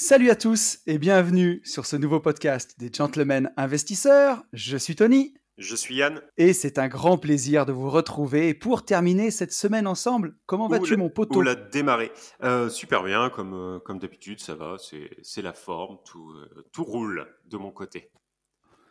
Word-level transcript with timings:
Salut 0.00 0.30
à 0.30 0.36
tous 0.36 0.78
et 0.86 0.96
bienvenue 0.96 1.60
sur 1.64 1.84
ce 1.84 1.96
nouveau 1.96 2.20
podcast 2.20 2.76
des 2.78 2.88
Gentlemen 2.92 3.50
Investisseurs. 3.56 4.44
Je 4.52 4.76
suis 4.76 4.94
Tony. 4.94 5.34
Je 5.56 5.74
suis 5.74 5.96
Yann. 5.96 6.22
Et 6.36 6.52
c'est 6.52 6.78
un 6.78 6.86
grand 6.86 7.18
plaisir 7.18 7.66
de 7.66 7.72
vous 7.72 7.90
retrouver 7.90 8.54
pour 8.54 8.84
terminer 8.84 9.32
cette 9.32 9.50
semaine 9.52 9.88
ensemble. 9.88 10.36
Comment 10.46 10.68
vas-tu, 10.68 10.96
mon 10.96 11.10
poteau? 11.10 11.42
la 11.42 11.56
démarrer. 11.56 12.12
Euh, 12.44 12.68
super 12.68 13.02
bien, 13.02 13.28
comme, 13.28 13.54
euh, 13.54 13.80
comme 13.80 13.98
d'habitude, 13.98 14.38
ça 14.40 14.54
va. 14.54 14.76
C'est 15.22 15.42
la 15.42 15.52
forme, 15.52 15.98
tout, 16.04 16.30
euh, 16.30 16.64
tout 16.72 16.84
roule 16.84 17.26
de 17.46 17.56
mon 17.56 17.72
côté. 17.72 18.12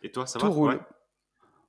Et 0.03 0.11
toi, 0.11 0.27
ça 0.27 0.39
Tout 0.39 0.47
va? 0.47 0.51
roule. 0.51 0.79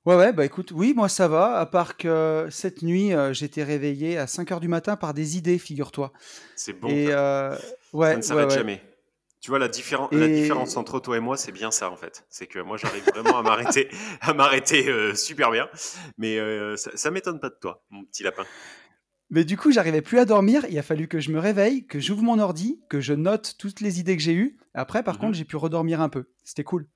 Ouais, 0.05 0.15
ouais, 0.17 0.33
bah 0.33 0.43
écoute, 0.43 0.71
oui, 0.73 0.93
moi 0.93 1.07
ça 1.07 1.29
va, 1.29 1.59
à 1.59 1.65
part 1.65 1.95
que 1.95 2.47
cette 2.49 2.81
nuit, 2.81 3.13
euh, 3.13 3.31
j'étais 3.31 3.63
réveillé 3.63 4.17
à 4.17 4.27
5 4.27 4.51
heures 4.51 4.59
du 4.59 4.67
matin 4.67 4.97
par 4.97 5.13
des 5.13 5.37
idées, 5.37 5.59
figure-toi. 5.59 6.11
C'est 6.57 6.73
bon. 6.73 6.87
Et 6.89 7.07
ça. 7.07 7.51
euh, 7.51 7.55
Ça 7.57 7.63
ouais, 7.93 8.11
ne 8.11 8.15
ouais, 8.17 8.21
s'arrête 8.21 8.49
ouais. 8.49 8.55
jamais. 8.55 8.81
Tu 9.41 9.51
vois, 9.51 9.59
la, 9.59 9.69
différen- 9.69 10.09
la 10.11 10.25
Et- 10.27 10.41
différence 10.41 10.75
entre 10.75 10.99
toi 10.99 11.15
et 11.15 11.19
moi, 11.21 11.37
c'est 11.37 11.51
bien 11.53 11.71
ça, 11.71 11.89
en 11.89 11.95
fait. 11.95 12.25
C'est 12.29 12.45
que 12.47 12.59
moi, 12.59 12.75
j'arrive 12.77 13.05
vraiment 13.05 13.37
à 13.37 13.41
m'arrêter 13.41 13.89
à 14.21 14.33
m'arrêter 14.33 14.89
euh, 14.89 15.15
super 15.15 15.49
bien. 15.51 15.69
Mais 16.17 16.37
euh, 16.37 16.75
ça, 16.75 16.91
ça 16.95 17.09
m'étonne 17.09 17.39
pas 17.39 17.49
de 17.49 17.55
toi, 17.59 17.83
mon 17.89 18.03
petit 18.03 18.23
lapin. 18.23 18.45
Mais 19.29 19.43
du 19.45 19.55
coup, 19.57 19.71
j'arrivais 19.71 20.01
plus 20.01 20.19
à 20.19 20.25
dormir. 20.25 20.65
Il 20.69 20.77
a 20.77 20.83
fallu 20.83 21.07
que 21.07 21.19
je 21.19 21.31
me 21.31 21.39
réveille, 21.39 21.85
que 21.85 21.99
j'ouvre 21.99 22.23
mon 22.23 22.39
ordi, 22.39 22.81
que 22.89 22.99
je 22.99 23.13
note 23.13 23.55
toutes 23.59 23.79
les 23.79 23.99
idées 23.99 24.17
que 24.17 24.23
j'ai 24.23 24.33
eues. 24.33 24.57
Après, 24.73 25.03
par 25.03 25.15
Mhm. 25.15 25.21
contre, 25.21 25.33
j'ai 25.37 25.45
pu 25.45 25.55
redormir 25.55 26.01
un 26.01 26.09
peu. 26.09 26.25
C'était 26.43 26.63
cool. 26.63 26.87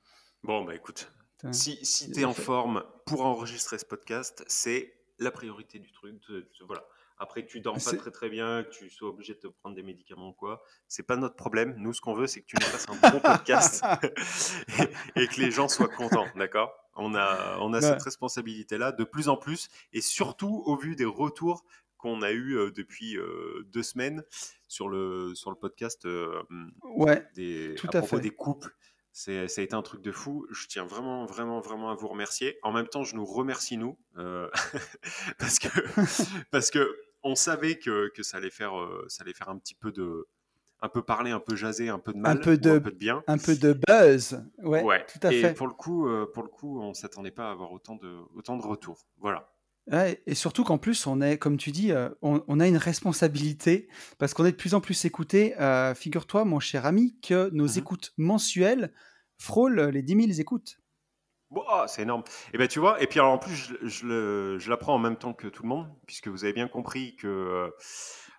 Bon, 0.44 0.66
bah 0.66 0.76
écoute, 0.76 1.12
si, 1.52 1.78
si 1.86 2.12
tu 2.12 2.22
es 2.22 2.26
en 2.26 2.34
fait- 2.34 2.42
forme 2.42 2.84
pour 3.06 3.23
enregistrer 3.26 3.78
ce 3.78 3.86
podcast, 3.86 4.44
c'est 4.48 4.94
la 5.20 5.32
priorité 5.32 5.80
du 5.80 5.92
truc. 5.94 6.16
de- 6.30 6.40
de- 6.40 6.66
voilà. 6.66 6.84
Après, 7.23 7.44
que 7.45 7.50
tu 7.50 7.62
dors 7.62 7.76
pas 7.82 7.94
très 7.95 8.12
très 8.12 8.30
bien, 8.30 8.63
que 8.63 8.70
tu 8.70 8.90
sois 8.90 9.08
obligé 9.09 9.34
de 9.34 9.40
te 9.40 9.48
prendre 9.48 9.76
des 9.76 9.81
médicaments 9.84 10.30
ou 10.30 10.34
quoi, 10.34 10.62
c'est 10.90 11.04
pas 11.08 11.16
notre 11.16 11.36
problème. 11.36 11.73
Nous, 11.77 11.94
ce 11.94 12.02
qu'on 12.02 12.14
veut, 12.14 12.27
c'est 12.27 12.41
que 12.41 12.45
tu 12.48 12.58
nous 12.59 12.66
fasses 12.68 12.86
un 12.90 13.12
bon 13.12 13.20
podcast 13.23 13.84
et, 15.16 15.22
et 15.23 15.28
que 15.28 15.40
les 15.40 15.50
gens 15.52 15.67
soient 15.70 15.88
contents, 15.88 16.28
d'accord? 16.36 16.73
On 16.95 17.16
a, 17.16 17.58
on 17.61 17.73
a 17.73 17.78
Ouais. 17.78 17.81
cette 17.81 18.03
responsabilité-là 18.03 18.92
de 18.92 19.03
plus 19.06 19.30
en 19.30 19.38
plus 19.38 19.70
et 19.94 20.02
surtout 20.02 20.61
au 20.66 20.75
vu 20.75 20.95
des 20.98 21.06
retours 21.06 21.64
qu'on 21.98 22.22
a 22.22 22.31
eu 22.31 22.58
euh, 22.58 22.70
depuis 22.72 23.17
euh, 23.17 23.64
deux 23.67 23.81
semaines 23.83 24.23
sur 24.67 24.89
le, 24.89 25.33
sur 25.33 25.50
le 25.50 25.55
podcast 25.55 26.05
euh, 26.05 26.44
Ouais, 26.83 27.26
des, 27.36 27.76
Tout 27.78 27.88
à 27.94 27.98
à 27.98 28.02
propos 28.02 28.17
fait. 28.17 28.22
des 28.23 28.30
couples. 28.31 28.76
Ça 29.16 29.31
a 29.31 29.44
été 29.45 29.73
un 29.76 29.83
truc 29.83 30.02
de 30.02 30.11
fou. 30.11 30.48
Je 30.52 30.66
tiens 30.67 30.86
vraiment, 30.86 31.26
vraiment, 31.28 31.59
vraiment 31.61 31.92
à 31.92 31.95
vous 31.95 32.08
remercier. 32.08 32.58
En 32.64 32.72
même 32.72 32.88
temps, 32.88 33.03
je 33.03 33.16
nous 33.16 33.26
remercie 33.26 33.78
nous 33.78 33.95
euh, 34.17 34.50
parce 35.38 35.59
que 35.59 35.70
parce 36.52 36.72
que 36.72 36.95
on 37.24 37.36
savait 37.36 37.78
que, 37.80 38.10
que 38.16 38.24
ça 38.24 38.38
allait 38.38 38.50
faire 38.52 38.78
euh, 38.80 39.06
ça 39.08 39.24
allait 39.24 39.34
faire 39.34 39.50
un 39.50 39.58
petit 39.58 39.76
peu 39.76 39.92
de 39.92 40.28
un 40.82 40.90
peu 40.90 41.02
parler, 41.02 41.32
un 41.32 41.40
peu 41.40 41.56
jaser, 41.56 41.88
un 41.88 42.00
peu 42.00 42.12
de 42.12 42.18
mal, 42.18 42.42
peu 42.42 42.54
ou 42.54 42.58
de- 42.58 42.70
un 42.72 42.80
peu 42.82 42.92
de 42.92 42.98
bien. 42.98 43.24
un 43.28 43.38
peu 43.38 43.56
de 43.56 43.74
buzz. 43.88 44.44
Ouais, 44.64 45.06
tout 45.06 45.26
à 45.26 45.32
Et 45.32 45.40
fait. 45.42 45.54
pour 45.54 45.68
le 45.68 45.74
coup, 45.74 46.08
euh, 46.10 46.30
pour 46.34 46.44
le 46.44 46.50
coup, 46.50 46.82
on 46.82 46.94
s'attendait 46.94 47.32
pas 47.32 47.48
à 47.48 47.52
avoir 47.52 47.72
autant 47.72 47.96
de 47.96 48.18
autant 48.36 48.58
de 48.58 48.64
retours. 48.64 49.08
Voilà. 49.18 49.50
Ouais, 49.92 50.22
et 50.28 50.36
surtout 50.36 50.64
qu'en 50.64 50.78
plus, 50.78 51.08
on 51.08 51.22
est, 51.22 51.38
comme 51.38 51.58
tu 51.58 51.72
dis, 51.72 51.92
euh, 51.92 52.10
on, 52.22 52.42
on 52.48 52.60
a 52.62 52.68
une 52.68 52.78
responsabilité 52.78 53.88
parce 54.18 54.34
qu'on 54.34 54.46
est 54.46 54.52
de 54.52 54.58
plus 54.58 54.74
en 54.74 54.82
plus 54.82 55.06
écouté. 55.06 55.60
Euh, 55.60 55.94
Figure-toi, 55.96 56.46
mon 56.46 56.60
cher 56.60 56.86
ami, 56.86 57.18
que 57.22 57.50
nos 57.52 57.68
Mhm. 57.68 57.78
écoutes 57.78 58.14
mensuelles 58.18 58.94
frôlent 59.38 59.82
les 59.90 60.02
10 60.02 60.16
000 60.28 60.40
écoutes. 60.40 60.78
C'est 61.88 62.02
énorme. 62.04 62.23
Et 62.54 62.58
ben 62.58 62.68
tu 62.68 62.80
vois, 62.80 63.02
et 63.02 63.08
puis 63.08 63.20
alors 63.20 63.32
en 63.34 63.38
plus, 63.38 63.56
je, 63.56 63.88
je 63.88 64.06
le- 64.06 64.59
je 64.59 64.70
l'apprends 64.70 64.96
en 64.96 65.00
même 65.00 65.18
temps 65.18 65.34
que 65.34 65.48
tout 65.48 65.64
le 65.64 65.70
monde, 65.70 65.88
puisque 66.08 66.28
vous 66.28 66.44
avez 66.44 66.54
bien 66.54 66.68
compris 66.68 67.16
que 67.16 67.28
euh, 67.28 67.70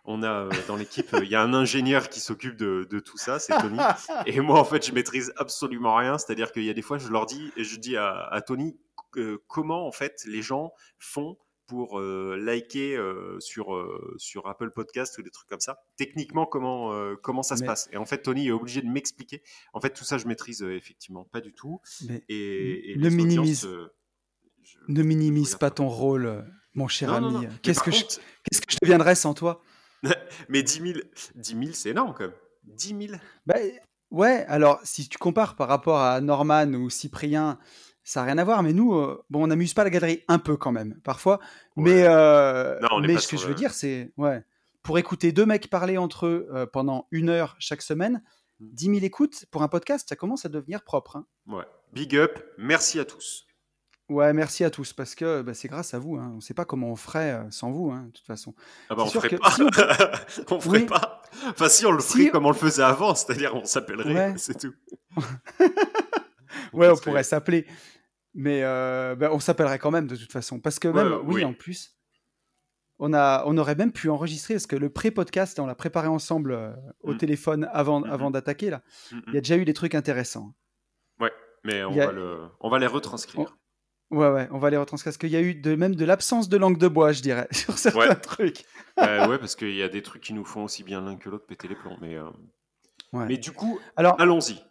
on 0.04 0.22
a 0.22 0.28
euh, 0.30 0.50
dans 0.68 0.76
l'équipe, 0.76 1.12
euh, 1.14 1.20
il 1.24 1.30
y 1.30 1.34
a 1.34 1.42
un 1.42 1.54
ingénieur 1.54 2.08
qui 2.08 2.20
s'occupe 2.20 2.56
de, 2.56 2.86
de 2.90 2.98
tout 3.00 3.16
ça, 3.18 3.38
c'est 3.38 3.56
Tony. 3.58 3.78
Et 4.26 4.40
moi, 4.40 4.58
en 4.58 4.64
fait, 4.64 4.86
je 4.86 4.92
maîtrise 4.92 5.32
absolument 5.36 5.94
rien. 5.96 6.18
C'est-à-dire 6.18 6.52
qu'il 6.52 6.64
y 6.64 6.70
a 6.70 6.74
des 6.74 6.82
fois, 6.82 6.98
je 6.98 7.08
leur 7.08 7.26
dis, 7.26 7.52
et 7.56 7.64
je 7.64 7.78
dis 7.78 7.96
à, 7.96 8.26
à 8.30 8.40
Tony, 8.42 8.76
euh, 9.16 9.38
comment 9.48 9.86
en 9.86 9.92
fait 9.92 10.22
les 10.26 10.42
gens 10.42 10.72
font 10.98 11.36
pour 11.66 11.98
euh, 11.98 12.36
liker 12.40 12.96
euh, 12.96 13.38
sur, 13.40 13.74
euh, 13.74 14.14
sur 14.18 14.46
Apple 14.48 14.70
Podcast 14.70 15.16
ou 15.18 15.22
des 15.22 15.30
trucs 15.30 15.48
comme 15.48 15.60
ça. 15.60 15.82
Techniquement, 15.96 16.46
comment, 16.46 16.92
comment 17.22 17.42
ça 17.42 17.56
se 17.56 17.64
passe 17.64 17.88
Et 17.92 17.96
en 17.96 18.04
fait, 18.04 18.22
Tony 18.22 18.48
est 18.48 18.52
obligé 18.52 18.82
de 18.82 18.88
m'expliquer. 18.88 19.42
En 19.72 19.80
fait, 19.80 19.90
tout 19.90 20.04
ça, 20.04 20.18
je 20.18 20.26
maîtrise 20.26 20.62
effectivement 20.62 21.24
pas 21.24 21.40
du 21.40 21.52
tout. 21.54 21.80
Mais 22.08 22.22
Et, 22.28 22.92
et 22.92 22.96
Ne 22.96 23.08
minimise- 23.08 23.66
je- 24.62 24.78
ne 24.88 25.02
minimise 25.02 25.54
pas 25.56 25.70
ton 25.70 25.88
rôle, 25.88 26.44
mon 26.74 26.88
cher 26.88 27.20
Non, 27.20 27.36
ami. 27.38 27.46
Qu'est-ce 27.62 27.82
que 27.82 27.90
je, 27.90 28.04
qu'est-ce 28.04 28.60
que 28.60 28.72
je 28.72 28.78
deviendrais 28.82 29.14
sans 29.14 29.34
toi? 29.34 29.62
Mais 30.48 30.62
10 30.62 30.80
000, 30.80 30.98
10 31.34 31.48
000 31.54 31.62
c'est 31.72 31.90
énorme 31.90 32.14
quand 32.16 32.24
même. 32.24 32.34
10 32.64 33.06
000 33.08 33.18
Bah, 33.46 33.54
ouais, 34.10 34.44
alors 34.48 34.80
si 34.84 35.08
tu 35.08 35.16
compares 35.18 35.56
par 35.56 35.68
rapport 35.68 36.00
à 36.00 36.20
Norman 36.20 36.66
ou 36.74 36.90
Cyprien, 36.90 37.58
ça 38.04 38.20
n'a 38.20 38.26
rien 38.26 38.38
à 38.38 38.44
voir, 38.44 38.62
mais 38.62 38.72
nous, 38.72 38.94
euh, 38.94 39.24
bon, 39.30 39.42
on 39.44 39.46
n'amuse 39.48 39.74
pas 39.74 39.82
la 39.84 39.90
galerie 39.90 40.22
un 40.28 40.38
peu 40.38 40.56
quand 40.56 40.72
même, 40.72 41.00
parfois. 41.02 41.40
Mais, 41.76 42.02
Ouais. 42.02 42.06
euh, 42.08 42.78
Non, 42.80 43.00
mais 43.00 43.18
ce 43.18 43.26
que 43.28 43.36
je 43.36 43.46
veux 43.46 43.54
dire, 43.54 43.72
c'est, 43.72 44.12
ouais, 44.18 44.44
pour 44.82 44.98
écouter 44.98 45.32
deux 45.32 45.46
mecs 45.46 45.68
parler 45.70 45.96
entre 45.98 46.26
eux 46.26 46.46
euh, 46.52 46.66
pendant 46.66 47.08
une 47.10 47.28
heure 47.30 47.56
chaque 47.58 47.82
semaine, 47.82 48.22
Mm. 48.60 48.66
10 48.72 48.84
000 48.86 48.98
écoutes 49.04 49.46
pour 49.50 49.62
un 49.62 49.68
podcast, 49.68 50.08
ça 50.08 50.14
commence 50.14 50.44
à 50.44 50.48
devenir 50.48 50.84
propre. 50.84 51.16
hein. 51.16 51.26
Ouais. 51.48 51.64
Big 51.92 52.14
up, 52.16 52.38
merci 52.58 53.00
à 53.00 53.04
tous. 53.04 53.46
Ouais, 54.10 54.32
merci 54.34 54.62
à 54.64 54.70
tous, 54.70 54.92
parce 54.92 55.14
que 55.14 55.40
bah, 55.42 55.54
c'est 55.54 55.66
grâce 55.68 55.94
à 55.94 55.98
vous. 55.98 56.16
hein. 56.16 56.28
On 56.32 56.36
ne 56.36 56.40
sait 56.40 56.52
pas 56.54 56.64
comment 56.66 56.88
on 56.90 56.94
ferait 56.96 57.32
euh, 57.32 57.50
sans 57.50 57.70
vous, 57.72 57.90
hein, 57.90 58.04
de 58.08 58.12
toute 58.12 58.26
façon. 58.26 58.54
Ah 58.90 58.94
bah 58.94 59.02
on 59.04 59.08
sûr 59.08 59.22
ferait 59.22 59.36
que 59.36 59.40
pas. 59.40 59.50
si 59.50 59.62
on 59.62 59.66
on 60.56 60.60
ferait 60.60 60.80
Oui. 60.80 60.86
pas. 60.86 61.22
Enfin 61.48 61.68
si 61.70 61.86
on 61.86 61.90
le 61.90 62.00
Si- 62.00 62.18
ferait 62.18 62.30
comme 62.30 62.44
on 62.44 62.50
le 62.50 62.54
faisait 62.54 62.82
avant, 62.82 63.14
c'est-à-dire 63.14 63.54
on 63.56 63.64
s'appellerait, 63.64 64.14
Ouais. 64.14 64.34
c'est 64.36 64.58
tout. 64.58 64.74
Ouais, 66.72 66.88
on 66.88 66.96
pourrait 66.96 67.22
s'appeler. 67.24 67.66
Mais 68.34 68.62
euh, 68.64 69.14
bah, 69.14 69.30
on 69.32 69.38
s'appellerait 69.40 69.78
quand 69.78 69.90
même 69.92 70.06
de 70.08 70.16
toute 70.16 70.32
façon. 70.32 70.58
Parce 70.60 70.78
que 70.78 70.88
Ouais, 70.88 71.02
même, 71.04 71.12
ouais, 71.12 71.18
oui, 71.24 71.34
oui. 71.36 71.44
en 71.44 71.54
plus, 71.54 71.96
on, 72.98 73.12
a, 73.14 73.44
on 73.46 73.56
aurait 73.58 73.74
même 73.76 73.92
pu 73.92 74.08
enregistrer, 74.10 74.54
parce 74.54 74.66
que 74.66 74.76
le 74.76 74.90
pré-podcast, 74.90 75.58
on 75.60 75.66
l'a 75.66 75.74
préparé 75.74 76.08
ensemble 76.08 76.52
euh, 76.52 76.72
au 77.02 77.14
Mm. 77.14 77.18
téléphone 77.18 77.68
avant, 77.72 78.02
avant 78.02 78.30
d'attaquer. 78.30 78.70
là. 78.70 78.82
Il 79.28 79.34
y 79.34 79.38
a 79.38 79.40
déjà 79.40 79.56
eu 79.56 79.64
des 79.64 79.74
trucs 79.74 79.94
intéressants. 79.94 80.54
Mais 81.66 81.82
on 81.82 81.92
a- 81.98 82.06
va 82.06 82.12
le, 82.12 82.40
on 82.60 82.68
va 82.68 82.78
les 82.78 82.86
retranscrire. 82.86 83.56
Ouais, 84.10 84.28
ouais, 84.28 84.48
on 84.50 84.58
va 84.58 84.68
les 84.68 84.76
retranscrire. 84.76 85.12
Parce 85.12 85.16
qu'il 85.16 85.30
y 85.30 85.36
a 85.36 85.40
eu 85.40 85.54
de, 85.54 85.74
même 85.76 85.94
de 85.94 86.04
l'absence 86.04 86.50
de 86.50 86.58
langue 86.58 86.76
de 86.76 86.88
bois, 86.88 87.12
je 87.12 87.22
dirais, 87.22 87.48
sur 87.52 87.78
certains 87.78 88.00
Ouais. 88.00 88.14
trucs. 88.16 88.64
Euh, 88.98 89.26
ouais, 89.30 89.38
parce 89.38 89.56
qu'il 89.56 89.74
y 89.74 89.82
a 89.82 89.88
des 89.88 90.02
trucs 90.02 90.22
qui 90.22 90.34
nous 90.34 90.44
font 90.44 90.64
aussi 90.64 90.82
bien 90.84 91.00
l'un 91.00 91.16
que 91.16 91.30
l'autre 91.30 91.46
péter 91.46 91.66
les 91.66 91.74
plombs. 91.74 91.96
Mais, 92.02 92.16
euh, 92.16 92.24
Ouais. 93.14 93.24
mais 93.26 93.38
du 93.38 93.50
coup, 93.52 93.78
Alors, 93.96 94.20
allons-y. 94.20 94.62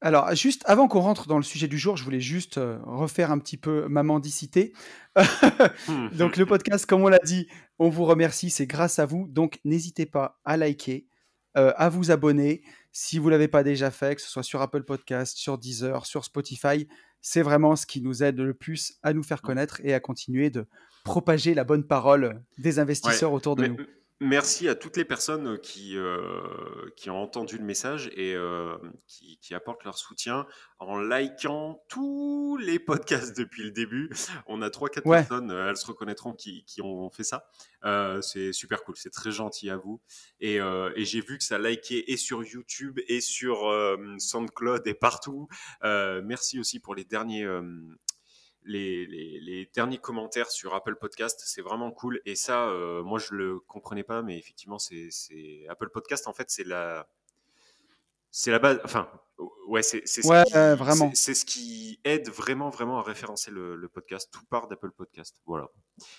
Alors, 0.00 0.32
juste 0.34 0.62
avant 0.66 0.86
qu'on 0.86 1.00
rentre 1.00 1.26
dans 1.26 1.38
le 1.38 1.42
sujet 1.42 1.66
du 1.66 1.76
jour, 1.76 1.96
je 1.96 2.04
voulais 2.04 2.20
juste 2.20 2.58
euh, 2.58 2.78
refaire 2.84 3.32
un 3.32 3.38
petit 3.38 3.56
peu 3.56 3.88
ma 3.88 4.04
mendicité. 4.04 4.72
Donc, 6.12 6.36
le 6.36 6.46
podcast, 6.46 6.86
comme 6.86 7.02
on 7.02 7.08
l'a 7.08 7.18
dit, 7.18 7.48
on 7.80 7.88
vous 7.88 8.04
remercie, 8.04 8.50
c'est 8.50 8.66
grâce 8.66 9.00
à 9.00 9.06
vous. 9.06 9.26
Donc, 9.28 9.58
n'hésitez 9.64 10.06
pas 10.06 10.40
à 10.44 10.56
liker, 10.56 11.08
euh, 11.56 11.72
à 11.76 11.88
vous 11.88 12.12
abonner 12.12 12.62
si 12.92 13.18
vous 13.18 13.26
ne 13.26 13.30
l'avez 13.32 13.48
pas 13.48 13.64
déjà 13.64 13.90
fait, 13.90 14.14
que 14.14 14.22
ce 14.22 14.28
soit 14.28 14.44
sur 14.44 14.62
Apple 14.62 14.84
Podcast, 14.84 15.36
sur 15.36 15.58
Deezer, 15.58 16.06
sur 16.06 16.24
Spotify. 16.24 16.86
C'est 17.20 17.42
vraiment 17.42 17.74
ce 17.74 17.84
qui 17.84 18.00
nous 18.00 18.22
aide 18.22 18.38
le 18.38 18.54
plus 18.54 18.98
à 19.02 19.12
nous 19.12 19.24
faire 19.24 19.42
connaître 19.42 19.80
et 19.82 19.94
à 19.94 20.00
continuer 20.00 20.50
de 20.50 20.66
propager 21.04 21.54
la 21.54 21.64
bonne 21.64 21.84
parole 21.84 22.40
des 22.58 22.78
investisseurs 22.78 23.32
autour 23.32 23.56
de 23.56 23.62
Mais- 23.62 23.68
nous. 23.70 23.76
Merci 24.20 24.68
à 24.68 24.74
toutes 24.74 24.96
les 24.96 25.04
personnes 25.04 25.60
qui, 25.60 25.96
euh, 25.96 26.90
qui 26.96 27.08
ont 27.08 27.22
entendu 27.22 27.56
le 27.56 27.62
message 27.64 28.10
et 28.16 28.34
euh, 28.34 28.76
qui, 29.06 29.38
qui 29.40 29.54
apportent 29.54 29.84
leur 29.84 29.96
soutien 29.96 30.44
en 30.80 30.98
likant 31.00 31.84
tous 31.88 32.56
les 32.60 32.80
podcasts 32.80 33.36
depuis 33.38 33.62
le 33.62 33.70
début. 33.70 34.10
On 34.46 34.60
a 34.60 34.70
3-4 34.70 35.06
Ouais. 35.06 35.18
personnes, 35.18 35.52
euh, 35.52 35.70
elles 35.70 35.76
se 35.76 35.86
reconnaîtront, 35.86 36.32
qui, 36.32 36.64
qui 36.64 36.82
ont 36.82 37.08
fait 37.10 37.22
ça. 37.22 37.48
Euh, 37.84 38.20
c'est 38.20 38.52
super 38.52 38.82
cool, 38.82 38.96
c'est 38.96 39.10
très 39.12 39.30
gentil 39.30 39.70
à 39.70 39.76
vous. 39.76 40.00
Et, 40.40 40.60
euh, 40.60 40.90
et 40.96 41.04
j'ai 41.04 41.20
vu 41.20 41.38
que 41.38 41.44
ça 41.44 41.56
likait 41.60 42.02
et 42.08 42.16
sur 42.16 42.42
YouTube 42.42 42.98
et 43.06 43.20
sur 43.20 43.68
euh, 43.68 43.96
SoundCloud 44.18 44.82
et 44.88 44.94
partout. 44.94 45.46
Euh, 45.84 46.22
merci 46.24 46.58
aussi 46.58 46.80
pour 46.80 46.96
les 46.96 47.04
derniers, 47.04 47.44
euh, 47.44 47.62
les, 48.68 49.06
les- 49.06 49.40
les 49.40 49.66
derniers 49.74 49.98
commentaires 49.98 50.50
sur 50.50 50.74
Apple 50.74 50.94
Podcast. 50.96 51.40
C'est 51.44 51.62
vraiment 51.62 51.90
cool. 51.90 52.20
Et 52.26 52.36
ça, 52.36 52.68
euh, 52.68 53.02
moi, 53.02 53.18
je 53.18 53.34
le 53.34 53.58
comprenais 53.60 54.04
pas, 54.04 54.22
mais 54.22 54.38
effectivement, 54.38 54.78
c'est 54.78 55.08
Apple 55.68 55.88
Podcast. 55.90 56.28
En 56.28 56.32
fait, 56.32 56.50
c'est 56.50 56.64
la, 56.64 57.08
c'est 58.30 58.50
la 58.50 58.58
base. 58.58 58.80
Enfin, 58.84 59.08
ouais, 59.66 59.82
c'est 59.82 60.02
c'est 60.06 60.22
ce, 60.22 60.28
qui- 60.44 60.56
euh, 60.56 60.74
vraiment. 60.76 61.10
c'est- 61.10 61.16
c'est 61.16 61.34
ce 61.34 61.44
qui 61.44 61.98
aide 62.04 62.28
vraiment, 62.28 62.68
vraiment 62.70 62.98
à 62.98 63.02
référencer 63.02 63.50
le, 63.50 63.74
le 63.74 63.88
podcast. 63.88 64.30
Tout 64.32 64.44
part 64.46 64.68
d'Apple 64.68 64.90
Podcast. 64.92 65.40
Voilà. 65.46 65.64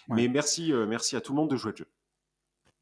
Ouais. 0.10 0.16
Mais 0.18 0.28
merci, 0.28 0.74
euh, 0.74 0.86
merci 0.86 1.16
à 1.16 1.22
tout 1.22 1.32
le 1.34 1.38
monde 1.38 1.50
de 1.52 1.56
jouer 1.56 1.72
le 1.72 1.78
jeu. 1.78 1.88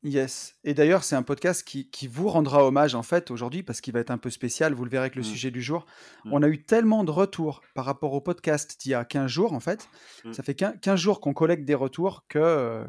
Yes. 0.03 0.55
Et 0.63 0.73
d'ailleurs, 0.73 1.03
c'est 1.03 1.15
un 1.15 1.23
podcast 1.23 1.67
qui, 1.67 1.89
qui 1.89 2.07
vous 2.07 2.29
rendra 2.29 2.63
hommage 2.65 2.93
en 2.95 3.01
fait 3.03 3.31
aujourd'hui 3.31 3.63
parce 3.63 3.81
qu'il 3.81 3.93
va 3.93 3.99
être 3.99 4.11
un 4.11 4.17
peu 4.19 4.29
spécial. 4.29 4.73
Vous 4.73 4.83
le 4.85 4.91
verrez 4.91 5.05
avec 5.05 5.15
le 5.15 5.21
Mm. 5.21 5.25
sujet 5.25 5.51
du 5.51 5.61
jour. 5.61 5.85
Mm. 6.25 6.33
On 6.33 6.43
a 6.43 6.47
eu 6.47 6.63
tellement 6.63 7.03
de 7.03 7.11
retours 7.11 7.61
par 7.73 7.85
rapport 7.85 8.13
au 8.13 8.21
podcast 8.21 8.79
d'il 8.79 8.91
y 8.91 8.93
a 8.93 9.03
15 9.05 9.29
jours 9.29 9.53
en 9.53 9.59
fait. 9.59 9.89
Mm. 10.23 10.33
Ça 10.33 10.43
fait 10.43 10.53
15 10.53 10.75
15 10.81 10.99
jours 10.99 11.19
qu'on 11.19 11.33
collecte 11.33 11.65
des 11.65 11.73
retours 11.73 12.25
que 12.27 12.37
euh, 12.39 12.83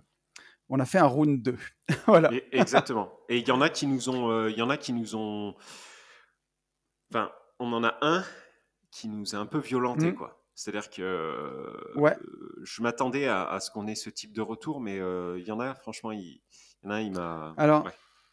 on 0.68 0.78
a 0.80 0.84
fait 0.84 0.98
un 0.98 1.06
round 1.06 1.42
2. 1.42 1.56
voilà. 2.06 2.32
Et- 2.32 2.46
exactement. 2.52 3.10
Et 3.30 3.38
il 3.38 3.48
y 3.48 3.50
en 3.50 3.62
a 3.62 3.70
qui 3.70 3.86
nous 3.86 4.10
ont, 4.10 4.30
euh, 4.30 4.50
il 4.50 4.58
y 4.58 4.62
en 4.62 4.68
a 4.70 4.76
qui 4.76 4.92
nous 4.92 5.16
ont 5.16 5.54
enfin, 7.10 7.30
on 7.58 7.72
en 7.72 7.84
a 7.84 7.96
un 8.02 8.22
qui 8.90 9.08
nous 9.08 9.34
a 9.34 9.38
un 9.38 9.46
peu 9.46 9.58
violenté, 9.58 10.12
mmh. 10.12 10.14
quoi. 10.14 10.44
C'est-à-dire 10.54 10.90
que 10.90 11.94
ouais. 11.96 12.16
je 12.64 12.82
m'attendais 12.82 13.28
à, 13.28 13.58
ce 13.60 13.70
qu'on 13.70 13.86
ait 13.86 13.94
ce 13.94 14.10
type 14.10 14.32
de 14.32 14.40
retour, 14.40 14.80
mais 14.80 14.96
il 14.96 15.44
y 15.44 15.52
en 15.52 15.60
a, 15.60 15.74
franchement, 15.74 16.10
il, 16.10 16.20
y 16.20 16.40
il 16.84 17.12
m'a. 17.12 17.54
Alors, 17.56 17.88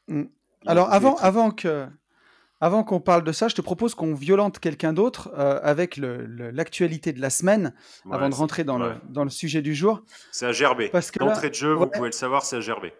mmh. 0.07 0.23
alors 0.65 0.91
avant, 0.91 1.15
avant 1.17 1.51
que. 1.51 1.87
Avant 2.61 2.85
qu'on 2.85 3.01
parle 3.01 3.25
de 3.25 3.33
ça, 3.33 3.49
je 3.49 3.53
te 3.53 3.61
propose 3.61 3.95
qu'on 3.95 4.13
violente 4.13 4.59
quelqu'un 4.59 4.93
d'autre 4.93 5.29
avec 5.35 5.97
l'actualité 5.97 7.11
de 7.11 7.19
la 7.19 7.29
semaine, 7.29 7.75
avant 8.09 8.29
de 8.29 8.33
rentrer 8.33 8.63
dans, 8.63 8.77
le, 8.77 8.93
dans 9.09 9.25
le 9.25 9.29
sujet 9.29 9.61
du 9.61 9.75
jour. 9.75 10.01
C'est 10.31 10.45
à 10.45 10.53
gerber. 10.53 10.87
Parce 10.87 11.11
que 11.11 11.19
L'entrée 11.19 11.49
de 11.49 11.53
jeu, 11.53 11.73
vous 11.73 11.85
pouvez 11.85 12.07
le 12.07 12.13
savoir, 12.13 12.43
c'est 12.43 12.55
à 12.55 12.61
gerber. 12.61 12.93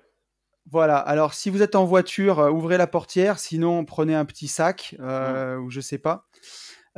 Voilà, 0.70 0.98
alors 0.98 1.34
si 1.34 1.50
vous 1.50 1.62
êtes 1.62 1.76
en 1.76 1.86
voiture, 1.86 2.40
ouvrez 2.54 2.78
la 2.78 2.86
portière, 2.86 3.40
sinon 3.40 3.86
prenez 3.86 4.14
un 4.14 4.26
petit 4.26 4.50
sac, 4.50 4.94
mmh. 5.00 5.56
ou 5.64 5.72
je 5.72 5.80
sais 5.80 6.00
pas. 6.00 6.28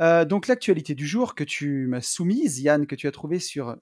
Euh, 0.00 0.24
donc 0.24 0.46
l'actualité 0.46 0.94
du 0.94 1.06
jour 1.06 1.34
que 1.34 1.44
tu 1.44 1.86
m'as 1.88 2.00
soumise, 2.00 2.60
Yann, 2.60 2.86
que 2.86 2.94
tu 2.94 3.06
as 3.06 3.12
trouvé 3.12 3.38
sur 3.38 3.76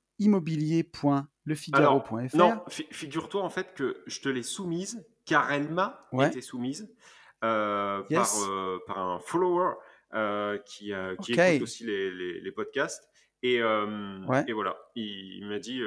immobilier.lefigaro.fr. 1.46 2.36
Non, 2.36 2.62
figure-toi 2.68 3.42
en 3.42 3.50
fait 3.50 3.74
que 3.74 4.02
je 4.06 4.20
te 4.20 4.28
l'ai 4.28 4.42
soumise 4.42 5.04
car 5.24 5.50
elle 5.52 5.68
m'a 5.68 6.06
été 6.26 6.40
soumise 6.40 6.92
euh, 7.44 8.02
euh, 8.10 8.78
par, 8.86 8.98
un 8.98 9.18
follower 9.20 9.74
qui, 10.64 10.92
qui 11.22 11.32
écoute 11.32 11.62
aussi 11.62 11.84
les, 11.84 12.52
podcasts. 12.52 13.08
Et, 13.42 13.60
voilà, 13.60 14.76
il, 14.94 15.46
m'a 15.46 15.58
dit, 15.58 15.80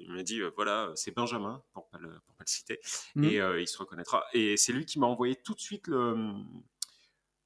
il 0.00 0.12
m'a 0.12 0.22
dit 0.22 0.40
voilà, 0.56 0.92
c'est 0.94 1.14
Benjamin, 1.14 1.62
pour 1.72 1.88
ne 1.94 1.98
pas, 1.98 2.14
pas, 2.38 2.44
le 2.44 2.46
citer, 2.46 2.80
mmh. 3.14 3.24
et 3.24 3.60
il 3.60 3.68
se 3.68 3.78
reconnaîtra. 3.78 4.24
Et 4.32 4.56
c'est 4.56 4.72
lui 4.72 4.86
qui 4.86 4.98
m'a 4.98 5.06
envoyé 5.06 5.36
tout 5.36 5.54
de 5.54 5.60
suite 5.60 5.88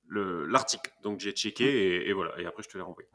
le, 0.08 0.46
l'article. 0.46 0.92
Donc 1.02 1.20
j'ai 1.20 1.32
checké 1.32 1.64
mm. 1.64 2.08
et, 2.08 2.12
voilà, 2.12 2.38
et 2.40 2.46
après 2.46 2.62
je 2.62 2.68
te 2.68 2.76
l'ai 2.76 2.82
renvoyé. 2.82 3.08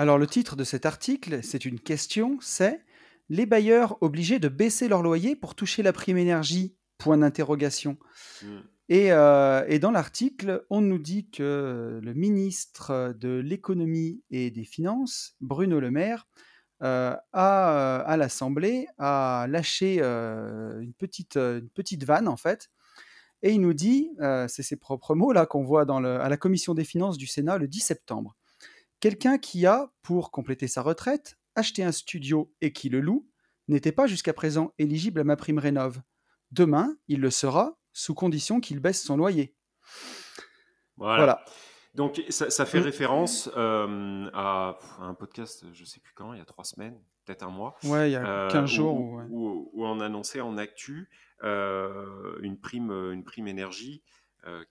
Alors 0.00 0.16
le 0.16 0.26
titre 0.26 0.56
de 0.56 0.64
cet 0.64 0.86
article, 0.86 1.40
c'est 1.42 1.66
une 1.66 1.78
question, 1.78 2.38
c'est 2.40 2.82
les 3.28 3.44
bailleurs 3.44 3.98
obligés 4.00 4.38
de 4.38 4.48
baisser 4.48 4.88
leur 4.88 5.02
loyer 5.02 5.36
pour 5.36 5.54
toucher 5.54 5.82
la 5.82 5.92
prime 5.92 6.16
énergie? 6.16 6.74
Point 6.96 7.18
d'interrogation. 7.18 7.98
Mm. 8.42 8.46
Et, 8.88 9.12
euh, 9.12 9.62
et, 9.68 9.78
dans 9.78 9.90
l'article, 9.90 10.64
on 10.70 10.80
nous 10.80 10.98
dit 10.98 11.28
que 11.28 12.00
le 12.02 12.14
ministre 12.14 13.14
de 13.20 13.42
l'économie 13.44 14.22
et 14.30 14.50
des 14.50 14.64
finances, 14.64 15.36
Bruno 15.42 15.80
Le 15.80 15.90
Maire, 15.90 16.26
euh, 16.82 17.14
a, 17.34 17.96
à 17.96 18.16
l'Assemblée, 18.16 18.86
a 18.96 19.44
lâché 19.50 19.98
euh, 20.00 20.80
une, 20.80 20.94
petite, 20.94 21.36
une 21.36 21.68
petite 21.68 22.04
vanne 22.04 22.26
en 22.26 22.38
fait, 22.38 22.70
et 23.42 23.52
il 23.52 23.60
nous 23.60 23.74
dit, 23.74 24.10
euh, 24.20 24.46
c'est 24.48 24.62
ses 24.62 24.76
propres 24.76 25.14
mots 25.14 25.32
là 25.32 25.46
qu'on 25.46 25.64
voit 25.64 25.84
dans 25.84 26.04
à 26.04 26.28
la 26.28 26.36
commission 26.36 26.74
des 26.74 26.84
finances 26.84 27.16
du 27.16 27.26
Sénat 27.26 27.58
le 27.58 27.68
10 27.68 27.80
septembre, 27.80 28.36
quelqu'un 29.00 29.38
qui 29.38 29.66
a, 29.66 29.90
pour 30.02 30.30
compléter 30.30 30.68
sa 30.68 30.82
retraite, 30.82 31.38
acheté 31.56 31.82
un 31.82 31.92
studio 31.92 32.54
et 32.60 32.72
qui 32.72 32.88
le 32.88 33.00
loue, 33.00 33.28
n'était 33.68 33.92
pas 33.92 34.06
jusqu'à 34.06 34.32
présent 34.32 34.72
éligible 34.78 35.20
à 35.20 35.24
ma 35.24 35.36
prime 35.36 35.58
rénov. 35.58 36.00
Demain, 36.52 36.96
il 37.08 37.20
le 37.20 37.30
sera, 37.30 37.78
sous 37.92 38.14
condition 38.14 38.60
qu'il 38.60 38.80
baisse 38.80 39.02
son 39.02 39.16
loyer. 39.16 39.56
Voilà. 40.96 41.44
Donc 41.94 42.22
ça, 42.28 42.66
fait 42.66 42.78
mmh. 42.78 42.84
référence 42.84 43.50
euh, 43.56 44.30
à 44.32 44.78
un 45.00 45.14
podcast, 45.14 45.64
je 45.72 45.80
ne 45.80 45.86
sais 45.86 45.98
plus 45.98 46.12
quand, 46.14 46.32
il 46.34 46.38
y 46.38 46.42
a 46.42 46.44
trois 46.44 46.64
semaines, 46.64 46.96
peut-être 47.24 47.42
un 47.42 47.50
mois. 47.50 47.76
Ouais, 47.84 48.10
il 48.10 48.12
y 48.12 48.16
a 48.16 48.48
15 48.50 48.62
euh, 48.62 48.66
jours. 48.66 49.00
Où, 49.30 49.70
où, 49.72 49.84
on 49.84 49.98
annonçait 50.00 50.40
en 50.40 50.56
actu 50.56 51.10
euh, 51.42 52.38
une, 52.42 52.60
prime, 52.60 52.92
une 52.92 53.24
prime 53.24 53.48
énergie 53.48 54.04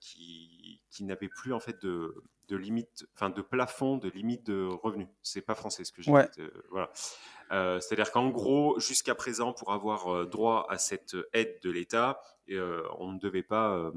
qui, 0.00 0.82
qui 0.90 1.04
n'avait 1.04 1.28
plus 1.28 1.52
en 1.52 1.60
fait 1.60 1.80
de, 1.82 2.14
de 2.48 2.56
limite, 2.56 3.06
enfin 3.14 3.30
de 3.30 3.42
plafond, 3.42 3.96
de 3.96 4.08
limite 4.08 4.46
de 4.46 4.68
revenus. 4.82 5.08
C'est 5.22 5.40
pas 5.40 5.54
français 5.54 5.84
ce 5.84 5.92
que 5.92 6.02
j'ai 6.02 6.10
dit. 6.10 6.40
Euh, 6.40 6.50
voilà. 6.70 6.90
C'est-à-dire 7.80 8.12
qu'en 8.12 8.28
gros, 8.28 8.78
jusqu'à 8.78 9.14
présent, 9.14 9.52
pour 9.52 9.72
avoir 9.72 10.26
droit 10.26 10.66
à 10.68 10.78
cette 10.78 11.16
aide 11.32 11.58
de 11.62 11.70
l'État, 11.70 12.20
on 12.98 13.12
ne 13.12 13.18
devait 13.18 13.42
pas 13.42 13.76
euh, 13.76 13.90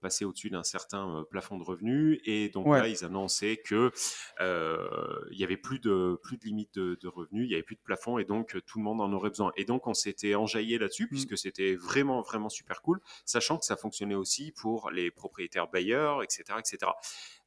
passer 0.00 0.24
au-dessus 0.24 0.50
d'un 0.50 0.62
certain 0.62 1.18
euh, 1.18 1.24
plafond 1.24 1.58
de 1.58 1.62
revenus. 1.62 2.20
Et 2.24 2.48
donc 2.48 2.66
là, 2.68 2.88
ils 2.88 3.04
annonçaient 3.04 3.56
que 3.56 3.92
euh, 4.40 4.88
il 5.30 5.38
y 5.38 5.44
avait 5.44 5.56
plus 5.56 5.78
de 5.78 6.18
plus 6.22 6.36
de 6.38 6.44
limite 6.44 6.74
de, 6.78 7.08
revenus, 7.08 7.46
il 7.46 7.50
y 7.50 7.54
avait 7.54 7.62
plus 7.62 7.76
de 7.76 7.80
plafond, 7.80 8.18
et 8.18 8.24
donc 8.24 8.56
tout 8.66 8.78
le 8.78 8.84
monde 8.84 9.00
en 9.00 9.12
aurait 9.12 9.30
besoin. 9.30 9.52
Et 9.56 9.64
donc 9.64 9.86
on 9.86 9.94
s'était 9.94 10.34
enjaillé 10.34 10.78
là-dessus 10.78 11.04
mmh. 11.04 11.08
puisque 11.08 11.38
c'était 11.38 11.74
vraiment 11.74 12.22
vraiment 12.22 12.48
super 12.48 12.82
cool, 12.82 13.00
sachant 13.24 13.58
que 13.58 13.64
ça 13.64 13.76
fonctionnait 13.76 14.14
aussi 14.14 14.52
pour 14.52 14.90
les 14.90 15.10
propriétaires 15.10 15.68
bailleurs, 15.68 16.22
etc., 16.22 16.44
etc. 16.58 16.92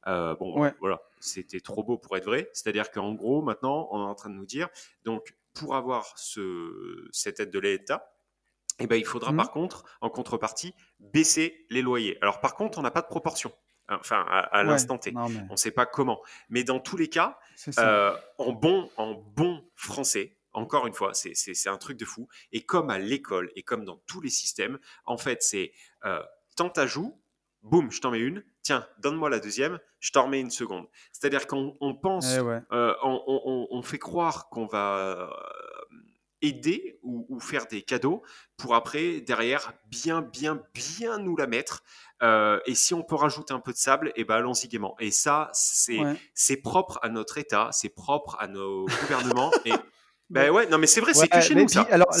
bon, 0.06 0.72
voilà, 0.80 1.00
c'était 1.20 1.60
trop 1.60 1.82
beau 1.82 1.98
pour 1.98 2.16
être 2.16 2.24
vrai. 2.24 2.50
C'est-à-dire 2.52 2.90
qu'en 2.90 3.14
gros, 3.14 3.42
maintenant, 3.42 3.88
on 3.90 4.00
est 4.00 4.08
en 4.08 4.14
train 4.14 4.30
de 4.30 4.34
nous 4.34 4.46
dire, 4.46 4.68
donc 5.04 5.34
pour 5.54 5.74
avoir 5.74 6.16
ce, 6.16 7.08
cette 7.12 7.40
aide 7.40 7.50
de 7.50 7.58
l'État, 7.58 8.12
eh 8.80 8.86
ben, 8.86 8.96
il 8.96 9.04
faudra 9.04 9.32
mmh. 9.32 9.36
par 9.36 9.50
contre, 9.50 9.84
en 10.00 10.10
contrepartie, 10.10 10.74
baisser 10.98 11.66
les 11.70 11.82
loyers. 11.82 12.18
Alors 12.22 12.40
par 12.40 12.54
contre, 12.54 12.78
on 12.78 12.82
n'a 12.82 12.90
pas 12.90 13.02
de 13.02 13.06
proportion. 13.06 13.52
Hein, 13.90 13.98
enfin, 14.00 14.24
à, 14.28 14.62
l'instant 14.62 14.98
T. 14.98 15.12
On 15.16 15.28
ne 15.28 15.56
sait 15.56 15.72
pas 15.72 15.84
comment. 15.84 16.22
Mais 16.48 16.64
dans 16.64 16.78
tous 16.78 16.96
les 16.96 17.08
cas, 17.08 17.38
euh, 17.78 18.16
en, 18.38 18.52
bon, 18.52 18.88
en 18.96 19.14
bon 19.14 19.64
français, 19.74 20.38
encore 20.52 20.86
une 20.86 20.94
fois, 20.94 21.12
c'est 21.12 21.68
un 21.68 21.76
truc 21.76 21.98
de 21.98 22.04
fou. 22.04 22.28
Et 22.52 22.64
comme 22.64 22.90
à 22.90 22.98
l'école 22.98 23.50
et 23.56 23.62
comme 23.62 23.84
dans 23.84 23.96
tous 24.06 24.20
les 24.20 24.30
systèmes, 24.30 24.78
en 25.04 25.18
fait, 25.18 25.42
c'est 25.42 25.72
euh, 26.04 26.22
tant 26.56 26.72
joue, 26.86 27.20
boum, 27.62 27.90
je 27.90 28.00
t'en 28.00 28.12
mets 28.12 28.20
une, 28.20 28.44
tiens, 28.62 28.86
donne-moi 28.98 29.28
la 29.28 29.40
deuxième, 29.40 29.78
je 29.98 30.12
t'en 30.12 30.24
remets 30.24 30.40
une 30.40 30.50
seconde. 30.50 30.86
C'est-à-dire 31.12 31.46
qu'on 31.46 31.98
pense, 32.00 32.34
eh 32.34 32.38
euh, 32.38 32.94
on, 33.02 33.68
on, 33.70 33.82
fait 33.82 33.98
croire 33.98 34.48
qu'on 34.50 34.66
va 34.66 35.30
aider 36.42 36.98
ou, 37.02 37.38
faire 37.40 37.66
des 37.66 37.82
cadeaux 37.82 38.22
pour 38.56 38.74
après, 38.74 39.20
derrière, 39.20 39.72
bien, 39.86 40.22
bien, 40.22 40.62
bien 40.74 41.18
nous 41.18 41.36
la 41.36 41.46
mettre. 41.46 41.82
Euh, 42.22 42.60
et 42.66 42.74
si 42.74 42.94
on 42.94 43.02
peut 43.02 43.14
rajouter 43.14 43.54
un 43.54 43.60
peu 43.60 43.72
de 43.72 43.78
sable, 43.78 44.08
et 44.08 44.12
eh 44.16 44.24
ben 44.24 44.36
allons-y 44.36 44.68
gaiement. 44.68 44.94
Et 45.00 45.10
ça, 45.10 45.50
c'est 45.52 46.56
propre 46.56 46.98
à 47.02 47.08
notre 47.08 47.38
État, 47.38 47.70
c'est 47.72 47.88
propre 47.88 48.36
à 48.38 48.46
nos 48.46 48.86
gouvernements. 48.86 49.50
et 49.64 49.72
ben 50.28 50.50
ouais, 50.50 50.66
non 50.66 50.78
mais 50.78 50.86
c'est 50.86 51.00
vrai, 51.00 51.14
c'est 51.14 51.28
que 51.28 51.40
chez 51.40 51.54
nous 51.54 51.68
ça. 51.68 51.86
Alors, 51.90 52.12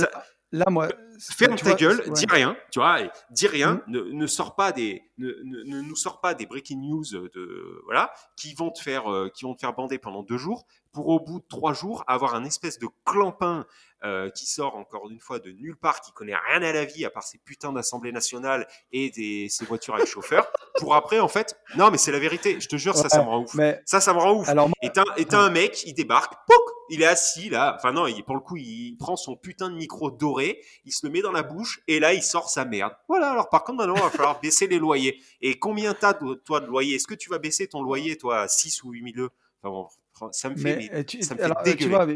là, 0.52 0.64
moi, 0.68 0.88
ferme 1.18 1.56
ta 1.56 1.74
gueule, 1.74 2.02
dis 2.12 2.26
rien, 2.28 2.56
tu 2.70 2.78
vois, 2.78 2.98
dis 3.30 3.46
rien, 3.46 3.74
mmh. 3.86 3.92
ne, 3.92 4.00
ne 4.00 4.26
sors 4.26 4.56
pas 4.56 4.72
des, 4.72 5.02
ne, 5.18 5.32
ne, 5.44 5.82
nous 5.82 5.96
sors 5.96 6.20
pas 6.20 6.34
des 6.34 6.46
breaking 6.46 6.80
news 6.80 7.04
de 7.04 7.82
voilà 7.84 8.12
qui 8.36 8.54
vont 8.54 8.70
te 8.70 8.80
faire, 8.80 9.12
euh, 9.12 9.28
qui 9.28 9.44
vont 9.44 9.54
te 9.54 9.60
faire 9.60 9.74
bander 9.74 9.98
pendant 9.98 10.22
deux 10.22 10.38
jours 10.38 10.66
pour 10.92 11.08
au 11.08 11.20
bout 11.20 11.40
de 11.40 11.44
trois 11.48 11.72
jours 11.72 12.04
avoir 12.06 12.34
un 12.34 12.44
espèce 12.44 12.78
de 12.78 12.88
clampin 13.04 13.64
euh, 14.02 14.30
qui 14.30 14.46
sort 14.46 14.76
encore 14.76 15.10
une 15.10 15.20
fois 15.20 15.38
de 15.38 15.50
nulle 15.50 15.76
part, 15.76 16.00
qui 16.00 16.10
connaît 16.12 16.34
rien 16.48 16.62
à 16.62 16.72
la 16.72 16.84
vie 16.84 17.04
à 17.04 17.10
part 17.10 17.22
ses 17.22 17.38
putains 17.38 17.72
d'Assemblée 17.72 18.12
nationale 18.12 18.66
et 18.92 19.10
des, 19.10 19.48
ses 19.50 19.64
voitures 19.66 19.94
avec 19.94 20.06
chauffeur, 20.06 20.50
pour 20.78 20.94
après 20.94 21.20
en 21.20 21.28
fait, 21.28 21.56
non 21.76 21.90
mais 21.90 21.98
c'est 21.98 22.12
la 22.12 22.18
vérité, 22.18 22.60
je 22.60 22.68
te 22.68 22.76
jure, 22.76 22.96
ça, 22.96 23.08
ça 23.08 23.22
me 23.22 23.28
rend 23.28 23.42
ouf. 23.42 23.56
Ça, 23.84 24.00
ça 24.00 24.14
me 24.14 24.18
rend 24.18 24.32
ouf. 24.32 24.48
Alors, 24.48 24.70
et 24.82 24.90
t'as 24.90 25.38
un 25.38 25.50
mec, 25.50 25.82
il 25.86 25.94
débarque, 25.94 26.32
pouc, 26.46 26.69
il 26.90 27.02
est 27.02 27.06
assis 27.06 27.48
là, 27.48 27.74
enfin 27.76 27.92
non, 27.92 28.06
il, 28.06 28.22
pour 28.24 28.34
le 28.34 28.40
coup, 28.40 28.56
il 28.56 28.96
prend 28.98 29.16
son 29.16 29.36
putain 29.36 29.70
de 29.70 29.76
micro 29.76 30.10
doré, 30.10 30.62
il 30.84 30.92
se 30.92 31.06
le 31.06 31.12
met 31.12 31.22
dans 31.22 31.32
la 31.32 31.42
bouche 31.42 31.80
et 31.88 32.00
là, 32.00 32.12
il 32.12 32.22
sort 32.22 32.50
sa 32.50 32.64
merde. 32.64 32.92
Voilà, 33.08 33.30
alors 33.30 33.48
par 33.48 33.64
contre, 33.64 33.78
maintenant, 33.78 33.96
il 33.96 34.02
va 34.02 34.10
falloir 34.10 34.40
baisser 34.40 34.66
les 34.66 34.78
loyers. 34.78 35.22
Et 35.40 35.58
combien 35.58 35.94
t'as, 35.94 36.14
toi, 36.14 36.60
de 36.60 36.66
loyer 36.66 36.96
Est-ce 36.96 37.06
que 37.06 37.14
tu 37.14 37.30
vas 37.30 37.38
baisser 37.38 37.68
ton 37.68 37.82
loyer, 37.82 38.16
toi, 38.16 38.42
à 38.42 38.48
6 38.48 38.82
ou 38.82 38.90
8 38.90 39.14
000 39.14 39.28
enfin, 39.62 40.28
ça 40.32 40.50
me 40.50 40.56
fait, 40.56 41.04
tu, 41.04 41.22
ça 41.22 41.34
me 41.34 41.40
fait 41.40 41.48
dégueuler. 41.64 41.76
Tu 41.76 41.88
vois, 41.88 42.06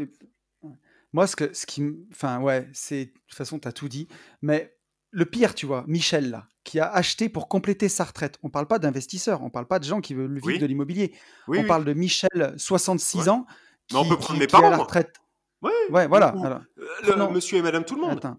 moi, 1.13 1.27
ce, 1.27 1.37
que, 1.37 1.53
ce 1.53 1.65
qui. 1.65 1.81
Enfin, 2.11 2.41
ouais, 2.41 2.67
c'est. 2.73 3.05
De 3.05 3.11
toute 3.11 3.37
façon, 3.37 3.57
tu 3.57 3.67
as 3.67 3.71
tout 3.71 3.87
dit. 3.87 4.09
Mais 4.41 4.75
le 5.11 5.25
pire, 5.25 5.55
tu 5.55 5.65
vois, 5.65 5.85
Michel, 5.87 6.29
là, 6.29 6.49
qui 6.65 6.77
a 6.77 6.91
acheté 6.91 7.29
pour 7.29 7.47
compléter 7.47 7.87
sa 7.87 8.03
retraite. 8.03 8.37
On 8.43 8.49
parle 8.49 8.67
pas 8.67 8.79
d'investisseurs, 8.79 9.41
on 9.41 9.49
parle 9.49 9.65
pas 9.65 9.79
de 9.79 9.85
gens 9.85 10.01
qui 10.01 10.13
veulent 10.13 10.39
vivre 10.41 10.59
de 10.59 10.65
l'immobilier. 10.65 11.13
on 11.47 11.63
parle 11.63 11.85
de 11.85 11.93
Michel, 11.93 12.53
66 12.57 13.29
ans. 13.29 13.45
Qui, 13.87 13.95
on 13.95 14.05
peut 14.05 14.17
prendre 14.17 14.39
mes 14.39 14.47
parents. 14.47 14.69
la 14.69 14.77
retraite. 14.77 15.13
Ouais, 15.61 15.71
ouais 15.89 16.07
voilà. 16.07 16.33
Euh, 16.37 17.29
monsieur 17.29 17.57
et 17.57 17.61
madame 17.61 17.85
tout 17.85 17.95
le 17.95 18.01
monde. 18.01 18.37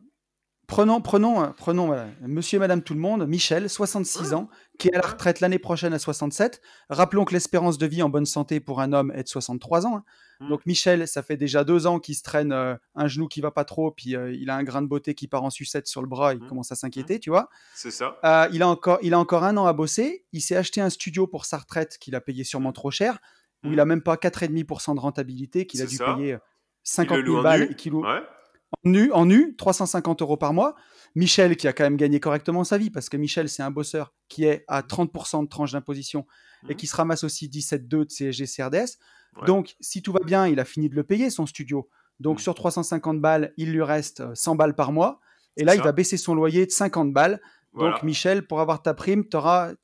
Prenons, 0.66 1.00
prenons, 1.00 1.44
euh, 1.44 1.48
prenons 1.56 1.96
monsieur 2.22 2.56
et 2.56 2.58
madame 2.58 2.82
tout 2.82 2.94
le 2.94 3.00
monde, 3.00 3.24
Michel, 3.28 3.70
66 3.70 4.34
ans, 4.34 4.48
qui 4.80 4.88
est 4.88 4.94
à 4.94 5.00
la 5.00 5.06
retraite 5.06 5.38
l'année 5.38 5.60
prochaine 5.60 5.92
à 5.92 5.98
67. 6.00 6.60
Rappelons 6.90 7.24
que 7.24 7.32
l'espérance 7.32 7.78
de 7.78 7.86
vie 7.86 8.02
en 8.02 8.08
bonne 8.08 8.26
santé 8.26 8.58
pour 8.58 8.80
un 8.80 8.92
homme 8.92 9.12
est 9.14 9.22
de 9.22 9.28
63 9.28 9.86
ans. 9.86 9.98
Hein. 9.98 10.04
Mmh. 10.40 10.48
Donc 10.48 10.66
Michel, 10.66 11.06
ça 11.06 11.22
fait 11.22 11.36
déjà 11.36 11.62
deux 11.62 11.86
ans 11.86 12.00
qu'il 12.00 12.16
se 12.16 12.22
traîne 12.22 12.50
euh, 12.50 12.74
un 12.96 13.06
genou 13.06 13.28
qui 13.28 13.40
va 13.40 13.52
pas 13.52 13.64
trop, 13.64 13.92
puis 13.92 14.16
euh, 14.16 14.34
il 14.34 14.50
a 14.50 14.56
un 14.56 14.64
grain 14.64 14.82
de 14.82 14.88
beauté 14.88 15.14
qui 15.14 15.28
part 15.28 15.44
en 15.44 15.50
sucette 15.50 15.86
sur 15.86 16.02
le 16.02 16.08
bras, 16.08 16.34
il 16.34 16.42
mmh. 16.42 16.48
commence 16.48 16.72
à 16.72 16.74
s'inquiéter, 16.74 17.16
mmh. 17.16 17.20
tu 17.20 17.30
vois. 17.30 17.48
C'est 17.74 17.92
ça. 17.92 18.18
il, 18.52 18.62
a 18.62 18.68
encore, 18.68 18.98
il 19.02 19.14
a 19.14 19.20
encore 19.20 19.44
un 19.44 19.56
an 19.56 19.66
à 19.66 19.72
bosser. 19.72 20.24
Il 20.32 20.40
s'est 20.40 20.56
acheté 20.56 20.80
un 20.80 20.90
studio 20.90 21.28
pour 21.28 21.44
sa 21.44 21.58
retraite 21.58 21.96
qu'il 21.98 22.16
a 22.16 22.20
payé 22.20 22.42
sûrement 22.42 22.72
trop 22.72 22.90
cher, 22.90 23.18
où 23.66 23.72
il 23.72 23.80
a 23.80 23.84
même 23.84 24.02
pas 24.02 24.16
4,5% 24.16 24.94
de 24.94 25.00
rentabilité, 25.00 25.66
qu'il 25.66 25.82
a 25.82 25.86
dû 25.86 25.98
payer 25.98 26.38
50 26.84 27.24
000 27.24 27.42
balles 27.42 27.68
et 27.70 27.74
qu'il 27.74 27.92
loue 27.92 28.04
En 28.04 28.90
nu, 28.90 29.12
en 29.12 29.26
nu, 29.26 29.54
350 29.56 30.22
euros 30.22 30.36
par 30.36 30.52
mois. 30.52 30.74
Michel, 31.14 31.56
qui 31.56 31.66
a 31.68 31.72
quand 31.72 31.84
même 31.84 31.96
gagné 31.96 32.20
correctement 32.20 32.62
sa 32.64 32.78
vie, 32.78 32.90
parce 32.90 33.08
que 33.08 33.16
Michel, 33.16 33.48
c'est 33.48 33.62
un 33.62 33.70
bosseur 33.70 34.12
qui 34.28 34.44
est 34.44 34.64
à 34.68 34.82
30% 34.82 35.42
de 35.44 35.48
tranche 35.48 35.72
d'imposition 35.72 36.26
et 36.64 36.72
Mhm. 36.72 36.76
qui 36.76 36.86
se 36.86 36.96
ramasse 36.96 37.24
aussi 37.24 37.48
17,2 37.48 38.04
de 38.04 38.10
CSG 38.10 38.46
CRDS. 38.46 38.98
Ouais. 39.36 39.46
Donc, 39.46 39.76
si 39.80 40.02
tout 40.02 40.12
va 40.12 40.20
bien, 40.24 40.46
il 40.46 40.58
a 40.60 40.64
fini 40.64 40.88
de 40.88 40.94
le 40.94 41.04
payer, 41.04 41.30
son 41.30 41.46
studio. 41.46 41.88
Donc, 42.20 42.38
Mhm. 42.38 42.42
sur 42.42 42.54
350 42.54 43.20
balles, 43.20 43.52
il 43.56 43.72
lui 43.72 43.82
reste 43.82 44.20
euh, 44.20 44.34
100 44.34 44.56
balles 44.56 44.74
par 44.74 44.92
mois. 44.92 45.20
Et 45.56 45.64
là, 45.64 45.74
il 45.74 45.80
va 45.82 45.92
baisser 45.92 46.16
son 46.16 46.34
loyer 46.34 46.66
de 46.66 46.70
50 46.70 47.12
balles. 47.12 47.40
Voilà. 47.72 47.92
Donc, 47.94 48.02
Michel, 48.02 48.46
pour 48.46 48.60
avoir 48.60 48.82
ta 48.82 48.92
prime, 48.94 49.24
t'as- 49.26 49.74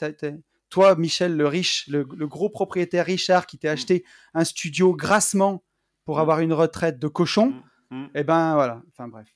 toi, 0.72 0.96
Michel, 0.96 1.36
le 1.36 1.46
riche, 1.46 1.86
le, 1.88 2.06
le 2.16 2.26
gros 2.26 2.48
propriétaire 2.48 3.04
Richard 3.04 3.46
qui 3.46 3.58
t'est 3.58 3.68
Mm. 3.68 3.72
acheté 3.72 4.04
un 4.32 4.44
studio 4.44 4.94
grassement 4.94 5.62
pour 6.06 6.16
Mm. 6.16 6.20
avoir 6.20 6.40
une 6.40 6.52
retraite 6.54 6.98
de 6.98 7.08
cochon, 7.08 7.52
Mm. 7.90 8.06
eh 8.14 8.24
ben 8.24 8.54
voilà. 8.54 8.82
Enfin 8.90 9.06
bref. 9.06 9.28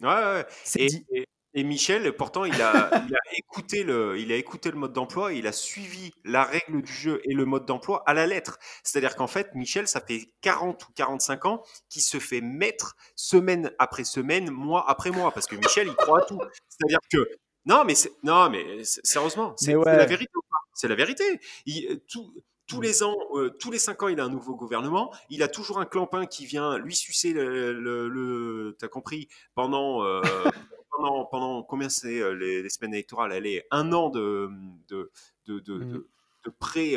Ouais, 0.00 0.08
ouais. 0.08 0.46
C'est 0.62 0.80
Et, 0.82 1.04
et- 1.10 1.24
et 1.56 1.62
Michel, 1.64 2.12
pourtant, 2.16 2.44
il 2.44 2.60
a, 2.62 2.90
il, 3.12 3.14
a 3.14 3.18
écouté 3.38 3.82
le, 3.84 4.18
il 4.18 4.30
a 4.32 4.36
écouté 4.36 4.70
le 4.70 4.76
mode 4.76 4.92
d'emploi, 4.92 5.32
il 5.32 5.46
a 5.46 5.52
suivi 5.52 6.12
la 6.24 6.42
règle 6.44 6.82
du 6.82 6.92
jeu 6.92 7.20
et 7.24 7.32
le 7.34 7.44
mode 7.44 7.64
d'emploi 7.66 8.02
à 8.06 8.14
la 8.14 8.26
lettre. 8.26 8.58
C'est-à-dire 8.84 9.14
qu'en 9.16 9.26
fait, 9.28 9.54
Michel, 9.54 9.86
ça 9.88 10.00
fait 10.00 10.32
40 10.42 10.88
ou 10.88 10.92
45 10.94 11.44
ans 11.46 11.62
qu'il 11.88 12.02
se 12.02 12.18
fait 12.18 12.40
mettre 12.40 12.94
semaine 13.16 13.70
après 13.78 14.04
semaine, 14.04 14.50
mois 14.50 14.88
après 14.90 15.10
mois, 15.12 15.30
parce 15.32 15.46
que 15.46 15.56
Michel, 15.56 15.86
il 15.88 15.94
croit 15.94 16.22
à 16.22 16.24
tout. 16.24 16.40
C'est-à-dire 16.68 16.98
que 17.12 17.28
non, 17.66 17.84
mais 17.84 17.94
c'est- 17.94 18.12
non, 18.24 18.48
mais 18.50 18.84
c'est- 18.84 19.00
sérieusement, 19.04 19.54
c'est 19.56 19.68
Mais 19.68 19.72
c'est 19.74 19.88
ouais. 19.90 19.96
la 19.96 20.06
vérité. 20.06 20.30
ou 20.36 20.40
pas? 20.50 20.58
C'est 20.74 20.88
la 20.88 20.94
vérité. 20.96 21.40
Il- 21.66 21.86
euh, 21.90 21.96
tout- 22.08 22.34
tous 22.66 22.80
les 22.80 23.02
ans, 23.02 23.16
euh, 23.34 23.50
tous 23.60 23.70
les 23.70 23.78
cinq 23.78 24.02
ans, 24.02 24.08
il 24.08 24.18
a 24.20 24.24
un 24.24 24.28
nouveau 24.30 24.54
gouvernement. 24.56 25.14
Il 25.30 25.42
a 25.42 25.48
toujours 25.48 25.78
un 25.80 25.84
clampin 25.86 26.24
qui 26.26 26.46
vient 26.46 26.78
lui 26.78 26.94
sucer 26.94 27.32
le, 27.32 27.72
le, 27.74 28.08
le- 28.08 28.74
t'as 28.78 28.88
compris, 28.88 29.28
pendant, 29.54 30.02
euh, 30.04 30.22
pendant, 30.90 31.24
pendant 31.26 31.62
combien 31.62 31.88
c'est 31.90 32.20
euh, 32.20 32.32
les, 32.34 32.62
les 32.62 32.70
semaines 32.70 32.94
électorales? 32.94 33.32
Allez, 33.32 33.64
un 33.70 33.92
an 33.92 34.08
de, 34.08 34.48
de, 34.88 35.10
de, 35.46 35.58
de, 35.60 35.74
Mm. 35.78 35.92
de, 35.92 36.08
de 36.44 36.50
pré. 36.58 36.96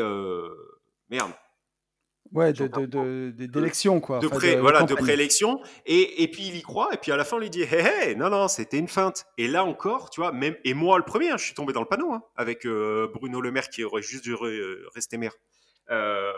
merde. 1.10 1.31
Ouais, 2.34 2.53
J'en 2.53 2.65
de, 2.67 2.86
de, 2.86 3.31
d'élection 3.46 4.00
quoi. 4.00 4.19
De 4.19 4.27
Enfin, 4.27 4.38
pré, 4.38 4.55
voilà, 4.57 4.84
de 4.84 4.93
préélection. 4.96 5.60
Et, 5.86 6.24
et 6.24 6.27
puis 6.27 6.48
il 6.48 6.55
y 6.55 6.62
croit. 6.62 6.89
Et 6.93 6.98
puis 6.98 7.12
à 7.12 7.17
la 7.17 7.24
fin, 7.24 7.38
on 7.38 7.39
lui 7.39 7.50
dit 7.50 7.62
hé, 7.63 7.84
hé, 8.10 8.15
non, 8.15 8.29
non, 8.29 8.48
c'était 8.48 8.77
une 8.77 8.88
feinte. 8.88 9.25
Et 9.38 9.48
là 9.48 9.63
encore, 9.63 10.10
tu 10.10 10.19
vois, 10.22 10.31
même. 10.31 10.55
Et 10.63 10.74
moi, 10.74 10.98
le 10.98 11.03
premier, 11.05 11.29
hein, 11.29 11.38
je 11.38 11.46
suis 11.46 11.53
tombé 11.53 11.74
dans 11.74 11.81
le 11.81 11.88
panneau 11.88 12.12
hein, 12.12 12.24
avec 12.36 12.65
euh, 12.65 13.07
Bruno 13.13 13.39
Le 13.41 13.51
Maire 13.51 13.69
qui 13.69 13.84
aurait 13.84 14.01
juste 14.01 14.24
dû 14.24 14.34
euh, 14.34 14.86
rester 14.93 15.17
maire. 15.17 15.34
Euh, 15.89 16.31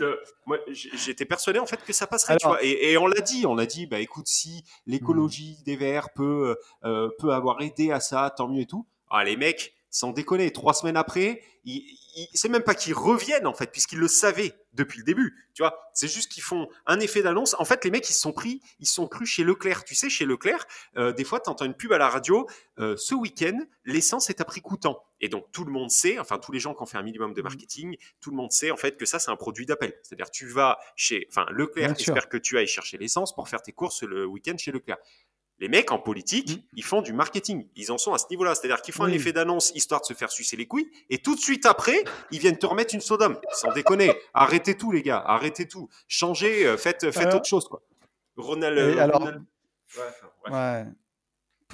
le- 0.00 0.20
moi, 0.46 0.58
j'étais 0.68 1.24
persuadé 1.24 1.58
en 1.60 1.66
fait 1.66 1.82
que 1.84 1.92
ça 1.92 2.06
passerait, 2.06 2.36
tu 2.38 2.46
vois. 2.46 2.62
Et, 2.64 2.92
et 2.92 2.98
on 2.98 3.06
l'a 3.06 3.20
dit, 3.20 3.46
on 3.46 3.54
l'a 3.54 3.66
dit. 3.66 3.86
Bah 3.86 4.00
écoute, 4.00 4.26
si 4.26 4.64
l'écologie 4.86 5.58
des 5.64 5.76
Verts 5.76 6.08
peut 6.14 6.56
euh, 6.84 7.08
peut 7.18 7.30
avoir 7.32 7.60
aidé 7.62 7.92
à 7.92 8.00
ça, 8.00 8.32
tant 8.36 8.48
mieux 8.48 8.62
et 8.62 8.66
tout. 8.66 8.86
Ah 9.10 9.24
les 9.24 9.36
mecs, 9.36 9.74
sans 9.90 10.12
déconner, 10.12 10.52
trois 10.52 10.74
semaines 10.74 10.96
après, 10.96 11.42
ils, 11.64 11.76
ils- 12.16 12.28
c'est 12.34 12.48
même 12.48 12.62
pas 12.62 12.74
qu'ils 12.74 12.94
reviennent 12.94 13.46
en 13.46 13.54
fait, 13.54 13.70
puisqu'ils 13.70 13.98
le 13.98 14.08
savaient 14.08 14.54
depuis 14.72 14.98
le 14.98 15.04
début. 15.04 15.46
Tu 15.54 15.62
vois, 15.62 15.78
c'est 15.94 16.08
juste 16.08 16.30
qu'ils 16.30 16.42
font 16.42 16.68
un 16.86 17.00
effet 17.00 17.22
d'annonce. 17.22 17.54
En 17.58 17.64
fait, 17.64 17.84
les 17.84 17.90
mecs, 17.90 18.08
ils 18.08 18.12
se 18.12 18.20
sont 18.20 18.32
pris, 18.32 18.60
ils 18.80 18.86
sont 18.86 19.08
crus 19.08 19.28
chez 19.28 19.42
Leclerc. 19.44 19.84
Tu 19.84 19.94
sais, 19.96 20.08
chez 20.10 20.24
Leclerc, 20.24 20.66
euh, 20.96 21.12
des 21.12 21.24
fois, 21.24 21.40
tu 21.40 21.50
entends 21.50 21.64
une 21.64 21.74
pub 21.74 21.92
à 21.92 21.98
la 21.98 22.08
radio. 22.08 22.46
euh, 22.78 22.96
ce 22.96 23.14
week-end, 23.14 23.58
l'essence 23.84 24.30
est 24.30 24.40
à 24.40 24.44
prix 24.44 24.60
coûtant. 24.60 25.02
Et 25.20 25.28
donc, 25.28 25.50
tout 25.50 25.64
le 25.64 25.72
monde 25.72 25.90
sait, 25.90 26.18
enfin, 26.20 26.38
tous 26.38 26.52
les 26.52 26.60
gens 26.60 26.74
qui 26.74 26.82
ont 26.82 26.86
fait 26.86 26.98
un 26.98 27.02
minimum 27.02 27.34
de 27.34 27.42
marketing, 27.42 27.96
tout 28.20 28.30
le 28.30 28.36
monde 28.36 28.52
sait 28.52 28.70
en 28.70 28.76
fait 28.76 28.96
que 28.96 29.04
ça, 29.04 29.18
c'est 29.18 29.32
un 29.32 29.36
produit 29.36 29.66
d'appel. 29.66 29.94
C'est-à-dire, 30.04 30.30
tu 30.30 30.46
vas 30.46 30.78
chez, 30.94 31.26
enfin, 31.30 31.46
Leclerc 31.50 31.88
Bien 31.88 31.94
sûr. 31.96 32.16
espère 32.16 32.28
que 32.28 32.36
tu 32.36 32.56
ailles 32.56 32.68
chercher 32.68 32.98
l'essence 32.98 33.34
pour 33.34 33.48
faire 33.48 33.62
tes 33.62 33.72
courses 33.72 34.02
le 34.04 34.26
week-end 34.26 34.56
chez 34.58 34.70
Leclerc. 34.70 34.98
Les 35.60 35.68
mecs 35.68 35.90
en 35.90 35.98
politique, 35.98 36.56
Mm. 36.58 36.62
ils 36.76 36.84
font 36.84 37.02
du 37.02 37.12
marketing. 37.12 37.66
Ils 37.74 37.90
en 37.90 37.98
sont 37.98 38.12
à 38.14 38.18
ce 38.18 38.26
niveau-là. 38.30 38.54
C'est-à-dire 38.54 38.80
qu'ils 38.80 38.94
font 38.94 39.04
un 39.04 39.08
effet 39.16 39.32
d'annonce 39.32 39.72
histoire 39.74 40.00
de 40.00 40.06
se 40.06 40.14
faire 40.14 40.30
sucer 40.30 40.56
les 40.56 40.66
couilles. 40.66 40.88
Et 41.10 41.18
tout 41.18 41.34
de 41.34 41.40
suite 41.40 41.66
après, 41.66 42.04
ils 42.30 42.38
viennent 42.38 42.58
te 42.58 42.66
remettre 42.66 42.94
une 42.94 43.00
sodome. 43.00 43.38
Sans 43.52 43.72
déconner. 43.72 44.12
Arrêtez 44.34 44.76
tout, 44.76 44.92
les 44.92 45.02
gars. 45.02 45.22
Arrêtez 45.26 45.66
tout. 45.66 45.88
Changez, 46.06 46.64
euh, 46.66 46.76
faites, 46.76 47.04
autre 47.04 47.44
chose, 47.44 47.66
quoi. 47.68 47.82
Ronald. 48.36 48.78
Et 48.78 48.80
euh, 48.80 49.02
alors- 49.02 49.18
Ronald- 49.20 49.42
Ouais, 49.96 50.02
enfin, 50.08 50.26
bref. 50.44 50.54
Ouais. 50.54 50.92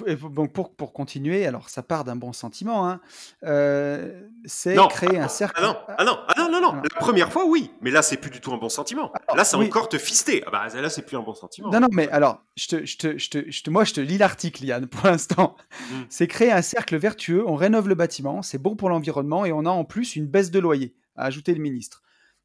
Et 0.05 0.17
pour- 0.17 0.29
donc 0.29 0.51
pour, 0.51 0.75
pour 0.75 0.91
continuer, 0.91 1.45
alors 1.45 1.69
ça 1.69 1.81
part 1.81 2.03
d'un 2.03 2.17
bon 2.17 2.33
sentiment, 2.33 2.87
hein, 2.87 2.99
euh, 3.43 4.21
c'est 4.45 4.75
créer 4.89 5.17
un 5.19 5.29
cercle. 5.29 5.55
Ah 5.63 5.65
non, 5.65 5.77
ah 5.87 6.03
non, 6.03 6.17
ah 6.27 6.47
non, 6.49 6.59
non, 6.61 6.73
La 6.75 6.99
première 6.99 7.31
fois, 7.31 7.45
oui. 7.45 7.71
Mais 7.81 7.91
là, 7.91 8.01
c'est 8.01 8.17
plus 8.17 8.29
du 8.29 8.41
tout 8.41 8.51
un 8.51 8.57
bon 8.57 8.67
sentiment. 8.67 9.11
Alors, 9.13 9.37
là, 9.37 9.45
c'est 9.45 9.55
oui. 9.55 9.67
encore 9.67 9.87
te 9.87 9.97
fister. 9.97 10.43
Ah 10.47 10.51
bah, 10.51 10.67
là, 10.81 10.89
c'est 10.89 11.03
plus 11.03 11.15
un 11.15 11.21
bon 11.21 11.33
sentiment. 11.33 11.69
Non, 11.69 11.79
non, 11.79 11.87
mais 11.91 12.09
alors, 12.09 12.41
je 12.57 12.67
te, 12.67 12.85
je 12.85 12.97
te, 12.97 13.17
je 13.17 13.29
te, 13.29 13.49
je 13.51 13.63
te- 13.63 13.69
moi, 13.69 13.85
je 13.85 13.93
te 13.93 14.01
lis 14.01 14.17
l'article, 14.17 14.65
Yann, 14.65 14.85
pour 14.87 15.07
l'instant. 15.07 15.55
Mm. 15.91 15.93
C'est 16.09 16.27
créer 16.27 16.51
un 16.51 16.61
cercle 16.61 16.97
vertueux, 16.97 17.43
on 17.47 17.55
rénove 17.55 17.87
le 17.87 17.95
bâtiment, 17.95 18.41
c'est 18.41 18.57
bon 18.57 18.75
pour 18.75 18.89
l'environnement 18.89 19.45
et 19.45 19.51
on 19.53 19.65
a 19.65 19.69
en 19.69 19.85
plus 19.85 20.15
une 20.15 20.27
baisse 20.27 20.51
de 20.51 20.59
loyer, 20.59 20.93
a 21.15 21.25
ajouté 21.25 21.53
le 21.53 21.61
ministre. 21.61 22.01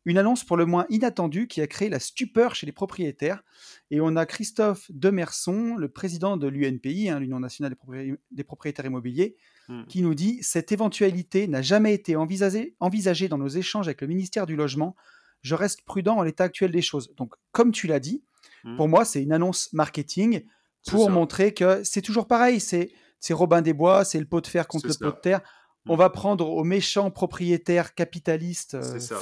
Une 0.07 0.17
annonce 0.19 0.45
pour 0.45 0.57
le 0.57 0.65
moins 0.65 0.87
inattendue 0.89 1.47
qui 1.47 1.61
a 1.61 1.67
créé 1.67 1.89
la 1.91 1.99
stupeur 2.01 2.55
chez 2.55 2.65
les 2.67 2.73
propriétaires. 2.73 3.43
Et 3.91 4.01
on 4.01 4.17
a 4.17 4.25
Christophe 4.27 4.91
Demerson, 4.91 5.77
le 5.77 5.89
président 5.89 6.37
de 6.37 6.49
l'UNPI, 6.49 7.11
hein, 7.11 7.21
l'Union 7.21 7.39
nationale 7.41 7.73
des, 7.73 7.77
propri- 7.77 8.17
des 8.31 8.45
propriétaires 8.45 8.87
immobiliers, 8.87 9.37
Mm. 9.69 9.85
qui 9.87 10.03
nous 10.03 10.15
dit 10.15 10.39
Cette 10.43 10.73
éventualité 10.73 11.47
n'a 11.47 11.63
jamais 11.63 11.95
été 11.95 12.17
envisagée, 12.17 12.75
envisagée 12.81 13.29
dans 13.29 13.39
nos 13.39 13.47
échanges 13.49 13.87
avec 13.87 14.01
le 14.01 14.09
ministère 14.09 14.47
du 14.47 14.57
Logement. 14.57 14.97
Je 15.43 15.55
reste 15.55 15.83
prudent 15.83 16.17
en 16.17 16.23
l'état 16.23 16.45
actuel 16.45 16.73
des 16.73 16.83
choses. 16.83 17.15
Donc, 17.17 17.35
comme 17.53 17.71
tu 17.71 17.87
l'as 17.87 18.01
dit, 18.01 18.25
Mm. 18.65 18.77
pour 18.77 18.89
moi, 18.89 19.05
c'est 19.05 19.23
une 19.23 19.33
annonce 19.33 19.73
marketing 19.73 20.43
pour 20.89 21.09
montrer 21.11 21.55
que 21.55 21.85
c'est 21.85 22.03
toujours 22.03 22.27
pareil. 22.27 22.59
C'est 22.59 22.91
Robin 23.31 23.63
des 23.63 23.73
Bois, 23.75 24.05
c'est 24.05 24.19
le 24.19 24.25
pot 24.27 24.41
de 24.41 24.47
fer 24.47 24.67
contre 24.67 24.89
le 24.89 24.95
pot 24.95 25.17
de 25.17 25.21
terre. 25.21 25.41
On 25.89 25.97
va 25.97 26.11
prendre 26.11 26.49
aux 26.49 26.65
méchants 26.65 27.11
propriétaires 27.11 27.95
capitalistes 27.95 28.75
euh, 28.75 28.99
ça. 29.01 29.19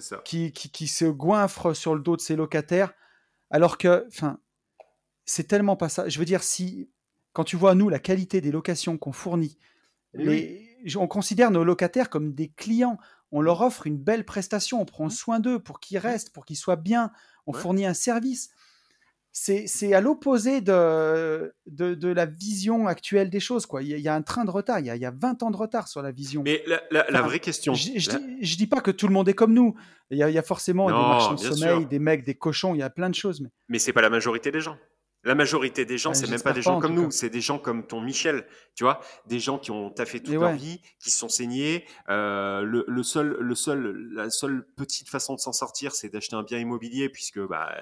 ça. 0.00 0.22
qui, 0.24 0.52
qui, 0.52 0.70
qui 0.70 0.88
se 0.88 1.04
goinfrent 1.04 1.74
sur 1.74 1.94
le 1.94 2.00
dos 2.00 2.16
de 2.16 2.20
ses 2.20 2.34
locataires, 2.36 2.92
alors 3.50 3.78
que, 3.78 4.06
enfin, 4.08 4.38
c'est 5.24 5.46
tellement 5.46 5.76
pas 5.76 5.88
ça. 5.88 6.08
Je 6.08 6.18
veux 6.18 6.24
dire, 6.24 6.42
si 6.42 6.90
quand 7.32 7.44
tu 7.44 7.56
vois 7.56 7.74
nous 7.74 7.88
la 7.88 7.98
qualité 7.98 8.40
des 8.40 8.50
locations 8.50 8.96
qu'on 8.98 9.12
fournit, 9.12 9.58
les, 10.14 10.76
on 10.96 11.06
considère 11.08 11.50
nos 11.50 11.64
locataires 11.64 12.08
comme 12.10 12.32
des 12.34 12.48
clients. 12.48 12.98
On 13.32 13.40
leur 13.40 13.62
offre 13.62 13.86
une 13.88 13.98
belle 13.98 14.24
prestation, 14.24 14.80
on 14.80 14.84
prend 14.84 15.08
soin 15.08 15.40
d'eux 15.40 15.58
pour 15.58 15.80
qu'ils 15.80 15.98
restent, 15.98 16.30
pour 16.32 16.44
qu'ils 16.44 16.56
soient 16.56 16.76
bien. 16.76 17.10
On 17.46 17.52
Ouais. 17.52 17.60
fournit 17.60 17.84
un 17.86 17.94
service. 17.94 18.50
C'est 19.36 19.92
à 19.92 20.00
l'opposé 20.00 20.60
de, 20.60 21.52
de, 21.66 21.94
de 21.94 22.08
la 22.08 22.24
vision 22.24 22.86
actuelle 22.86 23.30
des 23.30 23.40
choses. 23.40 23.66
Quoi. 23.66 23.82
Il, 23.82 23.88
y 23.88 23.94
a, 23.94 23.96
il 23.96 24.02
y 24.02 24.08
a 24.08 24.14
un 24.14 24.22
train 24.22 24.44
de 24.44 24.50
retard, 24.50 24.78
il 24.78 24.86
y 24.86 24.90
a, 24.90 24.94
il 24.94 25.02
y 25.02 25.04
a 25.04 25.10
20 25.10 25.42
ans 25.42 25.50
de 25.50 25.56
retard 25.56 25.88
sur 25.88 26.02
la 26.02 26.12
vision. 26.12 26.42
Mais 26.44 26.62
la, 26.66 26.80
la- 27.10 27.20
vraie 27.22 27.40
question. 27.40 27.74
Je, 27.74 28.10
la- 28.12 28.18
dis, 28.40 28.66
pas 28.68 28.80
que 28.80 28.92
tout 28.92 29.08
le 29.08 29.12
monde 29.12 29.28
est 29.28 29.34
comme 29.34 29.52
nous. 29.52 29.74
Il 30.10 30.18
y 30.18 30.22
a, 30.22 30.30
il 30.30 30.34
y 30.34 30.38
a 30.38 30.42
forcément 30.42 30.86
des 30.86 30.92
marchands 30.92 31.34
de 31.34 31.40
sommeil, 31.40 31.80
sûr. 31.80 31.86
des 31.88 31.98
mecs, 31.98 32.24
des 32.24 32.36
cochons, 32.36 32.76
il 32.76 32.78
y 32.78 32.82
a 32.82 32.90
plein 32.90 33.10
de 33.10 33.14
choses. 33.16 33.40
Mais... 33.40 33.48
Mais 33.68 33.78
c'est 33.80 33.92
pas 33.92 34.02
la 34.02 34.10
majorité 34.10 34.52
des 34.52 34.60
gens. 34.60 34.76
La 35.24 35.34
majorité 35.34 35.84
des 35.84 35.98
gens, 35.98 36.10
Ouais, 36.10 36.14
c'est 36.14 36.30
même 36.30 36.40
pas 36.42 36.52
des 36.52 36.62
gens 36.62 36.76
en 36.76 36.80
comme 36.80 36.94
nous, 36.94 37.10
c'est 37.10 37.30
des 37.30 37.40
gens 37.40 37.58
comme 37.58 37.86
ton 37.86 38.00
Michel, 38.02 38.46
tu 38.76 38.84
vois, 38.84 39.00
des 39.26 39.40
gens 39.40 39.58
qui 39.58 39.70
ont 39.72 39.88
taffé 39.90 40.20
toute 40.20 40.28
Et 40.28 40.36
leur 40.36 40.50
ouais. 40.50 40.56
vie, 40.56 40.80
qui 41.00 41.10
sont 41.10 41.30
saignés. 41.30 41.86
Euh, 42.10 42.60
le, 42.60 42.84
le 42.86 43.02
seul, 43.02 43.36
le 43.40 43.54
seul, 43.54 44.10
la 44.12 44.28
seule 44.30 44.66
petite 44.76 45.08
façon 45.08 45.34
de 45.34 45.40
s'en 45.40 45.54
sortir, 45.54 45.92
c'est 45.92 46.10
d'acheter 46.10 46.36
un 46.36 46.42
bien 46.42 46.58
immobilier, 46.58 47.08
puisque 47.08 47.40
bah, 47.40 47.72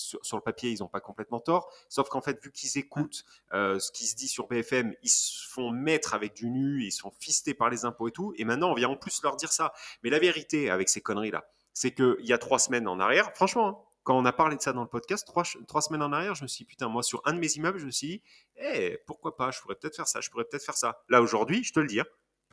sur, 0.00 0.24
sur 0.24 0.36
le 0.36 0.42
papier, 0.42 0.70
ils 0.70 0.80
n'ont 0.80 0.88
pas 0.88 1.00
complètement 1.00 1.40
tort. 1.40 1.72
Sauf 1.88 2.08
qu'en 2.08 2.20
fait, 2.20 2.42
vu 2.42 2.50
qu'ils 2.52 2.78
écoutent 2.78 3.24
euh, 3.52 3.78
ce 3.78 3.92
qui 3.92 4.06
se 4.06 4.16
dit 4.16 4.28
sur 4.28 4.48
BFM, 4.48 4.94
ils 5.02 5.10
se 5.10 5.48
font 5.48 5.70
mettre 5.70 6.14
avec 6.14 6.34
du 6.34 6.48
nu, 6.50 6.84
ils 6.84 6.92
se 6.92 7.00
font 7.00 7.12
fister 7.18 7.54
par 7.54 7.70
les 7.70 7.84
impôts 7.84 8.08
et 8.08 8.12
tout. 8.12 8.32
Et 8.36 8.44
maintenant, 8.44 8.70
on 8.70 8.74
vient 8.74 8.88
en 8.88 8.96
plus 8.96 9.22
leur 9.22 9.36
dire 9.36 9.52
ça. 9.52 9.72
Mais 10.02 10.10
la 10.10 10.18
vérité 10.18 10.70
avec 10.70 10.88
ces 10.88 11.00
conneries-là, 11.00 11.48
c'est 11.72 11.92
qu'il 11.92 12.16
y 12.20 12.32
a 12.32 12.38
trois 12.38 12.58
semaines 12.58 12.88
en 12.88 12.98
arrière, 13.00 13.32
franchement, 13.34 13.68
hein, 13.68 13.90
quand 14.02 14.16
on 14.16 14.24
a 14.24 14.32
parlé 14.32 14.56
de 14.56 14.62
ça 14.62 14.72
dans 14.72 14.82
le 14.82 14.88
podcast, 14.88 15.26
trois 15.26 15.82
semaines 15.82 16.02
en 16.02 16.12
arrière, 16.12 16.34
je 16.34 16.42
me 16.42 16.48
suis 16.48 16.64
dit, 16.64 16.68
putain, 16.68 16.88
moi, 16.88 17.02
sur 17.02 17.22
un 17.26 17.34
de 17.34 17.38
mes 17.38 17.52
immeubles, 17.52 17.78
je 17.78 17.86
me 17.86 17.90
suis 17.90 18.06
dit, 18.06 18.22
eh, 18.56 18.98
pourquoi 19.06 19.36
pas, 19.36 19.50
je 19.50 19.60
pourrais 19.60 19.74
peut-être 19.74 19.96
faire 19.96 20.08
ça, 20.08 20.20
je 20.20 20.30
pourrais 20.30 20.44
peut-être 20.44 20.64
faire 20.64 20.76
ça. 20.76 21.02
Là, 21.08 21.20
aujourd'hui, 21.20 21.62
je 21.64 21.72
te 21.72 21.80
le 21.80 21.86
dis, 21.86 22.00
hein, 22.00 22.06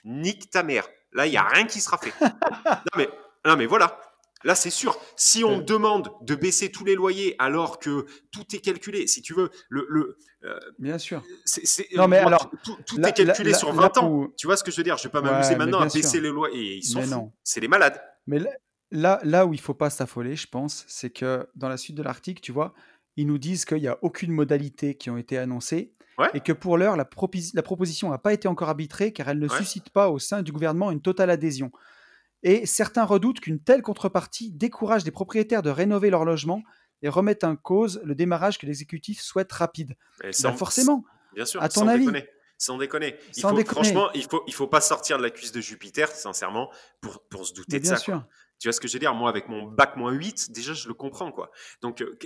nique 0.04 0.50
ta 0.50 0.64
mère. 0.64 0.88
Là, 1.14 1.26
il 1.26 1.32
n'y 1.32 1.38
a 1.38 1.44
rien 1.44 1.66
qui 1.66 1.80
sera 1.80 1.98
fait. 1.98 2.14
non, 2.22 2.98
mais, 2.98 3.10
non, 3.46 3.56
mais 3.56 3.66
voilà. 3.66 4.00
Là, 4.44 4.54
c'est 4.56 4.70
sûr. 4.70 5.00
Si 5.16 5.44
on 5.44 5.58
me 5.58 5.64
demande 5.64 6.10
de 6.22 6.36
baisser 6.36 6.72
tous 6.72 6.86
les 6.86 6.96
loyers 6.96 7.36
alors 7.40 7.80
que 7.80 8.06
tout 8.32 8.44
est 8.54 8.60
calculé, 8.60 9.08
si 9.08 9.22
tu 9.22 9.34
veux, 9.34 9.50
le, 9.70 9.86
le, 9.90 10.18
euh, 10.44 10.60
Bien 10.78 10.98
sûr. 11.00 11.24
c'est- 11.46 11.66
c'est- 11.66 11.88
Non, 11.96 12.08
mais 12.08 12.22
moi, 12.22 12.28
alors, 12.28 12.52
tout, 12.64 12.78
tout 12.86 12.98
là- 13.00 13.10
est 13.10 13.14
calculé 13.14 13.52
là- 13.52 13.58
sur 13.58 13.74
là 13.74 13.82
20 13.82 13.98
ans. 13.98 14.10
où- 14.12 14.34
Tu 14.38 14.46
vois 14.48 14.56
ce 14.56 14.64
que 14.64 14.70
je 14.72 14.78
veux 14.78 14.84
dire? 14.84 14.98
Je 14.98 15.04
vais 15.04 15.10
pas 15.12 15.22
m'amuser 15.22 15.56
maintenant 15.56 15.80
à 15.80 15.90
sûr. 15.90 16.02
baisser 16.02 16.22
les 16.22 16.30
loyers. 16.30 16.76
Ils 16.78 16.84
sont. 16.84 17.32
C'est 17.44 17.60
les 17.60 17.68
malades. 17.68 18.00
Mais 18.28 18.40
là, 18.40 18.52
là, 18.92 19.20
là 19.24 19.46
où 19.48 19.54
il 19.54 19.60
faut 19.60 19.74
pas 19.74 19.90
s'affoler, 19.90 20.36
je 20.36 20.48
pense, 20.48 20.86
c'est 20.88 21.10
que 21.10 21.48
dans 21.56 21.68
la 21.70 21.78
suite 21.78 21.96
de 21.98 22.04
l'article, 22.04 22.42
tu 22.42 22.52
vois, 22.52 22.74
ils 23.16 23.26
nous 23.26 23.40
disent 23.40 23.66
qu'il 23.66 23.80
n'y 23.80 23.88
a 23.88 23.98
aucune 24.04 24.32
modalité 24.32 24.96
qui 24.96 25.10
ont 25.10 25.18
été 25.18 25.38
annoncées 25.40 25.94
Ouais. 26.20 26.30
et 26.36 26.40
que 26.42 26.52
pour 26.54 26.78
l'heure, 26.78 26.96
la, 26.96 27.06
proposition 27.06 28.10
n'a 28.10 28.18
pas 28.20 28.34
été 28.34 28.48
encore 28.48 28.70
arbitrée 28.70 29.12
car 29.14 29.30
elle 29.30 29.40
ne 29.40 29.48
Ouais. 29.48 29.58
suscite 29.58 29.90
pas 29.90 30.10
au 30.10 30.20
sein 30.20 30.42
du 30.44 30.52
gouvernement 30.52 30.92
une 30.92 31.02
totale 31.02 31.30
adhésion. 31.32 31.72
Et 32.50 32.66
certains 32.66 33.04
redoutent 33.04 33.40
qu'une 33.42 33.60
telle 33.60 33.82
contrepartie 33.82 34.52
décourage 34.52 35.04
des 35.04 35.12
propriétaires 35.12 35.62
de 35.62 35.70
rénover 35.70 36.10
leur 36.10 36.24
logement, 36.26 36.64
et 37.02 37.10
remettent 37.10 37.44
en 37.44 37.56
cause 37.56 38.02
le 38.04 38.16
démarrage 38.16 38.58
que 38.58 38.66
l'exécutif 38.66 39.20
souhaite 39.22 39.52
rapide. 39.52 39.96
Et 40.24 40.28
Bah, 40.28 40.34
sans- 40.34 40.54
forcément. 40.54 41.04
Bien 41.36 41.46
sûr, 41.46 41.62
À 41.62 41.70
ton 41.70 41.82
sans 41.82 41.88
avis 41.88 42.06
déconner. 42.06 42.28
Sans 42.58 42.78
déconner. 42.78 43.16
Il 43.36 43.42
Sans 43.42 43.50
faut, 43.50 43.56
déconner. 43.56 43.74
Franchement, 43.76 44.10
il 44.16 44.24
faut, 44.24 44.44
il 44.48 44.54
faut 44.54 44.66
pas 44.66 44.82
sortir 44.82 45.18
de 45.20 45.24
la 45.24 45.30
cuisse 45.30 45.52
de 45.52 45.62
Jupiter, 45.62 46.10
sincèrement, 46.10 46.72
pour, 47.02 47.22
pour 47.30 47.46
se 47.46 47.54
douter 47.54 47.74
Mais 47.76 47.80
de 47.80 47.84
bien 47.84 47.96
ça. 47.98 48.04
quoi. 48.04 48.14
sûr. 48.16 48.26
Tu 48.60 48.68
vois 48.68 48.74
ce 48.74 48.80
que 48.80 48.88
je 48.88 48.94
veux 48.94 49.00
dire? 49.00 49.14
Moi, 49.14 49.30
avec 49.30 49.48
mon 49.50 49.64
bac 49.68 49.96
moins 49.98 50.12
8, 50.12 50.52
déjà, 50.52 50.74
je 50.74 50.88
le 50.88 50.96
comprends. 50.96 51.32
quoi. 51.32 51.52
Donc, 51.84 52.02
euh, 52.02 52.18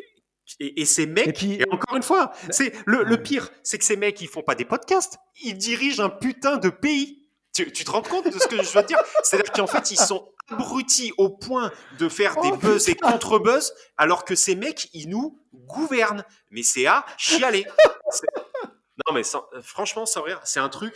et, 0.61 0.81
et 0.81 0.85
ces 0.85 1.05
mecs, 1.05 1.43
Et 1.43 1.65
encore 1.69 1.97
une 1.97 2.03
fois, 2.03 2.31
c'est 2.49 2.73
le, 2.85 3.17
pire, 3.21 3.49
c'est 3.63 3.77
que 3.77 3.83
ces 3.83 3.97
mecs, 3.97 4.21
ils 4.21 4.27
font 4.29 4.41
pas 4.43 4.55
des 4.55 4.65
podcasts, 4.65 5.17
ils 5.43 5.57
dirigent 5.57 6.01
un 6.01 6.09
putain 6.09 6.55
de 6.57 6.69
pays. 6.69 7.20
Tu, 7.53 7.71
tu 7.71 7.83
te 7.83 7.91
rends 7.91 8.01
compte 8.01 8.25
de 8.33 8.39
ce 8.39 8.47
que 8.47 8.61
je 8.63 8.77
veux 8.77 8.83
dire? 8.85 8.97
C'est-à-dire 9.23 9.51
qu'en 9.51 9.67
fait, 9.67 9.91
ils 9.91 9.97
sont 9.99 10.31
abrutis 10.49 11.11
au 11.17 11.29
point 11.29 11.71
de 11.99 12.07
faire 12.09 12.39
des 12.41 12.49
Oh, 12.53 12.57
buzz 12.57 12.87
et 12.89 12.95
contre-buzz, 12.95 13.73
alors 13.97 14.23
que 14.25 14.35
ces 14.35 14.55
mecs, 14.55 14.89
ils 14.93 15.09
nous 15.09 15.37
gouvernent. 15.53 16.23
Mais 16.49 16.63
c'est 16.63 16.85
à 16.85 17.05
chialer. 17.17 17.65
Non, 19.07 19.13
mais 19.15 19.23
sans- 19.23 19.45
franchement, 19.63 20.05
sans 20.05 20.21
rire, 20.21 20.39
c'est 20.43 20.59
un 20.59 20.69
truc. 20.69 20.93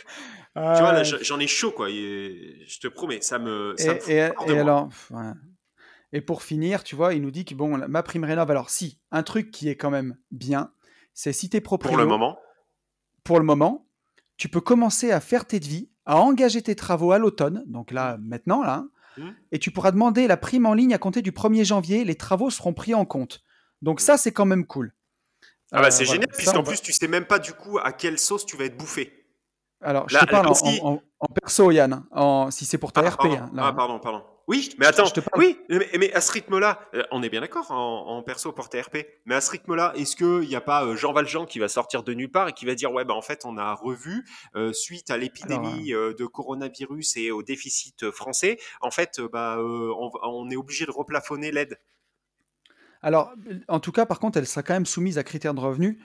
Tu 0.54 0.60
vois, 0.60 0.92
là, 0.92 1.02
j'en 1.02 1.40
ai 1.40 1.46
chaud, 1.46 1.72
quoi. 1.72 1.90
et 1.90 2.62
je 2.66 2.78
te 2.78 2.88
promets, 2.88 3.20
ça 3.20 3.38
me. 3.38 3.74
Ça 3.78 3.94
me 3.94 3.96
Et, 3.96 4.00
fout 4.00 4.10
et- 4.10 4.30
hors 4.36 4.44
de 4.46 4.50
et 4.50 4.54
moi. 4.54 4.62
alors, 4.62 4.88
ouais. 5.10 5.32
et 6.12 6.20
pour 6.20 6.42
finir, 6.42 6.84
tu 6.84 6.94
vois, 6.94 7.14
il 7.14 7.22
nous 7.22 7.30
dit 7.30 7.44
que 7.44 7.54
bon, 7.54 7.76
ma 7.88 8.02
prime 8.02 8.24
rénov. 8.24 8.50
Alors, 8.50 8.70
si, 8.70 9.00
un 9.10 9.22
truc 9.22 9.50
qui 9.50 9.68
est 9.68 9.76
quand 9.76 9.90
même 9.90 10.16
bien, 10.30 10.72
c'est 11.14 11.32
si 11.32 11.50
t'es 11.50 11.60
proprio, 11.60 11.90
Pour 11.90 11.98
le 11.98 12.06
moment. 12.06 12.38
pour 13.24 13.38
le 13.38 13.44
moment, 13.44 13.86
tu 14.36 14.48
peux 14.48 14.60
commencer 14.60 15.10
à 15.10 15.20
faire 15.20 15.44
tes 15.46 15.58
devis, 15.58 15.90
à 16.06 16.16
engager 16.18 16.62
tes 16.62 16.74
travaux 16.76 17.12
à 17.12 17.18
l'automne, 17.18 17.64
donc 17.66 17.90
là, 17.90 18.16
maintenant, 18.20 18.62
là, 18.62 18.74
hein, 18.84 18.88
Mm. 19.18 19.30
et 19.52 19.58
tu 19.58 19.70
pourras 19.70 19.92
demander 19.92 20.26
la 20.26 20.36
prime 20.36 20.66
en 20.66 20.74
ligne 20.74 20.92
à 20.94 20.98
compter 20.98 21.22
du 21.22 21.32
1er 21.32 21.64
janvier, 21.64 22.04
les 22.04 22.14
travaux 22.16 22.50
seront 22.50 22.74
pris 22.74 22.94
en 22.94 23.04
compte. 23.06 23.42
Donc 23.82 24.00
ça, 24.00 24.16
c'est 24.18 24.30
quand 24.32 24.44
même 24.44 24.66
cool. 24.66 24.92
Ah 25.72 25.80
bah 25.80 25.86
Euh, 25.86 25.90
c'est 25.90 26.04
voilà. 26.04 26.20
génial, 26.20 26.28
Ça, 26.32 26.36
puisqu'en 26.36 26.62
va- 26.62 26.68
plus, 26.70 26.80
tu 26.82 26.92
sais 26.92 27.08
même 27.08 27.24
pas 27.24 27.38
du 27.38 27.52
coup 27.52 27.78
à 27.78 27.92
quelle 27.92 28.18
sauce 28.18 28.44
tu 28.46 28.56
vas 28.56 28.64
être 28.64 28.76
bouffé. 28.76 29.24
Alors, 29.80 30.08
je 30.08 30.14
Là- 30.14 30.20
te 30.26 30.30
parle 30.30 30.46
là 30.46 30.52
en, 30.82 31.26
perso, 31.40 31.70
Yann, 31.70 32.04
en, 32.12 32.50
si 32.50 32.64
c'est 32.66 32.78
pour 32.78 32.92
ta 32.92 33.00
Ah, 33.00 33.08
RP. 33.10 33.16
pardon. 33.22 33.36
hein, 33.36 33.50
là, 33.54 33.62
Ah, 33.68 33.72
pardon, 33.72 33.98
pardon. 33.98 34.22
Oui, 34.48 34.72
mais 34.78 34.86
attends, 34.86 35.06
Je 35.06 35.14
te 35.14 35.20
parle- 35.20 35.42
oui, 35.42 35.58
mais, 35.68 35.88
mais 35.98 36.12
à 36.12 36.20
ce 36.20 36.30
rythme-là, 36.30 36.78
euh, 36.94 37.02
on 37.10 37.20
est 37.24 37.28
bien 37.28 37.40
d'accord 37.40 37.72
en, 37.72 38.06
en 38.16 38.22
perso 38.22 38.52
pour 38.52 38.68
TRP, 38.68 38.98
mais 39.24 39.34
à 39.34 39.40
ce 39.40 39.50
rythme-là, 39.50 39.92
est-ce 39.96 40.14
qu'il 40.14 40.48
n'y 40.48 40.54
a 40.54 40.60
pas 40.60 40.84
euh, 40.84 40.94
Jean 40.94 41.12
Valjean 41.12 41.46
qui 41.46 41.58
va 41.58 41.66
sortir 41.66 42.04
de 42.04 42.14
nulle 42.14 42.30
part 42.30 42.46
et 42.48 42.52
qui 42.52 42.64
va 42.64 42.76
dire, 42.76 42.92
ouais, 42.92 43.04
bah 43.04 43.14
en 43.14 43.22
fait, 43.22 43.42
on 43.44 43.56
a 43.56 43.74
revu, 43.74 44.24
euh, 44.54 44.72
suite 44.72 45.10
à 45.10 45.16
l'épidémie 45.16 45.92
euh, 45.92 46.14
de 46.14 46.26
coronavirus 46.26 47.16
et 47.16 47.32
au 47.32 47.42
déficit 47.42 48.08
français, 48.12 48.58
en 48.80 48.92
fait, 48.92 49.20
bah, 49.32 49.56
euh, 49.58 49.92
on, 50.22 50.48
est 50.48 50.56
obligé 50.56 50.86
de 50.86 50.92
replafonner 50.92 51.50
l'aide? 51.50 51.80
Alors, 53.02 53.32
en 53.66 53.80
tout 53.80 53.90
cas, 53.92 54.06
par 54.06 54.20
contre, 54.20 54.38
elle 54.38 54.46
sera 54.46 54.62
quand 54.62 54.74
même 54.74 54.86
soumise 54.86 55.18
à 55.18 55.24
critères 55.24 55.54
de 55.54 55.60
revenus. 55.60 55.96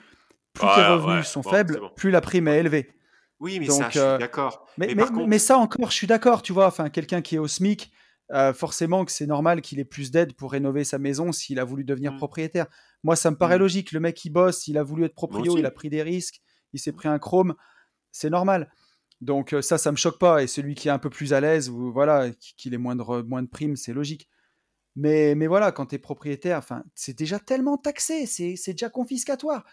Plus 0.52 0.66
Ouais, 0.66 0.74
tes 0.74 0.82
revenus 0.84 1.16
ouais, 1.18 1.22
sont 1.22 1.40
bon, 1.42 1.50
faibles, 1.50 1.78
bon. 1.78 1.90
plus 1.94 2.10
la 2.10 2.20
prime 2.20 2.48
est 2.48 2.58
élevée. 2.58 2.90
Oui, 3.38 3.58
mais 3.60 3.66
Donc, 3.66 3.78
ça, 3.82 3.90
je 3.90 3.98
suis 3.98 4.18
d'accord. 4.18 4.66
Mais, 4.78 4.88
Mais 4.88 4.94
mais, 4.94 5.02
par 5.02 5.12
contre- 5.12 5.26
mais 5.28 5.38
ça 5.38 5.58
encore, 5.58 5.90
je 5.90 5.96
suis 5.96 6.06
d'accord, 6.08 6.42
tu 6.42 6.52
vois. 6.52 6.66
Enfin, 6.66 6.90
quelqu'un 6.90 7.22
qui 7.22 7.36
est 7.36 7.38
au 7.38 7.48
SMIC, 7.48 7.90
euh, 8.32 8.52
forcément 8.54 9.04
que 9.04 9.12
c'est 9.12 9.26
normal 9.26 9.60
qu'il 9.60 9.78
ait 9.80 9.84
plus 9.84 10.10
d'aide 10.10 10.34
pour 10.34 10.52
rénover 10.52 10.84
sa 10.84 10.98
maison 10.98 11.32
s'il 11.32 11.58
a 11.58 11.64
voulu 11.64 11.84
devenir 11.84 12.12
Mm. 12.12 12.16
propriétaire. 12.18 12.66
Moi, 13.02 13.16
ça 13.16 13.30
me 13.30 13.36
paraît 13.36 13.56
Mm. 13.56 13.60
logique. 13.60 13.92
Le 13.92 14.00
mec, 14.00 14.24
il 14.24 14.30
bosse, 14.30 14.68
il 14.68 14.78
a 14.78 14.82
voulu 14.82 15.04
être 15.04 15.14
proprio, 15.14 15.56
il 15.58 15.66
a 15.66 15.70
pris 15.70 15.90
des 15.90 16.02
risques, 16.02 16.40
il 16.72 16.80
s'est 16.80 16.92
pris 16.92 17.08
un 17.08 17.18
chrome, 17.18 17.54
c'est 18.10 18.30
normal. 18.30 18.70
Donc 19.20 19.52
euh, 19.52 19.62
ça, 19.62 19.76
ça 19.78 19.90
me 19.92 19.96
choque 19.96 20.18
pas. 20.18 20.42
Et 20.42 20.46
celui 20.46 20.74
qui 20.74 20.88
est 20.88 20.90
un 20.92 20.98
peu 20.98 21.10
plus 21.10 21.32
à 21.32 21.40
l'aise, 21.40 21.68
ou 21.68 21.92
voilà, 21.92 22.30
qui- 22.30 22.54
qu'il 22.56 22.74
ait 22.74 22.78
moins 22.78 22.96
de, 22.96 23.02
moins 23.22 23.42
de 23.42 23.48
primes, 23.48 23.76
c'est 23.76 23.92
logique. 23.92 24.28
Mais, 24.96 25.34
mais 25.34 25.46
voilà, 25.46 25.72
quand 25.72 25.86
tu 25.86 25.94
es 25.94 25.98
propriétaire, 25.98 26.58
enfin, 26.58 26.84
c'est 26.94 27.16
déjà 27.16 27.38
tellement 27.38 27.78
taxé, 27.78 28.26
c'est 28.26 28.72
déjà 28.72 28.90
confiscatoire. 28.90 29.64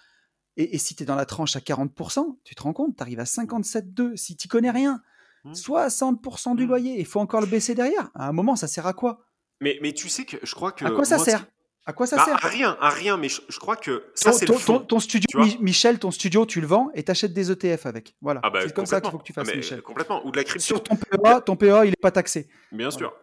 Et, 0.58 0.76
et 0.76 0.78
si 0.78 0.96
tu 0.96 1.04
es 1.04 1.06
dans 1.06 1.16
la 1.16 1.26
tranche 1.26 1.56
à 1.56 1.60
40%, 1.62 2.38
tu 2.44 2.56
te 2.56 2.62
rends 2.64 2.74
compte, 2.74 2.96
tu 2.98 3.02
arrives 3.04 3.20
à 3.20 3.26
57,2. 3.26 4.16
Si 4.16 4.36
tu 4.38 4.48
connais 4.48 4.72
rien. 4.72 5.02
60% 5.46 6.56
du 6.56 6.66
Mm. 6.66 6.68
loyer, 6.68 7.00
il 7.00 7.06
faut 7.06 7.20
encore 7.20 7.42
le 7.42 7.48
baisser 7.48 7.76
derrière. 7.76 8.10
À 8.16 8.28
un 8.28 8.32
moment, 8.32 8.56
ça 8.56 8.68
sert 8.68 8.88
à 8.88 8.94
quoi? 8.94 9.20
Mais, 9.62 9.78
mais 9.82 9.94
tu 9.94 10.10
sais 10.10 10.26
que 10.26 10.38
je 10.44 10.56
crois 10.56 10.72
que. 10.72 10.86
À 10.86 10.92
quoi 10.92 11.06
ça 11.06 11.18
moi, 11.18 11.26
sert? 11.26 11.46
À 11.86 11.94
quoi 11.94 12.06
ça 12.08 12.18
Bah, 12.18 12.26
sert? 12.26 12.46
à 12.46 12.48
rien, 12.48 12.78
à 12.80 12.90
rien, 12.90 13.18
mais 13.18 13.30
je, 13.30 13.42
je 13.50 13.58
crois 13.60 13.76
que 13.76 14.06
ça, 14.14 14.32
ton, 14.32 14.38
c'est 14.38 14.46
ton- 14.46 14.58
ton- 14.60 14.80
ton 14.80 15.00
studio, 15.00 15.26
tu 15.30 15.38
vois 15.38 15.46
Mi- 15.48 15.58
Michel, 15.60 15.98
ton 16.00 16.12
studio, 16.12 16.46
tu 16.46 16.62
le 16.62 16.68
vends 16.68 16.92
et 16.94 17.04
t'achètes 17.04 17.34
des 17.34 17.52
ETF 17.52 17.86
avec. 17.88 18.16
Voilà. 18.22 18.42
Ah 18.44 18.50
bah, 18.50 18.60
c'est 18.62 18.74
comme 18.74 18.86
ça 18.86 19.02
qu'il 19.02 19.10
complètement. 19.10 19.12
faut 19.12 19.18
que 19.20 19.24
tu 19.24 19.34
fasses, 19.34 19.48
Ah, 19.48 19.52
mais, 19.52 19.58
Michel. 19.58 19.82
Complètement. 19.82 20.26
Ou 20.26 20.32
de 20.32 20.38
la 20.38 20.44
crypto. 20.44 20.64
Sur 20.64 20.84
ton 20.84 20.96
PEA, 20.96 21.42
ton 21.46 21.56
PEA, 21.56 21.86
il 21.86 21.90
n'est 21.90 21.96
pas 22.02 22.12
taxé. 22.12 22.48
Bien 22.72 22.92
sûr. 22.92 23.14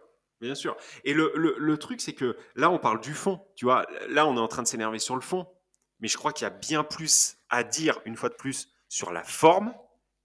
Bien 0.41 0.53
sûr. 0.53 0.75
Et 1.03 1.13
le, 1.13 1.31
le, 1.35 1.55
le 1.57 1.77
truc, 1.77 2.01
c'est 2.01 2.13
que 2.13 2.37
là, 2.55 2.69
on 2.69 2.77
parle 2.77 2.99
du 3.01 3.13
fond. 3.13 3.39
Tu 3.55 3.65
vois, 3.65 3.85
là, 4.09 4.27
on 4.27 4.35
est 4.35 4.39
en 4.39 4.47
train 4.47 4.61
de 4.63 4.67
s'énerver 4.67 4.99
sur 4.99 5.15
le 5.15 5.21
fond. 5.21 5.47
Mais 5.99 6.07
je 6.07 6.17
crois 6.17 6.31
qu'il 6.31 6.43
y 6.43 6.47
a 6.47 6.51
bien 6.51 6.83
plus 6.83 7.37
à 7.49 7.63
dire, 7.63 7.99
une 8.05 8.15
fois 8.15 8.29
de 8.29 8.35
plus, 8.35 8.67
sur 8.89 9.11
la 9.11 9.23
forme 9.23 9.73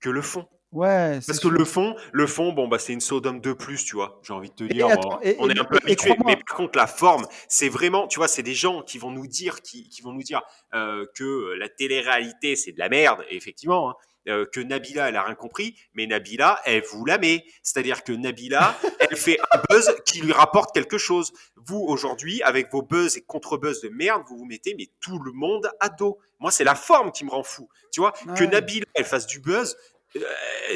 que 0.00 0.10
le 0.10 0.20
fond. 0.20 0.46
Ouais, 0.72 1.14
Parce 1.26 1.38
que 1.38 1.48
sûr. 1.48 1.50
le 1.50 1.64
fond, 1.66 1.94
le 2.12 2.26
fond, 2.26 2.52
bon, 2.52 2.66
bah, 2.66 2.78
c'est 2.78 2.92
une 2.94 3.00
Sodome 3.00 3.40
de 3.40 3.52
plus, 3.52 3.84
tu 3.84 3.94
vois. 3.96 4.20
J'ai 4.22 4.32
envie 4.32 4.48
de 4.48 4.54
te 4.54 4.64
dire, 4.64 4.86
attends, 4.88 5.18
on, 5.18 5.20
et- 5.20 5.36
on 5.38 5.48
et- 5.48 5.52
est 5.52 5.60
un 5.60 5.64
peu 5.64 5.76
habitué. 5.76 6.14
Mais 6.24 6.36
par 6.36 6.56
contre, 6.56 6.78
la 6.78 6.86
forme, 6.86 7.26
c'est 7.48 7.68
vraiment, 7.68 8.06
tu 8.08 8.18
vois, 8.18 8.28
c'est 8.28 8.42
des 8.42 8.54
gens 8.54 8.82
qui 8.82 8.96
vont 8.98 9.10
nous 9.10 9.26
dire, 9.26 9.60
qui, 9.60 9.88
qui 9.90 10.00
vont 10.02 10.12
nous 10.12 10.22
dire 10.22 10.40
euh, 10.74 11.04
que 11.14 11.52
la 11.58 11.68
télé-réalité, 11.68 12.56
c'est 12.56 12.72
de 12.72 12.78
la 12.78 12.88
merde. 12.88 13.22
Et 13.28 13.36
effectivement, 13.36 13.90
hein, 13.90 13.94
euh, 14.28 14.46
que 14.52 14.60
Nabila, 14.60 15.08
elle 15.08 15.16
a 15.16 15.24
rien 15.24 15.34
compris, 15.34 15.76
mais 15.94 16.06
Nabila, 16.06 16.60
elle 16.64 16.82
vous 16.90 17.04
la 17.04 17.18
met. 17.18 17.44
C'est-à-dire 17.62 18.02
que 18.04 18.12
Nabila, 18.12 18.74
elle 19.00 19.16
fait 19.16 19.38
un 19.52 19.60
buzz 19.68 19.94
qui 20.06 20.20
lui 20.22 20.32
rapporte 20.32 20.72
quelque 20.72 20.96
chose. 20.96 21.32
Vous, 21.66 21.80
aujourd'hui, 21.86 22.40
avec 22.42 22.70
vos 22.72 22.82
buzz 22.82 23.16
et 23.16 23.20
contre-buzz 23.22 23.82
de 23.82 23.88
merde, 23.90 24.22
vous 24.28 24.38
vous 24.38 24.44
mettez 24.46 24.74
mais 24.78 24.88
tout 25.00 25.18
le 25.18 25.32
monde 25.32 25.68
à 25.80 25.88
dos. 25.90 26.18
Moi, 26.40 26.50
c'est 26.50 26.64
la 26.64 26.74
forme 26.74 27.12
qui 27.12 27.24
me 27.24 27.30
rend 27.30 27.44
fou. 27.44 27.68
Tu 27.92 28.00
vois, 28.00 28.12
que. 28.36 28.42
Nabila, 28.44 28.86
elle 28.94 29.04
fasse 29.04 29.26
du 29.28 29.38
buzz, 29.38 29.76
euh, 29.76 29.91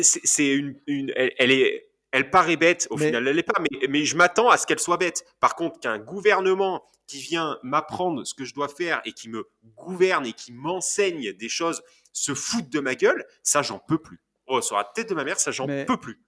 c'est 0.02 0.20
c'est 0.24 0.52
une, 0.54 0.80
une- 0.86 1.12
elle, 1.16 1.32
elle 1.38 1.50
est, 1.52 1.88
elle 2.12 2.30
paraît 2.30 2.56
bête. 2.56 2.86
Au 2.90 2.96
Mais- 2.96 3.06
final, 3.06 3.26
elle 3.28 3.36
l'est 3.36 3.42
pas. 3.42 3.60
Mais, 3.60 3.86
mais 3.88 4.04
je 4.04 4.16
m'attends 4.16 4.48
à 4.48 4.56
ce 4.56 4.66
qu'elle 4.66 4.78
soit 4.80 4.96
bête. 4.96 5.24
Par 5.40 5.54
contre, 5.56 5.78
qu'un 5.80 5.98
gouvernement 5.98 6.84
qui 7.06 7.18
vient 7.20 7.58
m'apprendre 7.62 8.24
ce 8.24 8.34
que 8.34 8.44
je 8.44 8.54
dois 8.54 8.68
faire 8.68 9.00
et 9.04 9.12
qui 9.12 9.28
me 9.28 9.44
gouverne 9.76 10.26
et 10.26 10.32
qui 10.32 10.52
m'enseigne 10.52 11.32
des 11.32 11.48
choses 11.48 11.82
se 12.12 12.34
fout 12.34 12.68
de 12.68 12.80
ma 12.80 12.94
gueule, 12.94 13.24
ça, 13.42 13.62
j'en 13.62 13.78
peux 13.78 13.98
plus. 13.98 14.20
Oh, 14.48 14.60
sur 14.60 14.76
la 14.76 14.84
tête 14.84 15.08
de 15.10 15.14
ma 15.14 15.22
mère, 15.24 15.38
ça, 15.38 15.50
j'en 15.50 15.66
Mais- 15.66 15.84
peux 15.84 15.98
plus. 15.98 16.20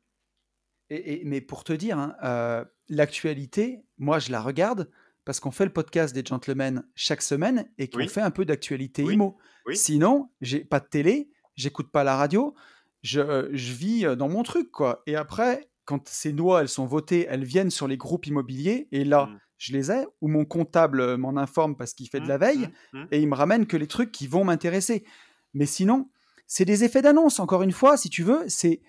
Et, 0.91 1.21
et- 1.21 1.25
mais 1.25 1.41
pour 1.41 1.65
te 1.65 1.73
dire, 1.73 1.99
hein, 1.99 2.15
euh, 2.23 2.65
l'actualité, 2.89 3.81
moi, 3.99 4.19
je 4.19 4.31
la 4.31 4.41
regarde 4.41 4.91
parce 5.25 5.41
qu'on 5.41 5.51
fait 5.51 5.65
le 5.65 5.73
podcast 5.73 6.15
des 6.15 6.25
gentlemen 6.25 6.85
chaque 6.95 7.23
semaine 7.23 7.71
et 7.79 7.89
qu'on 7.89 7.99
Oui. 7.99 8.09
fait 8.09 8.21
un 8.23 8.31
peu 8.31 8.45
d'actualité 8.45 9.03
Oui. 9.03 9.15
IMO. 9.15 9.37
Oui. 9.67 9.77
Sinon, 9.77 10.31
j'ai 10.41 10.65
pas 10.65 10.81
de 10.81 10.87
télé, 10.87 11.29
j'écoute 11.57 11.91
pas 11.93 12.05
la 12.05 12.17
radio, 12.17 12.55
je, 13.09 13.21
euh, 13.21 13.49
je 13.53 13.73
vis 13.73 14.05
euh, 14.07 14.17
dans 14.17 14.29
mon 14.29 14.43
truc, 14.43 14.71
quoi. 14.71 15.03
Et 15.07 15.17
après, 15.17 15.71
quand 15.85 16.07
ces 16.09 16.33
lois, 16.33 16.61
elles 16.61 16.69
sont 16.69 16.87
votées, 16.87 17.27
elles 17.29 17.45
viennent 17.45 17.71
sur 17.71 17.89
les 17.89 17.97
groupes 17.97 18.27
immobiliers 18.27 18.89
et 18.93 19.05
là, 19.05 19.27
Mm. 19.27 19.39
je 19.57 19.73
les 19.73 19.91
ai, 19.91 20.05
ou 20.21 20.29
mon 20.29 20.45
comptable 20.45 21.01
euh, 21.01 21.17
m'en 21.17 21.37
informe 21.37 21.77
parce 21.77 21.95
qu'il 21.95 22.09
fait 22.09 22.21
de 22.21 22.29
la 22.29 22.37
veille 22.39 22.69
Mm, 22.93 23.01
mm. 23.01 23.09
et 23.13 23.21
il 23.21 23.29
me 23.29 23.35
ramène 23.35 23.67
que 23.67 23.77
les 23.77 23.87
trucs 23.87 24.13
qui 24.13 24.27
vont 24.27 24.45
m'intéresser. 24.45 25.05
Mais 25.55 25.67
sinon, 25.67 26.11
c'est 26.47 26.67
des 26.67 26.85
effets 26.85 27.03
d'annonce. 27.03 27.41
Encore 27.41 27.63
une 27.63 27.73
fois, 27.73 27.97
si 27.97 28.11
tu 28.11 28.23
veux, 28.23 28.45
c'est 28.49 28.83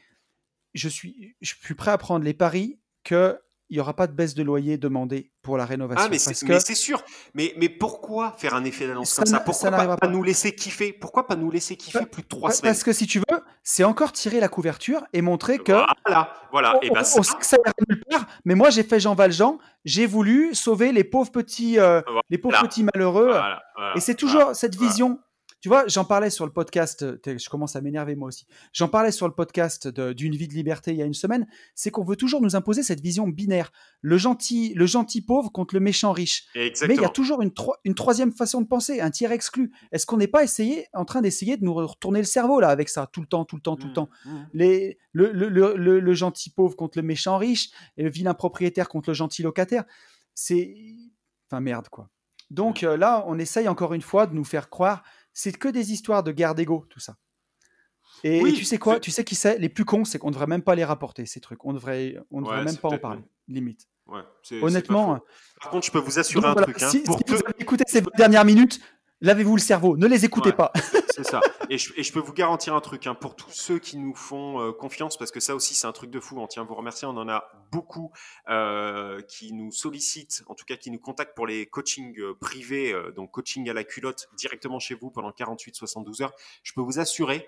je 0.73 0.89
suis 0.89 1.35
je 1.41 1.55
suis 1.55 1.73
prêt 1.75 1.91
à 1.91 1.97
prendre 1.97 2.25
les 2.25 2.33
paris 2.33 2.79
que 3.03 3.39
il 3.69 3.77
y 3.77 3.79
aura 3.79 3.93
pas 3.95 4.07
de 4.07 4.13
baisse 4.13 4.33
de 4.33 4.41
loyer 4.43 4.77
demandée 4.77 5.31
pour 5.41 5.55
la 5.57 5.65
rénovation 5.65 6.03
Ah, 6.05 6.09
mais 6.09 6.17
c'est 6.17 6.33
que 6.45 6.75
sûr. 6.75 7.03
Mais, 7.33 7.53
mais 7.57 7.69
pourquoi 7.69 8.33
faire 8.37 8.55
un 8.55 8.63
effet 8.63 8.87
d'annonce 8.87 9.13
comme 9.13 9.25
ça? 9.25 9.39
Pourquoi 9.39 9.69
ça 9.69 9.77
pas, 9.77 9.85
pas 9.87 9.97
pas. 9.97 10.07
nous 10.07 10.23
laisser 10.23 10.53
kiffer? 10.55 10.91
Pourquoi 10.93 11.27
pas 11.27 11.35
nous 11.35 11.51
laisser 11.51 11.75
kiffer 11.75 12.05
plus 12.05 12.23
de 12.23 12.27
trois 12.27 12.51
semaines? 12.51 12.73
parce 12.73 12.83
que 12.83 12.93
si 12.93 13.05
tu 13.07 13.19
veux, 13.19 13.39
c'est 13.63 13.83
encore 13.83 14.11
tirer 14.11 14.39
la 14.39 14.47
couverture 14.47 15.03
et 15.13 15.21
montrer 15.21 15.59
que 15.59 15.71
Voilà, 16.05 16.33
voilà. 16.51 16.77
on, 16.77 16.81
Et 16.81 16.89
ben 16.89 17.01
on- 17.01 17.03
ça, 17.03 17.19
on 17.19 17.23
sait 17.23 17.37
que 17.37 17.45
ça 17.45 17.57
ira 17.63 17.73
nulle 17.87 18.03
part, 18.09 18.25
mais 18.45 18.55
moi 18.55 18.69
j'ai 18.71 18.83
fait 18.83 18.99
Jean 18.99 19.13
Valjean, 19.15 19.59
j'ai 19.85 20.05
voulu 20.07 20.55
sauver 20.55 20.91
les 20.91 21.03
pauvres 21.03 21.31
petits 21.31 21.79
euh, 21.79 22.01
Voilà. 22.05 22.21
les 22.29 22.37
pauvres 22.37 22.59
petits 22.61 22.83
malheureux 22.83 23.27
voilà, 23.29 23.61
voilà, 23.75 23.93
Et 23.95 23.99
c'est 23.99 24.15
toujours 24.15 24.55
cette 24.55 24.75
vision. 24.75 25.19
Tu 25.61 25.67
vois, 25.67 25.85
j'en 25.87 26.05
parlais 26.05 26.29
sur 26.29 26.45
le 26.45 26.53
podcast, 26.53 27.03
euh, 27.03 27.17
je 27.25 27.49
commence 27.49 27.75
à 27.75 27.81
m'énerver 27.81 28.15
moi 28.15 28.29
aussi. 28.29 28.45
J'en 28.71 28.87
parlais 28.87 29.11
sur 29.11 29.27
le 29.27 29.33
podcast 29.33 29.87
d'une 29.89 30.33
vie 30.35 30.47
de 30.47 30.53
liberté 30.53 30.91
il 30.91 30.97
y 30.97 31.01
a 31.01 31.05
une 31.05 31.13
semaine. 31.13 31.47
C'est 31.75 31.91
qu'on 31.91 32.05
veut 32.05 32.15
toujours 32.15 32.41
nous 32.41 32.55
imposer 32.55 32.81
cette 32.81 33.01
vision 33.01 33.27
binaire. 33.27 33.71
Le 34.01 34.17
gentil, 34.17 34.73
le 34.75 34.85
gentil 34.85 35.21
pauvre 35.21 35.51
contre 35.51 35.73
le 35.75 35.81
méchant 35.81 36.13
riche. 36.13 36.45
Mais 36.87 36.95
il 36.95 37.01
y 37.01 37.05
a 37.05 37.09
toujours 37.09 37.41
une, 37.41 37.51
une 37.83 37.93
troisième 37.95 38.31
façon 38.31 38.61
de 38.61 38.67
penser, 38.67 39.01
un 39.01 39.11
tiers 39.11 39.33
exclu. 39.33 39.71
Est-ce 39.91 40.05
qu'on 40.05 40.15
n'est 40.15 40.27
pas 40.27 40.43
essayé, 40.43 40.87
en 40.93 41.03
train 41.03 41.21
d'essayer 41.21 41.57
de 41.57 41.65
nous 41.65 41.73
retourner 41.73 42.19
le 42.19 42.25
cerveau 42.25 42.61
là 42.61 42.69
avec 42.69 42.87
ça, 42.87 43.07
tout 43.11 43.19
le 43.19 43.27
temps, 43.27 43.43
tout 43.43 43.57
le 43.57 43.61
temps, 43.61 43.75
tout 43.75 43.87
le 43.87 43.91
Mm, 43.91 43.95
temps? 43.95 44.09
mm. 44.25 44.37
les, 44.53 44.97
le, 45.11 45.31
le, 45.33 45.49
le, 45.49 45.73
le- 45.75 45.99
le 45.99 46.13
gentil 46.13 46.51
pauvre 46.51 46.77
contre 46.77 46.97
le 46.97 47.03
méchant 47.03 47.37
riche 47.37 47.69
et 47.97 48.03
le 48.03 48.09
vilain 48.09 48.33
propriétaire 48.33 48.87
contre 48.87 49.09
le 49.09 49.13
gentil 49.13 49.43
locataire. 49.43 49.83
C'est. 50.33 50.73
Enfin, 51.47 51.59
merde, 51.59 51.89
quoi. 51.89 52.09
Donc 52.49 52.81
euh, 52.83 52.97
là, 52.97 53.23
on 53.27 53.37
essaye 53.37 53.67
encore 53.67 53.93
une 53.93 54.01
fois 54.01 54.25
de 54.25 54.33
nous 54.33 54.43
faire 54.43 54.69
croire. 54.69 55.03
C'est 55.41 55.53
que 55.53 55.69
des 55.69 55.93
histoires 55.93 56.21
de 56.21 56.33
guerre 56.33 56.53
d'ego, 56.53 56.85
tout 56.89 56.99
ça. 56.99 57.15
Et, 58.25 58.41
Oui, 58.41 58.51
tu 58.51 58.65
sais 58.65 58.77
quoi? 58.77 58.99
Tu 58.99 59.09
sais 59.09 59.23
qui 59.23 59.35
c'est? 59.35 59.57
Les 59.57 59.69
plus 59.69 59.85
cons, 59.85 60.03
c'est 60.03 60.19
qu'on 60.19 60.27
ne 60.27 60.33
devrait 60.33 60.47
même 60.47 60.61
pas 60.63 60.75
les 60.75 60.83
rapporter, 60.83 61.25
ces 61.25 61.39
trucs. 61.39 61.63
On 61.63 61.71
devrait, 61.71 62.17
on 62.29 62.41
devrait 62.41 62.57
Ouais, 62.57 62.65
même 62.65 62.75
pas 62.75 62.89
en 62.89 62.97
parler. 62.97 63.21
limite. 63.47 63.87
Ouais, 64.05 64.19
Honnêtement. 64.61 65.21
Par 65.61 65.71
contre, 65.71 65.85
je 65.85 65.91
peux 65.93 65.99
vous 65.99 66.19
assurer 66.19 66.41
Donc 66.41 66.49
un 66.49 66.53
voilà, 66.53 66.65
truc. 66.73 66.83
hein, 66.83 66.89
si, 66.89 67.03
pour 67.03 67.17
si 67.17 67.23
que- 67.23 67.31
vous 67.35 67.41
avez 67.45 67.53
écouté 67.61 67.85
ces 67.87 68.01
dernières 68.17 68.43
minutes, 68.43 68.81
lavez-vous 69.21 69.55
le 69.55 69.61
cerveau, 69.61 69.97
ne 69.97 70.07
les 70.07 70.25
écoutez 70.25 70.49
Ouais. 70.49 70.55
pas. 70.55 70.71
C'est 71.09 71.23
ça. 71.23 71.41
Et 71.69 71.77
je, 71.77 71.93
et 71.97 72.03
je 72.03 72.11
peux 72.11 72.19
vous 72.19 72.33
garantir 72.33 72.75
un 72.75 72.81
truc, 72.81 73.05
hein, 73.07 73.15
pour 73.15 73.35
tous 73.35 73.51
ceux 73.51 73.79
qui 73.79 73.97
nous 73.97 74.15
font 74.15 74.59
euh, 74.61 74.71
confiance, 74.71 75.17
parce 75.17 75.31
que 75.31 75.39
ça 75.39 75.55
aussi 75.55 75.75
c'est 75.75 75.87
un 75.87 75.91
truc 75.91 76.09
de 76.09 76.19
fou, 76.19 76.39
on 76.39 76.47
tient 76.47 76.63
à 76.63 76.65
vous 76.65 76.75
remercier, 76.75 77.07
on 77.07 77.17
en 77.17 77.29
a 77.29 77.49
beaucoup 77.71 78.11
euh, 78.49 79.21
qui 79.21 79.53
nous 79.53 79.71
sollicitent, 79.71 80.43
en 80.47 80.55
tout 80.55 80.65
cas 80.65 80.75
qui 80.77 80.91
nous 80.91 80.99
contactent 80.99 81.35
pour 81.35 81.47
les 81.47 81.65
coachings 81.67 82.19
euh, 82.19 82.33
privés, 82.39 82.95
donc 83.15 83.31
coaching 83.31 83.69
à 83.69 83.73
la 83.73 83.83
culotte 83.83 84.29
directement 84.37 84.79
chez 84.79 84.95
vous 84.95 85.11
pendant 85.11 85.31
48-72 85.31 86.23
heures. 86.23 86.33
Je 86.63 86.73
peux 86.73 86.81
vous 86.81 86.99
assurer 86.99 87.47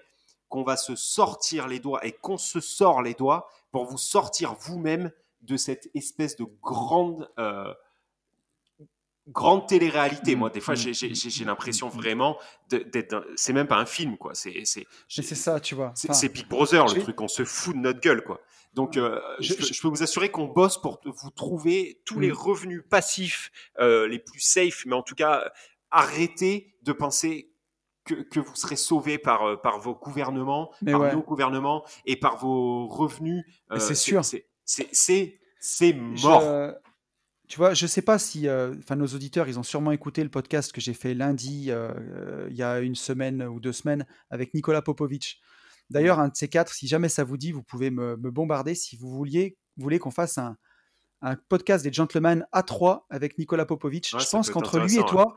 qu'on 0.49 0.63
va 0.63 0.75
se 0.77 0.95
sortir 0.95 1.67
les 1.67 1.79
doigts 1.79 2.05
et 2.05 2.11
qu'on 2.11 2.37
se 2.37 2.59
sort 2.59 3.01
les 3.01 3.13
doigts 3.13 3.49
pour 3.71 3.85
vous 3.85 3.97
sortir 3.97 4.55
vous-même 4.59 5.11
de 5.41 5.57
cette 5.57 5.89
espèce 5.95 6.35
de 6.35 6.45
grande... 6.61 7.29
euh, 9.31 9.33
grande 9.33 9.67
télé-réalité. 9.67 10.35
Moi, 10.35 10.49
des 10.49 10.59
fois, 10.59 10.73
Mm, 10.73 10.77
j'ai- 10.93 11.09
mm, 11.09 11.13
mm, 11.43 11.45
l'impression 11.47 11.87
mm, 11.87 11.91
mm. 11.93 11.97
vraiment 11.97 12.37
d'être. 12.69 13.25
C'est 13.35 13.53
même 13.53 13.67
pas 13.67 13.77
un 13.77 13.85
film, 13.85 14.17
quoi. 14.17 14.33
C'est 14.35 14.63
c'est- 14.65 14.85
Mais 15.17 15.23
c'est 15.23 15.35
ça, 15.35 15.59
tu 15.59 15.75
vois. 15.75 15.91
c'est- 15.95 16.09
Enfin, 16.09 16.19
c'est 16.19 16.29
Big 16.29 16.47
Brother, 16.47 16.85
le 16.93 17.01
truc. 17.01 17.19
On 17.21 17.27
se 17.27 17.43
fout 17.45 17.75
de 17.75 17.81
notre 17.81 17.99
gueule, 17.99 18.23
quoi. 18.23 18.39
Donc, 18.73 18.95
euh, 18.95 19.19
je, 19.39 19.49
Je- 19.49 19.53
peux- 19.55 19.63
je- 19.65 19.73
je 19.73 19.81
peux 19.81 19.87
vous 19.89 20.01
assurer 20.03 20.29
qu'on 20.29 20.45
bosse 20.47 20.81
pour 20.81 21.01
vous 21.03 21.29
trouver 21.31 22.01
tous 22.05 22.19
les 22.19 22.29
Mm. 22.29 22.33
revenus 22.37 22.83
passifs 22.89 23.51
euh, 23.79 24.07
les 24.07 24.19
plus 24.19 24.39
safe, 24.39 24.85
mais 24.85 24.95
en 24.95 25.03
tout 25.03 25.15
cas, 25.15 25.51
arrêtez 25.91 26.73
de 26.83 26.93
penser 26.93 27.49
que, 28.05 28.15
que 28.15 28.39
vous 28.39 28.55
serez 28.55 28.75
sauvé 28.77 29.17
par, 29.17 29.43
euh, 29.43 29.55
par 29.57 29.79
vos 29.79 29.93
gouvernements, 29.93 30.71
Mais 30.81 30.91
par 30.93 31.01
ouais. 31.01 31.13
nos 31.13 31.21
gouvernements 31.21 31.83
et 32.05 32.15
par 32.15 32.37
vos 32.37 32.87
revenus. 32.87 33.43
Mais 33.69 33.79
c'est 33.79 33.93
sûr. 33.95 34.23
C'est 34.25 34.47
c'est 34.93 35.39
je- 36.15 36.25
mort. 36.27 36.73
Tu 37.51 37.57
vois, 37.57 37.73
je 37.73 37.85
sais 37.85 38.01
pas 38.01 38.17
si, 38.17 38.47
euh, 38.47 38.73
nos 38.95 39.07
auditeurs, 39.07 39.49
ils 39.49 39.59
ont 39.59 39.63
sûrement 39.63 39.91
écouté 39.91 40.23
le 40.23 40.29
podcast 40.29 40.71
que 40.71 40.79
j'ai 40.79 40.93
fait 40.93 41.13
lundi, 41.13 41.65
euh, 41.67 42.47
il 42.49 42.55
y 42.55 42.63
a 42.63 42.79
une 42.79 42.95
semaine 42.95 43.43
ou 43.43 43.59
deux 43.59 43.73
semaines, 43.73 44.05
avec 44.29 44.53
Nicolas 44.53 44.81
Popovic. 44.81 45.41
D'ailleurs, 45.89 46.21
un 46.21 46.29
de 46.29 46.35
ces 46.35 46.47
quatre, 46.47 46.73
si 46.73 46.87
jamais 46.87 47.09
ça 47.09 47.25
vous 47.25 47.35
dit, 47.35 47.51
vous 47.51 47.61
pouvez 47.61 47.91
me, 47.91 48.15
me 48.15 48.31
bombarder 48.31 48.73
si 48.73 48.95
vous 48.95 49.09
vouliez, 49.09 49.57
voulez 49.75 49.99
qu'on 49.99 50.11
fasse 50.11 50.37
un, 50.37 50.55
un 51.21 51.35
podcast 51.35 51.83
des 51.83 51.91
gentlemen 51.91 52.47
à 52.53 52.63
trois 52.63 53.05
avec 53.09 53.37
Nicolas 53.37 53.65
Popovic. 53.65 54.11
Ouais, 54.13 54.21
je 54.21 54.29
pense 54.29 54.49
qu'entre 54.49 54.79
lui 54.79 54.97
et 54.97 55.03
toi, 55.03 55.35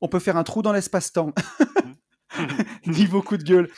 on 0.00 0.08
peut 0.08 0.18
faire 0.18 0.36
un 0.36 0.42
trou 0.42 0.60
dans 0.60 0.72
l'espace-temps. 0.72 1.32
Mhm. 2.36 2.92
Niveau 2.92 3.22
coup 3.22 3.36
de 3.36 3.44
gueule. 3.44 3.70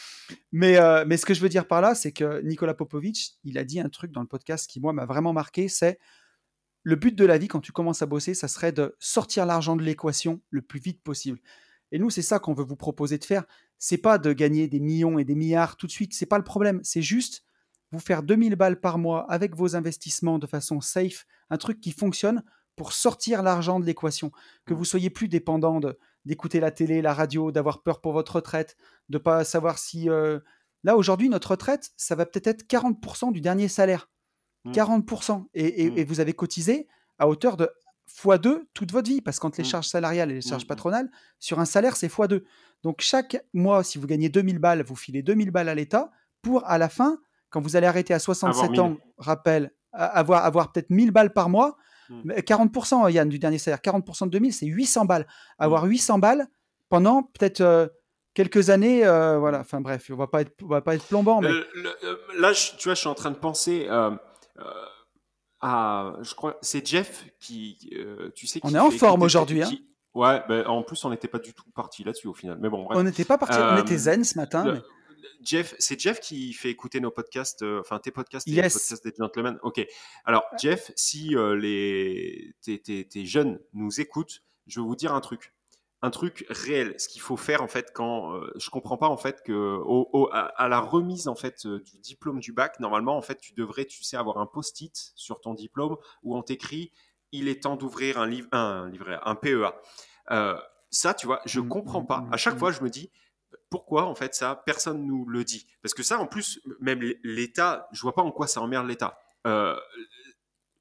Mais, 0.51 0.79
euh, 0.79 1.05
mais 1.07 1.19
ce 1.19 1.27
que 1.27 1.35
je 1.35 1.43
veux 1.43 1.51
dire 1.51 1.69
par 1.69 1.83
là, 1.83 1.95
c'est 1.95 2.13
que 2.13 2.41
Nicolas 2.41 2.73
Popovic, 2.73 3.37
il 3.45 3.59
a 3.59 3.65
dit 3.65 3.81
un 3.81 3.91
truc 3.91 4.13
dans 4.13 4.23
le 4.23 4.27
podcast 4.27 4.67
qui, 4.67 4.81
moi, 4.81 4.95
m'a 4.95 5.05
vraiment 5.05 5.35
marqué, 5.35 5.69
c'est 5.69 5.99
le 6.87 6.95
but 6.95 7.17
de 7.17 7.25
la 7.25 7.37
vie 7.37 7.49
quand 7.49 7.59
tu 7.59 7.73
commences 7.73 8.03
à 8.03 8.07
bosser, 8.07 8.33
ça 8.33 8.47
serait 8.47 8.71
de 8.71 8.95
sortir 9.01 9.45
l'argent 9.45 9.75
de 9.75 9.83
l'équation 9.83 10.41
le 10.51 10.63
plus 10.63 10.79
vite 10.79 11.03
possible. 11.03 11.41
Et 11.91 11.99
nous, 11.99 12.11
c'est 12.11 12.23
ça 12.23 12.39
qu'on 12.39 12.55
veut 12.55 12.63
vous 12.63 12.77
proposer 12.77 13.19
de 13.19 13.25
faire. 13.25 13.43
C'est 13.77 13.99
pas 13.99 14.19
de 14.19 14.33
gagner 14.33 14.69
des 14.69 14.79
millions 14.79 15.19
et 15.19 15.25
des 15.25 15.35
milliards 15.35 15.77
tout 15.77 15.89
de 15.89 15.91
suite, 15.91 16.15
c'est 16.15 16.27
pas 16.27 16.39
le 16.39 16.45
problème. 16.45 16.79
C'est 16.85 17.03
juste 17.03 17.43
vous 17.91 17.99
faire 17.99 18.23
2000 18.23 18.55
balles 18.55 18.79
par 18.79 18.99
mois 18.99 19.29
avec 19.29 19.57
vos 19.57 19.75
investissements 19.75 20.39
de 20.39 20.47
façon 20.47 20.81
safe, 20.81 21.27
un 21.51 21.57
truc 21.57 21.81
qui 21.81 21.91
fonctionne 21.91 22.45
pour 22.77 22.93
sortir 22.93 23.43
l'argent 23.43 23.81
de 23.81 23.85
l'équation, 23.85 24.31
que 24.65 24.73
vous 24.73 24.85
soyez 24.85 25.11
plus 25.11 25.27
dépendant 25.27 25.81
d'écouter 26.25 26.61
la 26.61 26.71
télé, 26.71 27.03
la 27.03 27.15
radio, 27.15 27.51
d'avoir 27.51 27.83
peur 27.83 28.01
pour 28.01 28.13
votre 28.13 28.37
retraite, 28.37 28.77
de 29.09 29.19
pas 29.19 29.43
savoir 29.43 29.79
si 29.79 30.09
euh, 30.09 30.39
là 30.85 30.97
aujourd'hui 30.97 31.31
notre 31.31 31.51
retraite, 31.51 31.91
ça 31.97 32.15
va 32.15 32.27
peut-être 32.27 32.47
être 32.47 32.63
40% 32.69 33.33
du 33.33 33.41
dernier 33.41 33.67
salaire. 33.67 34.09
Mm. 34.67 34.73
40%. 34.73 35.47
Et, 35.55 35.85
et- 35.85 35.91
Mm. 35.91 35.99
et 35.99 36.05
vous 36.05 36.21
avez 36.21 36.33
cotisé 36.33 36.87
à 37.19 37.29
hauteur 37.29 37.57
de 37.57 37.69
x2 38.09 38.67
toute 38.75 38.93
votre 38.93 39.09
vie, 39.09 39.21
parce 39.21 39.39
que 39.39 39.43
quand 39.43 39.57
les 39.59 39.65
Mm. 39.65 39.67
charges 39.67 39.87
salariales 39.89 40.31
et 40.31 40.35
les 40.35 40.41
charges 40.43 40.65
Mm. 40.65 40.69
patronales, 40.69 41.11
sur 41.39 41.59
un 41.59 41.65
salaire, 41.65 41.97
c'est 41.97 42.09
x2. 42.09 42.45
Donc 42.83 43.01
chaque 43.01 43.37
mois, 43.53 43.83
si 43.83 43.99
vous 43.99 44.07
gagnez 44.07 44.29
2000 44.29 44.59
balles, 44.59 44.83
vous 44.83 44.97
filez 44.97 45.23
2000 45.23 45.51
balles 45.51 45.69
à 45.69 45.75
l'État 45.75 46.11
pour, 46.43 46.65
à 46.67 46.79
la 46.79 46.89
fin, 46.89 47.19
quand 47.51 47.61
vous 47.61 47.75
allez 47.77 47.87
arrêter 47.87 48.15
à 48.15 48.19
67 48.19 48.71
Avoir 48.71 48.85
ans, 48.87 48.89
1000. 48.91 48.99
rappel, 49.19 49.71
avoir, 49.93 50.45
avoir 50.45 50.73
peut-être 50.73 50.91
1000 50.91 51.11
balles 51.11 51.33
par 51.33 51.49
mois, 51.49 51.77
Mm. 52.11 52.21
mais 52.25 52.43
40%, 52.43 53.09
Yann, 53.09 53.29
du 53.29 53.39
dernier 53.39 53.59
salaire, 53.59 53.81
40% 53.81 54.27
de 54.27 54.31
2000, 54.31 54.53
c'est 54.53 54.67
800 54.67 55.05
balles. 55.07 55.27
Avoir 55.59 55.85
800 55.85 56.19
balles 56.21 56.47
pendant 56.89 57.23
peut-être 57.25 57.61
euh, 57.63 57.89
quelques 58.35 58.69
années, 58.71 59.05
euh, 59.05 59.39
voilà, 59.39 59.61
enfin 59.61 59.81
bref, 59.81 60.09
on 60.13 60.17
va 60.17 60.27
pas 60.29 60.43
être, 60.43 60.53
on 60.63 60.67
va 60.69 60.83
pas 60.83 60.95
être 60.95 61.07
plombant, 61.07 61.41
mais... 61.41 61.49
Le- 61.49 61.67
euh, 62.05 62.17
là, 62.39 62.53
je- 62.53 62.77
tu 62.77 62.85
vois, 62.89 62.95
je 62.95 63.01
suis 63.01 63.09
en 63.09 63.15
train 63.15 63.31
de 63.31 63.37
penser 63.37 63.87
euh, 63.89 64.11
euh, 64.11 64.17
à, 65.61 66.17
je 66.23 66.35
crois, 66.35 66.59
c'est 66.63 66.87
Jeff 66.87 67.27
qui, 67.41 67.79
euh, 67.95 68.31
tu 68.35 68.47
sais, 68.47 68.61
On 68.63 68.69
qui 68.69 68.75
est 68.75 68.79
en 68.79 68.91
forme 68.91 69.23
aujourd'hui, 69.23 69.63
hein. 69.63 69.69
qui- 69.69 69.87
Ouais, 70.15 70.43
ben, 70.49 70.67
en 70.67 70.83
plus, 70.83 71.05
on 71.05 71.11
n'était 71.11 71.29
pas 71.29 71.39
du 71.39 71.53
tout 71.53 71.71
parti 71.75 72.03
là-dessus 72.03 72.27
au 72.29 72.33
final. 72.35 72.57
Mais 72.61 72.71
bon, 72.71 72.85
bref. 72.85 72.97
On 72.99 73.03
n'était 73.03 73.25
pas 73.27 73.37
parti, 73.37 73.59
on 73.59 73.77
Euh, 73.77 73.83
était 73.83 73.99
zen 73.99 74.25
ce 74.25 74.39
matin. 74.39 74.65
Le- 74.65 74.73
mais- 74.75 74.81
Jeff, 75.43 75.75
c'est 75.79 76.01
Jeff 76.01 76.21
qui 76.21 76.55
fait 76.55 76.71
écouter 76.71 77.01
nos 77.01 77.11
podcasts, 77.11 77.63
euh, 77.63 77.81
enfin 77.81 77.99
tes 77.99 78.11
podcasts 78.11 78.49
et 78.49 78.53
Yes. 78.53 78.65
les 78.75 78.81
podcasts 78.81 79.05
des 79.05 79.13
gentlemen. 79.19 79.59
Ok. 79.63 79.87
Alors 80.25 80.45
Jeff, 80.59 80.91
si 80.97 81.37
euh, 81.37 81.55
les 81.55 82.55
tes, 82.63 82.81
tes- 82.81 83.07
tes 83.07 83.27
jeunes 83.27 83.59
nous 83.75 84.01
écoutent, 84.01 84.43
je 84.67 84.81
vais 84.81 84.87
vous 84.87 84.97
dire 84.97 85.13
un 85.13 85.21
truc, 85.21 85.53
un 86.03 86.11
truc 86.11 86.45
réel. 86.51 86.95
Ce 86.99 87.09
qu'il 87.09 87.21
faut 87.23 87.37
faire 87.37 87.63
en 87.63 87.69
fait 87.69 87.91
quand 87.95 88.35
euh, 88.35 88.51
je 88.57 88.71
comprends 88.71 88.97
pas 88.99 89.09
en 89.09 89.17
fait 89.17 89.43
que 89.43 89.53
au- 89.53 90.09
au- 90.13 90.29
à, 90.33 90.41
à 90.61 90.69
la 90.69 90.79
remise 90.81 91.27
en 91.29 91.35
fait 91.35 91.65
euh, 91.67 91.81
du 91.81 91.99
diplôme 91.99 92.39
du 92.41 92.53
bac, 92.53 92.79
normalement 92.81 93.17
en 93.17 93.23
fait 93.23 93.39
tu 93.39 93.55
devrais, 93.55 93.87
tu 93.87 94.05
sais, 94.05 94.17
avoir 94.17 94.39
un 94.39 94.47
post-it 94.47 94.95
sur 95.15 95.41
ton 95.41 95.55
diplôme 95.55 95.97
où 96.23 96.37
on 96.37 96.43
t'écrit 96.43 96.93
il 97.33 97.49
est 97.49 97.63
temps 97.65 97.77
d'ouvrir 97.77 98.19
un 98.19 98.27
livre, 98.27 98.49
un 98.53 98.89
livret, 98.89 99.19
un 99.25 99.35
PEA. 99.35 99.73
Euh, 100.31 100.57
ça, 100.91 101.13
tu 101.13 101.27
vois, 101.27 101.41
je 101.45 101.61
Mm, 101.61 101.69
comprends 101.69 102.03
mm, 102.03 102.07
pas. 102.07 102.21
mm, 102.21 102.33
À 102.33 102.37
chaque 102.37 102.57
fois, 102.59 102.71
je 102.73 102.83
me 102.83 102.89
dis 102.89 103.11
pourquoi 103.71 104.05
en 104.05 104.15
fait 104.15 104.35
ça 104.35 104.63
personne 104.67 105.05
nous 105.05 105.25
le 105.27 105.45
dit? 105.45 105.67
Parce 105.83 105.93
que 105.95 106.03
ça 106.03 106.19
en 106.21 106.27
plus 106.27 106.61
même 106.81 107.01
l'État 107.25 107.89
je 107.93 108.01
vois 108.03 108.15
pas 108.15 108.23
en 108.23 108.31
quoi 108.33 108.47
ça 108.47 108.61
emmerde 108.61 108.87
l'État 108.87 109.19
Euh, 109.47 109.77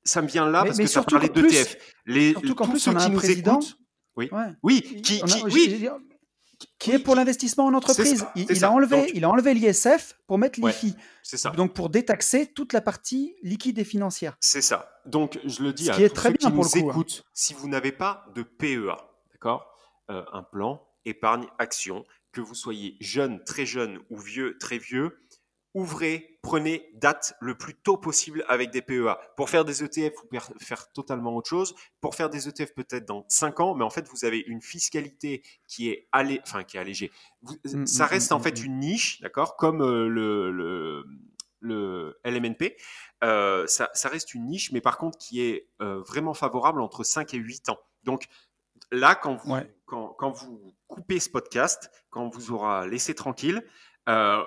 ça 0.03 0.21
me 0.21 0.27
vient 0.27 0.49
là 0.49 0.61
Mais- 0.61 0.67
parce 0.69 0.77
mais 0.77 0.83
que 0.85 0.89
ça 0.89 1.03
parlait 1.03 1.29
d'ETF 1.29 1.77
les 2.05 2.31
surtout 2.31 2.53
qu'en 2.55 2.67
plus, 2.67 2.79
ceux 2.79 2.91
on 2.91 2.95
a 2.95 2.99
qui 2.99 3.05
un 3.05 3.09
nous 3.09 3.17
président- 3.17 3.59
écoutent 3.59 3.77
oui 4.15 4.29
Ouais. 4.31 4.47
oui 4.63 5.01
qui, 5.01 5.21
a- 5.21 5.25
oui 5.45 5.87
qui 6.79 6.91
est 6.91 6.99
pour 6.99 7.15
l'investissement 7.15 7.65
en 7.65 7.73
entreprise. 7.73 8.19
ça, 8.19 8.31
il, 8.35 8.63
a 8.63 8.71
enlevé, 8.71 8.97
Donc- 9.01 9.11
il 9.13 9.23
a 9.25 9.29
enlevé 9.29 9.53
l'ISF 9.53 10.15
pour 10.25 10.37
mettre 10.37 10.59
Ouais. 10.61 10.71
l'IFI. 10.71 10.95
c'est 11.21 11.35
ça 11.37 11.49
Donc 11.51 11.73
pour 11.73 11.89
détaxer 11.89 12.47
toute 12.47 12.71
la 12.71 12.79
partie 12.81 13.35
liquide 13.43 13.77
et 13.79 13.83
financière. 13.83 14.37
C'est 14.39 14.61
ça. 14.61 14.89
Donc, 15.05 15.37
je 15.43 15.61
le 15.63 15.73
dis 15.73 15.85
Ce 15.85 15.91
à 15.91 15.95
qui 15.95 16.03
est 16.03 16.09
tous 16.09 16.15
très 16.15 16.29
ceux 16.29 16.35
bien 16.37 16.49
qui 16.49 16.55
pour 16.55 16.63
nous 16.65 16.69
le 16.73 16.81
coup, 16.81 16.87
hein. 16.87 16.91
écoutent, 16.91 17.25
si 17.33 17.53
vous 17.53 17.67
n'avez 17.67 17.91
pas 17.91 18.25
de 18.35 18.43
PEA, 18.43 18.95
d'accord, 19.33 19.67
Euh, 20.11 20.23
un 20.33 20.43
plan 20.43 20.81
épargne 21.05 21.47
action, 21.57 22.05
que 22.31 22.39
vous 22.39 22.53
soyez 22.53 22.95
jeune, 22.99 23.43
très 23.43 23.65
jeune 23.65 23.97
ou 24.11 24.17
vieux, 24.19 24.55
très 24.59 24.77
vieux, 24.77 25.17
ouvrez, 25.75 26.39
prenez 26.41 26.89
date 26.95 27.35
le 27.39 27.55
plus 27.57 27.75
tôt 27.75 27.97
possible 27.97 28.43
avec 28.47 28.71
des 28.71 28.81
PEA. 28.81 29.15
Pour 29.37 29.49
faire 29.51 29.63
des 29.65 29.83
ETF 29.83 30.23
ou 30.23 30.27
per- 30.27 30.39
faire 30.59 30.91
totalement 30.93 31.35
autre 31.35 31.49
chose, 31.49 31.75
pour 32.01 32.15
faire 32.15 32.29
des 32.31 32.47
ETF 32.47 32.73
peut-être 32.73 33.05
dans 33.05 33.25
5 33.27 33.59
ans, 33.59 33.75
mais 33.75 33.83
en 33.83 33.89
fait, 33.91 34.07
vous 34.07 34.25
avez 34.25 34.39
une 34.39 34.61
fiscalité 34.61 35.43
qui 35.67 35.89
est, 35.89 36.07
allé... 36.11 36.39
enfin, 36.43 36.63
qui 36.63 36.77
est 36.77 36.79
allégée. 36.79 37.11
Vous- 37.43 37.57
Mm, 37.65 37.85
ça 37.85 38.05
mm, 38.05 38.09
reste 38.09 38.31
mm, 38.31 38.35
en 38.35 38.39
fait 38.39 38.59
mm. 38.61 38.65
une 38.65 38.79
niche, 38.79 39.21
d'accord, 39.21 39.57
comme 39.57 39.81
euh, 39.83 40.07
le, 40.07 40.49
le, 40.51 41.05
le 41.59 42.19
LMNP. 42.23 42.77
Euh, 43.23 43.67
ça, 43.67 43.89
ça 43.93 44.09
reste 44.09 44.33
une 44.33 44.45
niche, 44.47 44.71
mais 44.71 44.81
par 44.81 44.97
contre 44.97 45.17
qui 45.17 45.41
est 45.41 45.67
euh, 45.81 46.01
vraiment 46.03 46.33
favorable 46.33 46.81
entre 46.81 47.03
5 47.03 47.33
et 47.33 47.37
8 47.37 47.69
ans. 47.69 47.79
Donc 48.03 48.25
là, 48.91 49.15
quand 49.15 49.35
vous, 49.35 49.53
Ouais. 49.53 49.75
quand, 49.85 50.09
quand 50.17 50.31
vous 50.31 50.73
coupez 50.87 51.19
ce 51.19 51.29
podcast, 51.29 51.91
quand 52.09 52.23
on 52.23 52.29
vous 52.29 52.51
aura 52.51 52.87
laissé 52.87 53.13
tranquille, 53.15 53.61
euh, 54.09 54.43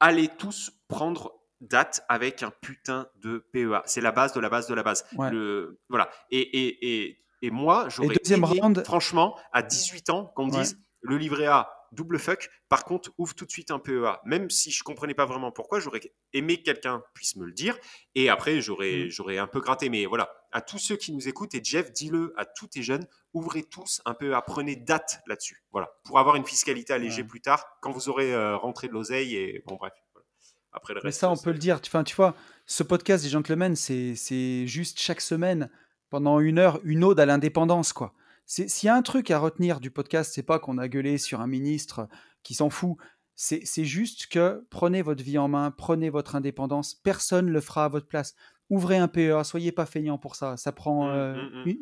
allez 0.00 0.28
tous 0.28 0.70
prendre 0.88 1.32
date 1.60 2.04
avec 2.08 2.42
un 2.42 2.50
putain 2.60 3.08
de 3.16 3.38
PEA. 3.52 3.82
C'est 3.86 4.00
la 4.00 4.12
base 4.12 4.32
de 4.32 4.40
la 4.40 4.48
base 4.50 4.66
de 4.66 4.74
la 4.74 4.82
base. 4.82 5.04
Ouais. 5.16 5.30
Le, 5.30 5.80
voilà. 5.88 6.10
Et, 6.30 6.40
et, 6.40 7.04
et, 7.06 7.24
et 7.42 7.50
moi, 7.50 7.88
j'aurais 7.88 8.14
deuxième 8.22 8.44
aimé, 8.44 8.60
round- 8.60 8.84
franchement, 8.84 9.38
à 9.52 9.62
18 9.62 10.10
ans, 10.10 10.26
qu'on 10.34 10.46
me 10.46 10.52
Ouais. 10.52 10.60
dise 10.62 10.78
le 11.00 11.16
livret 11.16 11.46
A, 11.46 11.70
double 11.94 12.18
fuck. 12.18 12.50
Par 12.68 12.84
contre, 12.84 13.10
ouvre 13.18 13.34
tout 13.34 13.44
de 13.46 13.50
suite 13.50 13.70
un 13.70 13.78
PEA. 13.78 14.20
Même 14.24 14.50
si 14.50 14.70
je 14.70 14.82
comprenais 14.82 15.14
pas 15.14 15.24
vraiment 15.26 15.50
pourquoi, 15.52 15.80
j'aurais 15.80 16.00
aimé 16.32 16.58
que 16.58 16.64
quelqu'un 16.64 17.02
puisse 17.14 17.36
me 17.36 17.44
le 17.46 17.52
dire. 17.52 17.78
Et 18.14 18.28
après, 18.28 18.60
j'aurais, 18.60 19.04
Mm. 19.06 19.10
j'aurais 19.10 19.38
un 19.38 19.46
peu 19.46 19.60
gratté. 19.60 19.88
Mais 19.88 20.04
voilà, 20.06 20.30
à 20.52 20.60
tous 20.60 20.78
ceux 20.78 20.96
qui 20.96 21.12
nous 21.12 21.28
écoutent, 21.28 21.54
et 21.54 21.60
Jeff, 21.64 21.92
dis-le 21.92 22.32
à 22.36 22.44
tous 22.44 22.66
tes 22.68 22.82
jeunes, 22.82 23.06
ouvrez 23.32 23.62
tous 23.62 24.02
un 24.04 24.14
PEA. 24.14 24.40
Prenez 24.46 24.76
date 24.76 25.20
là-dessus. 25.26 25.64
Voilà, 25.72 25.88
pour 26.04 26.18
avoir 26.18 26.36
une 26.36 26.44
fiscalité 26.46 26.92
allégée 26.92 27.22
Ouais. 27.22 27.28
plus 27.28 27.40
tard, 27.40 27.64
quand 27.80 27.90
vous 27.92 28.08
aurez 28.08 28.34
euh, 28.34 28.56
rentré 28.56 28.88
de 28.88 28.92
l'oseille. 28.92 29.34
Et 29.36 29.62
bon, 29.66 29.76
bref. 29.76 29.92
voilà. 30.12 30.26
Après 30.72 30.92
le 30.94 31.00
Mais 31.04 31.08
reste. 31.08 31.20
ça, 31.20 31.30
on 31.30 31.36
c'est- 31.36 31.44
peut 31.44 31.52
le 31.52 31.58
dire. 31.58 31.80
Enfin, 31.86 32.02
tu 32.04 32.14
vois, 32.16 32.34
ce 32.66 32.82
podcast 32.82 33.22
des 33.24 33.30
gentlemen, 33.30 33.76
c'est 33.76 34.14
c'est 34.16 34.66
juste 34.66 34.98
chaque 35.00 35.20
semaine, 35.20 35.70
pendant 36.10 36.38
une 36.40 36.58
heure, 36.58 36.80
une 36.84 37.02
ode 37.04 37.18
à 37.20 37.26
l'indépendance, 37.26 37.92
quoi. 37.92 38.12
C'est- 38.46 38.68
S'il 38.68 38.86
y 38.86 38.90
a 38.90 38.94
un 38.94 39.02
truc 39.02 39.30
à 39.30 39.38
retenir 39.38 39.80
du 39.80 39.90
podcast, 39.90 40.32
c'est 40.34 40.42
pas 40.42 40.58
qu'on 40.58 40.78
a 40.78 40.88
gueulé 40.88 41.18
sur 41.18 41.40
un 41.40 41.46
ministre 41.46 42.08
qui 42.42 42.54
s'en 42.54 42.70
fout. 42.70 42.96
C'est 43.36 43.64
juste 43.84 44.28
que 44.28 44.64
prenez 44.70 45.02
votre 45.02 45.24
vie 45.24 45.38
en 45.38 45.48
main, 45.48 45.72
prenez 45.72 46.08
votre 46.08 46.36
indépendance. 46.36 46.94
Personne 46.94 47.50
le 47.50 47.60
fera 47.60 47.86
à 47.86 47.88
votre 47.88 48.06
place. 48.06 48.34
ouvrez 48.70 48.96
un 48.96 49.08
PEA, 49.08 49.44
soyez 49.44 49.72
pas 49.72 49.84
feignant 49.86 50.16
pour 50.18 50.36
ça, 50.36 50.56
ça 50.56 50.72
prend 50.72 51.06
Mmh, 51.12 51.36
mmh, 51.66 51.68
mmh. 51.70 51.74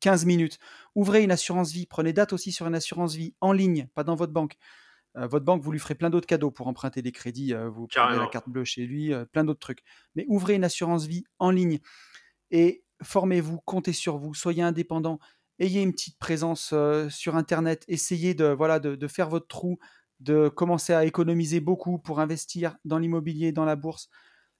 15 0.00 0.24
minutes. 0.24 0.58
Ouvrez 0.94 1.24
une 1.24 1.32
assurance 1.32 1.72
vie, 1.72 1.84
prenez 1.86 2.12
date 2.12 2.32
aussi 2.32 2.52
sur 2.52 2.66
une 2.68 2.76
assurance 2.76 3.14
vie 3.16 3.34
en 3.40 3.52
ligne, 3.52 3.88
pas 3.94 4.04
dans 4.04 4.14
votre 4.14 4.32
banque. 4.32 4.56
Euh, 5.16 5.26
votre 5.26 5.44
banque, 5.44 5.62
vous 5.62 5.72
lui 5.72 5.80
ferez 5.80 5.96
plein 5.96 6.10
d'autres 6.10 6.28
cadeaux 6.28 6.52
pour 6.52 6.68
emprunter 6.68 7.02
des 7.02 7.10
crédits, 7.10 7.54
euh, 7.54 7.68
vous 7.68 7.88
prenez 7.88 8.04
la 8.04 8.12
Carrément. 8.12 8.28
carte 8.30 8.48
bleue 8.48 8.64
chez 8.64 8.86
lui, 8.86 9.12
euh, 9.12 9.24
plein 9.24 9.42
d'autres 9.44 9.58
trucs. 9.58 9.82
Mais 10.14 10.26
ouvrez 10.28 10.54
une 10.54 10.62
assurance 10.64 11.06
vie 11.06 11.24
en 11.40 11.50
ligne 11.50 11.80
et 12.52 12.84
formez-vous, 13.02 13.58
comptez 13.64 13.92
sur 13.92 14.18
vous, 14.18 14.32
soyez 14.34 14.62
indépendant, 14.62 15.18
ayez 15.58 15.82
une 15.82 15.92
petite 15.92 16.18
présence 16.18 16.70
euh, 16.72 17.08
sur 17.08 17.36
Internet, 17.36 17.84
essayez 17.88 18.34
de, 18.34 18.46
voilà, 18.46 18.78
de, 18.78 18.94
de 18.96 19.08
faire 19.08 19.28
votre 19.28 19.46
trou, 19.48 19.78
de 20.20 20.48
commencer 20.48 20.92
à 20.92 21.04
économiser 21.04 21.60
beaucoup 21.60 21.98
pour 21.98 22.20
investir 22.20 22.76
dans 22.84 22.98
l'immobilier, 22.98 23.52
dans 23.52 23.64
la 23.64 23.76
bourse. 23.76 24.08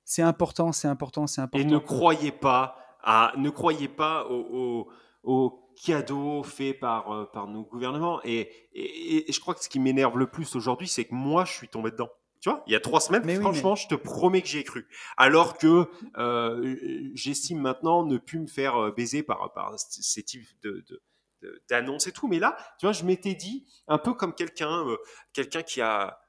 C'est 0.05 0.23
important, 0.23 0.73
c'est 0.73 0.89
important, 0.89 1.27
c'est 1.27 1.43
Et 1.55 1.65
ne 1.65 1.77
important. 1.77 1.95
croyez 1.97 2.33
pas 2.33 2.77
à, 3.03 3.33
ne 3.37 3.51
croyez 3.51 3.89
pas 3.89 4.27
aux, 4.29 4.47
aux- 4.85 4.89
aux 5.25 5.71
cadeaux 5.85 6.43
faits 6.43 6.81
par, 6.81 7.13
euh, 7.13 7.25
par 7.33 7.47
nos 7.49 7.63
gouvernements. 7.63 8.21
Et, 8.25 8.49
et- 8.73 9.29
et 9.29 9.33
je 9.33 9.41
crois 9.41 9.55
que 9.55 9.63
ce 9.63 9.69
qui 9.69 9.79
m'énerve 9.81 10.17
le 10.19 10.27
plus 10.29 10.57
aujourd'hui, 10.57 10.89
c'est 10.89 11.05
que 11.05 11.15
moi, 11.15 11.45
je 11.45 11.53
suis 11.53 11.69
tombé 11.69 11.91
dedans. 11.91 12.09
Tu 12.41 12.51
vois, 12.51 12.63
il 12.67 12.73
y 12.73 12.77
a 12.77 12.81
trois 12.81 13.01
semaines, 13.01 13.25
Mais 13.25 13.37
oui, 13.37 13.43
franchement, 13.43 13.75
je 13.75 13.89
te 13.89 13.95
promets 13.97 14.43
que 14.43 14.49
j'y 14.49 14.59
ai 14.59 14.65
cru. 14.65 14.87
Alors 15.17 15.59
que 15.59 15.87
euh, 16.19 16.77
j'estime 17.15 17.61
maintenant 17.61 18.05
ne 18.05 18.17
plus 18.19 18.39
me 18.39 18.47
faire 18.47 18.77
euh, 18.77 18.91
baiser 18.93 19.23
par, 19.23 19.53
par 19.53 19.75
ces 19.79 20.23
types 20.23 20.47
de, 20.63 20.85
de- 20.89 21.03
de- 21.43 21.63
d'annonces 21.69 22.07
et 22.07 22.13
tout. 22.13 22.29
Mais 22.29 22.39
là, 22.39 22.57
tu 22.79 22.87
vois, 22.87 22.93
je 22.93 23.05
m'étais 23.05 23.35
dit, 23.35 23.67
un 23.89 23.99
peu 23.99 24.15
comme 24.15 24.35
quelqu'un 24.35 24.87
euh, 24.87 24.97
quelqu'un 25.33 25.63
qui 25.63 25.81
a 25.81 26.21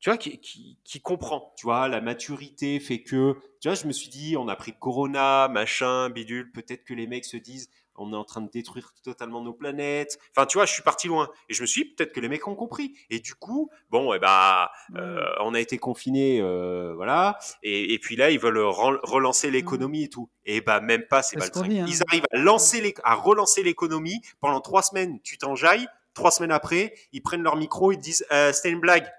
tu 0.00 0.10
vois, 0.10 0.16
qui, 0.16 0.40
qui, 0.40 0.80
qui 0.82 1.00
comprend, 1.00 1.54
tu 1.56 1.64
vois, 1.66 1.86
la 1.86 2.00
maturité 2.00 2.80
fait 2.80 3.02
que, 3.04 3.36
tu 3.60 3.68
vois, 3.68 3.76
je 3.76 3.86
me 3.86 3.92
suis 3.92 4.08
dit, 4.08 4.36
on 4.36 4.48
a 4.48 4.56
pris 4.56 4.72
Corona, 4.76 5.46
machin, 5.46 6.10
bidule, 6.10 6.50
peut-être 6.50 6.82
que 6.82 6.92
les 6.92 7.06
mecs 7.06 7.24
se 7.24 7.36
disent, 7.36 7.70
on 7.96 8.12
est 8.12 8.16
en 8.16 8.24
train 8.24 8.40
de 8.40 8.50
détruire 8.50 8.92
totalement 9.04 9.42
nos 9.42 9.52
planètes. 9.52 10.18
Enfin, 10.34 10.46
tu 10.46 10.58
vois, 10.58 10.66
je 10.66 10.72
suis 10.72 10.82
parti 10.82 11.08
loin. 11.08 11.28
Et 11.48 11.54
je 11.54 11.62
me 11.62 11.66
suis 11.66 11.84
dit, 11.84 11.90
peut-être 11.94 12.12
que 12.12 12.20
les 12.20 12.28
mecs 12.28 12.46
ont 12.48 12.54
compris. 12.54 12.94
Et 13.10 13.20
du 13.20 13.34
coup, 13.34 13.70
bon, 13.90 14.12
eh 14.14 14.18
ben, 14.18 14.68
euh, 14.96 15.20
on 15.40 15.54
a 15.54 15.60
été 15.60 15.78
confinés, 15.78 16.40
euh, 16.40 16.92
voilà. 16.94 17.38
Et, 17.62 17.92
et 17.94 17.98
puis 17.98 18.16
là, 18.16 18.30
ils 18.30 18.38
veulent 18.38 18.58
relancer 18.58 19.50
l'économie 19.50 20.04
et 20.04 20.08
tout. 20.08 20.28
Et 20.44 20.60
bah, 20.60 20.80
même 20.80 21.06
pas, 21.06 21.22
c'est 21.22 21.36
pas 21.36 21.44
le 21.44 21.50
truc. 21.50 21.70
hein. 21.72 21.84
Ils 21.86 22.00
arrivent 22.08 22.24
à, 22.32 22.38
lancer 22.38 22.80
les, 22.80 22.94
à 23.04 23.14
relancer 23.14 23.62
l'économie. 23.62 24.20
Pendant 24.40 24.60
trois 24.60 24.82
semaines, 24.82 25.20
tu 25.22 25.38
t'enjailles. 25.38 25.86
Trois 26.14 26.30
semaines 26.30 26.52
après, 26.52 26.94
ils 27.12 27.22
prennent 27.22 27.42
leur 27.42 27.56
micro, 27.56 27.90
ils 27.92 27.98
disent, 27.98 28.26
euh, 28.32 28.52
c'était 28.52 28.68
une 28.70 28.80
blague. 28.80 29.10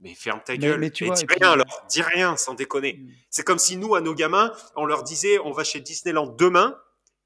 Mais 0.00 0.14
ferme 0.14 0.40
ta 0.44 0.56
gueule. 0.56 0.78
mais 0.78 0.90
tu 0.90 1.06
Et 1.06 1.10
dis 1.10 1.22
et 1.22 1.26
puis- 1.26 1.36
rien 1.40 1.52
alors. 1.52 1.66
Dis 1.88 2.02
rien, 2.02 2.36
sans 2.36 2.54
déconner. 2.54 2.94
Mm. 2.94 3.08
C'est 3.30 3.42
comme 3.44 3.58
si 3.58 3.76
nous, 3.76 3.94
à 3.96 4.00
nos 4.00 4.14
gamins, 4.14 4.52
on 4.76 4.84
leur 4.84 5.02
disait 5.02 5.38
on 5.40 5.50
va 5.52 5.64
chez 5.64 5.80
Disneyland 5.80 6.26
demain. 6.26 6.76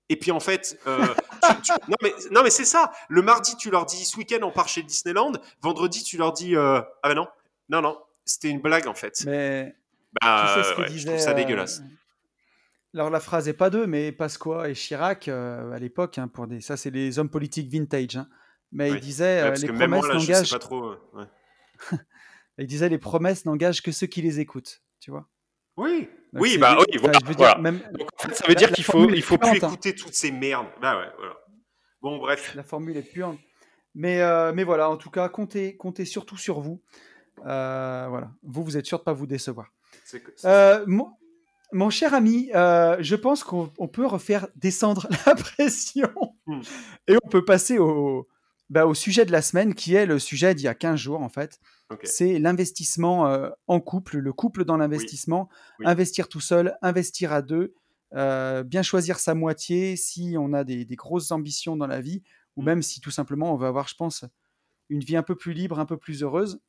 Et 0.09 0.17
puis 0.17 0.31
en 0.31 0.41
fait, 0.41 0.79
euh, 0.87 1.07
tu- 1.43 1.62
tu- 1.62 1.73
non 1.88 1.97
mais, 2.03 2.12
non, 2.31 2.43
mais 2.43 2.51
c'est 2.51 2.65
ça. 2.65 2.93
Le 3.09 3.23
mardi, 3.23 3.57
tu 3.57 3.71
leur 3.71 3.87
dis 3.87 4.05
ce 4.05 4.17
week-end, 4.19 4.38
on 4.43 4.51
part 4.51 4.69
chez 4.69 4.83
Disneyland. 4.83 5.33
Vendredi, 5.61 6.03
tu 6.05 6.17
leur 6.19 6.33
dis 6.33 6.55
euh, 6.57 6.81
ah 7.03 7.09
ben 7.09 7.15
non, 7.15 7.29
non, 7.69 7.81
non, 7.81 7.99
c'était 8.25 8.49
une 8.51 8.61
blague 8.61 8.87
en 8.88 8.95
fait. 8.95 9.23
Mais 9.27 9.75
bah, 10.21 10.53
tu 10.55 10.62
sais 10.62 10.69
ce 10.69 10.75
que 10.75 10.81
ouais, 10.83 10.87
je 10.88 10.93
disait. 10.93 11.09
trouve 11.09 11.21
ça 11.21 11.31
euh, 11.31 11.35
dégueulasse. 11.35 11.83
Alors 12.95 13.09
la 13.09 13.21
phrase 13.21 13.49
est 13.49 13.55
pas 13.55 13.71
d'eux, 13.71 13.87
mais 13.87 14.12
Pasqua 14.12 14.69
et 14.69 14.75
Chirac 14.75 15.29
à 15.29 15.79
l'époque, 15.79 16.19
hein, 16.19 16.29
pour 16.29 16.47
des, 16.47 16.61
ça 16.61 16.77
c'est 16.77 16.91
les 16.91 17.19
hommes 17.19 17.31
politiques 17.31 17.71
vintage. 17.73 18.17
hein. 18.17 18.29
Mais 18.71 18.91
Oui. 18.91 18.99
ils 18.99 19.01
disaient 19.01 19.43
Ouais, 19.45 19.55
les 19.57 19.67
promesses 19.69 20.05
je 20.05 20.12
n'engagent. 20.12 20.51
pas 20.51 20.59
trop. 20.59 20.91
ouais. 21.15 21.25
Ils 22.59 22.67
disaient 22.67 22.88
les 22.91 22.99
promesses 22.99 23.45
n'engagent 23.47 23.81
que 23.83 23.93
ceux 23.93 24.07
qui 24.07 24.21
les 24.21 24.41
écoutent. 24.41 24.83
Tu 25.01 25.11
vois. 25.11 25.27
Oui, 25.79 26.09
Donc, 26.33 26.42
oui, 26.42 26.57
bah 26.59 26.77
oui, 26.79 26.99
voilà. 26.99 27.18
dire, 27.18 27.35
voilà. 27.37 27.59
même 27.59 27.81
Donc 27.92 28.09
en 28.18 28.29
fait, 28.29 28.35
ça 28.35 28.45
veut 28.47 28.55
la- 28.55 28.59
dire 28.59 28.73
qu'il 28.73 28.85
faut, 28.85 29.09
il 29.11 29.23
faut 29.23 29.37
plus 29.38 29.51
hein. 29.51 29.55
écouter 29.68 29.95
toutes 29.95 30.14
ces 30.14 30.31
merdes. 30.33 30.66
Bah 30.81 30.99
ouais, 30.99 31.09
voilà. 31.18 31.35
Bon, 32.01 32.18
bref. 32.18 32.55
la 32.55 32.62
formule 32.64 32.97
est 32.97 33.03
puante. 33.03 33.38
Mais, 33.95 34.23
euh, 34.23 34.53
mais 34.55 34.64
voilà, 34.64 34.88
en 34.88 34.97
tout 34.97 35.11
cas, 35.11 35.29
comptez, 35.29 35.77
comptez 35.77 36.05
surtout 36.07 36.37
sur 36.38 36.61
vous. 36.61 36.81
Euh, 37.47 38.07
voilà, 38.09 38.31
vous, 38.42 38.64
vous 38.64 38.77
êtes 38.77 38.87
sûr 38.87 38.99
de 38.99 39.05
pas 39.05 39.12
vous 39.12 39.27
décevoir. 39.27 39.68
Euh, 40.45 40.85
mon, 40.87 41.11
mon 41.73 41.90
cher 41.90 42.14
ami, 42.14 42.49
je 42.53 43.14
pense 43.14 43.45
qu'on 43.45 43.71
on 43.79 43.88
peut 43.88 44.07
refaire 44.07 44.49
descendre 44.57 45.07
la 45.27 45.35
pression 45.35 46.11
Hmm. 46.47 46.61
et 47.07 47.16
on 47.23 47.29
peut 47.29 47.45
passer 47.45 47.79
au, 47.79 48.27
bah, 48.73 48.87
au 48.87 48.95
sujet 48.95 49.25
de 49.27 49.33
la 49.33 49.43
semaine 49.43 49.75
qui 49.75 49.95
est 49.95 50.07
le 50.07 50.19
sujet 50.19 50.55
d'il 50.55 50.65
y 50.65 50.69
a 50.69 50.75
15 50.75 50.99
jours 50.99 51.21
en 51.21 51.29
fait. 51.29 51.61
C'est 52.05 52.39
l'investissement 52.39 53.27
euh, 53.27 53.51
en 53.67 53.81
couple, 53.81 54.17
le 54.19 54.33
couple 54.33 54.65
dans 54.65 54.79
l'investissement, 54.79 55.51
Oui. 55.79 55.87
investir 55.87 56.27
tout 56.29 56.41
seul, 56.41 56.75
investir 56.81 57.33
à 57.33 57.43
deux, 57.43 57.75
euh, 58.15 58.63
bien 58.63 58.83
choisir 58.83 59.19
sa 59.19 59.35
moitié 59.35 59.97
si 59.97 60.37
on 60.39 60.55
a 60.55 60.65
des, 60.65 60.87
des 60.87 60.97
grosses 60.97 61.31
ambitions 61.33 61.77
dans 61.77 61.87
la 61.87 62.01
vie 62.01 62.23
ou 62.57 62.63
Mm. 62.63 62.65
même 62.65 62.83
si 62.83 63.01
tout 63.01 63.11
simplement 63.11 63.53
on 63.53 63.57
veut 63.57 63.67
avoir, 63.67 63.89
je 63.89 63.95
pense, 63.95 64.25
une 64.89 65.01
vie 65.01 65.17
un 65.17 65.23
peu 65.23 65.37
plus 65.37 65.53
libre, 65.53 65.79
un 65.79 65.87
peu 65.87 65.99
plus 65.99 66.23
heureuse. 66.23 66.61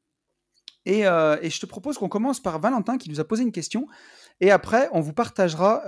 Et, 0.86 1.08
euh, 1.08 1.38
et 1.42 1.50
je 1.50 1.60
te 1.62 1.66
propose 1.66 1.98
qu'on 1.98 2.10
commence 2.10 2.42
par 2.42 2.60
Valentin 2.60 2.98
qui 2.98 3.10
nous 3.10 3.22
a 3.22 3.24
posé 3.26 3.44
une 3.44 3.54
question. 3.54 3.88
Et 4.42 4.52
après, 4.52 4.89
on 4.92 5.00
vous 5.00 5.13
partagera 5.13 5.84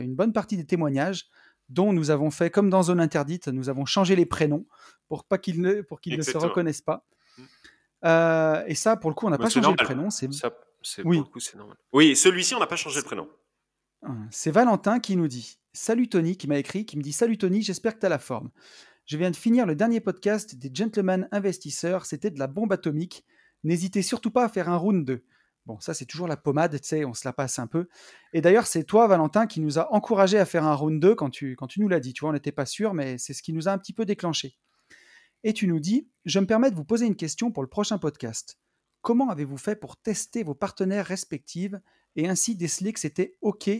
une 0.00 0.14
bonne 0.14 0.32
partie 0.32 0.56
des 0.56 0.66
témoignages 0.66 1.26
dont 1.68 1.92
nous 1.92 2.10
avons 2.10 2.30
fait, 2.30 2.50
comme 2.50 2.70
dans 2.70 2.82
Zone 2.84 3.00
Interdite, 3.00 3.48
nous 3.48 3.68
avons 3.68 3.84
changé 3.84 4.16
les 4.16 4.26
prénoms 4.26 4.66
pour 5.08 5.24
pas 5.24 5.38
qu'ils 5.38 5.60
ne, 5.60 5.82
pour 5.82 6.00
qu'ils 6.00 6.16
ne 6.16 6.22
se 6.22 6.36
reconnaissent 6.36 6.82
pas. 6.82 7.06
Mm. 7.38 7.42
Euh, 8.04 8.64
et 8.66 8.74
ça, 8.74 8.96
pour 8.96 9.10
le 9.10 9.14
coup, 9.14 9.26
on 9.26 9.30
n'a 9.30 9.38
Mais 9.38 9.44
pas 9.44 9.50
changé 9.50 9.70
le 9.70 9.76
prénom. 9.76 10.10
C'est 10.10 10.32
Ça, 10.32 10.52
c'est 10.82 11.04
Oui. 11.04 11.16
pour 11.16 11.26
le 11.26 11.32
coup, 11.32 11.40
c'est 11.40 11.56
normal. 11.56 11.76
Oui, 11.92 12.14
celui-ci, 12.14 12.54
on 12.54 12.60
n'a 12.60 12.66
pas 12.66 12.76
changé 12.76 13.00
le 13.00 13.04
prénom. 13.04 13.28
C'est 14.30 14.52
Valentin 14.52 15.00
qui 15.00 15.16
nous 15.16 15.26
dit 15.26 15.58
Salut 15.72 16.08
Tony, 16.08 16.36
qui 16.36 16.46
m'a 16.46 16.58
écrit, 16.58 16.86
qui 16.86 16.96
me 16.96 17.02
dit 17.02 17.12
Salut 17.12 17.38
Tony, 17.38 17.62
j'espère 17.62 17.94
que 17.94 18.00
tu 18.00 18.06
as 18.06 18.10
la 18.10 18.20
forme. 18.20 18.50
Je 19.04 19.16
viens 19.16 19.30
de 19.30 19.36
finir 19.36 19.66
le 19.66 19.74
dernier 19.74 20.00
podcast 20.00 20.54
des 20.54 20.70
Gentlemen 20.72 21.28
Investisseurs, 21.32 22.06
c'était 22.06 22.30
de 22.30 22.38
la 22.38 22.46
bombe 22.46 22.72
atomique. 22.72 23.24
N'hésitez 23.64 24.02
surtout 24.02 24.30
pas 24.30 24.44
à 24.44 24.48
faire 24.48 24.68
un 24.68 24.76
round 24.76 25.04
2. 25.04 25.24
Bon, 25.66 25.80
ça 25.80 25.94
c'est 25.94 26.04
toujours 26.04 26.28
la 26.28 26.36
pommade, 26.36 26.80
tu 26.80 26.86
sais, 26.86 27.04
on 27.04 27.12
se 27.12 27.26
la 27.26 27.32
passe 27.32 27.58
un 27.58 27.66
peu. 27.66 27.88
Et 28.32 28.40
d'ailleurs, 28.40 28.66
c'est 28.66 28.84
toi, 28.84 29.08
Valentin, 29.08 29.46
qui 29.46 29.60
nous 29.60 29.78
a 29.78 29.92
encouragé 29.92 30.38
à 30.38 30.44
faire 30.44 30.64
un 30.64 30.74
round 30.74 31.00
2 31.00 31.14
quand 31.16 31.30
tu, 31.30 31.56
quand 31.56 31.66
tu 31.66 31.80
nous 31.80 31.88
l'as 31.88 32.00
dit. 32.00 32.12
Tu 32.12 32.20
vois, 32.20 32.30
on 32.30 32.34
n'était 32.34 32.52
pas 32.52 32.66
sûr, 32.66 32.94
mais 32.94 33.18
c'est 33.18 33.34
ce 33.34 33.42
qui 33.42 33.52
nous 33.52 33.68
a 33.68 33.72
un 33.72 33.78
petit 33.78 33.92
peu 33.92 34.04
déclenché. 34.04 34.56
Et 35.42 35.52
tu 35.52 35.66
nous 35.66 35.80
dis 35.80 36.08
Je 36.24 36.38
me 36.38 36.46
permets 36.46 36.70
de 36.70 36.76
vous 36.76 36.84
poser 36.84 37.06
une 37.06 37.16
question 37.16 37.50
pour 37.50 37.62
le 37.62 37.68
prochain 37.68 37.98
podcast. 37.98 38.58
Comment 39.02 39.28
avez-vous 39.28 39.58
fait 39.58 39.76
pour 39.76 39.96
tester 39.96 40.42
vos 40.42 40.54
partenaires 40.54 41.06
respectifs 41.06 41.74
et 42.14 42.28
ainsi 42.28 42.56
déceler 42.56 42.92
que 42.92 43.00
c'était 43.00 43.36
OK 43.40 43.70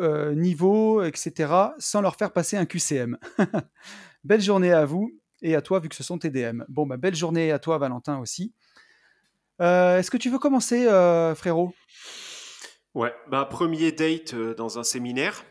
euh, 0.00 0.34
niveau, 0.34 1.02
etc., 1.04 1.52
sans 1.78 2.00
leur 2.00 2.16
faire 2.16 2.32
passer 2.32 2.56
un 2.56 2.66
QCM. 2.66 3.16
belle 4.24 4.40
journée 4.40 4.72
à 4.72 4.84
vous 4.84 5.10
et 5.42 5.54
à 5.54 5.62
toi, 5.62 5.78
vu 5.78 5.88
que 5.88 5.94
ce 5.94 6.02
sont 6.02 6.18
tes 6.18 6.30
DM. 6.30 6.62
Bon, 6.68 6.86
bah, 6.86 6.96
belle 6.96 7.14
journée 7.14 7.52
à 7.52 7.58
toi, 7.58 7.78
Valentin, 7.78 8.18
aussi. 8.18 8.54
Euh, 9.60 9.98
Est-ce 9.98 10.10
que 10.10 10.16
tu 10.16 10.30
veux 10.30 10.38
commencer, 10.38 10.86
euh, 10.86 11.34
frérot? 11.34 11.72
Ouais, 12.94 13.14
bah, 13.28 13.44
premier 13.44 13.92
date 13.92 14.34
euh, 14.34 14.54
dans 14.54 14.78
un 14.78 14.84
séminaire. 14.84 15.44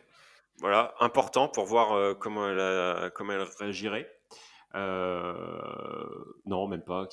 Voilà, 0.59 0.93
important 0.99 1.47
pour 1.49 1.65
voir 1.65 2.17
comment, 2.19 2.47
elle 2.49 2.59
a- 2.59 3.09
comment 3.13 3.33
elle 3.33 3.45
réagirait. 3.59 4.07
Non, 6.45 6.67
même 6.67 6.83
pas. 6.83 7.07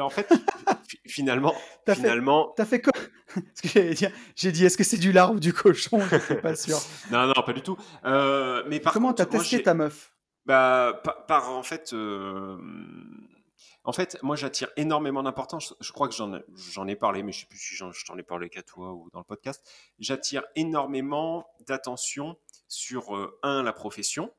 En 0.00 0.10
fait, 0.10 0.28
fi- 0.88 1.00
finalement, 1.06 1.54
finalement, 1.88 2.54
T'as 2.56 2.64
fait 2.64 2.80
quoi 2.82 2.92
J'ai 4.36 4.52
dit, 4.52 4.64
est-ce 4.64 4.76
que 4.78 4.84
c'est 4.84 4.96
du 4.96 5.12
lard 5.12 5.32
ou 5.32 5.40
du 5.40 5.52
cochon? 5.52 6.00
Je 6.00 6.18
suis 6.18 6.34
pas 6.36 6.54
sûr. 6.56 6.78
non, 7.10 7.26
non, 7.26 7.34
pas 7.44 7.52
du 7.52 7.60
tout. 7.62 7.76
Mais 8.04 8.80
par 8.80 8.92
Comment 8.92 9.12
t'as 9.12 9.26
testé 9.26 9.62
ta 9.62 9.74
meuf? 9.74 10.12
Bah, 10.46 11.00
par, 11.04 11.26
par, 11.26 11.50
en 11.50 11.62
fait, 11.62 11.92
en 13.86 13.92
fait, 13.92 14.18
moi 14.22 14.34
j'attire 14.34 14.68
énormément 14.76 15.22
d'importance. 15.22 15.74
Je, 15.80 15.92
crois 15.92 16.08
que 16.08 16.14
j'en 16.14 16.86
ai, 16.88 16.96
parlé, 16.96 17.22
mais 17.22 17.30
je 17.32 17.40
sais 17.40 17.46
plus 17.46 17.58
si 17.58 17.76
je 17.76 18.04
t'en 18.04 18.18
ai 18.18 18.22
parlé 18.24 18.50
qu'à 18.50 18.62
toi 18.62 18.92
ou 18.92 19.08
dans 19.12 19.20
le 19.20 19.24
podcast. 19.24 19.64
J'attire 20.00 20.42
énormément 20.56 21.48
d'attention 21.66 22.36
sur 22.66 23.16
euh, 23.16 23.38
un 23.44 23.62
la 23.62 23.72
profession, 23.72 24.32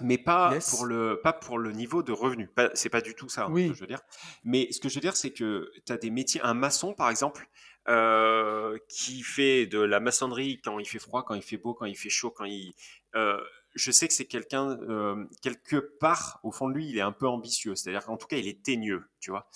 mais 0.00 0.18
pas 0.18 0.52
Yes. 0.52 0.70
pour 0.70 0.84
le 0.84 1.18
pas 1.22 1.32
pour 1.32 1.58
le 1.58 1.72
niveau 1.72 2.02
de 2.02 2.12
revenu. 2.12 2.50
C'est 2.74 2.90
pas 2.90 3.00
du 3.00 3.14
tout 3.14 3.30
ça 3.30 3.46
hein, 3.46 3.50
Oui. 3.50 3.64
ce 3.64 3.68
que 3.70 3.74
je 3.74 3.80
veux 3.80 3.86
dire. 3.86 4.02
Mais 4.44 4.70
ce 4.70 4.80
que 4.80 4.90
je 4.90 4.94
veux 4.96 5.00
dire, 5.00 5.16
c'est 5.16 5.32
que 5.32 5.72
tu 5.86 5.92
as 5.92 5.96
des 5.96 6.10
métiers, 6.10 6.42
un 6.42 6.54
maçon 6.54 6.92
par 6.92 7.08
exemple, 7.08 7.48
euh, 7.88 8.76
qui 8.90 9.22
fait 9.22 9.66
de 9.66 9.80
la 9.80 9.98
maçonnerie 9.98 10.60
quand 10.62 10.78
il 10.78 10.84
fait 10.84 10.98
froid, 10.98 11.24
quand 11.24 11.34
il 11.34 11.42
fait 11.42 11.56
beau, 11.56 11.72
quand 11.72 11.86
il 11.86 11.96
fait 11.96 12.10
chaud, 12.10 12.30
quand 12.30 12.44
il 12.44 12.74
euh, 13.14 13.42
je 13.74 13.90
sais 13.92 14.08
que 14.08 14.14
c'est 14.14 14.24
quelqu'un, 14.26 14.78
euh, 14.88 15.24
quelque 15.42 15.76
part, 15.76 16.40
au 16.42 16.50
fond 16.50 16.68
de 16.68 16.74
lui, 16.74 16.88
il 16.88 16.98
est 16.98 17.02
un 17.02 17.12
peu 17.12 17.28
ambitieux. 17.28 17.74
C'est-à-dire 17.76 18.04
qu'en 18.04 18.16
tout 18.16 18.26
cas, 18.26 18.36
il 18.36 18.48
est 18.48 18.62
teigneux, 18.62 19.04
tu 19.20 19.30
vois. 19.30 19.48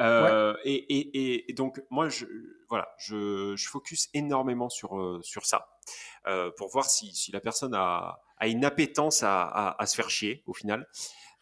Euh, 0.00 0.54
et, 0.64 0.74
et- 0.74 1.34
et- 1.34 1.50
et 1.50 1.54
donc, 1.54 1.82
moi, 1.90 2.08
je, 2.08 2.26
voilà, 2.68 2.88
je, 2.98 3.54
je 3.56 3.68
focus 3.68 4.08
énormément 4.14 4.68
sur, 4.68 4.98
euh, 4.98 5.20
sur 5.22 5.46
ça, 5.46 5.68
euh, 6.26 6.50
pour 6.56 6.68
voir 6.70 6.86
si, 6.90 7.14
si 7.14 7.32
la 7.32 7.40
personne 7.40 7.74
a, 7.74 8.20
a 8.38 8.48
une 8.48 8.64
appétence 8.64 9.22
à, 9.22 9.76
se 9.86 9.94
faire 9.94 10.10
chier 10.10 10.42
au 10.46 10.52
final. 10.54 10.88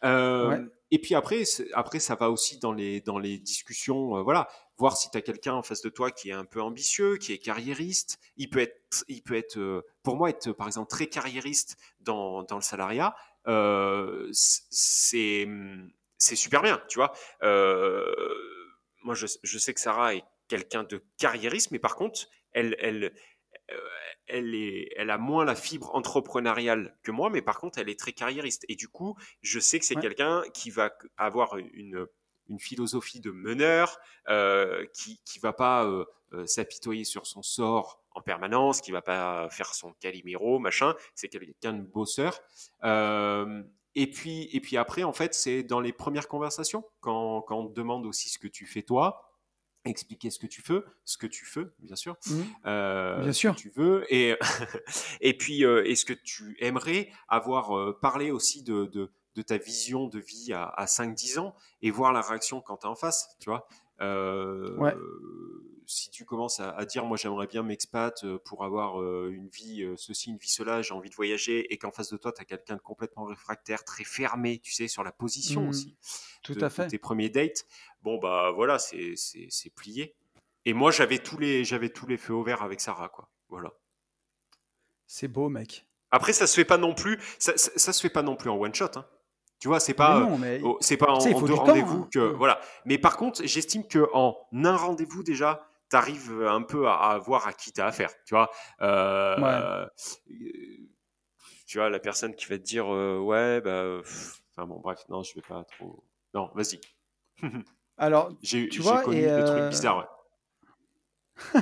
Euh, 0.03 0.65
et 0.91 0.99
puis 0.99 1.15
après, 1.15 1.43
après, 1.73 1.99
ça 1.99 2.15
va 2.15 2.29
aussi 2.29 2.59
dans 2.59 2.73
les, 2.73 3.01
dans 3.01 3.17
les 3.17 3.39
discussions, 3.39 4.21
voilà, 4.23 4.47
voir 4.77 4.97
si 4.97 5.09
tu 5.09 5.17
as 5.17 5.21
quelqu'un 5.21 5.53
en 5.53 5.63
face 5.63 5.81
de 5.81 5.89
toi 5.89 6.11
qui 6.11 6.29
est 6.29 6.33
un 6.33 6.45
peu 6.45 6.61
ambitieux, 6.61 7.17
qui 7.17 7.33
est 7.33 7.39
carriériste. 7.39 8.19
Il 8.37 8.49
peut 8.49 8.59
être, 8.59 9.03
il 9.07 9.23
peut 9.23 9.35
être 9.35 9.83
pour 10.03 10.15
moi, 10.15 10.29
être 10.29 10.51
par 10.51 10.67
exemple 10.67 10.89
très 10.89 11.07
carriériste 11.07 11.77
dans, 12.01 12.43
dans 12.43 12.57
le 12.57 12.61
salariat, 12.61 13.15
c'est 14.31 15.47
super 16.35 16.61
bien, 16.61 16.81
tu 16.87 16.99
vois. 16.99 17.13
moi, 17.41 19.15
je, 19.15 19.25
je, 19.43 19.57
sais 19.57 19.73
que 19.73 19.79
Sarah 19.79 20.15
est 20.15 20.23
quelqu'un 20.47 20.83
de 20.83 21.03
carriériste, 21.17 21.71
mais 21.71 21.79
par 21.79 21.95
contre, 21.95 22.27
elle, 22.55 22.75
elle, 22.79 23.03
euh, 23.03 23.09
elle, 24.27 24.55
est, 24.55 24.89
elle 24.95 25.09
a 25.09 25.17
moins 25.17 25.45
la 25.45 25.55
fibre 25.55 25.93
entrepreneuriale 25.95 26.95
que 27.03 27.11
moi, 27.11 27.29
mais 27.29 27.41
par 27.41 27.59
contre, 27.59 27.79
elle 27.79 27.89
est 27.89 27.99
très 27.99 28.13
carriériste. 28.13 28.65
Et 28.69 28.75
du 28.75 28.87
coup, 28.87 29.15
je 29.41 29.59
sais 29.59 29.79
que 29.79 29.85
c'est 29.85 29.95
quelqu'un 29.95 30.43
qui 30.53 30.69
va 30.69 30.91
avoir 31.17 31.57
une, 31.57 32.07
une 32.49 32.59
philosophie 32.59 33.19
de 33.19 33.31
meneur, 33.31 33.99
euh, 34.29 34.85
qui 34.93 35.19
ne 35.35 35.41
va 35.41 35.53
pas 35.53 35.85
euh, 35.85 36.05
s'apitoyer 36.45 37.03
sur 37.03 37.27
son 37.27 37.41
sort 37.41 38.01
en 38.11 38.21
permanence, 38.21 38.81
qui 38.81 38.91
va 38.91 39.01
pas 39.01 39.49
faire 39.49 39.73
son 39.73 39.93
calimero, 39.93 40.59
machin. 40.59 40.95
C'est 41.15 41.27
quelqu'un 41.27 41.73
de 41.73 41.81
bosseur. 41.81 42.39
et 42.83 44.09
puis, 44.11 44.49
et 44.51 44.59
puis 44.59 44.77
après, 44.77 45.03
en 45.03 45.13
fait, 45.13 45.33
c'est 45.33 45.63
dans 45.63 45.79
les 45.79 45.93
premières 45.93 46.27
conversations, 46.27 46.83
quand, 47.01 47.41
quand 47.41 47.57
on 47.57 47.67
te 47.67 47.73
demande 47.73 48.05
aussi 48.05 48.29
ce 48.29 48.39
que 48.39 48.47
tu 48.47 48.65
fais 48.65 48.81
toi, 48.81 49.34
expliquer 49.89 50.29
ce 50.29 50.39
que 50.39 50.47
tu 50.47 50.61
veux, 50.61 50.85
ce 51.03 51.17
que 51.17 51.27
tu 51.27 51.45
veux, 51.55 51.73
bien 51.79 51.95
sûr, 51.95 52.17
mmh. 52.27 52.33
euh, 52.65 53.21
bien 53.21 53.33
sûr, 53.33 53.55
tu 53.55 53.71
veux, 53.75 54.05
et 54.13 54.35
et 55.21 55.37
puis 55.37 55.63
euh, 55.63 55.83
est-ce 55.85 56.05
que 56.05 56.13
tu 56.13 56.57
aimerais 56.59 57.09
avoir 57.27 57.77
euh, 57.77 57.97
parlé 58.01 58.31
aussi 58.31 58.63
de, 58.63 58.85
de, 58.85 59.11
de, 59.35 59.41
ta 59.41 59.57
vision 59.57 60.07
de 60.07 60.19
vie 60.19 60.53
à, 60.53 60.63
à 60.63 60.85
5-10 60.85 61.39
ans 61.39 61.55
et 61.81 61.91
voir 61.91 62.13
la 62.13 62.21
réaction 62.21 62.61
quand 62.61 62.77
tu 62.77 62.87
en 62.87 62.95
face, 62.95 63.27
tu 63.39 63.49
vois? 63.49 63.67
Ouais 63.99 64.93
si 65.87 66.09
tu 66.09 66.25
commences 66.25 66.59
à, 66.59 66.83
dire 66.85 67.05
moi 67.05 67.15
j'aimerais 67.15 67.45
bien 67.45 67.61
m'expat 67.61 68.25
pour 68.43 68.65
avoir 68.65 69.03
une 69.27 69.47
vie 69.49 69.87
ceci, 69.97 70.31
une 70.31 70.37
vie 70.37 70.49
cela, 70.49 70.81
j'ai 70.81 70.95
envie 70.95 71.11
de 71.11 71.15
voyager, 71.15 71.71
et 71.71 71.77
qu'en 71.77 71.91
face 71.91 72.09
de 72.09 72.17
toi 72.17 72.31
tu 72.31 72.41
as 72.41 72.45
quelqu'un 72.45 72.75
de 72.75 72.81
complètement 72.81 73.25
réfractaire, 73.25 73.83
très 73.83 74.03
fermé, 74.03 74.57
tu 74.57 74.73
sais, 74.73 74.87
sur 74.87 75.03
la 75.03 75.11
position 75.11 75.61
mmh. 75.61 75.69
aussi. 75.69 75.95
Tout 76.45 76.57
à 76.61 76.69
fait. 76.69 76.87
tes 76.87 76.99
premiers 76.99 77.29
dates, 77.29 77.65
bon 78.05 78.19
bah 78.19 78.51
voilà, 78.51 78.77
c'est 78.77 79.73
plié. 79.75 80.15
Et 80.63 80.73
moi 80.73 80.91
j'avais 80.91 81.17
tous 81.17 81.37
les 81.37 81.65
j'avais 81.65 81.89
tous 81.89 82.05
les 82.05 82.17
feux 82.17 82.33
au 82.33 82.43
vert 82.43 82.61
avec 82.61 82.79
Sarah 82.79 83.09
quoi. 83.09 83.29
Voilà. 83.49 83.73
C'est 85.07 85.27
beau 85.27 85.49
mec. 85.49 85.87
Après 86.11 86.31
ça 86.31 86.47
se 86.47 86.55
fait 86.55 86.65
pas 86.65 86.77
non 86.77 86.93
plus, 86.93 87.19
ça, 87.39 87.57
ça, 87.57 87.91
se 87.91 88.01
fait 88.01 88.09
pas 88.09 88.21
non 88.21 88.35
plus 88.35 88.49
en 88.49 88.57
one 88.57 88.73
shot. 88.73 88.91
Hein. 88.95 89.05
Tu 89.59 89.67
vois, 89.67 89.79
c'est 89.79 89.93
pas, 89.93 90.27
c'est 90.81 90.97
pas 90.97 91.11
en, 91.11 91.41
deux 91.41 91.53
rendez-vous 91.53 92.03
hein. 92.03 92.09
que, 92.13 92.19
voilà. 92.19 92.59
Mais 92.85 92.97
par 92.97 93.17
contre, 93.17 93.41
j'estime 93.45 93.87
que 93.87 94.07
en 94.13 94.37
un 94.53 94.75
rendez-vous 94.75 95.23
déjà, 95.23 95.67
tu 95.89 95.95
arrives 95.95 96.43
un 96.43 96.61
peu 96.61 96.87
à, 96.87 97.17
voir 97.17 97.47
à 97.47 97.53
qui 97.53 97.71
tu 97.71 97.81
as 97.81 97.87
affaire. 97.87 98.11
Tu 98.25 98.35
vois, 98.35 98.51
euh, 98.81 99.87
tu 101.65 101.77
vois, 101.77 101.89
la 101.89 101.99
personne 101.99 102.35
qui 102.35 102.45
va 102.45 102.57
te 102.57 102.63
dire 102.63 102.93
euh, 102.93 103.17
ouais, 103.17 103.61
bah, 103.61 104.01
enfin 104.51 104.67
bon, 104.67 104.79
bref, 104.79 104.99
non, 105.09 105.23
je 105.23 105.33
vais 105.33 105.41
pas 105.41 105.63
trop. 105.63 106.03
Non, 106.33 106.51
vas-y. 106.53 106.79
Alors, 107.97 108.31
j'ai 108.41 108.67
connu 108.69 109.21
des 109.21 109.43
trucs 109.45 109.85
euh. 109.85 110.01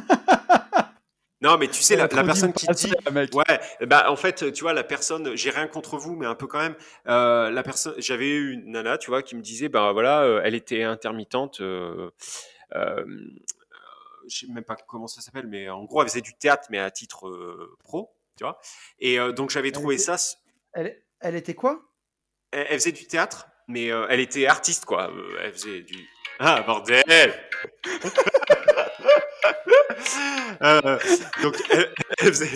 Non, 1.41 1.57
mais 1.57 1.67
tu 1.67 1.81
sais, 1.81 1.97
la, 1.97 2.07
personne 2.07 2.53
qui 2.53 2.65
dit, 2.67 2.93
ouais, 3.11 3.59
bah 3.85 4.09
en 4.09 4.15
fait, 4.15 4.53
tu 4.53 4.63
vois, 4.63 4.71
la 4.71 4.85
personne, 4.85 5.35
j'ai 5.35 5.49
rien 5.49 5.67
contre 5.67 5.97
vous, 5.97 6.15
mais 6.15 6.25
un 6.25 6.35
peu 6.35 6.47
quand 6.47 6.59
même. 6.59 6.75
la 7.05 7.63
personne, 7.63 7.95
j'avais 7.97 8.29
eu 8.29 8.53
une 8.53 8.71
nana, 8.71 8.97
tu 8.97 9.09
vois, 9.09 9.21
qui 9.21 9.35
me 9.35 9.41
disait, 9.41 9.67
ben 9.67 9.91
voilà, 9.91 10.41
elle 10.45 10.55
était 10.55 10.83
intermittente. 10.83 11.59
Euh, 11.59 12.09
je 14.27 14.39
sais 14.39 14.47
même 14.51 14.63
pas 14.63 14.75
comment 14.75 15.07
ça 15.07 15.21
s'appelle, 15.21 15.47
mais 15.47 15.69
en 15.69 15.83
gros, 15.83 16.01
elle 16.01 16.09
faisait 16.09 16.21
du 16.21 16.33
théâtre, 16.33 16.67
mais 16.69 16.79
à 16.79 16.91
titre 16.91 17.27
euh, 17.27 17.77
pro, 17.83 18.13
tu 18.37 18.43
vois. 18.43 18.59
Et 18.99 19.19
euh, 19.19 19.31
donc, 19.31 19.49
j'avais 19.49 19.71
trouvé 19.71 19.97
ça. 19.97 20.15
Elle, 20.73 21.01
elle, 21.19 21.35
était 21.35 21.53
quoi? 21.53 21.81
Elle, 22.51 22.79
faisait 22.79 22.91
du 22.91 23.05
théâtre, 23.07 23.47
mais 23.67 23.91
euh, 23.91 24.07
elle 24.09 24.19
était 24.19 24.47
artiste, 24.47 24.85
quoi. 24.85 25.11
elle 25.41 25.53
faisait 25.53 25.81
du. 25.81 26.07
Ah, 26.39 26.61
bordel 26.61 27.03
Donc, 31.41 31.55
elle, 31.69 31.93
faisait. 32.17 32.49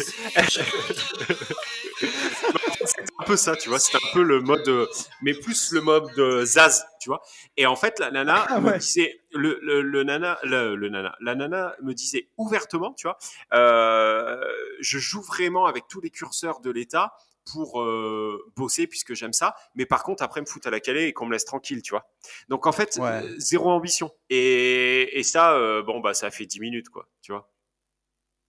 un 3.20 3.24
peu 3.26 3.36
ça, 3.36 3.56
tu 3.56 3.70
vois. 3.70 3.80
C'est 3.80 3.96
un 3.96 4.14
peu 4.14 4.24
le 4.24 4.42
mode, 4.42 4.88
mais 5.22 5.34
plus 5.34 5.72
le 5.74 5.82
mode 5.82 6.46
Zaz, 6.46 6.86
tu 7.00 7.10
vois. 7.10 7.22
Et 7.58 7.66
en 7.66 7.76
fait, 7.76 8.00
la 8.00 8.12
nana 8.12 8.46
ah 8.50 8.60
me 8.60 8.78
disait, 8.78 9.22
le, 9.32 9.60
le, 9.62 10.04
nana, 10.04 10.38
le, 10.44 10.76
nana, 10.90 11.16
la 11.20 11.36
nana 11.36 11.76
me 11.82 11.94
disait 11.94 12.30
ouvertement, 12.38 12.94
tu 12.94 13.08
vois, 13.08 13.18
euh, 13.54 14.42
je 14.80 15.00
joue 15.00 15.22
vraiment 15.22 15.66
avec 15.66 15.88
tous 15.88 16.02
les 16.02 16.10
curseurs 16.10 16.62
de 16.62 16.72
l'État 16.72 17.14
pour 17.52 17.82
euh, 17.82 18.52
bosser 18.56 18.88
puisque 18.88 19.14
j'aime 19.14 19.34
ça, 19.34 19.56
mais 19.76 19.86
par 19.86 20.04
contre 20.04 20.24
après 20.24 20.42
me 20.42 20.46
foutre 20.46 20.68
à 20.68 20.72
la 20.72 20.80
calée 20.80 21.06
et 21.06 21.14
qu'on 21.14 21.26
me 21.26 21.32
laisse 21.32 21.46
tranquille, 21.46 21.82
tu 21.82 21.92
vois. 21.92 22.10
Donc 22.50 22.68
en 22.68 22.72
fait, 22.72 22.98
euh, 23.00 23.36
zéro 23.38 23.70
ambition. 23.70 24.12
Et, 24.30 25.20
et 25.20 25.24
ça, 25.24 25.58
bon 25.84 26.00
bah 26.00 26.14
ça 26.14 26.28
a 26.28 26.32
fait 26.32 26.46
10 26.46 26.60
minutes, 26.60 26.90
quoi, 26.90 27.08
tu 27.22 27.32
vois. 27.32 27.50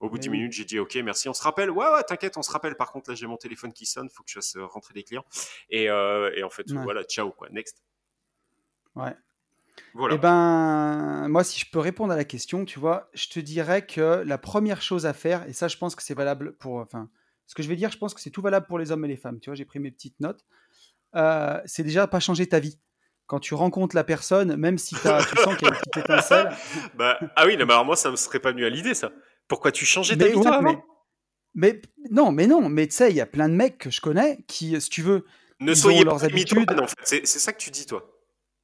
Au 0.01 0.09
bout 0.09 0.17
de 0.17 0.23
10 0.23 0.31
minutes, 0.31 0.53
j'ai 0.53 0.65
dit 0.65 0.79
OK, 0.79 0.95
merci. 0.97 1.29
On 1.29 1.35
se 1.35 1.43
rappelle. 1.43 1.71
Ouais, 1.71 1.87
ouais, 1.87 2.03
t'inquiète, 2.05 2.37
on 2.37 2.43
se 2.43 2.51
rappelle. 2.51 2.77
Par 2.77 2.93
contre, 2.93 3.11
là, 3.11 3.17
j'ai 3.17 3.27
mon 3.27 3.37
téléphone 3.37 3.73
qui 3.73 3.85
sonne. 3.85 4.09
Faut 4.11 4.23
que 4.23 4.31
je 4.31 4.35
fasse 4.35 4.57
euh, 4.57 4.65
rentrer 4.65 4.95
des 4.95 5.03
clients. 5.03 5.25
Et, 5.71 5.91
euh, 5.91 6.31
et 6.37 6.45
en 6.45 6.51
fait, 6.51 6.71
voilà, 6.71 7.03
ciao, 7.03 7.33
quoi. 7.33 7.49
Next. 7.51 7.83
Ouais. 8.95 9.17
Voilà. 9.95 10.15
Eh 10.15 10.19
ben, 10.19 11.29
moi, 11.29 11.43
si 11.43 11.59
je 11.59 11.69
peux 11.71 11.81
répondre 11.81 12.13
à 12.13 12.17
la 12.17 12.25
question, 12.25 12.65
tu 12.65 12.79
vois, 12.79 13.11
je 13.13 13.29
te 13.29 13.41
dirais 13.41 13.87
que 13.87 14.23
la 14.25 14.39
première 14.39 14.83
chose 14.83 15.05
à 15.05 15.13
faire, 15.13 15.49
et 15.49 15.53
ça, 15.53 15.67
je 15.67 15.77
pense 15.77 15.97
que 15.97 16.03
c'est 16.03 16.15
valable 16.15 16.57
pour. 16.57 16.77
Enfin, 16.77 17.11
ce 17.49 17.55
que 17.55 17.63
je 17.63 17.69
vais 17.69 17.77
dire, 17.77 17.91
je 17.91 17.99
pense 17.99 18.15
que 18.15 18.21
c'est 18.21 18.31
tout 18.31 18.43
valable 18.43 18.67
pour 18.67 18.79
les 18.79 18.93
hommes 18.93 19.05
et 19.07 19.09
les 19.09 19.17
femmes. 19.17 19.41
Tu 19.41 19.49
vois, 19.49 19.57
j'ai 19.57 19.65
pris 19.65 19.81
mes 19.81 19.91
petites 19.91 20.21
notes. 20.21 20.45
Euh, 21.17 21.59
c'est 21.65 21.83
déjà 21.83 22.07
pas 22.07 22.21
changer 22.21 22.47
ta 22.47 22.61
vie 22.61 22.79
quand 23.27 23.41
tu 23.41 23.55
rencontres 23.55 23.97
la 23.97 24.05
personne, 24.05 24.55
même 24.57 24.77
si 24.77 24.95
as, 25.07 25.25
tu 25.25 25.37
sens 25.37 25.57
qu'il 25.57 25.67
y 25.67 25.71
a 25.71 25.75
une 25.75 25.81
petite 25.81 25.97
étincelle. 25.97 26.51
bah, 26.95 27.19
ah 27.37 27.47
oui, 27.47 27.57
mais 27.57 27.63
alors 27.65 27.87
moi, 27.87 27.97
ça 27.97 28.11
me 28.11 28.17
serait 28.17 28.39
pas 28.39 28.53
venu 28.53 28.67
à 28.67 28.71
l'idée, 28.71 28.93
ça. 28.93 29.13
Pourquoi 29.49 29.73
tu 29.73 29.87
changeais 29.87 30.17
ta 30.17 30.27
vie, 30.27 30.35
toi, 30.35 30.61
mais, 31.55 31.81
non, 32.11 32.31
mais 32.31 32.47
non, 32.47 32.69
mais 32.69 32.87
tu 32.87 32.95
sais, 32.95 33.11
il 33.11 33.17
y 33.17 33.21
a 33.23 33.27
plein 33.27 33.49
de 33.49 33.55
mecs 33.55 33.79
que 33.79 33.91
je 33.91 34.03
connais 34.03 34.45
qui, 34.47 34.79
si 34.81 34.91
tu 34.91 35.03
veux, 35.03 35.25
ne 35.61 35.73
soyez 35.73 36.05
pas 36.05 36.11
leurs 36.11 36.25
habitudes. 36.25 36.71
En 36.71 36.87
fait. 36.87 37.27
C'est 37.27 37.39
ça 37.39 37.53
que 37.53 37.59
tu 37.59 37.71
dis, 37.71 37.87
toi. 37.87 38.15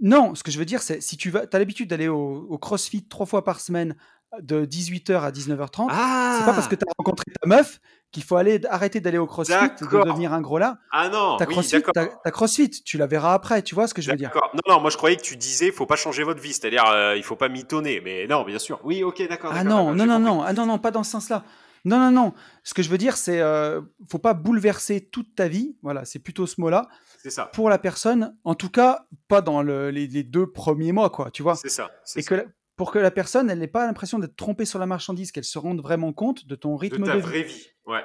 Non, 0.00 0.34
ce 0.34 0.42
que 0.42 0.50
je 0.50 0.58
veux 0.58 0.66
dire, 0.66 0.82
c'est 0.82 1.00
si 1.00 1.16
tu 1.16 1.30
vas, 1.30 1.46
as 1.50 1.58
l'habitude 1.58 1.88
d'aller 1.88 2.08
au, 2.08 2.46
au, 2.48 2.58
CrossFit 2.58 3.08
trois 3.08 3.26
fois 3.26 3.42
par 3.44 3.60
semaine 3.60 3.96
de 4.42 4.64
18h 4.64 5.20
à 5.20 5.30
19h30, 5.30 5.88
ah 5.90 6.36
c'est 6.38 6.46
pas 6.46 6.52
parce 6.52 6.68
que 6.68 6.74
tu 6.74 6.84
as 6.88 6.92
rencontré 6.98 7.24
ta 7.40 7.46
meuf 7.46 7.80
qu'il 8.12 8.22
faut 8.22 8.36
aller 8.36 8.60
arrêter 8.68 9.00
d'aller 9.00 9.18
au 9.18 9.26
CrossFit 9.26 9.54
de 9.80 10.04
devenir 10.04 10.32
un 10.32 10.40
gros 10.40 10.58
là. 10.58 10.78
Ah 10.92 11.08
non, 11.08 11.36
ta 11.36 11.46
CrossFit, 11.46 11.82
CrossFit, 12.30 12.70
tu 12.70 12.96
la 12.96 13.06
verras 13.06 13.34
après, 13.34 13.62
tu 13.62 13.74
vois 13.74 13.88
ce 13.88 13.94
que 13.94 14.02
je 14.02 14.10
veux 14.10 14.16
dire. 14.16 14.30
Non, 14.34 14.74
non, 14.74 14.80
moi 14.80 14.90
je 14.90 14.96
croyais 14.96 15.16
que 15.16 15.22
tu 15.22 15.36
disais 15.36 15.70
faut 15.72 15.86
pas 15.86 15.96
changer 15.96 16.22
votre 16.22 16.40
vie, 16.40 16.52
c'est-à-dire 16.52 16.84
euh, 16.86 17.16
il 17.16 17.22
faut 17.22 17.36
pas 17.36 17.48
mitonner, 17.48 18.00
mais 18.04 18.26
non, 18.26 18.44
bien 18.44 18.58
sûr. 18.58 18.80
Oui, 18.84 19.02
ok, 19.02 19.26
d'accord. 19.28 19.52
Ah 19.54 19.64
non, 19.64 19.94
non, 19.94 20.06
non, 20.06 20.18
non, 20.18 20.42
ah 20.42 20.52
non, 20.52 20.66
non, 20.66 20.78
pas 20.78 20.90
dans 20.90 21.02
ce 21.02 21.10
sens-là. 21.10 21.44
Non, 21.84 21.98
non, 21.98 22.10
non. 22.10 22.32
Ce 22.62 22.72
que 22.72 22.82
je 22.82 22.88
veux 22.88 22.96
dire, 22.96 23.16
c'est 23.16 23.40
euh, 23.40 23.82
faut 24.08 24.18
pas 24.18 24.32
bouleverser 24.32 25.02
toute 25.02 25.34
ta 25.34 25.48
vie. 25.48 25.76
Voilà, 25.82 26.04
c'est 26.04 26.18
plutôt 26.18 26.46
ce 26.46 26.60
mot-là. 26.60 26.88
C'est 27.22 27.30
ça. 27.30 27.46
Pour 27.46 27.68
la 27.68 27.78
personne, 27.78 28.36
en 28.44 28.54
tout 28.54 28.70
cas, 28.70 29.06
pas 29.28 29.42
dans 29.42 29.62
les, 29.62 29.92
les, 29.92 30.22
deux 30.22 30.50
premiers 30.50 30.92
mois, 30.92 31.10
quoi. 31.10 31.30
Tu 31.30 31.42
vois. 31.42 31.56
C'est 31.56 31.68
ça. 31.68 31.90
Et 32.16 32.22
que 32.22 32.46
pour 32.76 32.90
que 32.90 32.98
la 32.98 33.10
personne, 33.10 33.50
elle 33.50 33.58
n'ait 33.58 33.66
pas 33.68 33.87
l'impression 33.87 34.18
d'être 34.18 34.37
trompée 34.37 34.64
sur 34.64 34.78
la 34.78 34.87
marchandise, 34.87 35.32
qu'elle 35.32 35.44
se 35.44 35.58
rende 35.58 35.80
vraiment 35.80 36.12
compte 36.12 36.46
de 36.46 36.54
ton 36.54 36.76
rythme 36.76 37.02
de, 37.02 37.06
ta 37.06 37.16
vraie 37.16 37.42
vie. 37.42 37.66
Ouais. 37.87 38.02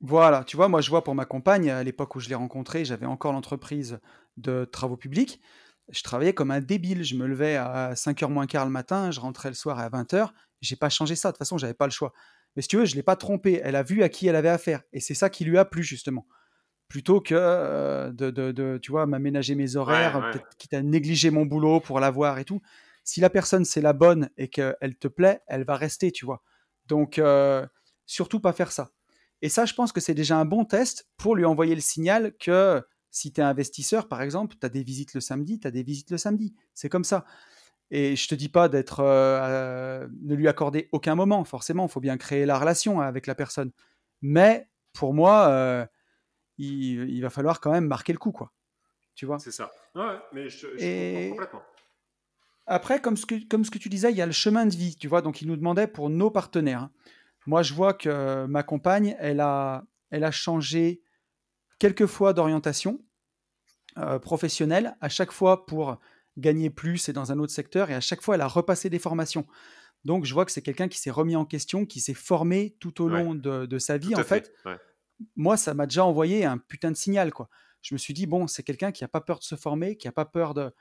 Voilà, 0.00 0.44
tu 0.44 0.56
vois, 0.56 0.68
moi 0.68 0.80
je 0.80 0.90
vois 0.90 1.02
pour 1.02 1.14
ma 1.14 1.24
compagne, 1.24 1.70
à 1.70 1.82
l'époque 1.82 2.16
où 2.16 2.20
je 2.20 2.28
l'ai 2.28 2.34
rencontrée, 2.34 2.84
j'avais 2.84 3.06
encore 3.06 3.32
l'entreprise 3.32 3.98
de 4.36 4.64
travaux 4.64 4.96
publics. 4.96 5.40
Je 5.88 6.02
travaillais 6.02 6.32
comme 6.32 6.50
un 6.50 6.60
débile. 6.60 7.04
Je 7.04 7.14
me 7.14 7.26
levais 7.26 7.56
à 7.56 7.94
5h 7.94 8.28
moins 8.28 8.46
quart 8.46 8.64
le 8.64 8.70
matin, 8.70 9.10
je 9.10 9.20
rentrais 9.20 9.48
le 9.48 9.54
soir 9.54 9.78
à 9.78 9.88
20h. 9.88 10.30
J'ai 10.60 10.76
pas 10.76 10.88
changé 10.88 11.14
ça. 11.14 11.28
De 11.28 11.32
toute 11.32 11.38
façon, 11.38 11.58
j'avais 11.58 11.74
pas 11.74 11.86
le 11.86 11.92
choix. 11.92 12.12
Mais 12.54 12.62
si 12.62 12.68
tu 12.68 12.76
veux, 12.76 12.86
je 12.86 12.96
l'ai 12.96 13.02
pas 13.02 13.16
trompée. 13.16 13.60
Elle 13.62 13.76
a 13.76 13.82
vu 13.82 14.02
à 14.02 14.08
qui 14.08 14.26
elle 14.26 14.36
avait 14.36 14.48
affaire. 14.48 14.82
Et 14.92 15.00
c'est 15.00 15.14
ça 15.14 15.30
qui 15.30 15.44
lui 15.44 15.58
a 15.58 15.64
plu, 15.64 15.82
justement. 15.82 16.26
Plutôt 16.88 17.20
que 17.20 17.34
euh, 17.36 18.12
de, 18.12 18.78
tu 18.78 18.90
vois, 18.90 19.06
m'aménager 19.06 19.54
mes 19.54 19.76
horaires, 19.76 20.30
quitte 20.58 20.74
à 20.74 20.82
négliger 20.82 21.30
mon 21.30 21.44
boulot 21.44 21.80
pour 21.80 22.00
la 22.00 22.10
voir 22.10 22.38
et 22.38 22.44
tout. 22.44 22.60
Si 23.06 23.20
la 23.20 23.30
personne, 23.30 23.64
c'est 23.64 23.80
la 23.80 23.92
bonne 23.92 24.30
et 24.36 24.48
qu'elle 24.48 24.96
te 24.98 25.06
plaît, 25.06 25.40
elle 25.46 25.62
va 25.62 25.76
rester, 25.76 26.10
tu 26.10 26.26
vois. 26.26 26.42
Donc, 26.86 27.20
euh, 27.20 27.64
surtout 28.04 28.40
pas 28.40 28.52
faire 28.52 28.72
ça. 28.72 28.90
Et 29.42 29.48
ça, 29.48 29.64
je 29.64 29.74
pense 29.74 29.92
que 29.92 30.00
c'est 30.00 30.12
déjà 30.12 30.36
un 30.36 30.44
bon 30.44 30.64
test 30.64 31.08
pour 31.16 31.36
lui 31.36 31.44
envoyer 31.44 31.76
le 31.76 31.80
signal 31.80 32.36
que 32.36 32.82
si 33.12 33.32
tu 33.32 33.40
es 33.40 33.44
investisseur, 33.44 34.08
par 34.08 34.22
exemple, 34.22 34.56
tu 34.60 34.66
as 34.66 34.68
des 34.68 34.82
visites 34.82 35.14
le 35.14 35.20
samedi, 35.20 35.60
tu 35.60 35.68
as 35.68 35.70
des 35.70 35.84
visites 35.84 36.10
le 36.10 36.18
samedi. 36.18 36.56
C'est 36.74 36.88
comme 36.88 37.04
ça. 37.04 37.24
Et 37.92 38.16
je 38.16 38.26
te 38.26 38.34
dis 38.34 38.48
pas 38.48 38.68
d'être, 38.68 38.98
euh, 39.04 40.08
ne 40.22 40.34
lui 40.34 40.48
accorder 40.48 40.88
aucun 40.90 41.14
moment. 41.14 41.44
Forcément, 41.44 41.86
il 41.86 41.92
faut 41.92 42.00
bien 42.00 42.16
créer 42.16 42.44
la 42.44 42.58
relation 42.58 43.00
avec 43.00 43.28
la 43.28 43.36
personne. 43.36 43.70
Mais 44.20 44.68
pour 44.92 45.14
moi, 45.14 45.88
il, 46.58 47.20
va 47.20 47.30
falloir 47.30 47.60
quand 47.60 47.70
même 47.70 47.86
marquer 47.86 48.12
le 48.12 48.18
coup, 48.18 48.32
quoi. 48.32 48.52
Tu 49.14 49.26
vois? 49.26 49.38
C'est 49.38 49.52
ça. 49.52 49.70
Ouais, 49.94 50.18
mais 50.32 50.48
je, 50.48 50.66
comprends 50.66 51.30
complètement. 51.30 51.62
Après, 52.66 53.00
comme 53.00 53.16
ce, 53.16 53.26
que, 53.26 53.46
comme 53.46 53.64
ce 53.64 53.70
que 53.70 53.78
tu 53.78 53.88
disais, 53.88 54.10
il 54.10 54.16
y 54.16 54.22
a 54.22 54.26
le 54.26 54.32
chemin 54.32 54.66
de 54.66 54.74
vie, 54.74 54.96
tu 54.96 55.06
vois. 55.08 55.22
Donc, 55.22 55.40
il 55.40 55.48
nous 55.48 55.56
demandait 55.56 55.86
pour 55.86 56.10
nos 56.10 56.30
partenaires. 56.30 56.88
Moi, 57.46 57.62
je 57.62 57.74
vois 57.74 57.94
que 57.94 58.44
ma 58.46 58.64
compagne, 58.64 59.16
elle 59.20 59.40
a, 59.40 59.84
elle 60.10 60.24
a 60.24 60.32
changé 60.32 61.02
quelques 61.78 62.06
fois 62.06 62.32
d'orientation 62.32 63.00
euh, 63.98 64.18
professionnelle, 64.18 64.96
à 65.00 65.08
chaque 65.08 65.30
fois 65.30 65.64
pour 65.64 65.98
gagner 66.36 66.70
plus 66.70 67.08
et 67.08 67.12
dans 67.12 67.32
un 67.32 67.38
autre 67.38 67.52
secteur, 67.52 67.90
et 67.90 67.94
à 67.94 68.00
chaque 68.00 68.20
fois, 68.20 68.34
elle 68.34 68.40
a 68.40 68.48
repassé 68.48 68.90
des 68.90 68.98
formations. 68.98 69.46
Donc, 70.04 70.24
je 70.24 70.34
vois 70.34 70.44
que 70.44 70.52
c'est 70.52 70.62
quelqu'un 70.62 70.88
qui 70.88 70.98
s'est 70.98 71.10
remis 71.10 71.36
en 71.36 71.44
question, 71.44 71.86
qui 71.86 72.00
s'est 72.00 72.14
formé 72.14 72.76
tout 72.80 73.02
au 73.02 73.08
long 73.08 73.34
de, 73.34 73.78
sa 73.78 73.96
vie. 73.96 74.14
en 74.14 74.24
fait, 74.24 74.52
moi, 75.34 75.56
ça 75.56 75.72
m'a 75.72 75.86
déjà 75.86 76.04
envoyé 76.04 76.44
un 76.44 76.58
putain 76.58 76.90
de 76.90 76.96
signal, 76.96 77.32
quoi. 77.32 77.48
Je 77.80 77.94
me 77.94 77.98
suis 77.98 78.12
dit, 78.14 78.26
bon, 78.26 78.48
c'est 78.48 78.64
quelqu'un 78.64 78.90
qui 78.90 79.04
n'a 79.04 79.08
pas 79.08 79.20
peur 79.20 79.38
de 79.38 79.44
se 79.44 79.54
former, 79.54 79.96
qui 79.96 80.08
n'a 80.08 80.12
pas 80.12 80.24
peur 80.24 80.54
de, 80.54 80.72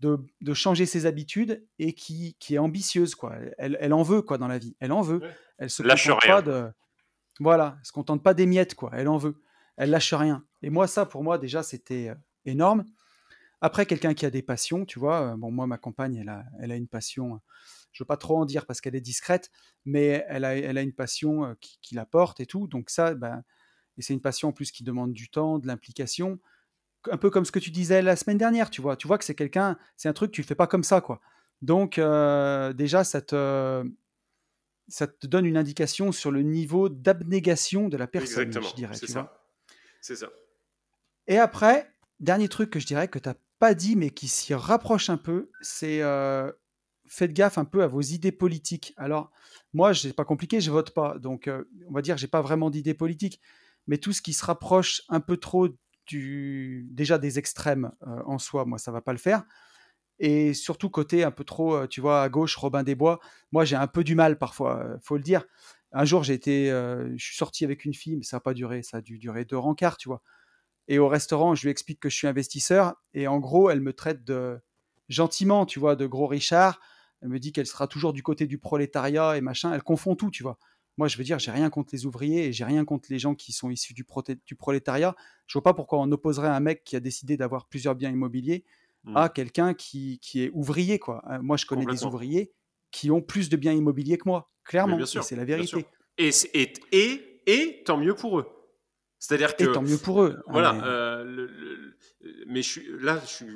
de, 0.00 0.54
changer 0.54 0.86
ses 0.86 1.06
habitudes 1.06 1.66
et 1.78 1.92
qui, 1.92 2.36
qui 2.38 2.54
est 2.54 2.58
ambitieuse, 2.58 3.14
quoi. 3.14 3.36
Elle, 3.58 3.76
elle, 3.80 3.92
en 3.92 4.02
veut, 4.02 4.22
quoi, 4.22 4.38
dans 4.38 4.48
la 4.48 4.58
vie. 4.58 4.74
Elle 4.80 4.92
en 4.92 5.02
veut. 5.02 5.20
Elle 5.58 5.70
se 5.70 5.82
lâche 5.82 6.06
contente 6.06 6.22
rien. 6.22 6.34
pas 6.36 6.42
de. 6.42 6.70
Voilà, 7.38 7.76
elle 7.78 7.86
se 7.86 7.92
contente 7.92 8.22
pas 8.22 8.34
des 8.34 8.46
miettes, 8.46 8.74
quoi. 8.74 8.90
Elle 8.94 9.08
en 9.08 9.18
veut. 9.18 9.42
Elle 9.76 9.90
lâche 9.90 10.12
rien. 10.14 10.44
Et 10.62 10.70
moi, 10.70 10.86
ça, 10.86 11.06
pour 11.06 11.22
moi, 11.22 11.38
déjà, 11.38 11.62
c'était 11.62 12.08
euh, 12.08 12.14
énorme. 12.44 12.84
Après, 13.60 13.84
quelqu'un 13.84 14.14
qui 14.14 14.24
a 14.24 14.30
des 14.30 14.42
passions, 14.42 14.84
tu 14.84 14.98
vois. 14.98 15.32
Euh, 15.32 15.36
bon, 15.36 15.50
moi, 15.50 15.66
ma 15.66 15.78
compagne, 15.78 16.16
elle 16.16 16.28
a, 16.28 16.44
elle 16.60 16.72
a 16.72 16.76
une 16.76 16.88
passion. 16.88 17.40
Je 17.92 18.02
veux 18.02 18.06
pas 18.06 18.16
trop 18.16 18.38
en 18.38 18.46
dire 18.46 18.66
parce 18.66 18.80
qu'elle 18.80 18.94
est 18.94 19.00
discrète, 19.00 19.50
mais 19.84 20.24
elle 20.28 20.44
a, 20.44 20.56
elle 20.56 20.78
a 20.78 20.82
une 20.82 20.94
passion 20.94 21.44
euh, 21.44 21.54
qui, 21.60 21.78
qui 21.82 21.94
la 21.94 22.06
porte 22.06 22.40
et 22.40 22.46
tout. 22.46 22.66
Donc 22.68 22.88
ça, 22.88 23.14
ben, 23.14 23.42
et 23.98 24.02
c'est 24.02 24.14
une 24.14 24.20
passion 24.20 24.48
en 24.48 24.52
plus 24.52 24.70
qui 24.70 24.82
demande 24.82 25.12
du 25.12 25.28
temps, 25.28 25.58
de 25.58 25.66
l'implication 25.66 26.38
un 27.10 27.16
peu 27.16 27.30
comme 27.30 27.44
ce 27.44 27.52
que 27.52 27.58
tu 27.58 27.70
disais 27.70 28.02
la 28.02 28.16
semaine 28.16 28.38
dernière, 28.38 28.70
tu 28.70 28.80
vois. 28.80 28.96
Tu 28.96 29.06
vois 29.06 29.18
que 29.18 29.24
c'est 29.24 29.34
quelqu'un, 29.34 29.78
c'est 29.96 30.08
un 30.08 30.12
truc, 30.12 30.32
tu 30.32 30.42
le 30.42 30.46
fais 30.46 30.54
pas 30.54 30.66
comme 30.66 30.84
ça, 30.84 31.00
quoi. 31.00 31.20
Donc, 31.62 31.98
euh, 31.98 32.72
déjà, 32.72 33.04
ça 33.04 33.20
te, 33.20 33.84
ça 34.88 35.06
te 35.06 35.26
donne 35.26 35.46
une 35.46 35.56
indication 35.56 36.12
sur 36.12 36.30
le 36.30 36.42
niveau 36.42 36.88
d'abnégation 36.88 37.88
de 37.88 37.96
la 37.96 38.06
personne, 38.06 38.46
Exactement, 38.46 38.68
je 38.70 38.74
dirais. 38.74 38.94
C'est 38.94 39.06
ça. 39.06 39.46
C'est 40.00 40.16
ça. 40.16 40.28
Et 41.26 41.38
après, 41.38 41.92
dernier 42.18 42.48
truc 42.48 42.70
que 42.70 42.80
je 42.80 42.86
dirais 42.86 43.08
que 43.08 43.18
tu 43.18 43.28
n'as 43.28 43.34
pas 43.58 43.74
dit, 43.74 43.96
mais 43.96 44.10
qui 44.10 44.28
s'y 44.28 44.54
rapproche 44.54 45.10
un 45.10 45.18
peu, 45.18 45.50
c'est 45.60 46.02
euh, 46.02 46.50
faites 47.06 47.32
gaffe 47.32 47.58
un 47.58 47.64
peu 47.64 47.82
à 47.82 47.86
vos 47.86 48.00
idées 48.00 48.32
politiques. 48.32 48.94
Alors, 48.96 49.30
moi, 49.74 49.94
c'est 49.94 50.14
pas 50.14 50.24
compliqué, 50.24 50.60
je 50.60 50.70
vote 50.70 50.92
pas. 50.92 51.18
Donc, 51.18 51.46
euh, 51.46 51.64
on 51.88 51.92
va 51.92 52.02
dire, 52.02 52.16
j'ai 52.16 52.26
pas 52.26 52.40
vraiment 52.40 52.70
d'idées 52.70 52.94
politiques. 52.94 53.40
Mais 53.86 53.98
tout 53.98 54.12
ce 54.12 54.22
qui 54.22 54.32
se 54.32 54.44
rapproche 54.44 55.02
un 55.08 55.20
peu 55.20 55.36
trop 55.36 55.68
déjà 56.18 57.18
des 57.18 57.38
extrêmes 57.38 57.92
euh, 58.06 58.22
en 58.26 58.38
soi, 58.38 58.64
moi, 58.64 58.78
ça 58.78 58.92
va 58.92 59.00
pas 59.00 59.12
le 59.12 59.18
faire. 59.18 59.44
Et 60.18 60.52
surtout 60.54 60.90
côté 60.90 61.24
un 61.24 61.30
peu 61.30 61.44
trop, 61.44 61.74
euh, 61.74 61.86
tu 61.86 62.00
vois, 62.00 62.22
à 62.22 62.28
gauche, 62.28 62.56
Robin 62.56 62.82
des 62.82 62.94
Bois, 62.94 63.20
moi, 63.52 63.64
j'ai 63.64 63.76
un 63.76 63.86
peu 63.86 64.04
du 64.04 64.14
mal 64.14 64.38
parfois, 64.38 64.84
euh, 64.84 64.98
faut 65.02 65.16
le 65.16 65.22
dire. 65.22 65.44
Un 65.92 66.04
jour, 66.04 66.22
j'ai 66.22 66.34
été, 66.34 66.68
je 66.68 67.24
suis 67.24 67.36
sorti 67.36 67.64
avec 67.64 67.84
une 67.84 67.94
fille, 67.94 68.16
mais 68.16 68.22
ça 68.22 68.36
n'a 68.36 68.40
pas 68.40 68.54
duré, 68.54 68.84
ça 68.84 68.98
a 68.98 69.00
dû 69.00 69.18
durer 69.18 69.44
deux 69.44 69.58
rencarts, 69.58 69.96
tu 69.96 70.08
vois. 70.08 70.22
Et 70.86 71.00
au 71.00 71.08
restaurant, 71.08 71.56
je 71.56 71.62
lui 71.64 71.70
explique 71.70 71.98
que 71.98 72.08
je 72.08 72.14
suis 72.14 72.28
investisseur, 72.28 72.94
et 73.12 73.26
en 73.26 73.40
gros, 73.40 73.70
elle 73.70 73.80
me 73.80 73.92
traite 73.92 74.22
de 74.22 74.60
gentiment, 75.08 75.66
tu 75.66 75.80
vois, 75.80 75.96
de 75.96 76.06
gros 76.06 76.28
Richard. 76.28 76.80
Elle 77.22 77.28
me 77.28 77.38
dit 77.40 77.52
qu'elle 77.52 77.66
sera 77.66 77.86
toujours 77.86 78.12
du 78.12 78.22
côté 78.22 78.46
du 78.46 78.58
prolétariat 78.58 79.36
et 79.36 79.40
machin. 79.40 79.74
Elle 79.74 79.82
confond 79.82 80.14
tout, 80.14 80.30
tu 80.30 80.42
vois. 80.42 80.58
Moi, 81.00 81.08
je 81.08 81.16
veux 81.16 81.24
dire, 81.24 81.38
j'ai 81.38 81.50
rien 81.50 81.70
contre 81.70 81.94
les 81.94 82.04
ouvriers 82.04 82.44
et 82.44 82.52
j'ai 82.52 82.66
rien 82.66 82.84
contre 82.84 83.06
les 83.08 83.18
gens 83.18 83.34
qui 83.34 83.52
sont 83.52 83.70
issus 83.70 83.94
du, 83.94 84.04
du 84.44 84.54
prolétariat. 84.54 85.16
Je 85.46 85.54
vois 85.54 85.62
pas 85.62 85.72
pourquoi 85.72 85.98
on 85.98 86.12
opposerait 86.12 86.50
un 86.50 86.60
mec 86.60 86.84
qui 86.84 86.94
a 86.94 87.00
décidé 87.00 87.38
d'avoir 87.38 87.64
plusieurs 87.68 87.94
biens 87.94 88.10
immobiliers 88.10 88.64
mmh. 89.04 89.16
à 89.16 89.30
quelqu'un 89.30 89.72
qui, 89.72 90.18
qui, 90.20 90.42
est 90.42 90.50
ouvrier, 90.52 90.98
quoi. 90.98 91.22
Euh, 91.30 91.38
moi, 91.40 91.56
je 91.56 91.64
connais 91.64 91.86
des 91.86 92.04
ouvriers 92.04 92.52
qui 92.90 93.10
ont 93.10 93.22
plus 93.22 93.48
de 93.48 93.56
biens 93.56 93.72
immobiliers 93.72 94.18
que 94.18 94.28
moi, 94.28 94.50
clairement. 94.62 94.98
C'est 95.06 95.36
la 95.36 95.46
vérité. 95.46 95.86
Et, 96.18 96.28
et, 96.52 96.72
et, 96.92 97.40
et 97.46 97.82
tant 97.86 97.96
mieux 97.96 98.14
pour 98.14 98.38
eux. 98.38 98.46
C'est-à-dire 99.20 99.54
que. 99.54 99.64
Et 99.64 99.72
tant 99.72 99.82
mieux 99.82 99.98
pour 99.98 100.22
eux. 100.22 100.42
Voilà. 100.48 100.74
Euh, 100.82 101.24
le, 101.24 101.50
mais 102.46 102.62
je 102.62 102.68
suis, 102.68 102.86
là, 103.00 103.20
je 103.22 103.30
suis. 103.30 103.46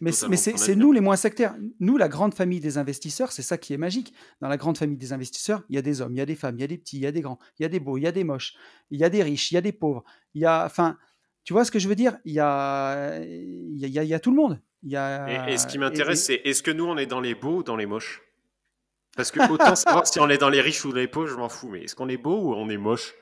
mais 0.00 0.10
mais 0.28 0.36
c'est 0.36 0.74
nous 0.74 0.92
les 0.92 1.00
moins 1.00 1.16
sectaires. 1.16 1.54
Nous, 1.78 1.96
la 1.96 2.08
grande 2.08 2.34
famille 2.34 2.60
des 2.60 2.76
investisseurs, 2.76 3.32
c'est 3.32 3.42
ça 3.42 3.56
qui 3.56 3.72
est 3.72 3.78
magique. 3.78 4.12
Dans 4.40 4.48
la 4.48 4.56
grande 4.56 4.76
famille 4.76 4.96
des 4.98 5.12
investisseurs, 5.12 5.62
il 5.68 5.76
y 5.76 5.78
a 5.78 5.82
des 5.82 6.00
hommes, 6.00 6.12
il 6.12 6.18
y 6.18 6.20
a 6.20 6.26
des 6.26 6.34
femmes, 6.34 6.56
il 6.58 6.60
y 6.60 6.64
a 6.64 6.66
des 6.66 6.76
petits, 6.76 6.98
il 6.98 7.02
y 7.02 7.06
a 7.06 7.12
des 7.12 7.20
grands, 7.20 7.38
il 7.58 7.62
y 7.62 7.66
a 7.66 7.68
des 7.68 7.80
beaux, 7.80 7.96
il 7.98 8.02
y 8.02 8.06
a 8.06 8.12
des 8.12 8.24
moches, 8.24 8.54
il 8.90 9.00
y 9.00 9.04
a 9.04 9.08
des 9.08 9.22
riches, 9.22 9.52
il 9.52 9.54
y 9.54 9.58
a 9.58 9.60
des 9.60 9.72
pauvres. 9.72 10.04
Il 10.34 10.42
y 10.42 10.44
a. 10.44 10.64
Enfin, 10.66 10.98
tu 11.44 11.52
vois 11.52 11.64
ce 11.64 11.70
que 11.70 11.78
je 11.78 11.88
veux 11.88 11.94
dire 11.94 12.18
il 12.24 12.32
y, 12.32 12.40
a, 12.40 13.20
il, 13.20 13.78
y 13.78 13.98
a, 13.98 14.02
il 14.02 14.08
y 14.08 14.14
a 14.14 14.20
tout 14.20 14.30
le 14.30 14.36
monde. 14.36 14.60
Il 14.82 14.90
y 14.90 14.96
a, 14.96 15.48
et, 15.48 15.56
ce 15.56 15.68
qui 15.68 15.78
m'intéresse, 15.78 16.24
c'est 16.24 16.40
est-ce 16.44 16.64
que 16.64 16.72
nous, 16.72 16.84
on 16.84 16.96
est 16.96 17.06
dans 17.06 17.20
les 17.20 17.36
beaux 17.36 17.58
ou 17.58 17.62
dans 17.62 17.76
les 17.76 17.86
moches 17.86 18.22
Parce 19.16 19.30
que 19.30 19.52
autant 19.52 19.76
savoir 19.76 20.04
si 20.04 20.18
on 20.18 20.28
est 20.28 20.38
dans 20.38 20.50
les 20.50 20.60
riches 20.60 20.84
ou 20.84 20.90
dans 20.90 20.96
les 20.96 21.06
pauvres, 21.06 21.28
je 21.28 21.36
m'en 21.36 21.48
fous. 21.48 21.68
Mais 21.68 21.84
est-ce 21.84 21.94
qu'on 21.94 22.08
est 22.08 22.16
beau 22.16 22.36
ou 22.36 22.54
on 22.54 22.68
est 22.68 22.76
moche 22.76 23.14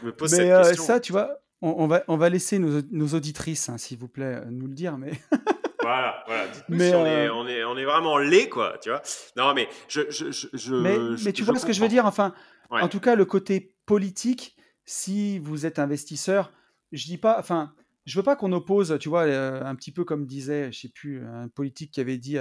je 0.00 0.06
me 0.06 0.12
pose 0.12 0.30
cette 0.30 0.50
euh, 0.50 0.62
question. 0.62 0.84
Ça, 0.84 1.00
tu 1.00 1.12
vois, 1.12 1.40
on, 1.60 1.86
va, 1.86 2.04
on 2.08 2.16
va 2.16 2.28
laisser 2.28 2.58
nos, 2.58 2.82
nos 2.90 3.08
auditrices, 3.14 3.68
hein, 3.68 3.78
s'il 3.78 3.98
vous 3.98 4.08
plaît, 4.08 4.36
euh, 4.36 4.44
nous 4.50 4.66
le 4.66 4.74
dire. 4.74 4.98
Mais 4.98 5.12
voilà, 5.82 6.22
voilà. 6.26 6.46
Dites-nous 6.48 6.78
si 6.78 6.94
on, 6.94 7.06
est, 7.06 7.26
euh, 7.26 7.34
on, 7.34 7.46
est, 7.46 7.64
on, 7.64 7.76
est, 7.76 7.84
vraiment 7.84 8.18
laid, 8.18 8.48
quoi. 8.48 8.78
Tu 8.82 8.90
vois 8.90 9.02
Non, 9.36 9.54
mais 9.54 9.68
je. 9.88 10.02
je, 10.10 10.30
je 10.30 10.74
mais, 10.74 10.98
mais, 11.24 11.32
tu 11.32 11.42
vois 11.42 11.58
ce 11.58 11.66
que 11.66 11.72
je 11.72 11.80
veux 11.80 11.88
dire 11.88 12.06
Enfin, 12.06 12.34
en 12.70 12.88
tout 12.88 13.00
cas, 13.00 13.14
le 13.14 13.24
côté 13.24 13.74
politique, 13.86 14.56
si 14.84 15.38
vous 15.38 15.66
êtes 15.66 15.78
investisseur, 15.78 16.52
je 16.92 17.04
dis 17.06 17.18
pas. 17.18 17.38
Enfin, 17.38 17.72
je 18.06 18.18
veux 18.18 18.24
pas 18.24 18.36
qu'on 18.36 18.52
oppose, 18.52 18.96
tu 19.00 19.08
vois, 19.08 19.24
un 19.24 19.74
petit 19.74 19.92
peu 19.92 20.04
comme 20.04 20.26
disait, 20.26 20.72
je 20.72 20.80
sais 20.80 20.88
plus, 20.88 21.24
un 21.26 21.48
politique 21.48 21.90
qui 21.92 22.00
avait 22.00 22.18
dit 22.18 22.38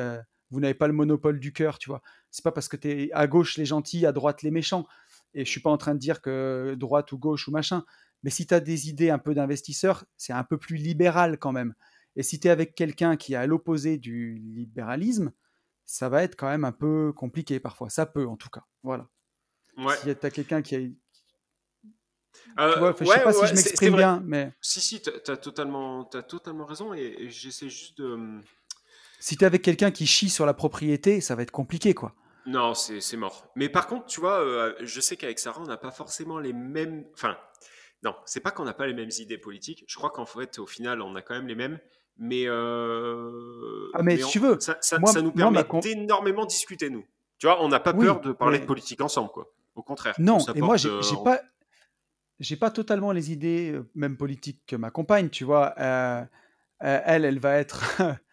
vous 0.52 0.60
n'avez 0.60 0.74
pas 0.74 0.88
le 0.88 0.94
monopole 0.94 1.40
du 1.40 1.52
cœur, 1.52 1.78
tu 1.80 1.90
vois. 1.90 2.02
C'est 2.32 2.44
pas 2.44 2.52
parce 2.52 2.68
que 2.68 2.78
tu 2.78 2.90
es 2.90 3.12
à 3.14 3.28
gauche 3.28 3.58
les 3.58 3.66
gentils, 3.66 4.06
à 4.06 4.12
droite 4.12 4.44
les 4.44 4.52
méchants. 4.52 4.88
Et 5.34 5.46
je 5.46 5.50
suis 5.50 5.62
pas 5.62 5.70
en 5.70 5.78
train 5.78 5.94
de 5.94 6.00
dire 6.00 6.22
que 6.22 6.76
droite 6.78 7.12
ou 7.12 7.18
gauche 7.18 7.48
ou 7.48 7.52
machin. 7.52 7.84
Mais 8.24 8.30
si 8.30 8.48
tu 8.48 8.54
as 8.54 8.60
des 8.60 8.90
idées 8.90 9.10
un 9.10 9.20
peu 9.20 9.34
d'investisseur, 9.34 10.06
c'est 10.18 10.34
un 10.34 10.44
peu 10.44 10.58
plus 10.58 10.78
libéral 10.78 11.38
quand 11.38 11.52
même. 11.52 11.74
Et 12.16 12.24
si 12.24 12.40
tu 12.40 12.48
es 12.48 12.50
avec 12.50 12.74
quelqu'un 12.74 13.16
qui 13.16 13.34
est 13.34 13.38
à 13.38 13.46
l'opposé 13.46 13.98
du 13.98 14.36
libéralisme, 14.36 15.32
ça 15.86 16.10
va 16.10 16.24
être 16.24 16.36
quand 16.36 16.50
même 16.50 16.66
un 16.66 16.72
peu 16.72 17.14
compliqué 17.14 17.60
parfois. 17.60 17.90
Ça 17.90 18.06
peut 18.06 18.28
en 18.28 18.36
tout 18.36 18.50
cas. 18.50 18.66
Voilà. 18.84 19.08
Si 20.02 20.16
tu 20.16 20.26
as 20.26 20.32
quelqu'un 20.32 20.62
qui 20.62 20.76
a. 20.76 20.80
Euh, 22.60 22.94
je 23.00 23.06
sais 23.06 23.24
pas 23.24 23.34
si 23.34 23.48
je 23.48 23.54
m'exprime 23.54 23.96
bien, 23.96 24.22
mais. 24.26 24.52
Si, 24.62 24.82
si, 24.82 25.02
tu 25.02 25.10
as, 25.10 25.38
totalement, 25.38 26.10
as 26.10 26.24
totalement 26.24 26.66
raison 26.66 26.94
et, 26.94 27.30
j'essaie 27.30 27.70
juste 27.70 28.00
de. 28.00 28.14
Hum, 28.14 28.44
si 29.20 29.38
tu 29.38 29.44
es 29.44 29.48
avec 29.48 29.62
quelqu'un 29.62 29.92
qui 29.92 30.08
chie 30.08 30.30
sur 30.30 30.46
la 30.46 30.54
propriété, 30.54 31.22
ça 31.22 31.36
va 31.36 31.44
être 31.44 31.52
compliqué, 31.52 31.94
quoi. 31.94 32.16
Non, 32.48 32.74
c'est 32.74 33.18
mort. 33.18 33.52
Mais 33.56 33.68
par 33.68 33.88
contre, 33.88 34.06
tu 34.06 34.22
vois, 34.22 34.40
euh, 34.40 34.74
je 34.80 35.02
sais 35.02 35.18
qu'avec 35.18 35.38
Sarah, 35.38 35.62
on 35.62 35.66
n'a 35.66 35.76
pas 35.76 35.92
forcément 35.92 36.40
les 36.40 36.54
mêmes. 36.54 37.06
Enfin, 37.14 37.38
non, 38.04 38.16
c'est 38.26 38.40
pas 38.40 38.52
qu'on 38.52 38.64
n'a 38.64 38.74
pas 38.74 38.88
les 38.88 38.94
mêmes 38.94 39.10
idées 39.20 39.38
politiques. 39.38 39.84
Je 39.86 39.96
crois 39.98 40.12
qu'en 40.12 40.26
fait, 40.26 40.58
au 40.58 40.66
final, 40.66 41.02
on 41.02 41.14
a 41.16 41.22
quand 41.22 41.36
même 41.36 41.48
les 41.48 41.56
mêmes. 41.56 41.78
Mais, 42.18 42.44
euh, 42.48 43.92
ah, 43.94 44.02
mais, 44.02 44.18
si 44.18 44.32
tu 44.32 44.40
veux, 44.40 44.58
ça, 44.60 44.78
ça, 44.82 44.98
nous 44.98 45.32
permet 45.32 45.64
d'énormément 45.82 46.46
discuter, 46.46 46.90
nous. 46.90 47.06
Tu 47.38 47.48
vois, 47.48 47.62
on 47.62 47.68
n'a 47.68 47.82
pas 47.82 47.94
peur 47.94 48.22
de 48.22 48.32
parler 48.32 48.60
de 48.60 48.66
politique 48.66 49.02
ensemble, 49.02 49.30
quoi. 49.30 49.52
Au 49.76 49.84
contraire. 49.84 50.16
Non, 50.18 50.40
et 50.56 50.62
moi, 50.62 50.78
j'ai 50.78 50.90
euh, 50.90 51.02
pas, 51.24 51.42
j'ai 52.40 52.56
pas 52.56 52.72
totalement 52.72 53.12
les 53.12 53.32
idées, 53.32 53.74
euh, 53.74 53.88
même 53.94 54.18
politiques, 54.18 54.64
que 54.66 54.76
ma 54.76 54.90
compagne, 54.90 55.30
tu 55.30 55.44
vois. 55.44 55.76
elle, 55.78 57.26
elle 57.26 57.40
va 57.40 57.58
être 57.58 57.84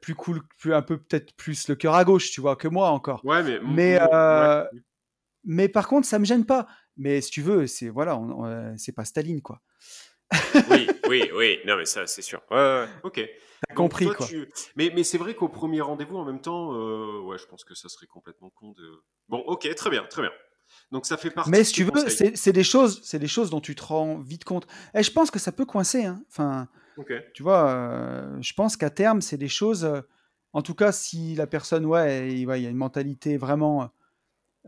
plus 0.00 0.14
cool, 0.14 0.40
plus, 0.58 0.74
un 0.74 0.82
peu 0.82 0.98
peut-être 0.98 1.34
plus 1.36 1.68
le 1.68 1.74
cœur 1.74 1.94
à 1.94 2.04
gauche, 2.04 2.30
tu 2.30 2.40
vois, 2.40 2.56
que 2.56 2.68
moi 2.68 2.90
encore. 2.90 3.24
Ouais, 3.24 3.42
mais. 3.42 3.58
Mais, 3.62 3.98
mais 5.44 5.68
par 5.68 5.88
contre, 5.88 6.06
ça 6.06 6.18
me 6.18 6.24
gêne 6.24 6.44
pas. 6.44 6.66
Mais 6.96 7.20
si 7.20 7.30
tu 7.30 7.42
veux, 7.42 7.66
c'est 7.66 7.88
voilà, 7.88 8.18
euh, 8.18 8.74
c'est 8.76 8.92
pas 8.92 9.04
Staline 9.04 9.42
quoi. 9.42 9.60
oui, 10.70 10.88
oui, 11.08 11.30
oui. 11.34 11.58
Non, 11.66 11.76
mais 11.76 11.84
ça, 11.84 12.06
c'est 12.06 12.22
sûr. 12.22 12.42
Ouais, 12.50 12.56
ouais, 12.56 12.86
ok. 13.04 13.20
T'as 13.68 13.74
compris 13.74 14.06
quoi. 14.06 14.26
Mais, 14.74 14.90
mais 14.94 15.04
c'est 15.04 15.18
vrai 15.18 15.34
qu'au 15.34 15.48
premier 15.48 15.80
rendez-vous, 15.80 16.16
en 16.16 16.24
même 16.24 16.40
temps, 16.40 16.74
euh, 16.74 17.20
ouais, 17.20 17.38
je 17.38 17.46
pense 17.46 17.64
que 17.64 17.74
ça 17.74 17.88
serait 17.88 18.06
complètement 18.06 18.50
con 18.50 18.72
de. 18.72 19.02
Bon, 19.28 19.38
ok, 19.38 19.72
très 19.74 19.90
bien, 19.90 20.04
très 20.04 20.22
bien. 20.22 20.32
Donc 20.90 21.06
ça 21.06 21.16
fait 21.16 21.30
partie. 21.30 21.50
Mais 21.50 21.62
si 21.62 21.72
tu 21.72 21.84
veux, 21.84 22.08
c'est 22.08 22.52
des 22.52 22.64
choses, 22.64 23.00
c'est 23.04 23.20
des 23.20 23.28
choses 23.28 23.50
dont 23.50 23.60
tu 23.60 23.74
te 23.76 23.84
rends 23.84 24.18
vite 24.18 24.44
compte. 24.44 24.66
Et 24.94 25.02
je 25.02 25.12
pense 25.12 25.30
que 25.30 25.38
ça 25.38 25.52
peut 25.52 25.64
coincer. 25.64 26.04
Hein. 26.04 26.22
Enfin, 26.28 26.68
tu 27.34 27.42
vois, 27.42 27.70
euh, 27.70 28.38
je 28.40 28.52
pense 28.52 28.76
qu'à 28.76 28.90
terme, 28.90 29.20
c'est 29.20 29.36
des 29.36 29.48
choses. 29.48 29.88
en 30.52 30.62
tout 30.62 30.74
cas, 30.74 30.92
si 30.92 31.34
la 31.34 31.46
personne, 31.46 31.86
ouais, 31.86 32.32
il 32.32 32.44
y 32.44 32.50
a 32.50 32.70
une 32.70 32.76
mentalité 32.76 33.36
vraiment 33.36 33.90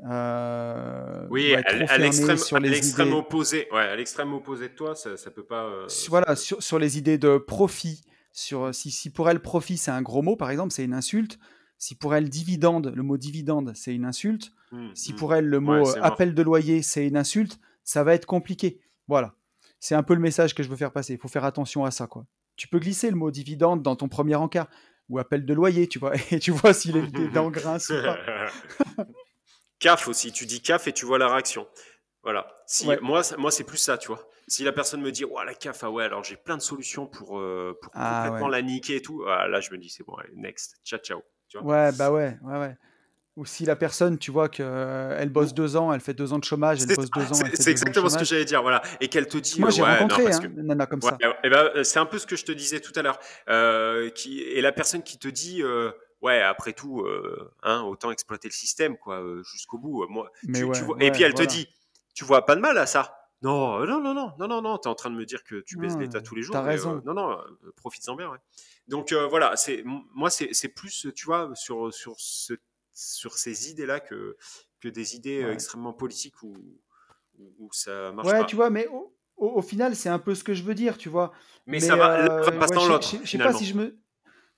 euh, 0.07 1.27
oui, 1.31 1.55
à, 1.55 1.99
l'extrême 1.99 3.13
opposé, 3.13 3.67
ouais, 3.73 3.81
à 3.81 3.97
l'extrême 3.97 4.33
opposé 4.33 4.69
de 4.69 4.75
toi, 4.75 4.95
ça, 4.95 5.17
ça 5.17 5.31
peut 5.31 5.43
pas. 5.43 5.65
Euh, 5.65 5.87
voilà, 6.09 6.37
sur, 6.37 6.63
sur, 6.63 6.79
les 6.79 6.99
idées 6.99 7.19
de 7.19 7.37
profit, 7.37 8.03
sur 8.33 8.73
si, 8.75 8.91
si 8.91 9.11
pour 9.11 9.29
elle 9.29 9.41
profit 9.41 9.77
c'est 9.77 9.91
un 9.91 10.03
gros 10.03 10.23
mot, 10.23 10.37
par 10.37 10.51
exemple, 10.51 10.73
c'est 10.73 10.85
une 10.85 10.95
insulte. 10.95 11.39
Si 11.79 11.95
pour 11.95 12.15
elle 12.15 12.29
dividende, 12.29 12.93
le 12.95 13.03
mot 13.03 13.17
dividende, 13.17 13.73
c'est 13.75 13.95
une 13.95 14.05
insulte. 14.05 14.53
Mmh, 14.73 14.89
si 14.95 15.13
mmh. 15.13 15.17
pour 15.17 15.35
elle 15.35 15.47
le 15.47 15.61
mot 15.61 15.89
appel 16.03 16.35
de 16.35 16.43
loyer, 16.43 16.83
c'est 16.83 17.07
une 17.07 17.17
insulte, 17.17 17.59
ça 17.85 18.03
va 18.05 18.15
être 18.15 18.27
compliqué. 18.27 18.81
Voilà. 19.07 19.35
C'est 19.81 19.95
un 19.95 20.03
peu 20.03 20.15
le 20.15 20.21
message 20.21 20.55
que 20.55 20.63
je 20.63 20.69
veux 20.69 20.77
faire 20.77 20.93
passer. 20.93 21.15
Il 21.15 21.19
faut 21.19 21.29
faire 21.29 21.45
attention 21.45 21.85
à 21.85 21.91
ça, 21.91 22.07
quoi. 22.07 22.27
Tu 22.57 22.69
peux 22.69 22.79
glisser 22.79 23.11
le 23.11 23.17
mot 23.17 23.31
dividende 23.31 23.83
dans 23.83 23.97
ton 23.97 24.09
premier 24.09 24.35
encart 24.35 24.69
ou 25.09 25.19
appel 25.19 25.47
de 25.47 25.55
loyer, 25.55 25.87
tu 25.89 25.99
vois, 25.99 26.13
et 26.31 26.39
tu 26.39 26.51
vois 26.51 26.75
s'il 26.75 26.97
est 26.97 27.01
ou 27.19 27.51
pas. 27.51 27.79
CAF 29.79 30.09
aussi, 30.09 30.33
tu 30.33 30.45
dis 30.45 30.61
CAF 30.61 30.89
et 30.89 30.93
tu 30.93 31.07
vois 31.07 31.19
la 31.19 31.29
réaction. 31.29 31.69
Voilà. 32.25 32.49
Si, 32.67 32.87
Moi, 33.01 33.23
moi 33.39 33.51
c'est 33.51 33.65
plus 33.65 33.79
ça, 33.79 33.97
tu 33.97 34.09
vois. 34.09 34.29
Si 34.49 34.65
la 34.65 34.73
personne 34.73 35.01
me 35.01 35.13
dit, 35.13 35.25
ouais, 35.25 35.45
la 35.45 35.55
CAF, 35.55 35.85
ah 35.85 35.91
ouais, 35.91 36.05
alors 36.05 36.25
j'ai 36.25 36.37
plein 36.37 36.57
de 36.57 36.63
solutions 36.63 37.07
pour, 37.07 37.39
euh, 37.39 37.79
pour 37.81 37.93
ah 37.95 38.25
complètement 38.25 38.49
la 38.49 38.63
niquer 38.63 38.97
et 38.97 39.03
tout, 39.03 39.23
ah, 39.27 39.47
là, 39.47 39.61
je 39.61 39.71
me 39.71 39.79
dis, 39.79 39.89
c'est 39.89 40.05
bon, 40.05 40.15
allez, 40.15 40.33
next, 40.35 40.81
ciao, 40.85 40.99
ciao. 40.99 41.23
Tu 41.49 41.59
vois 41.59 41.67
ouais, 41.67 41.93
bah 41.93 42.11
ouais, 42.11 42.37
ouais, 42.43 42.59
ouais. 42.59 42.77
Ou 43.39 43.45
si 43.45 43.65
la 43.65 43.77
personne, 43.77 44.19
tu 44.19 44.33
vois 44.33 44.49
qu'elle 44.49 44.67
euh, 44.69 45.27
bosse 45.27 45.55
deux 45.55 45.77
ans, 45.77 45.93
elle 45.93 46.01
fait 46.01 46.13
deux 46.13 46.33
ans 46.33 46.41
de 46.41 46.45
chômage, 46.45 46.81
elle 46.83 46.97
bosse 46.97 47.09
deux 47.09 47.33
ans. 47.33 47.49
C'est 47.55 47.71
exactement 47.71 48.09
ce 48.09 48.19
que 48.19 48.25
j'allais 48.25 48.45
dire, 48.45 48.63
voilà. 48.63 48.83
Et 49.01 49.07
qu'elle 49.07 49.29
te 49.29 49.39
dit. 49.39 49.61
Moi, 49.61 49.71
j'ai 49.71 49.85
rencontré 49.85 50.25
non, 50.25 50.31
hein, 50.33 50.49
nana 50.57 50.87
comme 50.87 51.01
ça. 51.01 51.17
Et 51.45 51.49
ben, 51.49 51.71
euh, 51.77 51.85
c'est 51.85 52.01
un 52.01 52.07
peu 52.07 52.19
ce 52.19 52.27
que 52.27 52.35
je 52.35 52.45
te 52.45 52.51
disais 52.51 52.81
tout 52.81 52.91
à 52.97 53.03
l'heure. 53.03 53.21
Euh, 53.49 54.11
qui 54.11 54.41
et 54.41 54.61
la 54.61 54.73
personne 54.73 55.05
qui 55.05 55.19
te 55.19 55.29
dit. 55.29 55.63
ouais, 56.21 56.43
après 56.43 56.73
tout, 56.73 57.07
hein, 57.63 57.83
autant 57.83 58.11
exploiter 58.11 58.49
le 58.49 58.53
système, 58.53 58.97
quoi, 58.97 59.23
jusqu'au 59.45 59.79
bout. 59.79 60.05
Moi, 60.09 60.33
tu, 60.53 60.65
vois, 60.65 60.97
et 60.99 61.13
puis 61.13 61.23
elle 61.23 61.35
te 61.35 61.45
dit, 61.45 61.69
tu 62.15 62.25
vois 62.25 62.45
pas 62.45 62.57
de 62.57 62.61
mal 62.61 62.77
à 62.77 62.87
ça. 62.87 63.15
Non, 63.43 63.87
non, 63.87 64.01
non, 64.01 64.15
non, 64.15 64.33
non, 64.37 64.49
non, 64.49 64.63
non, 64.63 64.79
t'es 64.79 64.89
en 64.89 64.97
train 64.97 65.11
de 65.11 65.15
me 65.15 65.25
dire 65.25 65.45
que 65.45 65.61
tu 65.61 65.77
baises 65.77 65.97
l'État 65.97 66.21
tous 66.21 66.35
les 66.35 66.43
jours. 66.43 66.55
T'as 66.55 66.63
raison. 66.63 67.01
non, 67.05 67.15
non, 67.15 67.39
profites-en 67.77 68.17
bien, 68.17 68.31
ouais. 68.31 68.39
Donc 68.89 69.13
voilà, 69.13 69.55
c'est 69.55 69.85
moi, 69.85 70.29
c'est 70.29 70.69
plus, 70.75 71.07
tu 71.15 71.27
vois, 71.27 71.53
sur 71.55 71.95
sur 71.95 72.17
ce 72.19 72.55
sur 72.99 73.39
ces 73.39 73.71
idées-là 73.71 74.01
que, 74.01 74.37
que 74.81 74.89
des 74.89 75.15
idées 75.15 75.45
euh, 75.45 75.53
extrêmement 75.53 75.93
politiques 75.93 76.43
où, 76.43 76.57
où, 77.59 77.73
ça 77.73 78.13
marche 78.13 78.27
ouais, 78.27 78.45
tu 78.47 78.57
vois, 78.57 78.71
mais 78.71 78.89
au, 78.89 79.15
au, 79.37 79.63
final, 79.63 79.95
c'est 79.95 80.09
un 80.09 80.19
peu 80.19 80.35
ce 80.35 80.43
que 80.43 80.53
je 80.53 80.65
veux 80.65 80.75
dire, 80.75 80.99
tu 80.99 81.09
vois. 81.09 81.33
Mais, 81.67 81.79
ça 81.79 81.95
va, 81.95 82.25
euh, 82.25 82.59
passer 82.59 82.75
dans 82.75 82.89
l'autre. 82.89 83.09
Je 83.23 83.29
sais 83.29 83.39
pas 83.39 83.53
si 83.53 83.67
je 83.67 83.75
me. 83.75 83.99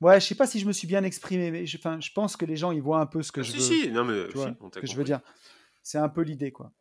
Ouais, 0.01 0.19
je 0.19 0.27
sais 0.27 0.35
pas 0.35 0.47
si 0.47 0.59
je 0.59 0.67
me 0.67 0.73
suis 0.73 0.87
bien 0.87 1.05
exprimé, 1.05 1.51
mais 1.51 1.67
je, 1.67 1.77
je 1.77 2.13
pense 2.15 2.35
que 2.39 2.47
les 2.47 2.57
gens 2.57 2.71
ils 2.71 2.81
voient 2.81 3.01
un 3.01 3.07
peu 3.07 3.23
ce 3.23 3.31
que 3.31 3.41
ah, 3.41 3.43
je 3.43 3.51
si, 3.51 3.57
veux. 3.59 3.63
Si, 3.63 3.91
non 3.91 4.05
mais 4.05 4.29
que 4.73 4.87
je 4.87 4.97
veux 4.97 5.05
dire. 5.05 5.21
C'est 5.83 5.99
un 5.99 6.09
peu 6.09 6.23
l'idée, 6.23 6.53
quoi. 6.53 6.73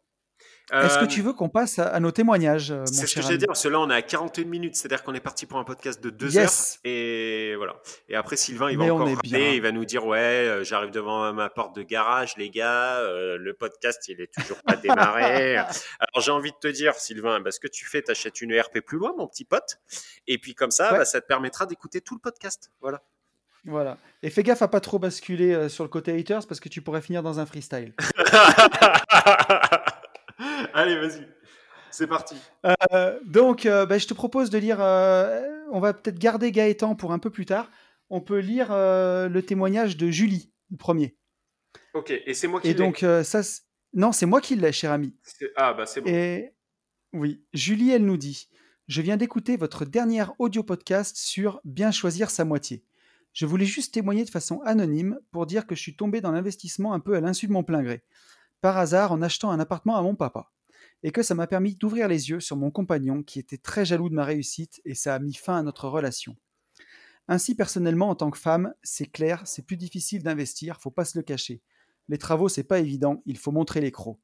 Est-ce 0.71 0.99
que 0.99 1.05
tu 1.05 1.21
veux 1.21 1.33
qu'on 1.33 1.49
passe 1.49 1.79
à, 1.79 1.99
nos 1.99 2.11
témoignages 2.11 2.71
euh, 2.71 2.85
C'est 2.85 3.07
ce 3.07 3.15
que 3.15 3.21
j'allais 3.21 3.37
dire. 3.37 3.55
Cela, 3.55 3.79
on 3.79 3.89
est 3.89 3.95
à 3.95 4.01
41 4.01 4.45
minutes, 4.45 4.75
c'est-à-dire 4.75 5.03
qu'on 5.03 5.13
est 5.13 5.19
parti 5.19 5.45
pour 5.45 5.59
un 5.59 5.63
podcast 5.63 6.01
de 6.03 6.09
2 6.09 6.37
heures. 6.37 6.49
Et 6.83 7.55
voilà. 7.57 7.75
Et 8.07 8.15
après, 8.15 8.35
Sylvain, 8.35 8.69
il 8.71 8.77
va 8.77 8.93
encore 8.93 9.09
il 9.23 9.61
va 9.61 9.71
nous 9.71 9.85
dire 9.85 10.05
ouais, 10.05 10.17
euh, 10.19 10.63
j'arrive 10.63 10.91
devant 10.91 11.33
ma 11.33 11.49
porte 11.49 11.75
de 11.75 11.81
garage, 11.81 12.35
les 12.37 12.49
gars. 12.49 12.97
Euh, 12.97 13.37
le 13.37 13.53
podcast, 13.53 14.07
il 14.07 14.21
est 14.21 14.31
toujours 14.33 14.61
pas 14.63 14.75
démarré. 14.75 15.57
Alors, 15.57 15.73
j'ai 16.19 16.31
envie 16.31 16.51
de 16.51 16.57
te 16.57 16.67
dire, 16.67 16.93
Sylvain, 16.95 17.39
bah, 17.39 17.51
ce 17.51 17.59
que 17.59 17.67
tu 17.67 17.85
fais, 17.85 18.01
t'achètes 18.01 18.41
une 18.41 18.51
ERP 18.51 18.79
plus 18.81 18.97
loin, 18.97 19.13
mon 19.17 19.27
petit 19.27 19.45
pote. 19.45 19.79
Et 20.27 20.37
puis 20.37 20.53
comme 20.55 20.71
ça, 20.71 20.91
bah, 20.91 21.05
ça 21.05 21.21
te 21.21 21.27
permettra 21.27 21.65
d'écouter 21.65 22.01
tout 22.01 22.15
le 22.15 22.21
podcast. 22.21 22.71
Voilà. 22.81 23.01
Voilà. 23.65 23.97
Et 24.23 24.29
fais 24.29 24.41
gaffe 24.41 24.61
à 24.61 24.69
pas 24.69 24.79
trop 24.79 24.99
basculer 24.99 25.67
sur 25.67 25.83
le 25.83 25.89
côté 25.89 26.17
haters 26.17 26.47
parce 26.47 26.61
que 26.61 26.69
tu 26.69 26.81
pourrais 26.81 27.01
finir 27.01 27.23
dans 27.23 27.39
un 27.39 27.45
freestyle. 27.45 27.93
Allez, 30.79 30.95
vas-y. 30.95 31.27
C'est 31.91 32.07
parti. 32.07 32.35
Euh, 32.65 33.19
donc, 33.25 33.65
euh, 33.65 33.85
bah, 33.85 33.97
je 33.97 34.07
te 34.07 34.13
propose 34.13 34.49
de 34.49 34.57
lire. 34.57 34.77
Euh, 34.79 35.45
on 35.73 35.81
va 35.81 35.93
peut-être 35.93 36.17
garder 36.17 36.53
Gaëtan 36.53 36.95
pour 36.95 37.11
un 37.11 37.19
peu 37.19 37.29
plus 37.29 37.45
tard. 37.45 37.69
On 38.09 38.21
peut 38.21 38.39
lire 38.39 38.69
le 38.71 39.41
témoignage 39.41 39.97
de 39.97 40.09
Julie, 40.09 40.53
le 40.71 40.77
premier. 40.77 41.17
Ok, 41.93 42.11
et 42.11 42.33
c'est 42.33 42.47
moi 42.47 42.61
qui 42.61 42.67
l'ai. 42.67 42.71
Et 42.71 42.75
donc, 42.75 43.05
ça. 43.23 43.41
Non, 43.93 44.13
c'est 44.13 44.25
moi 44.25 44.39
qui 44.39 44.55
l'ai, 44.55 44.71
cher 44.71 44.93
ami. 44.93 45.13
Ah, 45.57 45.73
bah 45.73 45.85
c'est 45.85 45.99
bon. 45.99 46.09
Et 46.09 46.53
oui, 47.11 47.43
Julie, 47.53 47.91
elle 47.91 48.05
nous 48.05 48.17
dit 48.17 48.47
Je 48.87 49.01
viens 49.01 49.17
d'écouter 49.17 49.57
votre 49.57 49.83
dernier 49.83 50.23
audio 50.37 50.63
podcast 50.63 51.17
sur 51.17 51.59
bien 51.65 51.91
choisir 51.91 52.29
sa 52.29 52.45
moitié. 52.45 52.85
Je 53.33 53.45
voulais 53.45 53.65
juste 53.65 53.93
témoigner 53.93 54.23
de 54.23 54.29
façon 54.29 54.61
anonyme 54.61 55.19
pour 55.31 55.45
dire 55.45 55.67
que 55.67 55.75
je 55.75 55.81
suis 55.81 55.97
tombé 55.97 56.21
dans 56.21 56.31
l'investissement 56.31 56.93
un 56.93 57.01
peu 57.01 57.15
à 57.15 57.19
l'insu 57.19 57.47
de 57.47 57.51
mon 57.51 57.63
plein 57.63 57.83
gré 57.83 58.01
par 58.61 58.77
hasard 58.77 59.11
en 59.11 59.21
achetant 59.21 59.51
un 59.51 59.59
appartement 59.59 59.95
à 59.95 60.01
mon 60.01 60.15
papa, 60.15 60.51
et 61.03 61.11
que 61.11 61.23
ça 61.23 61.35
m'a 61.35 61.47
permis 61.47 61.75
d'ouvrir 61.75 62.07
les 62.07 62.29
yeux 62.29 62.39
sur 62.39 62.57
mon 62.57 62.71
compagnon 62.71 63.23
qui 63.23 63.39
était 63.39 63.57
très 63.57 63.85
jaloux 63.85 64.09
de 64.09 64.15
ma 64.15 64.25
réussite 64.25 64.81
et 64.85 64.95
ça 64.95 65.15
a 65.15 65.19
mis 65.19 65.33
fin 65.33 65.57
à 65.57 65.63
notre 65.63 65.87
relation. 65.87 66.35
Ainsi, 67.27 67.55
personnellement, 67.55 68.09
en 68.09 68.15
tant 68.15 68.31
que 68.31 68.39
femme, 68.39 68.73
c'est 68.81 69.05
clair, 69.05 69.43
c'est 69.45 69.65
plus 69.65 69.77
difficile 69.77 70.23
d'investir, 70.23 70.81
faut 70.81 70.91
pas 70.91 71.05
se 71.05 71.17
le 71.17 71.23
cacher. 71.23 71.61
Les 72.07 72.17
travaux, 72.17 72.49
c'est 72.49 72.63
pas 72.63 72.79
évident, 72.79 73.21
il 73.25 73.37
faut 73.37 73.51
montrer 73.51 73.81
les 73.81 73.91
crocs. 73.91 74.19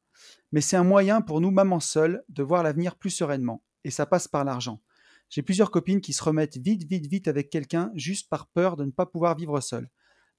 Mais 0.52 0.62
c'est 0.62 0.76
un 0.76 0.84
moyen 0.84 1.22
pour 1.22 1.40
nous, 1.40 1.52
mamans 1.52 1.80
seules, 1.80 2.24
de 2.30 2.42
voir 2.42 2.64
l'avenir 2.64 2.96
plus 2.96 3.12
sereinement, 3.12 3.64
et 3.84 3.92
ça 3.92 4.08
passe 4.08 4.28
par 4.28 4.44
l'argent. 4.44 4.82
J'ai 5.30 5.44
plusieurs 5.44 5.72
copines 5.72 6.02
qui 6.02 6.14
se 6.14 6.24
remettent 6.24 6.58
vite, 6.58 6.84
vite, 6.84 7.08
vite 7.08 7.28
avec 7.28 7.50
quelqu'un 7.50 7.92
juste 7.94 8.30
par 8.30 8.48
peur 8.48 8.76
de 8.76 8.86
ne 8.86 8.92
pas 8.92 9.06
pouvoir 9.06 9.36
vivre 9.36 9.60
seule. 9.60 9.90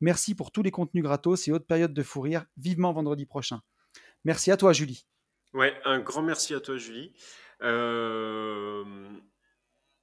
Merci 0.00 0.34
pour 0.34 0.52
tous 0.52 0.62
les 0.62 0.70
contenus 0.70 1.04
gratos 1.04 1.48
et 1.48 1.52
autres 1.52 1.66
périodes 1.66 1.94
de 1.94 2.02
fou 2.02 2.20
rire. 2.20 2.46
Vivement 2.56 2.92
vendredi 2.92 3.26
prochain. 3.26 3.62
Merci 4.24 4.50
à 4.50 4.56
toi, 4.56 4.72
Julie. 4.72 5.06
Ouais, 5.56 5.74
un 5.86 6.00
grand 6.00 6.20
merci 6.20 6.54
à 6.54 6.60
toi, 6.60 6.76
Julie. 6.76 7.12
Euh, 7.62 8.84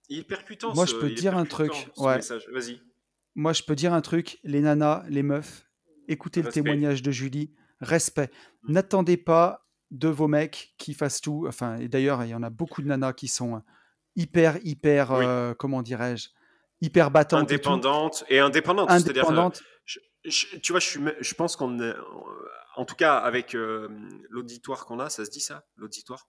il 0.10 0.20
est 0.20 0.24
percutant. 0.24 0.74
Moi, 0.74 0.88
je 0.88 0.96
peux 0.96 1.12
dire 1.12 1.38
un 1.38 1.46
truc. 1.46 1.72
Ouais. 1.98 2.20
Vas-y. 2.52 2.82
Moi, 3.36 3.54
je 3.54 3.62
peux 3.62 3.76
dire 3.76 3.94
un 3.94 4.02
truc. 4.02 4.40
Les 4.44 4.62
nanas, 4.62 5.04
les 5.10 5.22
meufs, 5.22 5.70
écoutez 6.08 6.42
le 6.42 6.50
témoignage 6.50 7.04
de 7.04 7.12
Julie. 7.12 7.54
Respect. 7.82 8.32
Mm. 8.64 8.74
N'attendez 8.74 9.18
pas 9.18 9.68
de 9.92 10.08
vos 10.08 10.28
mecs 10.28 10.74
qui 10.80 10.96
fassent 10.96 11.22
tout. 11.22 11.46
Enfin, 11.48 11.78
et 11.78 11.88
d'ailleurs, 11.88 12.24
il 12.24 12.30
y 12.30 12.36
en 12.36 12.42
a 12.42 12.50
beaucoup 12.50 12.82
de 12.82 12.88
nanas 12.88 13.14
qui 13.14 13.28
sont 13.28 13.62
hyper, 14.16 14.58
hyper, 14.64 15.12
euh, 15.12 15.54
comment 15.54 15.84
dirais-je, 15.84 16.30
hyper 16.82 17.12
battantes. 17.12 17.42
Indépendantes 17.42 18.26
et, 18.28 18.40
indépendantes. 18.40 18.90
Indépendantes. 18.90 19.62
tu 20.24 20.72
vois, 20.72 20.80
je, 20.80 21.00
je 21.20 21.34
pense 21.36 21.56
qu'on 21.56 21.78
en 22.76 22.86
tout 22.86 22.96
cas, 22.96 23.18
avec 23.18 23.56
euh, 23.56 23.88
l'auditoire 24.30 24.86
qu'on 24.86 25.00
a, 25.00 25.10
ça 25.10 25.26
se 25.26 25.30
dit 25.30 25.40
ça, 25.40 25.66
l'auditoire? 25.76 26.28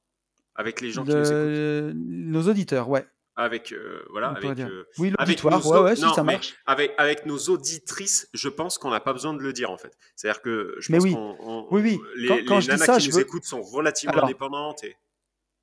Avec 0.54 0.80
les 0.80 0.90
gens 0.90 1.04
qui 1.04 1.10
nous 1.10 1.16
écoutent 1.16 1.94
Nos 1.96 2.48
auditeurs, 2.48 2.88
ouais. 2.88 3.06
Avec, 3.36 3.72
euh, 3.72 4.04
voilà, 4.10 4.28
avec, 4.28 4.60
euh, 4.60 4.84
oui, 4.98 5.12
l'auditoire, 5.18 5.66
ouais, 5.66 5.80
ouais, 5.80 5.96
si 5.96 6.02
ça 6.14 6.22
marche. 6.22 6.54
Avec, 6.66 6.94
avec 6.98 7.26
nos 7.26 7.38
auditrices, 7.48 8.28
je 8.32 8.48
pense 8.48 8.78
qu'on 8.78 8.90
n'a 8.90 9.00
pas 9.00 9.12
besoin 9.12 9.34
de 9.34 9.40
le 9.40 9.52
dire, 9.52 9.72
en 9.72 9.76
fait. 9.76 9.92
C'est-à-dire 10.14 10.40
que 10.40 10.76
je 10.78 10.92
pense 10.92 11.02
oui. 11.02 11.14
qu'on. 11.14 11.66
Oui, 11.72 11.82
oui. 11.82 12.00
Les, 12.14 12.44
quand, 12.44 12.60
je 12.60 12.70
dis 12.70 12.78
ça, 12.78 12.98
qui 12.98 13.06
je 13.06 13.10
nous 13.10 13.18
écoutent 13.18 13.44
sont 13.44 13.62
relativement 13.62 14.22
indépendantes. 14.22 14.84
Et... 14.84 14.96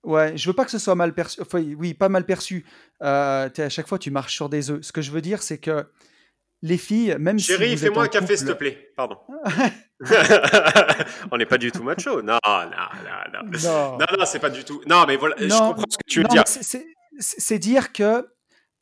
Ouais, 0.03 0.35
je 0.35 0.49
veux 0.49 0.53
pas 0.53 0.65
que 0.65 0.71
ce 0.71 0.79
soit 0.79 0.95
mal 0.95 1.13
perçu. 1.13 1.39
Enfin, 1.41 1.63
oui, 1.77 1.93
pas 1.93 2.09
mal 2.09 2.25
perçu. 2.25 2.65
à 2.99 3.49
chaque 3.69 3.87
fois, 3.87 3.99
tu 3.99 4.11
marches 4.11 4.35
sur 4.35 4.49
des 4.49 4.69
œufs. 4.69 4.81
Ce 4.81 4.91
que 4.91 5.01
je 5.01 5.11
veux 5.11 5.21
dire, 5.21 5.41
c'est 5.41 5.59
que 5.59 5.85
les 6.61 6.77
filles, 6.77 7.15
même 7.19 7.39
Chérie, 7.39 7.71
si. 7.71 7.77
fais-moi 7.77 8.03
un 8.03 8.07
café, 8.07 8.37
s'il 8.37 8.47
te 8.47 8.53
plaît. 8.53 8.91
Pardon. 8.95 9.17
on 11.31 11.37
n'est 11.37 11.45
pas 11.45 11.57
du 11.57 11.71
tout 11.71 11.83
macho. 11.83 12.21
Non, 12.21 12.39
non, 12.45 12.63
non, 12.65 13.49
non. 13.51 13.97
Non, 13.97 14.05
non, 14.17 14.25
c'est 14.25 14.39
pas 14.39 14.49
du 14.49 14.63
tout. 14.63 14.81
Non, 14.87 15.05
mais 15.07 15.17
voilà, 15.17 15.35
je 15.37 15.47
comprends 15.47 15.85
ce 15.89 15.97
que 15.97 16.03
tu 16.07 16.21
veux 16.21 16.27
dire. 16.27 16.43
C'est 17.19 17.59
dire 17.59 17.91
que 17.93 18.27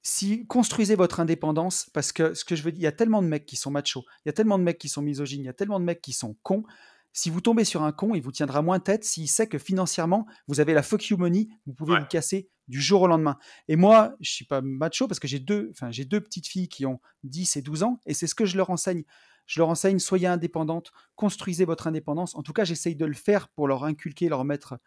si 0.02 0.46
construisez 0.48 0.96
votre 0.96 1.20
indépendance, 1.20 1.90
parce 1.94 2.12
que 2.12 2.34
ce 2.34 2.46
que 2.46 2.56
je 2.56 2.64
veux 2.64 2.72
dire, 2.72 2.80
il 2.80 2.84
y 2.84 2.88
a 2.88 2.92
tellement 2.92 3.22
de 3.22 3.28
mecs 3.28 3.46
qui 3.46 3.58
sont 3.58 3.72
machos, 3.72 4.06
il 4.26 4.28
y 4.28 4.32
a 4.32 4.34
tellement 4.34 4.58
de 4.58 4.64
mecs 4.64 4.78
qui 4.78 4.88
sont 4.88 5.02
misogynes, 5.02 5.42
il 5.42 5.46
y 5.46 5.50
a 5.50 5.54
tellement 5.54 5.80
de 5.80 5.86
mecs 5.86 6.02
qui 6.02 6.14
sont 6.14 6.38
cons. 6.42 6.64
Si 7.12 7.30
vous 7.30 7.42
tombez 7.42 7.66
sur 7.66 7.84
un 7.84 7.92
con, 7.92 8.14
il 8.16 8.22
vous 8.22 8.32
tiendra 8.32 8.62
moins 8.62 8.80
tête 8.80 9.04
s'il 9.04 9.28
sait 9.28 9.48
que 9.48 9.58
financièrement, 9.58 10.26
vous 10.48 10.60
avez 10.60 10.74
la 10.74 10.84
fuck 10.84 11.06
you 11.08 11.18
money, 11.18 11.50
vous 11.66 11.74
pouvez 11.74 12.00
vous 12.00 12.06
casser 12.06 12.50
du 12.68 12.80
jour 12.80 13.02
au 13.02 13.08
lendemain. 13.08 13.38
Et 13.68 13.76
moi, 13.76 14.16
je 14.22 14.32
suis 14.32 14.46
pas 14.46 14.62
macho 14.62 15.08
parce 15.08 15.20
que 15.20 15.28
j'ai 15.28 15.40
deux, 15.40 15.70
enfin, 15.72 15.92
j'ai 15.92 16.06
deux 16.06 16.22
petites 16.22 16.48
filles 16.48 16.70
qui 16.70 16.86
ont 16.86 17.02
10 17.24 17.58
et 17.58 17.62
12 17.62 17.84
ans, 17.84 18.00
et 18.06 18.14
c'est 18.14 18.28
ce 18.28 18.36
que 18.36 18.46
je 18.46 18.56
leur 18.56 18.70
enseigne. 18.70 19.04
Je 19.50 19.60
leur 19.60 19.70
enseigne, 19.70 19.98
soyez 19.98 20.28
indépendantes, 20.28 20.92
construisez 21.16 21.66
votre 21.66 21.88
indépendance. 21.88 22.36
En 22.36 22.44
tout 22.44 22.54
cas, 22.54 22.66
j'essaye 22.66 22.96
de 22.96 23.06
le 23.08 23.16
faire 23.16 23.50
pour 23.50 23.68
leur 23.68 23.84
inculquer, 23.84 24.30
leur 24.30 24.46
mettre 24.46 24.78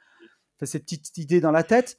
cette 0.63 0.85
petite 0.85 1.19
idée 1.19 1.41
dans 1.41 1.51
la 1.51 1.65
tête 1.65 1.99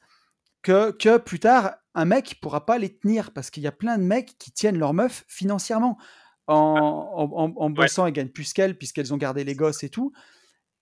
que, 0.62 0.90
que 0.92 1.18
plus 1.18 1.38
tard, 1.38 1.74
un 1.94 2.06
mec 2.06 2.38
pourra 2.40 2.64
pas 2.64 2.78
les 2.78 2.96
tenir 2.96 3.32
parce 3.32 3.50
qu'il 3.50 3.62
y 3.62 3.66
a 3.66 3.72
plein 3.72 3.98
de 3.98 4.02
mecs 4.02 4.38
qui 4.38 4.50
tiennent 4.50 4.78
leur 4.78 4.94
meuf 4.94 5.24
financièrement 5.28 5.98
en, 6.46 7.52
en, 7.56 7.70
bossant, 7.70 8.06
elles 8.06 8.14
gagnent 8.14 8.30
plus 8.30 8.54
qu'elles 8.54 8.78
puisqu'elles 8.78 9.12
ont 9.12 9.18
gardé 9.18 9.44
les 9.44 9.54
gosses 9.54 9.84
et 9.84 9.90
tout. 9.90 10.12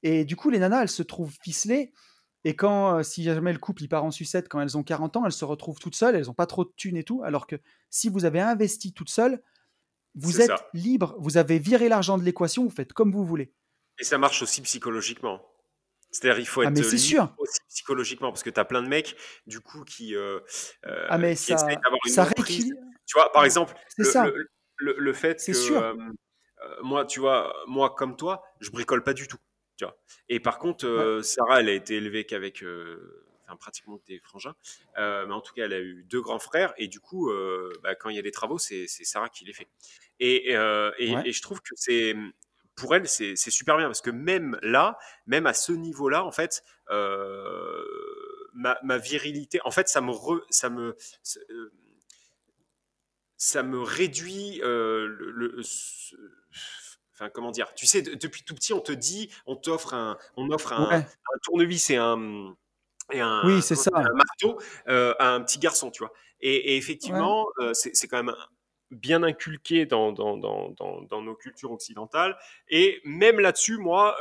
Et 0.04 0.24
du 0.24 0.36
coup, 0.36 0.50
les 0.50 0.60
nanas, 0.60 0.82
elles 0.82 0.88
se 0.88 1.02
trouvent 1.02 1.36
ficelées. 1.42 1.92
Et 2.44 2.54
quand, 2.54 2.98
euh, 2.98 3.02
si 3.02 3.24
jamais 3.24 3.52
le 3.52 3.58
couple 3.58 3.82
il 3.82 3.88
part 3.88 4.04
en 4.04 4.12
sucette 4.12 4.48
quand 4.48 4.60
elles 4.60 4.78
ont 4.78 4.84
40 4.84 5.16
ans, 5.16 5.26
elles 5.26 5.32
se 5.32 5.44
retrouvent 5.44 5.80
toutes 5.80 5.96
seules, 5.96 6.14
elles 6.14 6.26
n'ont 6.26 6.34
pas 6.34 6.46
trop 6.46 6.64
de 6.64 6.72
thunes 6.76 6.96
et 6.96 7.04
tout. 7.04 7.22
Alors 7.24 7.48
que 7.48 7.56
si 7.90 8.08
vous 8.08 8.24
avez 8.24 8.40
investi 8.40 8.92
toute 8.92 9.10
seule, 9.10 9.42
vous 10.14 10.40
êtes 10.40 10.52
libre, 10.74 11.14
vous 11.18 11.36
avez 11.36 11.58
viré 11.58 11.88
l'argent 11.88 12.18
de 12.18 12.24
l'équation, 12.24 12.64
vous 12.64 12.70
faites 12.70 12.92
comme 12.92 13.12
vous 13.12 13.24
voulez. 13.24 13.52
Et 13.98 14.04
ça 14.04 14.18
marche 14.18 14.42
aussi 14.42 14.62
psychologiquement. 14.62 15.40
C'est-à-dire, 16.12 16.40
il 16.40 16.46
faut 16.46 16.60
ah, 16.60 16.66
être 16.66 16.78
ah, 16.78 16.96
sûr. 16.98 17.34
aussi 17.38 17.58
psychologiquement, 17.70 18.30
parce 18.30 18.42
que 18.42 18.50
tu 18.50 18.60
as 18.60 18.66
plein 18.66 18.82
de 18.82 18.88
mecs, 18.88 19.16
du 19.46 19.60
coup, 19.60 19.82
qui, 19.84 20.14
euh, 20.14 20.40
euh 20.86 21.06
ah, 21.08 21.16
mais 21.16 21.34
ça, 21.34 21.54
d'avoir 21.54 22.00
une 22.06 22.12
ça 22.12 22.28
Tu 22.36 23.14
vois, 23.14 23.32
par 23.32 23.44
exemple, 23.44 23.74
le, 23.96 24.48
le, 24.76 24.94
le, 24.98 25.12
fait 25.14 25.42
que 25.44 25.52
sûr. 25.54 25.82
Euh, 25.82 25.94
euh, 25.94 26.76
moi, 26.82 27.06
tu 27.06 27.20
vois, 27.20 27.54
moi 27.66 27.94
comme 27.96 28.16
toi, 28.16 28.42
je 28.60 28.70
bricole 28.70 29.02
pas 29.02 29.14
du 29.14 29.26
tout. 29.26 29.38
Tu 29.78 29.84
vois. 29.86 29.96
Et 30.28 30.38
par 30.38 30.58
contre, 30.58 31.20
Sarah, 31.22 31.60
elle 31.60 31.70
a 31.70 31.72
été 31.72 31.96
élevée 31.96 32.24
qu'avec 32.26 32.62
enfin 33.52 33.56
pratiquement 33.56 34.00
des 34.06 34.18
frangins. 34.20 34.54
mais 34.96 35.32
en 35.32 35.40
tout 35.40 35.54
cas, 35.54 35.64
elle 35.64 35.72
a 35.72 35.80
eu 35.80 36.04
deux 36.04 36.20
grands 36.20 36.38
frères 36.38 36.72
et 36.76 36.88
du 36.88 37.00
coup, 37.00 37.30
bah, 37.82 37.94
quand 37.94 38.08
il 38.08 38.16
y 38.16 38.18
a 38.18 38.22
des 38.22 38.30
travaux, 38.30 38.58
c'est 38.58 38.86
Sarah 38.86 39.28
qui 39.28 39.44
les 39.44 39.52
fait. 39.52 39.68
Et, 40.20 40.52
et, 40.52 41.32
je 41.32 41.42
trouve 41.42 41.60
que 41.60 41.74
c'est 41.76 42.14
pour 42.74 42.94
elle, 42.94 43.08
c'est 43.08 43.36
super 43.36 43.76
bien 43.76 43.86
parce 43.86 44.00
que 44.00 44.10
même 44.10 44.58
là, 44.62 44.98
même 45.26 45.46
à 45.46 45.54
ce 45.54 45.72
niveau-là, 45.72 46.24
en 46.24 46.32
fait, 46.32 46.62
ma, 48.54 48.78
ma, 48.82 48.98
virilité, 48.98 49.60
en 49.64 49.70
fait, 49.70 49.88
ça 49.88 50.00
me, 50.00 50.12
ça 50.50 50.70
me, 50.70 50.96
ça 53.36 53.62
me 53.64 53.80
réduit 53.82 54.60
le, 54.62 55.60
enfin 57.12 57.30
comment 57.30 57.50
dire? 57.50 57.72
Tu 57.74 57.86
sais 57.86 58.02
depuis 58.02 58.44
tout 58.44 58.54
petit 58.54 58.72
on 58.72 58.80
te 58.80 58.92
dit 58.92 59.30
on 59.46 59.56
t'offre 59.56 59.94
un 59.94 60.16
on 60.36 60.50
offre 60.50 60.72
un, 60.72 61.04
tournevis 61.42 61.90
et 61.90 61.96
un 61.96 62.56
et 63.12 63.20
un, 63.20 63.42
oui, 63.44 63.62
c'est 63.62 63.74
ça. 63.74 63.90
un 63.94 64.12
marteau 64.14 64.58
à 64.86 65.34
un 65.34 65.40
petit 65.42 65.58
garçon 65.58 65.90
tu 65.90 66.00
vois. 66.00 66.12
Et, 66.40 66.76
effectivement 66.76 67.46
c'est 67.72 68.08
quand 68.08 68.22
même 68.22 68.34
bien 68.90 69.22
inculqué 69.22 69.86
dans, 69.86 70.12
dans, 70.12 70.36
dans, 70.36 70.70
dans, 70.70 71.22
nos 71.22 71.34
cultures 71.34 71.72
occidentales. 71.72 72.36
Et 72.68 73.00
même 73.04 73.40
là-dessus 73.40 73.78
moi 73.78 74.16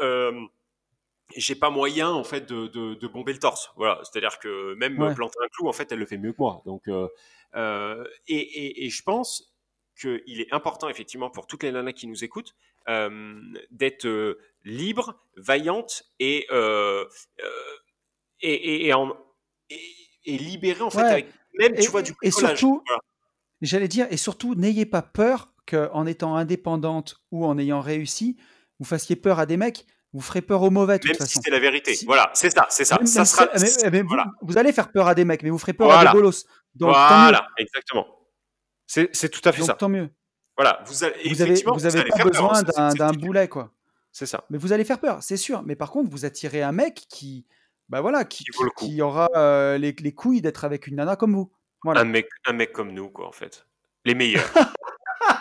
j'ai 1.35 1.55
pas 1.55 1.69
moyen 1.69 2.09
en 2.09 2.23
fait 2.23 2.47
de, 2.49 2.67
de, 2.67 3.07
bomber 3.07 3.33
le 3.33 3.39
torse. 3.39 3.71
Voilà. 3.75 4.01
C'est 4.03 4.17
à 4.17 4.21
dire 4.21 4.39
que 4.39 4.75
même 4.75 4.95
planter 5.15 5.37
un 5.43 5.47
clou 5.47 5.67
en 5.67 5.73
fait 5.73 5.91
elle 5.91 5.99
le 5.99 6.05
fait 6.05 6.17
mieux 6.17 6.33
que 6.33 6.39
moi. 6.39 6.61
Donc 6.65 6.87
euh, 7.55 8.03
et, 8.27 8.85
et, 8.85 8.89
je 8.89 9.03
pense 9.03 9.53
qu'il 9.99 10.41
est 10.41 10.53
important 10.53 10.89
effectivement 10.89 11.29
pour 11.29 11.47
toutes 11.47 11.63
les 11.63 11.71
nanas 11.71 11.93
qui 11.93 12.07
nous 12.07 12.23
écoutent 12.23 12.55
euh, 12.87 13.39
d'être 13.71 14.05
euh, 14.05 14.39
libre, 14.63 15.21
vaillante 15.35 16.03
et, 18.41 18.53
et, 18.53 18.87
et, 18.87 18.93
en, 18.93 19.15
et, 19.69 20.37
libérée 20.37 20.81
en 20.81 20.89
fait 20.89 20.99
avec 21.01 21.27
même 21.57 21.75
tu 21.75 21.89
vois 21.89 22.01
du 22.01 22.13
Et 22.21 22.31
surtout, 22.31 22.83
j'allais 23.61 23.87
dire, 23.87 24.07
et 24.09 24.17
surtout 24.17 24.55
n'ayez 24.55 24.85
pas 24.85 25.01
peur 25.01 25.53
qu'en 25.65 26.05
étant 26.05 26.35
indépendante 26.35 27.21
ou 27.31 27.45
en 27.45 27.57
ayant 27.57 27.81
réussi, 27.81 28.37
vous 28.79 28.85
fassiez 28.85 29.15
peur 29.15 29.39
à 29.39 29.45
des 29.45 29.57
mecs 29.57 29.85
vous 30.13 30.21
ferez 30.21 30.41
peur 30.41 30.61
aux 30.61 30.69
mauvais. 30.69 30.99
De 30.99 31.07
Même 31.07 31.17
toute 31.17 31.27
si 31.27 31.39
c'est 31.41 31.51
la 31.51 31.59
vérité. 31.59 31.97
Voilà, 32.05 32.31
c'est 32.33 32.49
ça, 32.49 32.67
c'est 32.69 32.85
ça. 32.85 32.99
ça 33.05 33.25
sera... 33.25 33.47
vous, 34.41 34.57
allez 34.57 34.73
faire 34.73 34.91
peur 34.91 35.07
à 35.07 35.15
des 35.15 35.25
mecs, 35.25 35.43
mais 35.43 35.49
vous 35.49 35.57
ferez 35.57 35.73
peur 35.73 35.91
à 35.91 36.05
des 36.05 36.11
bolos. 36.11 36.45
Donc, 36.75 36.89
voilà, 36.89 37.47
exactement. 37.57 38.07
C'est 38.87 39.29
tout 39.29 39.41
à 39.47 39.51
fait 39.51 39.59
Donc, 39.59 39.67
ça. 39.67 39.73
Tant 39.75 39.89
mieux. 39.89 40.09
Voilà, 40.57 40.83
vous, 40.85 41.03
avez, 41.03 41.29
vous 41.29 41.41
avez, 41.41 41.63
vous 41.65 41.85
avez 41.85 42.03
pas 42.09 42.23
besoin 42.23 42.61
d'un 42.93 43.11
boulet, 43.11 43.47
quoi. 43.47 43.71
C'est 44.11 44.25
ça. 44.25 44.43
Mais 44.49 44.57
vous 44.57 44.73
allez 44.73 44.83
faire 44.83 44.99
peur, 44.99 45.23
c'est 45.23 45.37
sûr. 45.37 45.63
Mais 45.63 45.77
par 45.77 45.89
contre, 45.89 46.09
vous 46.09 46.25
attirez 46.25 46.61
un 46.61 46.73
mec 46.73 47.05
qui, 47.09 47.45
bah 47.91 47.99
voilà, 47.99 48.23
qui, 48.23 48.45
qui, 48.77 49.01
aura 49.01 49.27
euh, 49.35 49.77
les, 49.77 49.93
les, 49.99 50.13
couilles 50.13 50.41
d'être 50.41 50.63
avec 50.63 50.87
une 50.87 50.95
nana 50.95 51.17
comme 51.17 51.35
vous. 51.35 51.51
Voilà. 51.83 51.99
Un 51.99 52.05
mec, 52.05 52.29
un 52.45 52.53
mec 52.53 52.71
comme 52.71 52.93
nous, 52.93 53.09
quoi, 53.09 53.27
en 53.27 53.33
fait. 53.33 53.67
Les 54.05 54.15
meilleurs. 54.15 54.49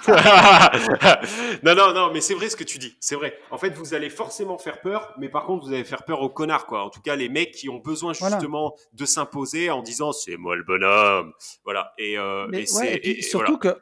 non, 1.63 1.75
non, 1.77 1.95
non, 1.95 2.13
mais 2.13 2.21
c'est 2.21 2.35
vrai 2.35 2.49
ce 2.49 2.57
que 2.57 2.65
tu 2.65 2.79
dis. 2.79 2.97
C'est 2.99 3.15
vrai. 3.15 3.39
En 3.53 3.59
fait, 3.59 3.71
vous 3.71 3.95
allez 3.95 4.11
forcément 4.11 4.59
faire 4.59 4.81
peur, 4.81 5.15
mais 5.19 5.29
par 5.29 5.45
contre, 5.45 5.65
vous 5.65 5.73
allez 5.73 5.85
faire 5.85 6.05
peur 6.05 6.23
aux 6.23 6.29
connards, 6.29 6.67
quoi. 6.67 6.83
En 6.83 6.91
tout 6.91 7.01
cas, 7.01 7.15
les 7.15 7.29
mecs 7.29 7.53
qui 7.53 7.69
ont 7.69 7.79
besoin 7.79 8.13
justement 8.13 8.75
de 8.95 9.05
s'imposer 9.05 9.71
en 9.71 9.83
disant 9.83 10.11
c'est 10.13 10.37
moi 10.37 10.57
le 10.57 10.65
bonhomme. 10.65 11.33
Voilà. 11.65 11.93
Et, 11.99 12.19
euh, 12.19 12.51
et, 12.53 13.23
surtout 13.23 13.59
que, 13.59 13.81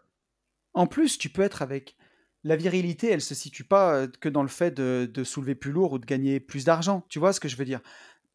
en 0.74 0.86
plus, 0.86 1.16
tu 1.18 1.30
peux 1.30 1.42
être 1.42 1.62
avec. 1.62 1.96
La 2.44 2.54
virilité, 2.54 3.10
elle 3.10 3.20
se 3.20 3.34
situe 3.34 3.64
pas 3.64 3.94
euh, 3.94 4.06
que 4.20 4.28
dans 4.28 4.42
le 4.42 4.48
fait 4.48 4.70
de, 4.70 5.10
de 5.12 5.24
soulever 5.24 5.56
plus 5.56 5.72
lourd 5.72 5.92
ou 5.92 5.98
de 5.98 6.06
gagner 6.06 6.38
plus 6.38 6.64
d'argent. 6.64 7.04
Tu 7.08 7.18
vois 7.18 7.32
ce 7.32 7.40
que 7.40 7.48
je 7.48 7.56
veux 7.56 7.64
dire? 7.64 7.80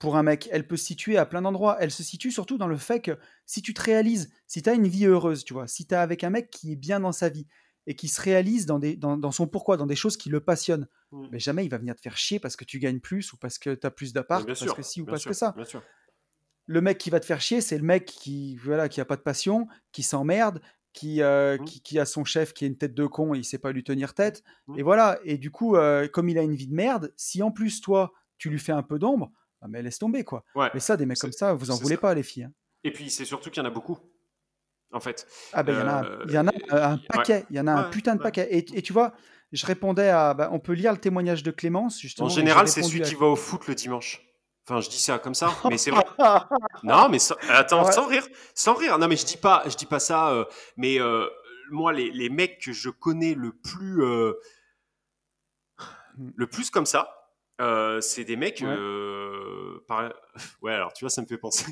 Pour 0.03 0.17
un 0.17 0.23
mec, 0.23 0.49
elle 0.51 0.67
peut 0.67 0.75
se 0.75 0.83
situer 0.83 1.17
à 1.17 1.25
plein 1.25 1.41
d'endroits. 1.41 1.77
Elle 1.79 1.89
se 1.89 2.03
situe 2.03 2.29
surtout 2.29 2.57
dans 2.57 2.67
le 2.67 2.75
fait 2.75 2.99
que 2.99 3.17
si 3.45 3.61
tu 3.61 3.73
te 3.73 3.81
réalises, 3.81 4.33
si 4.47 4.61
tu 4.61 4.69
as 4.69 4.73
une 4.73 4.85
vie 4.85 5.05
heureuse, 5.05 5.45
tu 5.45 5.53
vois, 5.53 5.65
si 5.65 5.87
tu 5.87 5.93
es 5.93 5.97
avec 5.97 6.25
un 6.25 6.29
mec 6.29 6.49
qui 6.49 6.73
est 6.73 6.75
bien 6.75 6.99
dans 6.99 7.13
sa 7.13 7.29
vie, 7.29 7.47
et 7.87 7.95
qui 7.95 8.09
se 8.09 8.21
réalise 8.21 8.65
dans, 8.65 8.79
des, 8.79 8.97
dans, 8.97 9.31
son 9.31 9.47
pourquoi, 9.47 9.77
dans 9.77 9.85
des 9.85 9.95
choses 9.95 10.17
qui 10.17 10.29
le 10.29 10.41
passionnent. 10.41 10.89
Mmh. 11.11 11.27
Mais 11.31 11.39
jamais 11.39 11.63
il 11.63 11.69
va 11.69 11.77
venir 11.77 11.95
te 11.95 12.01
faire 12.01 12.17
chier 12.17 12.37
parce 12.37 12.57
que 12.57 12.65
tu 12.65 12.79
gagnes 12.79 12.99
plus 12.99 13.31
ou 13.31 13.37
parce 13.37 13.57
que 13.57 13.75
tu 13.75 13.87
as 13.87 13.91
plus 13.91 14.11
d'appart, 14.11 14.45
parce 14.45 14.73
que 14.73 14.81
si 14.81 15.01
ou 15.01 15.05
parce 15.05 15.23
que 15.23 15.33
ça. 15.33 15.55
Le 16.65 16.81
mec 16.81 16.97
qui 16.97 17.09
va 17.09 17.21
te 17.21 17.25
faire 17.25 17.39
chier, 17.39 17.61
c'est 17.61 17.77
le 17.77 17.83
mec 17.83 18.03
qui 18.03 18.57
voilà 18.57 18.89
qui 18.89 18.99
a 18.99 19.05
pas 19.05 19.15
de 19.15 19.21
passion, 19.21 19.67
qui 19.93 20.03
s'emmerde, 20.03 20.61
qui, 20.91 21.21
euh, 21.21 21.57
mmh. 21.57 21.65
qui, 21.65 21.97
a 21.97 22.05
son 22.05 22.25
chef 22.25 22.53
qui 22.53 22.65
a 22.65 22.67
une 22.67 22.77
tête 22.77 22.93
de 22.93 23.05
con 23.05 23.35
et 23.35 23.37
il 23.37 23.45
sait 23.45 23.57
pas 23.57 23.71
lui 23.71 23.85
tenir 23.85 24.13
tête. 24.13 24.43
Mmh. 24.67 24.79
Et 24.79 24.83
voilà. 24.83 25.17
Et 25.23 25.37
du 25.37 25.49
coup, 25.49 25.77
euh, 25.77 26.09
comme 26.09 26.27
il 26.27 26.37
a 26.37 26.41
une 26.41 26.55
vie 26.55 26.67
de 26.67 26.75
merde, 26.75 27.13
si 27.15 27.41
en 27.41 27.51
plus 27.51 27.79
toi 27.79 28.11
tu 28.37 28.49
lui 28.49 28.59
fais 28.59 28.73
un 28.73 28.83
peu 28.83 28.99
d'ombre, 28.99 29.31
ah, 29.63 29.67
mais 29.69 29.81
laisse 29.81 29.97
tomber 29.97 30.23
quoi. 30.23 30.43
mais 30.73 30.79
ça, 30.79 30.97
des 30.97 31.05
mecs 31.05 31.19
comme 31.19 31.31
ça, 31.31 31.53
vous 31.53 31.71
en 31.71 31.75
voulez 31.75 31.97
pas 31.97 32.13
les 32.13 32.23
filles. 32.23 32.43
Hein. 32.43 32.53
Et 32.83 32.91
puis 32.91 33.09
c'est 33.09 33.25
surtout 33.25 33.49
qu'il 33.49 33.63
y 33.63 33.65
en 33.65 33.69
a 33.69 33.73
beaucoup 33.73 33.97
en 34.93 34.99
fait. 34.99 35.27
Ah 35.53 35.63
ben 35.63 35.73
il 36.27 36.33
y 36.33 36.37
en 36.37 36.47
a, 36.47 36.51
euh, 36.71 36.85
un 36.85 36.97
paquet, 36.97 37.45
il 37.49 37.55
y 37.55 37.59
en 37.59 37.67
a 37.67 37.71
un 37.71 37.83
putain 37.83 38.15
de 38.15 38.21
paquet. 38.21 38.47
Et, 38.51 38.77
et, 38.77 38.81
tu 38.81 38.93
vois, 38.93 39.13
je 39.51 39.65
répondais 39.65 40.09
à, 40.09 40.33
bah, 40.33 40.49
on 40.51 40.59
peut 40.59 40.73
lire 40.73 40.91
le 40.91 40.99
témoignage 40.99 41.43
de 41.43 41.51
Clémence 41.51 41.99
justement. 41.99 42.27
En 42.27 42.29
général, 42.29 42.67
c'est 42.67 42.83
celui 42.83 43.01
qui 43.01 43.15
va 43.15 43.27
au 43.27 43.35
foot 43.35 43.67
le 43.67 43.75
dimanche. 43.75 44.21
Enfin, 44.65 44.79
je 44.79 44.89
dis 44.89 44.99
ça 44.99 45.19
comme 45.19 45.33
ça, 45.33 45.49
mais 45.69 45.77
c'est 45.77 45.91
vrai. 45.91 46.05
non, 46.83 47.09
mais 47.09 47.17
attends, 47.49 47.91
sans 47.91 48.07
rire, 48.07 48.25
sans 48.55 48.75
rire. 48.75 48.97
Non, 48.97 49.09
mais 49.09 49.17
je 49.17 49.25
dis 49.25 49.37
pas, 49.37 49.63
je 49.67 49.75
dis 49.75 49.85
pas 49.85 49.99
ça. 49.99 50.29
Euh, 50.29 50.45
mais 50.77 51.01
euh, 51.01 51.27
moi, 51.71 51.91
les, 51.91 52.11
les, 52.11 52.29
mecs 52.29 52.61
que 52.61 52.71
je 52.71 52.89
connais 52.89 53.33
le 53.33 53.51
plus, 53.51 54.05
hmm. 54.05 54.33
le 56.35 56.47
plus 56.47 56.69
comme 56.69 56.85
ça, 56.85 57.22
c'est 58.01 58.23
des 58.23 58.35
mecs. 58.35 58.63
Par... 59.87 60.13
ouais, 60.61 60.73
alors 60.73 60.93
tu 60.93 61.05
vois, 61.05 61.09
ça 61.09 61.21
me 61.21 61.27
fait 61.27 61.37
penser 61.37 61.65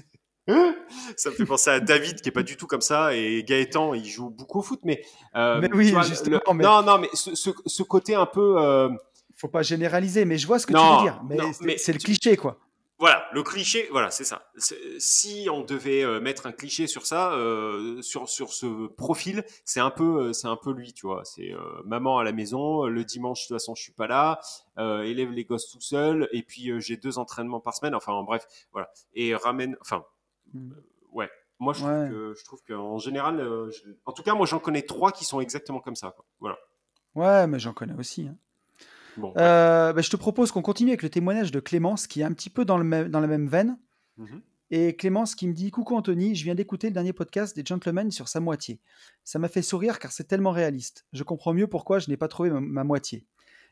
ça 1.17 1.29
me 1.29 1.35
fait 1.35 1.45
penser 1.45 1.69
à 1.69 1.79
David 1.79 2.21
qui 2.21 2.29
est 2.29 2.31
pas 2.31 2.43
du 2.43 2.57
tout 2.57 2.67
comme 2.67 2.81
ça 2.81 3.15
et 3.15 3.43
Gaëtan 3.43 3.93
il 3.93 4.05
joue 4.05 4.29
beaucoup 4.29 4.59
au 4.59 4.61
foot 4.61 4.79
mais, 4.83 5.03
euh, 5.35 5.61
oui 5.73 5.93
justement 6.07 6.39
non 6.53 6.81
non 6.81 6.97
mais 6.97 7.09
ce, 7.13 7.83
côté 7.83 8.15
un 8.15 8.25
peu 8.25 8.55
euh... 8.57 8.89
faut 9.35 9.47
pas 9.47 9.61
généraliser 9.61 10.25
mais 10.25 10.37
je 10.37 10.47
vois 10.47 10.59
ce 10.59 10.65
que 10.65 10.73
tu 10.73 10.79
veux 10.79 11.01
dire 11.03 11.21
mais, 11.61 11.77
c'est 11.77 11.93
le 11.93 11.99
cliché 11.99 12.37
quoi 12.37 12.57
voilà 13.01 13.27
le 13.33 13.43
cliché 13.43 13.89
voilà 13.91 14.09
c'est 14.11 14.23
ça 14.23 14.49
si 14.97 15.49
on 15.51 15.61
devait 15.61 16.03
euh, 16.03 16.21
mettre 16.21 16.45
un 16.45 16.53
cliché 16.53 16.87
sur 16.87 17.05
ça 17.05 17.33
euh, 17.33 18.01
sur 18.01 18.29
sur 18.29 18.53
ce 18.53 18.87
profil 18.87 19.43
c'est 19.65 19.81
un 19.81 19.91
peu 19.91 20.31
c'est 20.31 20.47
un 20.47 20.55
peu 20.55 20.71
lui 20.71 20.93
tu 20.93 21.05
vois 21.05 21.25
c'est 21.25 21.51
maman 21.83 22.19
à 22.19 22.23
la 22.23 22.31
maison 22.31 22.85
le 22.85 23.03
dimanche 23.03 23.41
de 23.41 23.47
toute 23.47 23.55
façon 23.55 23.75
je 23.75 23.81
suis 23.83 23.91
pas 23.91 24.07
là 24.07 24.39
élève 24.77 25.31
les 25.31 25.43
gosses 25.43 25.69
tout 25.69 25.81
seul 25.81 26.29
et 26.31 26.43
puis 26.43 26.71
j'ai 26.79 26.95
deux 26.95 27.17
entraînements 27.17 27.59
par 27.59 27.75
semaine 27.75 27.95
enfin 27.95 28.23
bref 28.23 28.47
voilà 28.71 28.89
et 29.13 29.35
ramène 29.35 29.75
enfin 29.81 30.05
Mm. 30.53 30.71
ouais. 31.11 31.29
Moi, 31.59 31.73
je 31.73 32.43
trouve, 32.43 32.59
qu'en 32.67 32.97
général, 32.97 33.39
euh, 33.39 33.69
en 34.05 34.13
tout 34.13 34.23
cas, 34.23 34.33
moi, 34.33 34.47
j'en 34.47 34.59
connais 34.59 34.81
trois 34.81 35.11
qui 35.11 35.25
sont 35.25 35.41
exactement 35.41 35.79
comme 35.79 35.95
ça. 35.95 36.15
Voilà. 36.39 36.57
Ouais, 37.13 37.45
mais 37.45 37.59
j'en 37.59 37.73
connais 37.73 37.93
aussi. 37.93 38.27
Hein. 38.27 38.35
Bon, 39.17 39.33
euh, 39.37 39.93
bah, 39.93 40.01
je 40.01 40.09
te 40.09 40.15
propose 40.15 40.51
qu'on 40.51 40.61
continue 40.61 40.91
avec 40.91 41.03
le 41.03 41.09
témoignage 41.09 41.51
de 41.51 41.59
Clémence, 41.59 42.07
qui 42.07 42.21
est 42.21 42.23
un 42.23 42.33
petit 42.33 42.49
peu 42.49 42.65
dans, 42.65 42.77
le 42.77 43.09
dans 43.09 43.19
la 43.19 43.27
même 43.27 43.47
veine. 43.47 43.77
Mm-hmm. 44.19 44.41
Et 44.73 44.95
Clémence 44.95 45.35
qui 45.35 45.47
me 45.47 45.53
dit 45.53 45.69
Coucou 45.69 45.95
Anthony, 45.95 46.33
je 46.33 46.45
viens 46.45 46.55
d'écouter 46.55 46.87
le 46.87 46.93
dernier 46.93 47.11
podcast 47.11 47.55
des 47.55 47.63
Gentlemen 47.65 48.09
sur 48.09 48.29
sa 48.29 48.39
moitié. 48.39 48.79
Ça 49.25 49.37
m'a 49.37 49.49
fait 49.49 49.61
sourire 49.61 49.99
car 49.99 50.13
c'est 50.13 50.23
tellement 50.23 50.51
réaliste. 50.51 51.05
Je 51.11 51.23
comprends 51.23 51.53
mieux 51.53 51.67
pourquoi 51.67 51.99
je 51.99 52.09
n'ai 52.09 52.15
pas 52.15 52.29
trouvé 52.29 52.51
ma 52.51 52.85
moitié. 52.85 53.25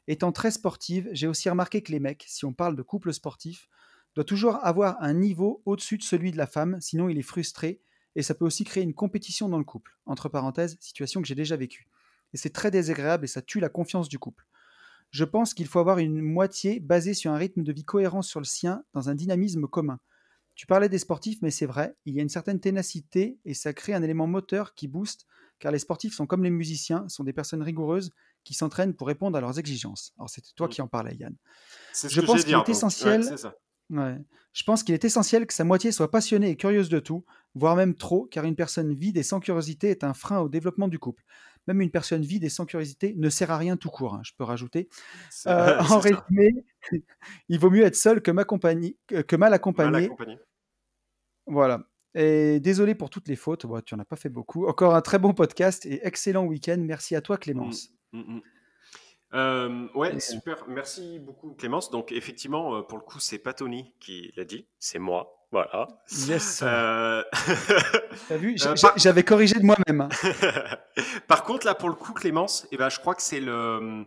Étant 0.07 0.33
très 0.33 0.51
sportive, 0.51 1.07
j'ai 1.13 1.27
aussi 1.27 1.49
remarqué 1.49 1.81
que 1.81 1.91
les 1.91 2.01
mecs, 2.01 2.25
si 2.27 2.43
on 2.43 2.51
parle 2.51 2.75
de 2.75 2.81
couple 2.81 3.13
sportif, 3.13 3.69
doit 4.15 4.25
toujours 4.25 4.57
avoir 4.65 5.01
un 5.01 5.13
niveau 5.13 5.61
au-dessus 5.65 5.97
de 5.97 6.03
celui 6.03 6.31
de 6.31 6.37
la 6.37 6.47
femme, 6.47 6.77
sinon 6.81 7.07
il 7.07 7.17
est 7.17 7.21
frustré, 7.21 7.79
et 8.15 8.23
ça 8.23 8.33
peut 8.33 8.45
aussi 8.45 8.65
créer 8.65 8.83
une 8.83 8.93
compétition 8.93 9.47
dans 9.47 9.57
le 9.57 9.63
couple. 9.63 9.97
Entre 10.05 10.27
parenthèses, 10.27 10.77
situation 10.81 11.21
que 11.21 11.27
j'ai 11.27 11.35
déjà 11.35 11.55
vécue. 11.55 11.87
Et 12.33 12.37
c'est 12.37 12.49
très 12.49 12.71
désagréable 12.71 13.23
et 13.23 13.27
ça 13.27 13.41
tue 13.41 13.59
la 13.59 13.69
confiance 13.69 14.09
du 14.09 14.19
couple. 14.19 14.45
Je 15.12 15.24
pense 15.24 15.53
qu'il 15.53 15.68
faut 15.68 15.80
avoir 15.80 15.97
une 15.99 16.22
moitié 16.22 16.80
basée 16.80 17.14
sur 17.14 17.32
un 17.32 17.38
rythme 17.38 17.64
de 17.64 17.72
vie 17.72 17.84
cohérent 17.84 18.22
sur 18.22 18.39
le 18.39 18.45
sien, 18.45 18.84
dans 18.93 19.10
un 19.10 19.16
dynamisme 19.16 19.68
commun. 19.68 19.99
Tu 20.55 20.66
parlais 20.66 20.89
des 20.89 20.99
sportifs, 20.99 21.41
mais 21.41 21.51
c'est 21.51 21.66
vrai, 21.66 21.95
il 22.05 22.14
y 22.14 22.20
a 22.20 22.22
une 22.22 22.30
certaine 22.30 22.60
ténacité 22.60 23.39
et 23.45 23.53
ça 23.53 23.74
crée 23.74 23.93
un 23.93 24.03
élément 24.03 24.28
moteur 24.28 24.76
qui 24.76 24.88
booste, 24.88 25.26
car 25.57 25.72
les 25.72 25.80
sportifs 25.80 26.14
sont 26.14 26.28
comme 26.28 26.43
les 26.43 26.49
musiciens, 26.49 27.07
sont 27.07 27.24
des 27.24 27.34
personnes 27.34 27.62
rigoureuses 27.62 28.12
qui 28.43 28.53
s'entraînent 28.53 28.93
pour 28.93 29.07
répondre 29.07 29.38
à 29.38 29.41
leurs 29.41 29.57
exigences. 29.57 30.14
Alors 30.18 30.30
c'était 30.30 30.49
toi 30.55 30.68
mmh. 30.68 30.70
qui 30.70 30.82
en 30.82 30.88
parlais, 30.88 31.16
Yann. 31.16 31.36
je 31.93 32.22
pense 32.22 32.43
qu'il 32.43 32.55
est 32.55 32.70
essentiel. 32.70 33.24
Je 34.51 34.64
pense 34.64 34.84
qu'il 34.84 34.93
est 34.93 35.05
essentiel 35.05 35.47
que 35.47 35.53
sa 35.53 35.64
moitié 35.64 35.91
soit 35.91 36.12
passionnée 36.12 36.49
et 36.49 36.55
curieuse 36.55 36.89
de 36.89 36.99
tout, 36.99 37.24
voire 37.55 37.76
même 37.76 37.95
trop, 37.95 38.26
car 38.26 38.45
une 38.45 38.55
personne 38.55 38.93
vide 38.93 39.18
et 39.18 39.24
sans 39.24 39.39
curiosité 39.39 39.89
est 39.89 40.03
un 40.03 40.14
frein 40.14 40.39
au 40.39 40.49
développement 40.49 40.88
du 40.88 40.99
couple. 40.99 41.24
Même 41.70 41.82
une 41.82 41.91
personne 41.91 42.24
vide 42.24 42.43
et 42.43 42.49
sans 42.49 42.65
curiosité 42.65 43.13
ne 43.15 43.30
sert 43.30 43.51
à 43.51 43.57
rien 43.57 43.78
tout 43.78 43.91
court, 43.91 44.15
hein, 44.15 44.22
je 44.24 44.32
peux 44.36 44.43
rajouter. 44.43 44.89
Euh, 45.45 45.78
en 45.91 45.99
résumé, 45.99 46.65
il 47.47 47.59
vaut 47.59 47.70
mieux 47.70 47.84
être 47.84 47.95
seul 47.95 48.24
que, 48.24 48.32
que 49.22 49.36
mal 49.36 49.53
accompagné. 49.53 50.09
Voilà. 51.45 51.84
Et 52.15 52.59
désolé 52.59 52.95
pour 52.95 53.11
toutes 53.11 53.28
les 53.28 53.36
fautes, 53.36 53.67
tu 53.86 53.93
n'en 53.93 54.01
as 54.01 54.05
pas 54.05 54.15
fait 54.15 54.30
beaucoup. 54.30 54.65
Encore 54.65 54.95
un 54.95 55.01
très 55.01 55.20
bon 55.20 55.36
podcast 55.36 55.86
et 55.86 56.05
excellent 56.07 56.43
week-end. 56.45 56.78
Merci 56.80 57.15
à 57.15 57.22
toi, 57.22 57.38
Clémence. 57.38 57.89
Mmh, 58.13 58.20
mmh, 58.20 58.34
mmh. 58.38 58.41
Euh, 59.34 59.88
ouais, 59.93 60.19
super. 60.19 60.67
Merci 60.67 61.19
beaucoup, 61.19 61.53
Clémence. 61.53 61.91
Donc, 61.91 62.11
effectivement, 62.11 62.75
euh, 62.75 62.82
pour 62.82 62.97
le 62.97 63.03
coup, 63.03 63.19
c'est 63.19 63.38
pas 63.38 63.53
Tony 63.53 63.93
qui 63.99 64.34
l'a 64.36 64.45
dit, 64.45 64.67
c'est 64.80 64.99
moi. 64.99 65.36
Voilà. 65.51 65.88
Yes. 66.27 66.61
Euh... 66.63 67.23
T'as 68.27 68.38
vu 68.38 68.55
J'avais 68.97 69.23
corrigé 69.23 69.55
de 69.59 69.65
moi-même. 69.65 70.01
Hein. 70.01 70.09
par 71.27 71.43
contre, 71.43 71.65
là, 71.65 71.73
pour 71.73 71.89
le 71.89 71.95
coup, 71.95 72.13
Clémence, 72.13 72.67
eh 72.71 72.77
ben, 72.77 72.89
je 72.89 72.99
crois 72.99 73.15
que 73.15 73.21
c'est 73.21 73.39
le, 73.39 74.05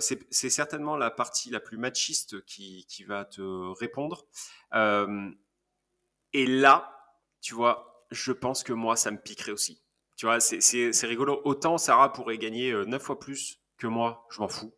c'est 0.00 0.50
certainement 0.50 0.96
la 0.96 1.10
partie 1.10 1.50
la 1.50 1.60
plus 1.60 1.78
machiste 1.78 2.44
qui, 2.44 2.86
qui 2.90 3.04
va 3.04 3.24
te 3.24 3.40
répondre. 3.78 4.26
et 4.74 6.46
là, 6.46 6.92
tu 7.40 7.54
vois, 7.54 8.06
je 8.10 8.32
pense 8.32 8.62
que 8.62 8.74
moi, 8.74 8.96
ça 8.96 9.10
me 9.10 9.18
piquerait 9.18 9.52
aussi. 9.52 9.82
Tu 10.18 10.26
vois, 10.26 10.40
c'est 10.40 11.06
rigolo. 11.06 11.40
Autant 11.44 11.78
Sarah 11.78 12.12
pourrait 12.12 12.38
gagner 12.38 12.74
9 12.86 13.02
fois 13.02 13.18
plus 13.18 13.60
que 13.78 13.86
moi, 13.86 14.26
je 14.30 14.40
m'en 14.40 14.48
fous. 14.48 14.74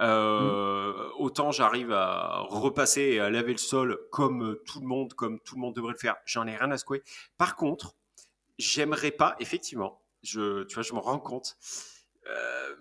Euh. 0.00 1.10
Autant 1.18 1.52
j'arrive 1.52 1.92
à 1.92 2.40
repasser 2.48 3.02
et 3.02 3.20
à 3.20 3.30
laver 3.30 3.52
le 3.52 3.58
sol 3.58 3.98
comme 4.10 4.58
tout 4.66 4.80
le 4.80 4.86
monde, 4.86 5.14
comme 5.14 5.40
tout 5.40 5.54
le 5.54 5.60
monde 5.60 5.74
devrait 5.74 5.92
le 5.92 5.98
faire. 5.98 6.16
J'en 6.24 6.46
ai 6.46 6.56
rien 6.56 6.70
à 6.70 6.78
secouer. 6.78 7.02
Par 7.38 7.56
contre, 7.56 7.94
j'aimerais 8.58 9.10
pas, 9.10 9.36
effectivement, 9.38 10.02
je, 10.22 10.64
tu 10.64 10.74
vois, 10.74 10.82
je 10.82 10.92
me 10.94 10.98
rends 10.98 11.18
compte. 11.18 11.56
Euh, 12.28 12.76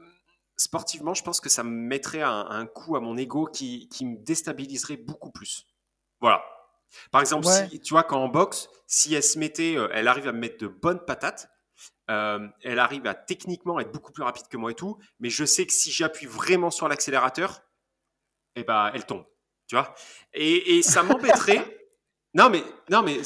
sportivement, 0.55 1.13
je 1.13 1.23
pense 1.23 1.41
que 1.41 1.49
ça 1.49 1.63
me 1.63 1.71
mettrait 1.71 2.21
un, 2.21 2.65
coup 2.67 2.95
à 2.95 2.99
mon 2.99 3.17
ego 3.17 3.45
qui, 3.45 3.89
qui, 3.89 4.05
me 4.05 4.17
déstabiliserait 4.17 4.97
beaucoup 4.97 5.31
plus. 5.31 5.65
Voilà. 6.19 6.43
Par 7.11 7.21
exemple, 7.21 7.47
si, 7.47 7.79
tu 7.79 7.93
vois, 7.93 8.03
quand 8.03 8.21
en 8.21 8.27
boxe, 8.27 8.69
si 8.85 9.13
elle 9.13 9.23
se 9.23 9.39
mettait, 9.39 9.75
euh, 9.77 9.87
elle 9.93 10.07
arrive 10.07 10.27
à 10.27 10.31
me 10.31 10.39
mettre 10.39 10.57
de 10.57 10.67
bonnes 10.67 11.03
patates, 11.05 11.49
euh, 12.11 12.47
elle 12.61 12.79
arrive 12.79 13.07
à 13.07 13.13
techniquement 13.13 13.79
être 13.79 13.91
beaucoup 13.91 14.11
plus 14.11 14.23
rapide 14.23 14.47
que 14.49 14.57
moi 14.57 14.71
et 14.71 14.75
tout, 14.75 14.97
mais 15.19 15.29
je 15.29 15.45
sais 15.45 15.65
que 15.65 15.71
si 15.71 15.91
j'appuie 15.91 16.25
vraiment 16.25 16.69
sur 16.69 16.87
l'accélérateur, 16.87 17.61
eh 18.55 18.63
ben, 18.63 18.91
elle 18.93 19.05
tombe. 19.05 19.25
Tu 19.67 19.75
vois 19.75 19.95
et, 20.33 20.81
ça 20.81 21.03
m'embêterait. 21.03 21.87
non, 22.33 22.49
mais, 22.49 22.63
non, 22.89 23.01
mais 23.01 23.19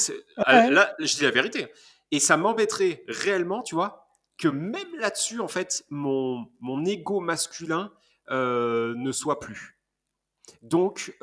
euh, 0.48 0.70
là, 0.70 0.96
je 1.00 1.16
dis 1.16 1.24
la 1.24 1.32
vérité. 1.32 1.68
Et 2.12 2.20
ça 2.20 2.38
m'embêterait 2.38 3.04
réellement, 3.08 3.64
tu 3.64 3.74
vois, 3.74 4.08
que 4.38 4.48
même 4.48 4.96
là-dessus, 5.00 5.40
en 5.40 5.48
fait, 5.48 5.84
mon, 5.90 6.46
mon 6.60 6.86
ego 6.86 7.20
masculin 7.20 7.92
euh, 8.30 8.94
ne 8.98 9.12
soit 9.12 9.40
plus. 9.40 9.75
Donc, 10.66 11.14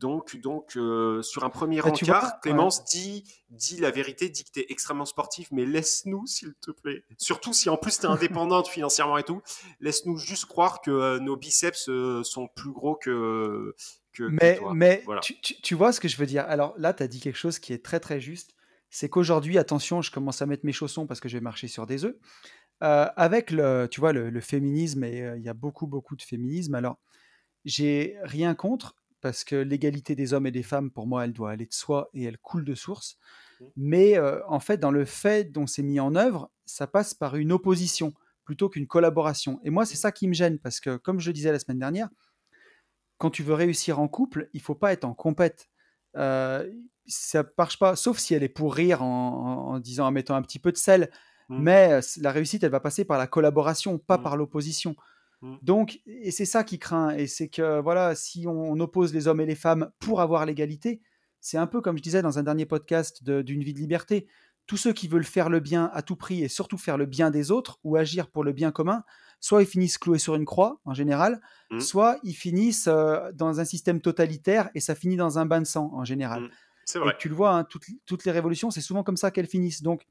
donc, 0.00 0.36
donc 0.38 0.76
euh, 0.76 1.20
sur 1.20 1.44
un 1.44 1.50
premier 1.50 1.82
encart, 1.82 2.40
Clémence 2.40 2.84
dit, 2.86 3.22
dit 3.50 3.76
la 3.76 3.90
vérité, 3.90 4.30
dit 4.30 4.44
que 4.44 4.50
tu 4.50 4.60
es 4.60 4.66
extrêmement 4.70 5.04
sportif, 5.04 5.48
mais 5.52 5.66
laisse-nous, 5.66 6.26
s'il 6.26 6.54
te 6.54 6.70
plaît. 6.70 7.04
Surtout 7.18 7.52
si 7.52 7.68
en 7.68 7.76
plus 7.76 7.98
tu 7.98 8.06
es 8.06 8.08
indépendante 8.08 8.66
financièrement 8.66 9.18
et 9.18 9.24
tout, 9.24 9.42
laisse-nous 9.80 10.16
juste 10.16 10.46
croire 10.46 10.80
que 10.80 10.90
euh, 10.90 11.18
nos 11.18 11.36
biceps 11.36 11.90
euh, 11.90 12.24
sont 12.24 12.48
plus 12.48 12.72
gros 12.72 12.96
que. 12.96 13.74
que 14.14 14.22
mais 14.22 14.58
mais 14.72 15.04
tu, 15.62 15.74
vois 15.74 15.92
ce 15.92 16.00
que 16.00 16.08
je 16.08 16.16
veux 16.16 16.26
dire? 16.26 16.46
Alors 16.48 16.72
là, 16.78 16.94
tu 16.94 17.02
as 17.02 17.08
dit 17.08 17.20
quelque 17.20 17.38
chose 17.38 17.58
qui 17.58 17.74
est 17.74 17.84
très 17.84 18.00
très 18.00 18.20
juste. 18.20 18.54
C'est 18.88 19.10
qu'aujourd'hui, 19.10 19.58
attention, 19.58 20.00
je 20.00 20.10
commence 20.10 20.40
à 20.40 20.46
mettre 20.46 20.64
mes 20.64 20.72
chaussons 20.72 21.06
parce 21.06 21.20
que 21.20 21.28
je 21.28 21.36
vais 21.36 21.42
marcher 21.42 21.68
sur 21.68 21.86
des 21.86 22.06
œufs. 22.06 22.16
avec 22.80 23.50
le, 23.50 23.86
tu 23.88 24.00
vois, 24.00 24.14
le, 24.14 24.30
le 24.30 24.40
féminisme, 24.40 25.04
et 25.04 25.30
il 25.36 25.42
y 25.42 25.48
a 25.50 25.54
beaucoup, 25.54 25.86
beaucoup 25.86 26.16
de 26.16 26.22
féminisme. 26.22 26.74
Alors, 26.74 26.98
j'ai 27.64 28.16
rien 28.22 28.54
contre, 28.54 28.96
parce 29.20 29.44
que 29.44 29.56
l'égalité 29.56 30.14
des 30.14 30.32
hommes 30.32 30.46
et 30.46 30.50
des 30.50 30.62
femmes, 30.62 30.90
pour 30.90 31.06
moi, 31.06 31.24
elle 31.24 31.32
doit 31.32 31.50
aller 31.50 31.66
de 31.66 31.72
soi 31.72 32.10
et 32.14 32.24
elle 32.24 32.38
coule 32.38 32.64
de 32.64 32.74
source. 32.74 33.18
Mmh. 33.60 33.64
Mais 33.76 34.18
en 34.48 34.60
fait, 34.60 34.78
dans 34.78 34.90
le 34.90 35.04
fait 35.04 35.52
dont 35.52 35.66
c'est 35.66 35.82
mis 35.82 36.00
en 36.00 36.14
œuvre, 36.14 36.50
ça 36.64 36.86
passe 36.86 37.14
par 37.14 37.36
une 37.36 37.52
opposition 37.52 38.14
plutôt 38.44 38.68
qu'une 38.68 38.86
collaboration. 38.86 39.60
Et 39.62 39.70
moi, 39.70 39.84
c'est 39.84 39.94
mmh. 39.94 39.96
ça 39.98 40.12
qui 40.12 40.28
me 40.28 40.32
gêne, 40.32 40.58
parce 40.58 40.80
que 40.80 40.96
comme 40.96 41.20
je 41.20 41.28
le 41.28 41.32
disais 41.34 41.52
la 41.52 41.58
semaine 41.58 41.78
dernière, 41.78 42.08
quand 43.18 43.30
tu 43.30 43.42
veux 43.42 43.54
réussir 43.54 44.00
en 44.00 44.08
couple, 44.08 44.48
il 44.54 44.62
faut 44.62 44.74
pas 44.74 44.92
être 44.92 45.04
en 45.04 45.14
compète. 45.14 45.68
Euh, 46.16 46.68
ça 47.06 47.44
marche 47.58 47.78
pas, 47.78 47.94
sauf 47.96 48.18
si 48.18 48.34
elle 48.34 48.42
est 48.42 48.48
pour 48.48 48.74
rire 48.74 49.02
en, 49.02 49.78
disant, 49.78 50.06
en 50.06 50.10
mettant 50.10 50.34
un 50.34 50.42
petit 50.42 50.58
peu 50.58 50.72
de 50.72 50.78
sel. 50.78 51.10
Mmh. 51.48 51.58
Mais 51.62 52.00
la 52.16 52.32
réussite, 52.32 52.64
elle 52.64 52.70
va 52.70 52.80
passer 52.80 53.04
par 53.04 53.18
la 53.18 53.26
collaboration, 53.26 53.98
pas 53.98 54.18
par 54.18 54.36
l'opposition. 54.36 54.96
Mmh. 55.42 55.56
Donc, 55.62 56.00
et 56.06 56.30
c'est 56.30 56.44
ça 56.44 56.64
qui 56.64 56.78
craint, 56.78 57.10
et 57.10 57.26
c'est 57.26 57.48
que 57.48 57.80
voilà, 57.80 58.14
si 58.14 58.46
on, 58.46 58.78
oppose 58.80 59.14
les 59.14 59.28
hommes 59.28 59.40
et 59.40 59.46
les 59.46 59.54
femmes 59.54 59.90
pour 59.98 60.20
avoir 60.20 60.46
l'égalité, 60.46 61.00
c'est 61.40 61.56
un 61.56 61.66
peu 61.66 61.80
comme 61.80 61.96
je 61.96 62.02
disais 62.02 62.22
dans 62.22 62.38
un 62.38 62.42
dernier 62.42 62.66
podcast 62.66 63.24
d'une 63.24 63.62
vie 63.62 63.74
de 63.74 63.78
liberté. 63.78 64.26
Tous 64.66 64.76
ceux 64.76 64.92
qui 64.92 65.08
veulent 65.08 65.24
faire 65.24 65.48
le 65.48 65.58
bien 65.58 65.90
à 65.94 66.02
tout 66.02 66.14
prix 66.14 66.44
et 66.44 66.48
surtout 66.48 66.78
faire 66.78 66.96
le 66.96 67.06
bien 67.06 67.30
des 67.30 67.50
autres 67.50 67.80
ou 67.82 67.96
agir 67.96 68.28
pour 68.28 68.44
le 68.44 68.52
bien 68.52 68.70
commun, 68.70 69.02
soit 69.40 69.62
ils 69.62 69.66
finissent 69.66 69.98
cloués 69.98 70.18
sur 70.18 70.34
une 70.34 70.44
croix 70.44 70.80
en 70.84 70.94
général, 70.94 71.40
mmh. 71.70 71.80
soit 71.80 72.18
ils 72.22 72.34
finissent 72.34 72.88
euh, 72.88 73.32
dans 73.32 73.58
un 73.58 73.64
système 73.64 74.00
totalitaire 74.00 74.70
et 74.74 74.80
ça 74.80 74.94
finit 74.94 75.16
dans 75.16 75.38
un 75.38 75.46
bain 75.46 75.60
de 75.60 75.66
sang 75.66 75.90
en 75.94 76.04
général. 76.04 76.42
Mmh. 76.42 76.50
C'est 76.84 76.98
vrai. 76.98 77.16
tu 77.18 77.28
le 77.28 77.34
vois, 77.34 77.54
hein, 77.54 77.64
toutes, 77.64 77.86
toutes, 78.04 78.24
les 78.24 78.32
révolutions, 78.32 78.70
c'est 78.70 78.80
souvent 78.80 79.02
comme 79.02 79.16
ça 79.16 79.30
qu'elles 79.30 79.46
finissent. 79.46 79.82
Donc, 79.82 80.06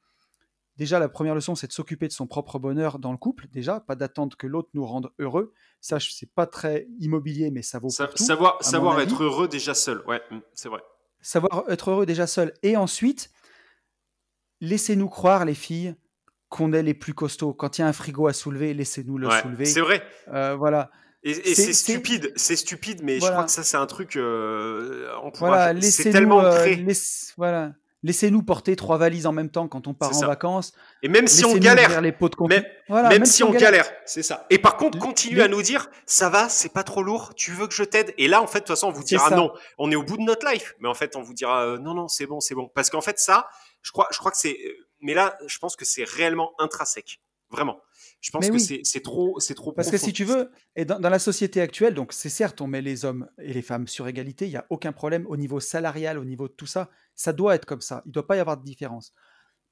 Déjà, 0.79 0.97
la 0.97 1.09
première 1.09 1.35
leçon, 1.35 1.55
c'est 1.55 1.67
de 1.67 1.73
s'occuper 1.73 2.07
de 2.07 2.13
son 2.13 2.25
propre 2.25 2.57
bonheur 2.57 2.99
dans 2.99 3.11
le 3.11 3.17
couple. 3.17 3.47
Déjà, 3.51 3.81
pas 3.81 3.95
d'attendre 3.95 4.37
que 4.37 4.47
l'autre 4.47 4.69
nous 4.73 4.85
rende 4.85 5.11
heureux. 5.19 5.51
Ça, 5.81 5.97
c'est 5.99 6.33
pas 6.33 6.45
très 6.45 6.87
immobilier, 6.99 7.51
mais 7.51 7.61
ça 7.61 7.79
vaut 7.79 7.89
pour 7.89 8.09
tout, 8.09 8.23
Savoir, 8.23 8.63
savoir 8.63 9.01
être 9.01 9.21
heureux 9.21 9.49
déjà 9.49 9.73
seul, 9.73 10.01
ouais, 10.07 10.21
mm, 10.31 10.39
c'est 10.53 10.69
vrai. 10.69 10.79
Savoir 11.19 11.65
être 11.67 11.91
heureux 11.91 12.05
déjà 12.05 12.27
seul. 12.27 12.53
Et 12.63 12.77
ensuite, 12.77 13.29
laissez-nous 14.61 15.09
croire, 15.09 15.43
les 15.43 15.53
filles, 15.53 15.95
qu'on 16.47 16.71
est 16.71 16.81
les 16.81 16.93
plus 16.93 17.13
costauds. 17.13 17.53
Quand 17.53 17.77
il 17.77 17.81
y 17.81 17.83
a 17.83 17.87
un 17.87 17.93
frigo 17.93 18.27
à 18.27 18.33
soulever, 18.33 18.73
laissez-nous 18.73 19.17
le 19.17 19.29
soulever. 19.29 19.65
C'est 19.65 19.81
vrai. 19.81 20.01
Euh, 20.29 20.55
voilà. 20.55 20.91
Et, 21.23 21.33
c'est 21.33 21.73
stupide, 21.73 22.31
c'est 22.37 22.55
stupide, 22.55 23.01
mais 23.03 23.19
je 23.19 23.27
crois 23.27 23.43
que 23.43 23.51
ça, 23.51 23.63
c'est 23.63 23.75
un 23.75 23.85
truc. 23.85 24.15
Euh, 24.15 25.11
voilà, 25.39 25.79
c'est 25.81 26.11
tellement 26.11 26.39
euh, 26.41 26.77
voilà. 27.35 27.73
Laissez-nous 28.01 28.43
porter 28.43 28.77
trois 28.77 28.97
valises 28.97 29.25
en 29.25 29.33
même 29.33 29.49
temps 29.49 29.67
quand 29.67 29.87
on 29.87 29.93
part 29.93 30.15
en 30.15 30.27
vacances. 30.27 30.71
Et 31.03 31.09
même 31.09 31.27
si 31.27 31.43
on 31.43 31.55
galère, 31.57 31.99
les 31.99 32.13
pots 32.13 32.29
de 32.29 32.35
même, 32.47 32.63
voilà, 32.87 33.09
même, 33.09 33.25
si, 33.25 33.43
on, 33.43 33.51
galère, 33.51 33.91
c'est 34.05 34.23
ça. 34.23 34.45
Et 34.49 34.57
par 34.57 34.77
contre, 34.77 34.97
continuez 34.97 35.41
à 35.41 35.49
nous 35.49 35.61
dire, 35.61 35.89
ça 36.05 36.29
va, 36.29 36.47
c'est 36.47 36.71
pas 36.71 36.83
trop 36.83 37.03
lourd, 37.03 37.33
tu 37.35 37.51
veux 37.51 37.67
que 37.67 37.73
je 37.73 37.83
t'aide? 37.83 38.13
Et 38.17 38.29
là, 38.29 38.41
en 38.41 38.47
fait, 38.47 38.59
de 38.59 38.63
toute 38.63 38.69
façon, 38.69 38.87
on 38.87 38.91
vous 38.91 39.03
dira 39.03 39.29
non. 39.31 39.51
On 39.77 39.91
est 39.91 39.95
au 39.95 40.03
bout 40.03 40.17
de 40.17 40.23
notre 40.23 40.49
life, 40.49 40.75
mais 40.79 40.87
en 40.87 40.93
fait, 40.93 41.17
on 41.17 41.21
vous 41.21 41.33
dira 41.33 41.65
euh, 41.65 41.77
non, 41.77 41.93
non, 41.93 42.07
c'est 42.07 42.25
bon, 42.25 42.39
c'est 42.39 42.55
bon. 42.55 42.69
Parce 42.73 42.89
qu'en 42.89 43.01
fait, 43.01 43.19
ça, 43.19 43.47
je 43.81 43.91
crois, 43.91 44.07
je 44.11 44.17
crois 44.17 44.31
que 44.31 44.37
c'est. 44.37 44.57
Euh, 44.65 44.87
mais 45.01 45.13
là, 45.13 45.37
je 45.45 45.59
pense 45.59 45.75
que 45.75 45.83
c'est 45.83 46.03
réellement 46.03 46.53
intrinsèque, 46.59 47.21
vraiment. 47.49 47.81
Je 48.21 48.31
pense 48.31 48.49
que 48.49 48.57
c'est 48.57 49.01
trop, 49.01 49.39
c'est 49.39 49.55
trop. 49.55 49.71
Parce 49.71 49.89
que 49.89 49.97
si 49.97 50.11
tu 50.11 50.25
veux, 50.25 50.51
et 50.75 50.83
dans, 50.83 50.99
la 50.99 51.19
société 51.19 51.61
actuelle, 51.61 51.93
donc 51.93 52.11
c'est 52.11 52.29
certes, 52.29 52.59
on 52.59 52.67
met 52.67 52.81
les 52.81 53.05
hommes 53.05 53.29
et 53.41 53.53
les 53.53 53.61
femmes 53.61 53.87
sur 53.87 54.07
égalité, 54.07 54.45
il 54.45 54.51
y 54.51 54.57
a 54.57 54.65
aucun 54.69 54.91
problème 54.91 55.25
au 55.27 55.37
niveau 55.37 55.59
salarial, 55.59 56.17
au 56.17 56.25
niveau 56.25 56.47
de 56.47 56.53
tout 56.53 56.65
ça. 56.65 56.89
Ça 57.19 57.33
doit 57.33 57.53
être 57.55 57.65
comme 57.65 57.81
ça. 57.81 58.01
Il 58.05 58.09
ne 58.09 58.13
doit 58.13 58.25
pas 58.25 58.37
y 58.37 58.39
avoir 58.39 58.55
de 58.55 58.63
différence. 58.63 59.11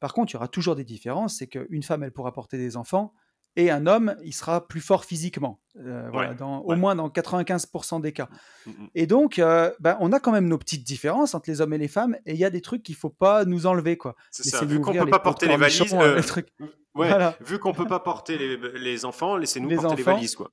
Par 0.02 0.14
contre, 0.14 0.34
il 0.34 0.36
y 0.36 0.38
aura 0.38 0.50
toujours 0.50 0.76
des 0.76 0.84
différences. 0.84 1.38
C'est 1.38 1.48
qu'une 1.48 1.82
femme, 1.82 2.04
elle 2.04 2.12
pourra 2.12 2.34
porter 2.34 2.58
des 2.58 2.76
enfants 2.76 3.14
et 3.58 3.72
un 3.72 3.88
homme, 3.88 4.16
il 4.24 4.34
sera 4.34 4.68
plus 4.68 4.82
fort 4.82 5.04
physiquement, 5.04 5.60
euh, 5.78 6.08
voilà, 6.12 6.36
dans, 6.36 6.60
au 6.60 6.76
moins 6.76 6.94
dans 6.94 7.10
95% 7.10 8.02
des 8.02 8.12
cas. 8.12 8.30
Mmh, 8.66 8.70
mmh. 8.70 8.90
Et 8.94 9.08
donc, 9.08 9.40
euh, 9.40 9.72
ben, 9.80 9.98
on 10.00 10.12
a 10.12 10.20
quand 10.20 10.32
même 10.32 10.48
nos 10.48 10.60
petites 10.60 10.84
différences 10.84 11.34
entre 11.34 11.50
les 11.50 11.60
hommes 11.60 11.74
et 11.74 11.80
les 11.80 11.88
femmes, 11.88 12.16
et 12.28 12.34
il 12.34 12.38
y 12.38 12.46
a 12.46 12.52
des 12.52 12.62
trucs 12.62 12.84
qu'il 12.84 12.94
faut 12.94 13.10
pas 13.10 13.46
nous 13.46 13.66
enlever, 13.66 13.98
quoi. 13.98 14.16
C'est 14.30 14.44
ça. 14.44 14.64
Vu 14.64 14.80
qu'on 14.80 14.94
peut 14.94 15.10
pas 15.10 15.18
porter 15.18 15.48
les 15.48 15.58
valises, 15.58 15.92
euh, 15.92 16.22
ouais, 16.96 17.12
vu 17.40 17.58
qu'on 17.58 17.74
peut 17.74 17.88
pas 17.88 18.00
porter 18.00 18.38
les, 18.38 18.58
les 18.80 19.06
enfants, 19.06 19.38
laissez-nous 19.38 19.76
porter 19.76 19.96
les 19.96 20.04
valises, 20.04 20.36
quoi. 20.36 20.52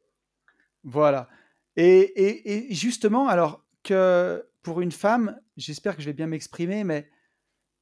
Voilà. 0.82 1.28
Et, 1.76 1.98
et, 1.98 2.70
et, 2.70 2.74
justement, 2.74 3.28
alors 3.28 3.66
que 3.82 4.42
pour 4.64 4.80
une 4.80 4.90
femme, 4.90 5.38
j'espère 5.56 5.94
que 5.94 6.02
je 6.02 6.06
vais 6.06 6.12
bien 6.12 6.26
m'exprimer, 6.26 6.82
mais 6.82 7.08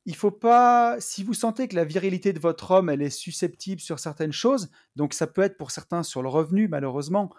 il 0.05 0.15
faut 0.15 0.31
pas, 0.31 0.97
si 0.99 1.25
vous 1.25 1.33
sentez 1.33 1.69
que 1.69 1.77
la 1.77 1.85
virilité 1.85 2.33
de 2.33 2.41
votre 2.41 2.73
homme, 2.73 2.91
elle 2.91 3.01
est 3.01 3.11
susceptible 3.11 3.81
sur 3.81 3.99
certaines 3.99 4.33
choses, 4.33 4.71
donc 4.97 5.15
ça 5.15 5.27
peut 5.27 5.43
être 5.43 5.57
pour 5.57 5.71
certains 5.71 6.03
sur 6.03 6.23
le 6.23 6.29
revenu, 6.29 6.69
malheureusement, 6.69 7.33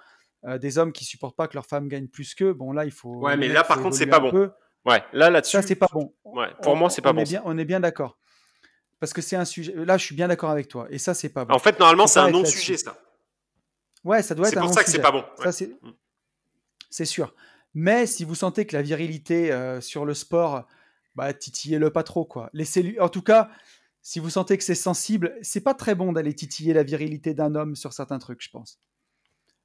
euh, 0.46 0.58
des 0.58 0.78
hommes 0.78 0.94
qui 0.94 1.06
supportent 1.06 1.36
pas 1.36 1.48
que 1.48 1.54
leur 1.54 1.66
femme 1.66 1.88
gagne 1.88 2.08
plus 2.08 2.34
qu'eux, 2.34 2.54
bon 2.54 2.72
là 2.72 2.86
il 2.86 2.92
faut. 2.92 3.16
Ouais, 3.20 3.38
mais 3.38 3.50
là 3.50 3.64
par 3.64 3.82
contre 3.82 3.96
c'est 3.96 4.08
pas 4.08 4.20
bon. 4.20 4.52
Ouais, 4.86 5.04
là 5.14 5.30
là-dessus. 5.30 5.58
Ça 5.58 5.62
c'est 5.62 5.76
pas 5.76 5.88
bon. 5.92 6.14
Ouais, 6.24 6.48
pour 6.62 6.76
moi 6.76 6.90
c'est 6.90 7.02
pas 7.02 7.12
on 7.12 7.14
bon. 7.14 7.22
Est 7.22 7.26
bien, 7.26 7.42
on 7.46 7.58
est 7.58 7.66
bien 7.66 7.80
d'accord. 7.80 8.18
Parce 9.04 9.12
que 9.12 9.22
c'est 9.22 9.36
un 9.36 9.44
sujet. 9.44 9.74
Là, 9.76 9.98
je 9.98 10.06
suis 10.06 10.16
bien 10.16 10.30
d'accord 10.30 10.50
avec 10.50 10.70
toi. 10.70 10.88
Et 10.90 10.98
ça, 10.98 11.14
c'est 11.14 11.28
pas 11.28 11.44
bon. 11.44 11.54
En 11.54 11.60
fait, 11.60 11.78
normalement, 11.78 12.08
c'est 12.08 12.22
un 12.22 12.32
non-sujet, 12.32 12.78
ça. 12.78 12.98
Ouais, 14.06 14.22
ça 14.22 14.34
doit 14.34 14.48
être 14.48 14.58
un 14.58 14.62
C'est 14.62 14.66
pour 14.66 14.74
ça 14.74 14.84
que 14.86 14.90
c'est 14.90 15.02
pas 15.02 15.12
bon. 15.12 15.26
Mm. 15.44 15.92
c'est 16.90 17.04
sûr. 17.04 17.36
Mais 17.74 18.06
si 18.06 18.24
vous 18.24 18.36
sentez 18.36 18.66
que 18.66 18.76
la 18.76 18.82
virilité 18.82 19.52
euh, 19.52 19.82
sur 19.82 20.06
le 20.06 20.14
sport 20.14 20.66
bah, 21.16 21.34
titillez-le 21.34 21.92
pas 21.92 22.04
trop, 22.04 22.26
quoi. 22.26 22.50
Laissez-lui. 22.54 23.00
En 23.00 23.10
tout 23.10 23.22
cas, 23.22 23.50
si 24.02 24.20
vous 24.20 24.30
sentez 24.30 24.58
que 24.58 24.64
c'est 24.64 24.76
sensible, 24.76 25.38
c'est 25.42 25.62
pas 25.62 25.74
très 25.74 25.96
bon 25.96 26.12
d'aller 26.12 26.34
titiller 26.34 26.74
la 26.74 26.84
virilité 26.84 27.34
d'un 27.34 27.56
homme 27.56 27.76
sur 27.76 27.94
certains 27.94 28.20
trucs, 28.20 28.42
je 28.42 28.50
pense. 28.50 28.80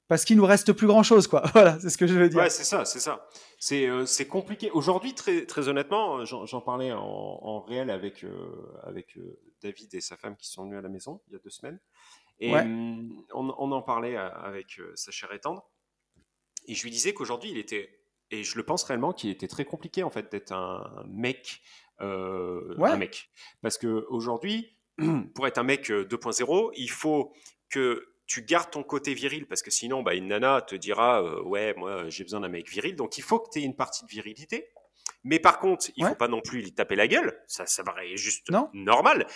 Parce 0.09 0.25
qu'il 0.25 0.39
nous 0.39 0.47
reste 0.47 0.73
plus 0.73 0.87
grand 0.87 1.03
chose, 1.03 1.27
quoi. 1.27 1.43
Voilà, 1.53 1.79
c'est 1.81 1.91
ce 1.91 1.99
que 1.99 2.07
je 2.07 2.15
veux 2.15 2.29
dire. 2.29 2.41
Ouais, 2.41 2.51
c'est 2.51 2.65
ça, 2.65 2.85
c'est 2.85 3.01
ça. 3.01 3.29
C'est 3.59 3.87
euh, 3.87 4.07
compliqué. 4.29 4.71
Aujourd'hui, 4.71 5.15
très, 5.15 5.45
très 5.45 5.69
honnêtement, 5.69 6.25
j'en 6.25 6.61
parlais 6.61 6.93
en, 6.93 7.01
en, 7.03 7.61
réel 7.61 7.91
avec, 7.91 8.25
euh, 8.25 8.31
avec 8.85 9.19
euh, 9.19 9.39
David 9.63 9.95
et 9.95 10.01
sa 10.01 10.17
femme 10.17 10.37
qui 10.37 10.49
sont 10.49 10.65
venus 10.65 10.79
à 10.79 10.83
la 10.83 10.89
maison 10.89 11.21
il 11.29 11.35
y 11.35 11.37
a 11.37 11.39
deux 11.39 11.51
semaines. 11.51 11.79
Et 12.41 12.55
hum, 12.55 13.25
on, 13.35 13.73
en 13.73 13.83
parlait 13.83 14.17
avec 14.17 14.81
sa 14.95 15.11
chère 15.11 15.33
et 15.33 15.41
tendre. 15.41 15.69
Et 16.67 16.75
je 16.75 16.85
lui 16.85 16.91
disais 16.91 17.13
qu'aujourd'hui, 17.13 17.51
il 17.51 17.59
était, 17.59 17.98
et 18.31 18.45
je 18.45 18.57
le 18.57 18.63
pense 18.63 18.85
réellement, 18.85 19.13
qu'il 19.13 19.31
était 19.31 19.49
très 19.49 19.65
compliqué 19.65 20.03
en 20.03 20.11
fait 20.11 20.31
d'être 20.31 20.53
un 20.53 21.05
mec, 21.09 21.63
un 21.99 22.97
mec, 22.97 23.31
parce 23.63 23.79
que 23.79 24.07
aujourd'hui, 24.09 24.77
pour 25.35 25.47
être 25.47 25.59
un 25.59 25.65
mec 25.65 25.91
2.0, 25.91 26.71
il 26.77 26.91
faut 26.91 27.33
que 27.71 28.15
tu 28.27 28.43
gardes 28.43 28.71
ton 28.71 28.83
côté 28.83 29.15
viril 29.15 29.47
parce 29.47 29.63
que 29.63 29.71
sinon, 29.71 30.03
bah, 30.03 30.15
une 30.15 30.29
nana 30.29 30.61
te 30.61 30.77
dira 30.77 31.43
ouais, 31.43 31.75
moi 31.77 32.09
j'ai 32.11 32.25
besoin 32.25 32.41
d'un 32.41 32.49
mec 32.49 32.69
viril. 32.69 32.95
Donc 32.95 33.19
il 33.19 33.23
faut 33.23 33.41
que 33.41 33.51
tu 33.51 33.59
aies 33.59 33.65
une 33.65 33.75
partie 33.77 34.05
de 34.05 34.11
virilité. 34.11 34.71
Mais 35.25 35.41
par 35.41 35.59
contre, 35.59 35.91
il 35.97 36.05
ne 36.05 36.11
faut 36.11 36.15
pas 36.15 36.29
non 36.29 36.41
plus 36.41 36.61
lui 36.61 36.73
taper 36.73 36.95
la 36.95 37.09
gueule. 37.09 37.43
Ça, 37.47 37.67
ça 37.67 37.83
paraît 37.83 38.17
juste 38.17 38.51
normal. 38.73 39.27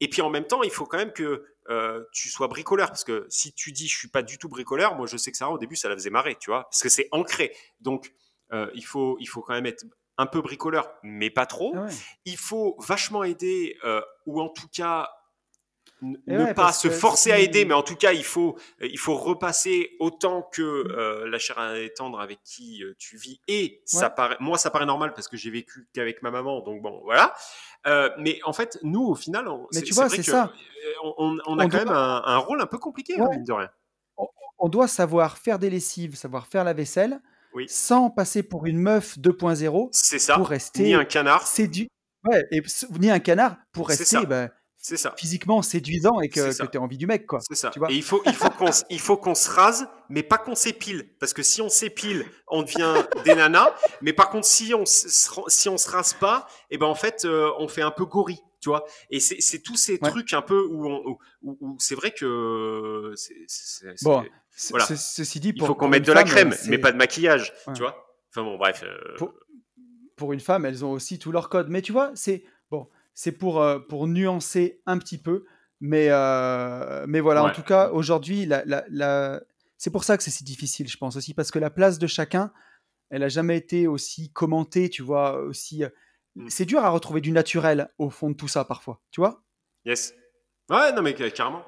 Et 0.00 0.08
puis 0.08 0.22
en 0.22 0.30
même 0.30 0.46
temps, 0.46 0.62
il 0.62 0.70
faut 0.70 0.86
quand 0.86 0.98
même 0.98 1.12
que 1.12 1.44
euh, 1.68 2.04
tu 2.12 2.28
sois 2.28 2.46
bricoleur. 2.46 2.88
Parce 2.88 3.04
que 3.04 3.26
si 3.28 3.52
tu 3.52 3.72
dis 3.72 3.88
je 3.88 3.96
suis 3.96 4.08
pas 4.08 4.22
du 4.22 4.38
tout 4.38 4.48
bricoleur, 4.48 4.94
moi 4.94 5.06
je 5.06 5.16
sais 5.16 5.30
que 5.30 5.36
ça 5.36 5.48
au 5.48 5.58
début, 5.58 5.74
ça 5.74 5.88
la 5.88 5.94
faisait 5.96 6.10
marrer, 6.10 6.36
tu 6.38 6.50
vois. 6.50 6.64
Parce 6.64 6.82
que 6.82 6.88
c'est 6.88 7.08
ancré. 7.10 7.56
Donc 7.80 8.12
euh, 8.52 8.70
il, 8.74 8.84
faut, 8.84 9.16
il 9.20 9.26
faut 9.26 9.42
quand 9.42 9.54
même 9.54 9.66
être 9.66 9.84
un 10.18 10.26
peu 10.26 10.40
bricoleur, 10.42 10.92
mais 11.02 11.30
pas 11.30 11.46
trop. 11.46 11.74
Ah 11.76 11.86
il 12.24 12.36
faut 12.36 12.76
vachement 12.78 13.24
aider, 13.24 13.78
euh, 13.84 14.02
ou 14.26 14.40
en 14.40 14.48
tout 14.48 14.68
cas 14.68 15.08
ne 16.02 16.52
pas 16.52 16.72
se 16.72 16.90
forcer 16.90 17.32
à 17.32 17.38
aider, 17.38 17.64
mais 17.64 17.74
en 17.74 17.82
tout 17.82 17.96
cas, 17.96 18.12
il 18.12 18.24
faut, 18.24 18.56
il 18.80 18.98
faut 18.98 19.16
repasser 19.16 19.96
autant 20.00 20.42
que 20.42 20.62
euh, 20.62 21.28
la 21.28 21.38
chair 21.38 21.58
à 21.58 21.78
étendre 21.78 22.20
avec 22.20 22.42
qui 22.42 22.82
euh, 22.82 22.94
tu 22.98 23.16
vis. 23.16 23.40
Et 23.48 23.82
ça 23.84 24.10
paraît, 24.10 24.36
moi, 24.40 24.58
ça 24.58 24.70
paraît 24.70 24.86
normal 24.86 25.12
parce 25.14 25.28
que 25.28 25.36
j'ai 25.36 25.50
vécu 25.50 25.88
qu'avec 25.94 26.22
ma 26.22 26.30
maman, 26.30 26.60
donc 26.60 26.82
bon, 26.82 27.00
voilà. 27.04 27.34
Euh, 27.86 28.10
mais 28.18 28.40
en 28.44 28.52
fait, 28.52 28.78
nous, 28.82 29.02
au 29.02 29.14
final, 29.14 29.48
on, 29.48 29.66
mais 29.74 29.82
tu 29.82 29.94
vois, 29.94 30.08
c'est 30.08 30.22
ça. 30.22 30.52
On, 31.16 31.58
a 31.58 31.68
quand 31.68 31.78
même 31.78 31.88
un, 31.88 32.38
rôle 32.38 32.60
un 32.60 32.66
peu 32.66 32.78
compliqué, 32.78 33.20
hein, 33.20 33.28
mine 33.30 33.44
de 33.44 33.52
rien. 33.52 33.70
On, 34.58 34.68
doit 34.68 34.88
savoir 34.88 35.38
faire 35.38 35.58
des 35.58 35.70
lessives, 35.70 36.14
savoir 36.14 36.46
faire 36.46 36.62
la 36.64 36.72
vaisselle, 36.72 37.20
sans 37.66 38.10
passer 38.10 38.42
pour 38.42 38.66
une 38.66 38.78
meuf 38.78 39.18
2.0. 39.18 39.88
C'est 39.92 40.18
ça. 40.18 40.36
Pour 40.36 40.48
rester. 40.48 40.82
Ni 40.82 40.94
un 40.94 41.04
canard. 41.04 41.46
C'est 41.46 41.68
du. 41.68 41.88
Ouais, 42.24 42.46
et, 42.50 42.62
ni 43.00 43.10
un 43.10 43.18
canard 43.18 43.56
pour 43.72 43.88
rester. 43.88 44.24
Bah, 44.26 44.48
c'est 44.84 44.96
ça. 44.96 45.14
Physiquement 45.16 45.62
séduisant 45.62 46.20
et 46.20 46.28
que, 46.28 46.52
tu 46.66 46.76
as 46.76 46.80
envie 46.80 46.98
du 46.98 47.06
mec, 47.06 47.24
quoi. 47.24 47.38
C'est 47.40 47.54
ça. 47.54 47.70
et 47.88 47.94
il 47.94 48.02
faut, 48.02 48.20
il 48.26 48.34
faut 48.34 48.50
qu'on, 48.50 48.70
il 48.90 48.98
faut 48.98 49.16
qu'on 49.16 49.36
se 49.36 49.48
rase, 49.48 49.86
mais 50.08 50.24
pas 50.24 50.38
qu'on 50.38 50.56
s'épile. 50.56 51.08
Parce 51.20 51.32
que 51.32 51.44
si 51.44 51.62
on 51.62 51.68
s'épile, 51.68 52.26
on 52.48 52.62
devient 52.62 52.94
des 53.24 53.36
nanas. 53.36 53.72
Mais 54.00 54.12
par 54.12 54.28
contre, 54.28 54.46
si 54.46 54.74
on, 54.74 54.84
si 54.84 55.68
on 55.68 55.78
se 55.78 55.88
rase 55.88 56.14
pas, 56.14 56.48
et 56.68 56.74
eh 56.74 56.78
ben, 56.78 56.86
en 56.86 56.96
fait, 56.96 57.24
euh, 57.24 57.52
on 57.58 57.68
fait 57.68 57.82
un 57.82 57.92
peu 57.92 58.04
gorille. 58.04 58.42
Tu 58.60 58.68
vois 58.68 58.84
et 59.10 59.18
c'est 59.18 59.58
tous 59.58 59.76
ces 59.76 59.98
trucs 59.98 60.32
un 60.34 60.42
peu 60.42 60.64
où, 60.70 61.18
où, 61.42 61.76
c'est 61.80 61.96
vrai 61.96 62.12
que. 62.12 63.12
bon, 64.02 64.24
voilà. 64.70 64.86
ceci 64.86 65.40
dit, 65.40 65.52
il 65.54 65.64
faut 65.64 65.74
qu'on 65.74 65.88
mette 65.88 66.06
de 66.06 66.12
la 66.12 66.24
crème, 66.24 66.54
mais 66.68 66.78
pas 66.78 66.92
de 66.92 66.96
maquillage. 66.96 67.52
Tu 67.74 67.80
vois 67.82 68.08
Enfin 68.30 68.44
bon, 68.44 68.56
bref. 68.56 68.82
Euh, 68.82 69.16
pour, 69.16 69.34
pour, 70.16 70.32
une 70.32 70.40
femme, 70.40 70.64
elles 70.64 70.84
ont 70.84 70.92
aussi 70.92 71.18
tout 71.18 71.32
leur 71.32 71.48
code. 71.48 71.68
Mais 71.68 71.82
tu 71.82 71.92
vois, 71.92 72.12
c'est 72.14 72.44
c'est 73.14 73.32
pour, 73.32 73.60
euh, 73.60 73.78
pour 73.78 74.06
nuancer 74.06 74.80
un 74.86 74.96
petit 74.98 75.18
peu. 75.18 75.44
Mais, 75.80 76.06
euh, 76.10 77.04
mais 77.06 77.20
voilà, 77.20 77.44
en 77.44 77.50
tout 77.50 77.62
cas, 77.62 77.90
aujourd'hui, 77.90 78.48
c'est 79.76 79.90
pour 79.90 80.04
ça 80.04 80.16
que 80.16 80.22
c'est 80.22 80.30
si 80.30 80.44
difficile, 80.44 80.88
je 80.88 80.96
pense 80.96 81.16
aussi, 81.16 81.34
parce 81.34 81.50
que 81.50 81.58
la 81.58 81.70
place 81.70 81.98
de 81.98 82.06
chacun, 82.06 82.52
elle 83.10 83.22
a 83.22 83.28
jamais 83.28 83.58
été 83.58 83.86
aussi 83.86 84.32
commentée, 84.32 84.88
tu 84.88 85.02
vois, 85.02 85.42
aussi. 85.42 85.82
Mm. 86.36 86.48
C'est 86.48 86.64
dur 86.64 86.82
à 86.82 86.88
retrouver 86.88 87.20
du 87.20 87.32
naturel 87.32 87.90
au 87.98 88.08
fond 88.08 88.30
de 88.30 88.34
tout 88.34 88.48
ça 88.48 88.64
parfois, 88.64 89.02
tu 89.10 89.20
vois 89.20 89.42
Yes. 89.84 90.14
Ouais, 90.70 90.92
non, 90.92 91.02
mais 91.02 91.14
carrément, 91.14 91.64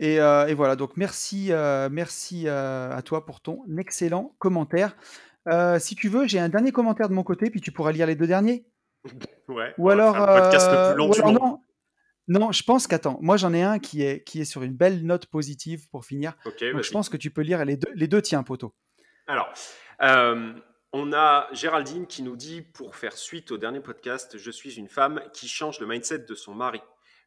carrément. 0.00 0.46
Et, 0.46 0.50
et 0.50 0.54
voilà, 0.54 0.76
donc 0.76 0.96
merci, 0.96 1.50
merci 1.90 2.48
à 2.48 3.00
toi 3.04 3.24
pour 3.24 3.40
ton 3.40 3.64
excellent 3.78 4.34
commentaire. 4.38 4.96
si 5.78 5.94
tu 5.94 6.08
veux, 6.08 6.26
j'ai 6.26 6.38
un 6.38 6.48
dernier 6.48 6.72
commentaire 6.72 7.08
de 7.08 7.14
mon 7.14 7.22
côté, 7.22 7.50
puis 7.50 7.60
tu 7.60 7.72
pourras 7.72 7.92
lire 7.92 8.06
les 8.06 8.16
deux 8.16 8.26
derniers. 8.26 8.64
Ouais, 9.48 9.74
ou 9.78 9.90
alors, 9.90 10.16
euh, 10.16 10.94
non, 10.96 11.60
non, 12.28 12.52
je 12.52 12.62
pense 12.62 12.86
qu'attends, 12.86 13.18
moi 13.20 13.36
j'en 13.36 13.52
ai 13.52 13.62
un 13.62 13.80
qui 13.80 14.02
est, 14.02 14.22
qui 14.22 14.40
est 14.40 14.44
sur 14.44 14.62
une 14.62 14.76
belle 14.76 15.04
note 15.04 15.26
positive 15.26 15.88
pour 15.90 16.04
finir. 16.04 16.36
Donc 16.44 16.82
je 16.82 16.90
pense 16.92 17.08
que 17.08 17.16
tu 17.16 17.30
peux 17.30 17.40
lire 17.40 17.64
les 17.64 17.76
deux, 17.76 17.90
les 17.94 18.06
deux 18.06 18.22
tiens, 18.22 18.44
poteau. 18.44 18.72
Alors, 19.26 19.52
euh, 20.02 20.52
on 20.92 21.12
a 21.12 21.48
Géraldine 21.52 22.06
qui 22.06 22.22
nous 22.22 22.36
dit, 22.36 22.62
pour 22.62 22.94
faire 22.94 23.14
suite 23.14 23.50
au 23.50 23.58
dernier 23.58 23.80
podcast, 23.80 24.38
je 24.38 24.50
suis 24.50 24.74
une 24.74 24.88
femme 24.88 25.20
qui 25.32 25.48
change 25.48 25.80
le 25.80 25.86
mindset 25.86 26.20
de 26.20 26.34
son 26.36 26.54
mari. 26.54 26.80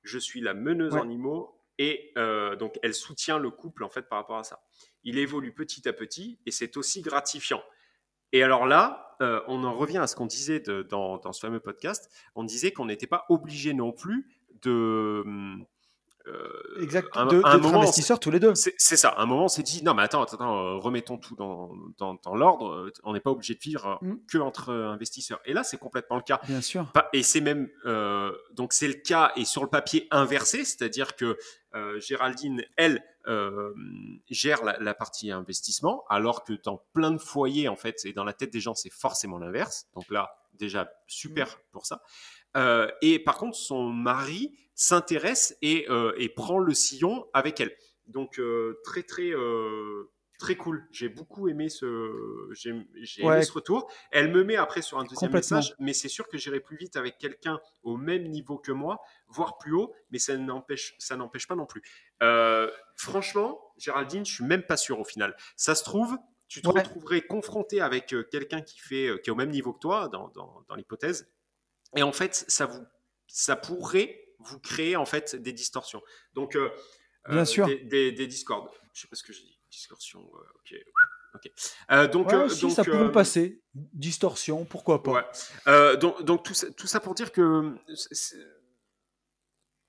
Je 0.04 0.18
suis 0.18 0.40
la 0.40 0.54
meneuse 0.54 0.96
en 0.96 1.02
animaux 1.02 1.60
et 1.78 2.12
euh, 2.18 2.56
donc 2.56 2.78
elle 2.84 2.94
soutient 2.94 3.40
le 3.40 3.50
couple 3.50 3.84
en 3.84 3.90
fait 3.90 4.08
par 4.08 4.20
rapport 4.20 4.38
à 4.38 4.44
ça. 4.44 4.64
Il 5.04 5.18
évolue 5.18 5.54
petit 5.54 5.88
à 5.88 5.94
petit 5.94 6.40
et 6.46 6.52
c'est 6.52 6.78
aussi 6.78 7.02
gratifiant. 7.02 7.62
Et 8.32 8.42
alors 8.44 8.66
là, 8.66 9.16
euh, 9.22 9.42
on 9.48 9.64
en 9.64 9.74
revient 9.74 10.00
à 10.00 10.08
ce 10.08 10.16
qu'on 10.16 10.26
disait 10.26 10.60
dans, 10.60 11.32
ce 11.32 11.40
fameux 11.40 11.60
podcast. 11.60 12.12
On 12.36 12.44
disait 12.44 12.72
qu'on 12.72 12.86
n'était 12.86 13.08
pas 13.08 13.26
obligé 13.30 13.74
non 13.74 13.92
plus 13.92 14.28
de, 14.62 15.24
hum, 15.26 15.66
euh, 16.28 16.82
exact, 16.82 17.10
un, 17.16 17.26
de, 17.26 17.42
investisseurs 17.44 18.18
tous 18.20 18.32
les 18.32 18.40
deux. 18.40 18.54
C'est 18.56 18.96
ça. 18.96 19.14
Un 19.18 19.26
moment, 19.26 19.46
on 19.46 19.50
s'est 19.50 19.64
dit 19.64 19.84
non, 19.84 19.94
mais 19.94 20.04
attends, 20.04 20.24
attends, 20.24 20.58
euh, 20.58 20.78
remettons 20.78 21.18
tout 21.18 21.36
dans, 21.36 21.72
dans, 21.98 22.36
l'ordre. 22.36 22.72
Euh, 22.72 22.94
on 23.04 23.14
n'est 23.14 23.20
pas 23.20 23.32
obligé 23.32 23.56
de 23.56 23.60
vivre 23.60 24.00
mm. 24.02 24.16
que 24.32 24.38
entre 24.38 24.72
investisseurs. 24.72 25.42
Et 25.46 25.54
là, 25.54 25.64
c'est 25.64 25.78
complètement 25.78 26.16
le 26.16 26.22
cas. 26.22 26.40
Bien 26.48 26.62
sûr. 26.62 26.88
Et 27.12 27.24
c'est 27.24 27.42
même 27.42 27.70
donc 28.54 28.74
c'est 28.74 28.88
le 28.88 28.94
cas 28.94 29.34
et 29.36 29.46
sur 29.46 29.64
le 29.64 29.70
papier 29.70 30.08
inversé, 30.12 30.64
c'est-à-dire 30.64 31.16
que 31.16 31.38
Géraldine, 32.00 32.64
elle, 32.78 33.04
gère 34.30 34.64
la, 34.64 34.78
la, 34.80 34.94
partie 34.94 35.32
investissement, 35.32 36.06
alors 36.08 36.44
que 36.44 36.54
dans 36.64 36.86
plein 36.94 37.12
de 37.12 37.18
foyers, 37.18 37.68
en 37.68 37.76
fait, 37.76 38.06
et 38.06 38.14
dans 38.14 38.24
la 38.24 38.34
tête 38.34 38.54
des 38.54 38.60
gens, 38.60 38.76
c'est 38.76 38.92
forcément 38.92 39.40
l'inverse. 39.40 39.88
Donc 39.96 40.10
là, 40.10 40.38
déjà 40.54 40.90
super 41.08 41.48
mm. 41.48 41.72
pour 41.74 41.86
ça. 41.86 42.02
et 43.02 43.20
par 43.20 43.38
contre, 43.38 43.58
son 43.58 43.90
mari 43.90 44.54
s'intéresse 44.76 45.58
et, 45.62 45.86
euh, 45.90 46.14
et, 46.18 46.30
prend 46.30 46.60
le 46.60 46.74
sillon 46.74 47.28
avec 47.34 47.60
elle. 47.60 47.76
Donc 48.08 48.40
euh, 48.40 48.80
très 48.84 49.04
très 49.04 49.30
euh, 49.30 50.12
très 50.40 50.56
cool. 50.56 50.86
J'ai 50.92 51.10
beaucoup 51.10 51.48
aimé 51.48 51.70
ce 51.70 52.50
j'ai 52.54 52.70
aimé 52.70 53.44
ce 53.44 53.52
retour. 53.52 53.90
Elle 54.12 54.32
me 54.32 54.44
met 54.44 54.56
après 54.56 54.82
sur 54.82 55.00
un 55.00 55.06
deuxième 55.06 55.32
message, 55.32 55.76
mais 55.80 55.94
c'est 55.94 56.10
sûr 56.10 56.28
que 56.28 56.38
j'irai 56.38 56.60
plus 56.60 56.76
vite 56.76 56.98
avec 56.98 57.18
quelqu'un 57.18 57.60
au 57.84 57.98
même 57.98 58.28
niveau 58.28 58.58
que 58.58 58.72
moi, 58.72 59.00
voire 59.28 59.58
plus 59.58 59.74
haut, 59.74 59.94
mais 60.12 60.20
ça 60.20 60.36
n'empêche 60.38 60.96
ça 60.98 61.16
n'empêche 61.16 61.48
pas 61.48 61.56
non 61.56 61.66
plus. 61.66 61.84
franchement, 62.96 63.74
Géraldine, 63.78 64.26
je 64.26 64.34
suis 64.34 64.46
même 64.46 64.64
pas 64.64 64.78
sûr 64.78 65.00
au 65.00 65.06
final. 65.06 65.36
Ça 65.56 65.76
se 65.76 65.84
trouve, 65.84 66.18
tu 66.48 66.62
te 66.62 66.68
retrouverais 66.68 67.22
confronté 67.22 67.80
avec 67.80 68.14
quelqu'un 68.32 68.62
qui 68.62 68.80
fait 68.80 69.10
qui 69.24 69.30
est 69.30 69.34
au 69.34 69.36
même 69.36 69.52
niveau 69.52 69.72
que 69.72 69.80
toi 69.80 70.10
dans, 70.10 70.28
dans, 70.30 70.66
dans 70.68 70.76
l'hypothèse, 70.76 71.32
et 71.96 72.04
en 72.04 72.12
fait, 72.12 72.46
ça 72.48 72.66
vous 72.66 72.84
ça 73.28 73.56
pourrait 73.56 74.23
vous 74.46 74.60
créez 74.60 74.96
en 74.96 75.06
fait 75.06 75.36
des 75.36 75.54
distorsions. 75.54 76.02
Donc, 76.34 76.56
euh, 76.56 76.70
Bien 77.30 77.40
euh, 77.40 77.46
sûr. 77.46 77.66
Des, 77.66 78.12
des, 78.12 78.28
discords. 78.28 78.74
Je 78.94 79.02
sais 79.02 79.08
pas 79.08 79.16
ce 79.16 79.24
que 79.24 79.34
j'ai 79.34 79.44
dit. 79.44 79.60
Distorsion. 79.72 80.22
ok. 80.22 80.76
ok. 81.36 82.12
donc, 82.12 82.34
euh, 82.34 82.50
si 82.50 82.70
ça 82.72 82.84
peut 82.84 83.12
passer. 83.12 83.62
Distorsion, 83.74 84.66
pourquoi 84.66 85.02
pas. 85.04 85.32
donc, 85.96 86.24
donc 86.24 86.44
tout, 86.44 86.54
ça, 86.54 86.72
tout, 86.72 86.88
ça, 86.88 87.00
pour 87.00 87.16
dire 87.16 87.32
que 87.32 87.76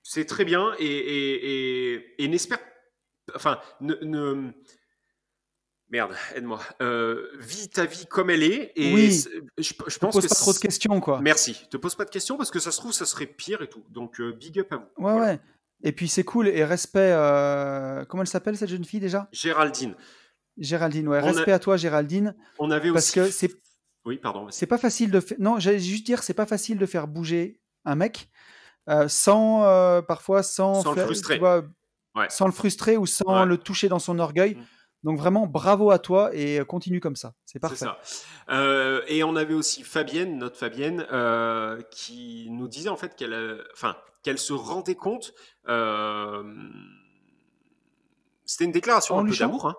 c'est 0.03 0.25
très 0.25 0.45
bien 0.45 0.73
et, 0.79 0.85
et, 0.85 2.23
et, 2.23 2.27
n'espère. 2.27 2.59
Enfin, 3.33 3.59
ne 3.81 4.53
Merde, 5.89 6.13
aide-moi. 6.35 6.59
Euh, 6.81 7.27
vis 7.39 7.69
ta 7.69 7.85
vie 7.85 8.07
comme 8.07 8.29
elle 8.31 8.43
est. 8.43 8.71
Et 8.75 8.93
oui. 8.93 9.23
Je, 9.57 9.73
pense 9.73 10.13
pose 10.13 10.27
pas 10.27 10.35
trop 10.35 10.53
de 10.53 10.57
questions, 10.57 10.99
quoi. 10.99 11.21
Merci. 11.21 11.67
Te 11.69 11.77
pose 11.77 11.95
pas 11.95 12.05
de 12.05 12.09
questions 12.09 12.37
parce 12.37 12.49
que 12.49 12.59
ça 12.59 12.71
se 12.71 12.77
trouve, 12.77 12.91
ça 12.91 13.05
serait 13.05 13.27
pire 13.27 13.61
et 13.61 13.67
tout. 13.67 13.83
Donc, 13.89 14.19
euh, 14.19 14.31
big 14.31 14.59
up 14.59 14.73
à 14.73 14.77
vous. 14.77 15.05
Ouais, 15.05 15.13
ouais. 15.13 15.39
Et 15.83 15.91
puis, 15.91 16.07
c'est 16.07 16.23
cool. 16.23 16.47
Et 16.47 16.63
respect. 16.63 17.11
Euh, 17.13 18.03
comment 18.05 18.23
elle 18.23 18.27
s'appelle, 18.27 18.57
cette 18.57 18.69
jeune 18.69 18.83
fille, 18.83 18.99
déjà? 18.99 19.29
Géraldine. 19.31 19.95
Géraldine, 20.57 21.07
ouais. 21.07 21.19
respect 21.19 21.51
à 21.51 21.59
toi, 21.59 21.77
Géraldine. 21.77 22.35
On 22.57 22.71
avait 22.71 22.91
parce 22.91 23.11
que 23.11 23.29
c'est. 23.29 23.51
Oui, 24.05 24.17
pardon. 24.17 24.47
C'est 24.49 24.67
pas 24.67 24.77
facile 24.77 25.11
de 25.11 25.19
faire. 25.19 25.37
Non, 25.39 25.59
j'allais 25.59 25.79
juste 25.79 26.05
dire, 26.05 26.23
c'est 26.23 26.33
pas 26.33 26.45
facile 26.45 26.77
de 26.77 26.85
faire 26.85 27.07
bouger 27.07 27.61
un 27.83 27.95
mec 27.95 28.29
sans. 29.07 30.01
parfois, 30.07 30.41
sans. 30.41 30.81
Sans 30.81 30.95
le 30.95 31.01
frustrer. 31.03 31.39
Sans 32.29 32.47
le 32.47 32.53
frustrer 32.53 32.97
ou 32.97 33.05
sans 33.05 33.45
le 33.45 33.57
toucher 33.57 33.87
dans 33.87 33.99
son 33.99 34.17
orgueil. 34.17 34.55
Mm. 34.55 34.63
Donc 35.05 35.19
vraiment, 35.19 35.45
bravo 35.45 35.91
à 35.91 35.99
toi 35.99 36.31
et 36.33 36.59
euh, 36.59 36.65
continue 36.65 36.99
comme 36.99 37.15
ça. 37.15 37.35
C'est 37.45 37.59
parfait. 37.59 37.85
Ça. 37.85 37.99
Euh, 38.49 39.03
et 39.07 39.23
on 39.23 39.35
avait 39.35 39.53
aussi 39.53 39.83
Fabienne, 39.83 40.39
notre 40.39 40.57
Fabienne, 40.57 41.05
euh, 41.11 41.79
qui 41.91 42.47
nous 42.49 42.67
disait 42.67 42.89
en 42.89 42.97
fait 42.97 43.15
qu'elle, 43.15 43.63
enfin, 43.71 43.95
qu'elle 44.23 44.39
se 44.39 44.51
rendait 44.51 44.95
compte. 44.95 45.35
c'était 48.45 48.65
une 48.65 48.71
déclaration 48.71 49.19
un 49.19 49.25
peu 49.25 49.37
d'amour, 49.37 49.67
hein, 49.67 49.75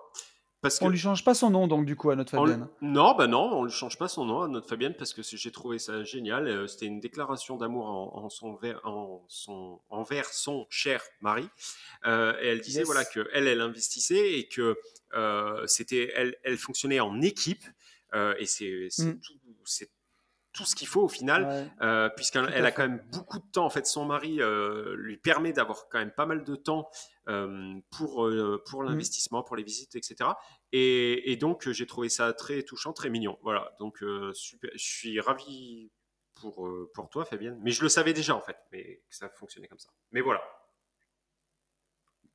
Parce 0.67 0.81
On 0.81 0.89
lui 0.89 0.97
change 0.97 1.23
pas 1.23 1.33
son 1.33 1.49
nom, 1.49 1.67
donc, 1.67 1.85
du 1.85 1.95
coup, 1.95 2.09
à 2.09 2.15
notre 2.15 2.31
Fabienne. 2.31 2.67
Non, 2.81 3.15
bah 3.15 3.27
non, 3.27 3.49
on 3.53 3.63
lui 3.63 3.71
change 3.71 3.97
pas 3.97 4.07
son 4.07 4.25
nom 4.25 4.41
à 4.41 4.47
notre 4.47 4.67
Fabienne 4.67 4.95
parce 4.97 5.13
que 5.13 5.21
j'ai 5.23 5.51
trouvé 5.51 5.79
ça 5.79 6.03
génial. 6.03 6.47
Euh, 6.47 6.67
c'était 6.67 6.85
une 6.85 6.99
déclaration 6.99 7.57
d'amour 7.57 7.87
en, 7.87 8.29
son, 8.29 8.57
en 8.83 9.23
son, 9.27 9.79
envers 9.89 10.25
son 10.25 10.65
cher 10.69 11.01
mari. 11.21 11.47
Euh, 12.05 12.33
et 12.41 12.47
elle 12.47 12.61
disait 12.61 12.83
voilà 12.83 13.05
que 13.05 13.29
elle, 13.33 13.47
elle 13.47 13.61
investissait 13.61 14.33
et 14.33 14.47
que 14.47 14.77
euh, 15.13 15.65
c'était, 15.67 16.11
elle, 16.15 16.35
elle 16.43 16.57
fonctionnait 16.57 16.99
en 16.99 17.21
équipe. 17.21 17.63
et 18.13 18.45
c'est 18.45 18.89
mm. 18.97 19.19
tout, 19.19 19.33
tout 20.53 20.65
ce 20.65 20.75
qu'il 20.75 20.87
faut 20.87 21.03
au 21.03 21.07
final, 21.07 21.71
puisqu'elle 22.15 22.65
a 22.65 22.71
quand 22.71 22.87
même 22.87 23.03
beaucoup 23.11 23.39
de 23.39 23.45
temps. 23.51 23.65
En 23.65 23.69
fait, 23.69 23.85
son 23.85 24.05
mari 24.05 24.39
lui 24.95 25.17
permet 25.17 25.53
d'avoir 25.53 25.87
quand 25.89 25.99
même 25.99 26.11
pas 26.11 26.25
mal 26.25 26.43
de 26.43 26.55
temps 26.55 26.89
pour, 27.91 28.29
pour 28.65 28.83
mm. 28.83 28.85
l'investissement, 28.85 29.43
pour 29.43 29.55
les 29.55 29.63
visites, 29.63 29.95
etc. 29.95 30.31
Et, 30.73 31.37
donc, 31.37 31.69
j'ai 31.69 31.85
trouvé 31.85 32.09
ça 32.09 32.33
très 32.33 32.63
touchant, 32.63 32.93
très 32.93 33.09
mignon. 33.09 33.37
Voilà, 33.41 33.75
donc 33.79 34.03
super, 34.33 34.69
je 34.73 34.85
suis 34.85 35.19
ravi 35.19 35.91
pour, 36.35 36.69
pour 36.93 37.09
toi, 37.09 37.25
Fabienne. 37.25 37.57
Mais 37.61 37.71
je 37.71 37.81
le 37.83 37.89
savais 37.89 38.13
déjà, 38.13 38.35
en 38.35 38.41
fait, 38.41 38.57
mais 38.71 39.01
que 39.09 39.15
ça 39.15 39.29
fonctionnait 39.29 39.67
comme 39.67 39.79
ça. 39.79 39.89
Mais 40.11 40.21
voilà. 40.21 40.41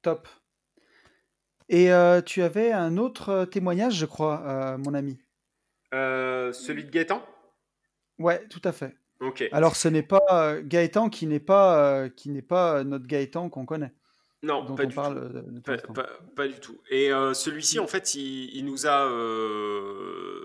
Top. 0.00 0.28
Et 1.68 1.90
tu 2.26 2.42
avais 2.42 2.72
un 2.72 2.96
autre 2.96 3.44
témoignage, 3.44 3.94
je 3.94 4.06
crois, 4.06 4.76
mon 4.78 4.94
ami. 4.94 5.18
celui 5.92 6.84
de 6.84 6.90
Gaëtan? 6.90 7.24
Ouais, 8.18 8.46
tout 8.48 8.62
à 8.64 8.72
fait. 8.72 8.96
Ok. 9.20 9.44
Alors, 9.52 9.76
ce 9.76 9.88
n'est 9.88 10.02
pas 10.02 10.60
Gaëtan 10.62 11.10
qui 11.10 11.26
n'est 11.26 11.38
pas, 11.38 12.08
qui 12.08 12.30
n'est 12.30 12.42
pas 12.42 12.82
notre 12.82 13.06
Gaëtan 13.06 13.50
qu'on 13.50 13.66
connaît. 13.66 13.92
Non, 14.44 14.74
pas, 14.74 14.86
du 14.86 14.94
tout. 14.94 15.00
Pas, 16.34 16.48
du 16.48 16.58
tout. 16.58 16.80
Et 16.90 17.12
euh, 17.12 17.32
celui-ci, 17.32 17.78
en 17.78 17.86
fait, 17.86 18.16
il, 18.16 18.64
nous 18.64 18.88
a, 18.88 19.06
euh, 19.08 20.42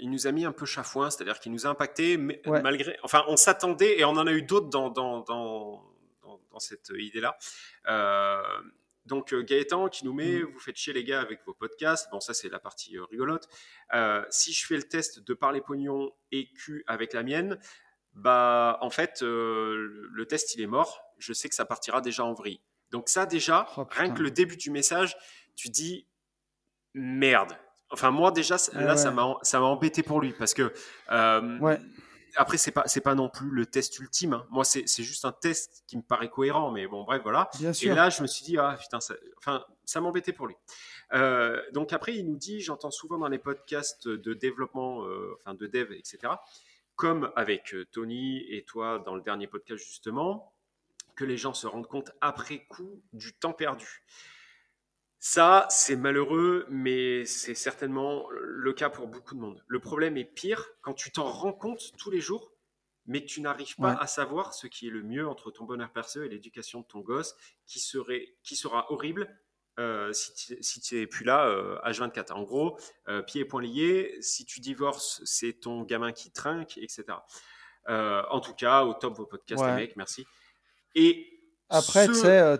il 0.00 0.10
nous 0.10 0.26
a 0.26 0.32
mis 0.32 0.44
un 0.44 0.52
peu 0.52 0.66
chafouin, 0.66 1.08
c'est-à-dire 1.08 1.40
qu'il 1.40 1.50
nous 1.52 1.66
a 1.66 1.70
impacté, 1.70 2.18
mais 2.18 2.42
malgré. 2.44 2.98
Enfin, 3.02 3.24
on 3.28 3.38
s'attendait, 3.38 3.98
et 3.98 4.04
on 4.04 4.10
en 4.10 4.26
a 4.26 4.32
eu 4.32 4.42
d'autres 4.42 4.68
dans, 4.68 4.90
dans, 4.90 5.20
dans, 5.20 5.82
dans, 6.50 6.58
cette 6.58 6.90
idée-là. 6.90 7.38
Euh, 7.88 8.42
donc 9.06 9.34
Gaëtan 9.34 9.88
qui 9.88 10.04
nous 10.04 10.12
met, 10.12 10.40
mmh. 10.40 10.44
vous 10.44 10.58
faites 10.58 10.76
chier 10.76 10.92
les 10.92 11.04
gars 11.04 11.20
avec 11.20 11.40
vos 11.46 11.54
podcasts. 11.54 12.10
Bon, 12.10 12.20
ça 12.20 12.34
c'est 12.34 12.48
la 12.48 12.58
partie 12.58 12.98
rigolote. 12.98 13.48
si 14.30 14.52
je 14.52 14.66
fais 14.66 14.76
le 14.76 14.82
test 14.82 15.20
de 15.20 15.34
parler 15.34 15.60
pognon 15.60 16.12
et 16.32 16.50
cul 16.52 16.82
avec 16.86 17.12
la 17.12 17.22
mienne, 17.22 17.58
bah 18.14 18.78
en 18.80 18.90
fait 18.90 19.20
le 19.22 20.24
test 20.28 20.54
il 20.54 20.62
est 20.62 20.66
mort. 20.66 21.02
Je 21.18 21.32
sais 21.34 21.48
que 21.48 21.54
ça 21.54 21.66
partira 21.66 22.00
déjà 22.00 22.24
en 22.24 22.32
vrille. 22.32 22.60
Donc 22.90 23.08
ça 23.08 23.26
déjà, 23.26 23.68
oh, 23.76 23.86
rien 23.90 24.12
que 24.12 24.22
le 24.22 24.30
début 24.30 24.56
du 24.56 24.70
message, 24.70 25.16
tu 25.54 25.68
dis 25.68 26.06
merde. 26.94 27.56
Enfin 27.90 28.10
moi 28.10 28.32
déjà 28.32 28.56
eh 28.72 28.82
là 28.82 28.96
ça 28.96 29.10
m'a 29.12 29.36
ça 29.42 29.60
m'a 29.60 29.66
embêté 29.66 30.02
pour 30.02 30.20
lui 30.20 30.32
parce 30.32 30.54
que 30.54 30.72
euh, 31.12 31.58
ouais. 31.60 31.78
après 32.34 32.56
c'est 32.56 32.72
pas 32.72 32.82
c'est 32.86 33.00
pas 33.00 33.14
non 33.14 33.28
plus 33.28 33.48
le 33.48 33.64
test 33.66 33.98
ultime. 34.00 34.32
Hein. 34.32 34.46
Moi 34.50 34.64
c'est 34.64 35.02
juste 35.02 35.24
un 35.24 35.30
test 35.30 35.84
qui 35.86 35.96
me 35.96 36.02
paraît 36.02 36.28
cohérent 36.28 36.72
mais 36.72 36.88
bon 36.88 37.04
bref 37.04 37.22
voilà. 37.22 37.48
Et 37.60 37.88
là 37.88 38.10
je 38.10 38.22
me 38.22 38.26
suis 38.26 38.44
dit 38.44 38.58
ah 38.58 38.76
putain 38.80 38.98
ça, 38.98 39.14
enfin 39.38 39.64
ça 39.84 40.00
m'embêtait 40.00 40.32
pour 40.32 40.48
lui. 40.48 40.56
Euh, 41.12 41.62
donc 41.72 41.92
après 41.92 42.16
il 42.16 42.26
nous 42.26 42.36
dit 42.36 42.60
j'entends 42.60 42.90
souvent 42.90 43.18
dans 43.18 43.28
les 43.28 43.38
podcasts 43.38 44.08
de 44.08 44.34
développement 44.34 45.04
euh, 45.04 45.36
enfin 45.38 45.54
de 45.54 45.66
dev 45.68 45.92
etc 45.92 46.34
comme 46.96 47.30
avec 47.36 47.76
Tony 47.92 48.42
et 48.48 48.64
toi 48.64 49.00
dans 49.04 49.14
le 49.14 49.20
dernier 49.20 49.46
podcast 49.46 49.84
justement 49.84 50.55
que 51.16 51.24
les 51.24 51.36
gens 51.36 51.54
se 51.54 51.66
rendent 51.66 51.86
compte 51.86 52.12
après 52.20 52.66
coup 52.66 53.02
du 53.12 53.32
temps 53.32 53.52
perdu. 53.52 54.04
Ça, 55.18 55.66
c'est 55.70 55.96
malheureux, 55.96 56.66
mais 56.68 57.24
c'est 57.24 57.54
certainement 57.54 58.28
le 58.30 58.72
cas 58.72 58.90
pour 58.90 59.08
beaucoup 59.08 59.34
de 59.34 59.40
monde. 59.40 59.64
Le 59.66 59.80
problème 59.80 60.16
est 60.16 60.24
pire 60.24 60.68
quand 60.82 60.94
tu 60.94 61.10
t'en 61.10 61.24
rends 61.24 61.54
compte 61.54 61.96
tous 61.98 62.10
les 62.10 62.20
jours, 62.20 62.52
mais 63.06 63.22
que 63.22 63.26
tu 63.26 63.40
n'arrives 63.40 63.76
pas 63.76 63.94
à 63.94 64.06
savoir 64.06 64.54
ce 64.54 64.66
qui 64.66 64.88
est 64.88 64.90
le 64.90 65.02
mieux 65.02 65.26
entre 65.26 65.50
ton 65.50 65.64
bonheur 65.64 65.90
perso 65.92 66.22
et 66.22 66.28
l'éducation 66.28 66.80
de 66.80 66.86
ton 66.86 67.00
gosse, 67.00 67.34
qui, 67.66 67.80
serait, 67.80 68.36
qui 68.42 68.56
sera 68.56 68.90
horrible 68.92 69.28
euh, 69.78 70.12
si 70.12 70.80
tu 70.80 70.94
n'es 70.94 71.06
plus 71.06 71.24
là 71.24 71.48
H24. 71.84 72.32
Euh, 72.32 72.34
en 72.34 72.42
gros, 72.44 72.78
euh, 73.08 73.22
pieds 73.22 73.42
et 73.42 73.44
poings 73.44 73.62
liés, 73.62 74.16
si 74.20 74.46
tu 74.46 74.60
divorces, 74.60 75.20
c'est 75.24 75.60
ton 75.60 75.82
gamin 75.82 76.12
qui 76.12 76.30
trinque, 76.30 76.78
etc. 76.78 77.04
en 77.86 78.40
tout 78.40 78.54
cas, 78.54 78.84
au 78.84 78.94
top 78.94 79.16
vos 79.16 79.26
podcasts, 79.26 79.64
les 79.64 79.72
mecs, 79.72 79.96
merci. 79.96 80.26
Et 80.96 81.26
après, 81.68 82.06
tu 82.08 82.14
sais, 82.14 82.40
euh, 82.40 82.56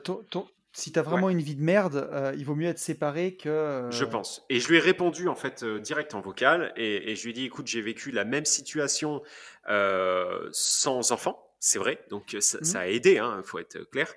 si 0.72 0.92
tu 0.92 0.98
as 0.98 1.02
vraiment 1.02 1.30
une 1.30 1.40
vie 1.40 1.56
de 1.56 1.62
merde, 1.62 2.08
euh, 2.12 2.34
il 2.36 2.44
vaut 2.44 2.54
mieux 2.54 2.68
être 2.68 2.78
séparé 2.78 3.34
que. 3.34 3.48
Euh, 3.48 3.90
je 3.90 4.04
pense. 4.04 4.44
Et 4.50 4.60
je 4.60 4.68
lui 4.68 4.76
ai 4.76 4.80
répondu 4.80 5.26
en 5.26 5.34
fait 5.34 5.64
direct 5.64 6.14
en 6.14 6.20
vocal 6.20 6.72
et, 6.76 7.16
je 7.16 7.24
lui 7.24 7.30
ai 7.30 7.32
dit 7.32 7.44
écoute, 7.46 7.66
j'ai 7.66 7.80
vécu 7.80 8.12
la 8.12 8.24
même 8.24 8.44
situation 8.44 9.22
sans 9.66 11.12
enfant, 11.12 11.42
c'est 11.58 11.78
vrai, 11.78 12.04
donc 12.10 12.36
ça, 12.38 12.58
mmh. 12.60 12.76
a 12.76 12.88
aidé, 12.88 13.12
il 13.14 13.18
hein, 13.18 13.42
faut 13.44 13.58
être 13.58 13.82
clair. 13.90 14.12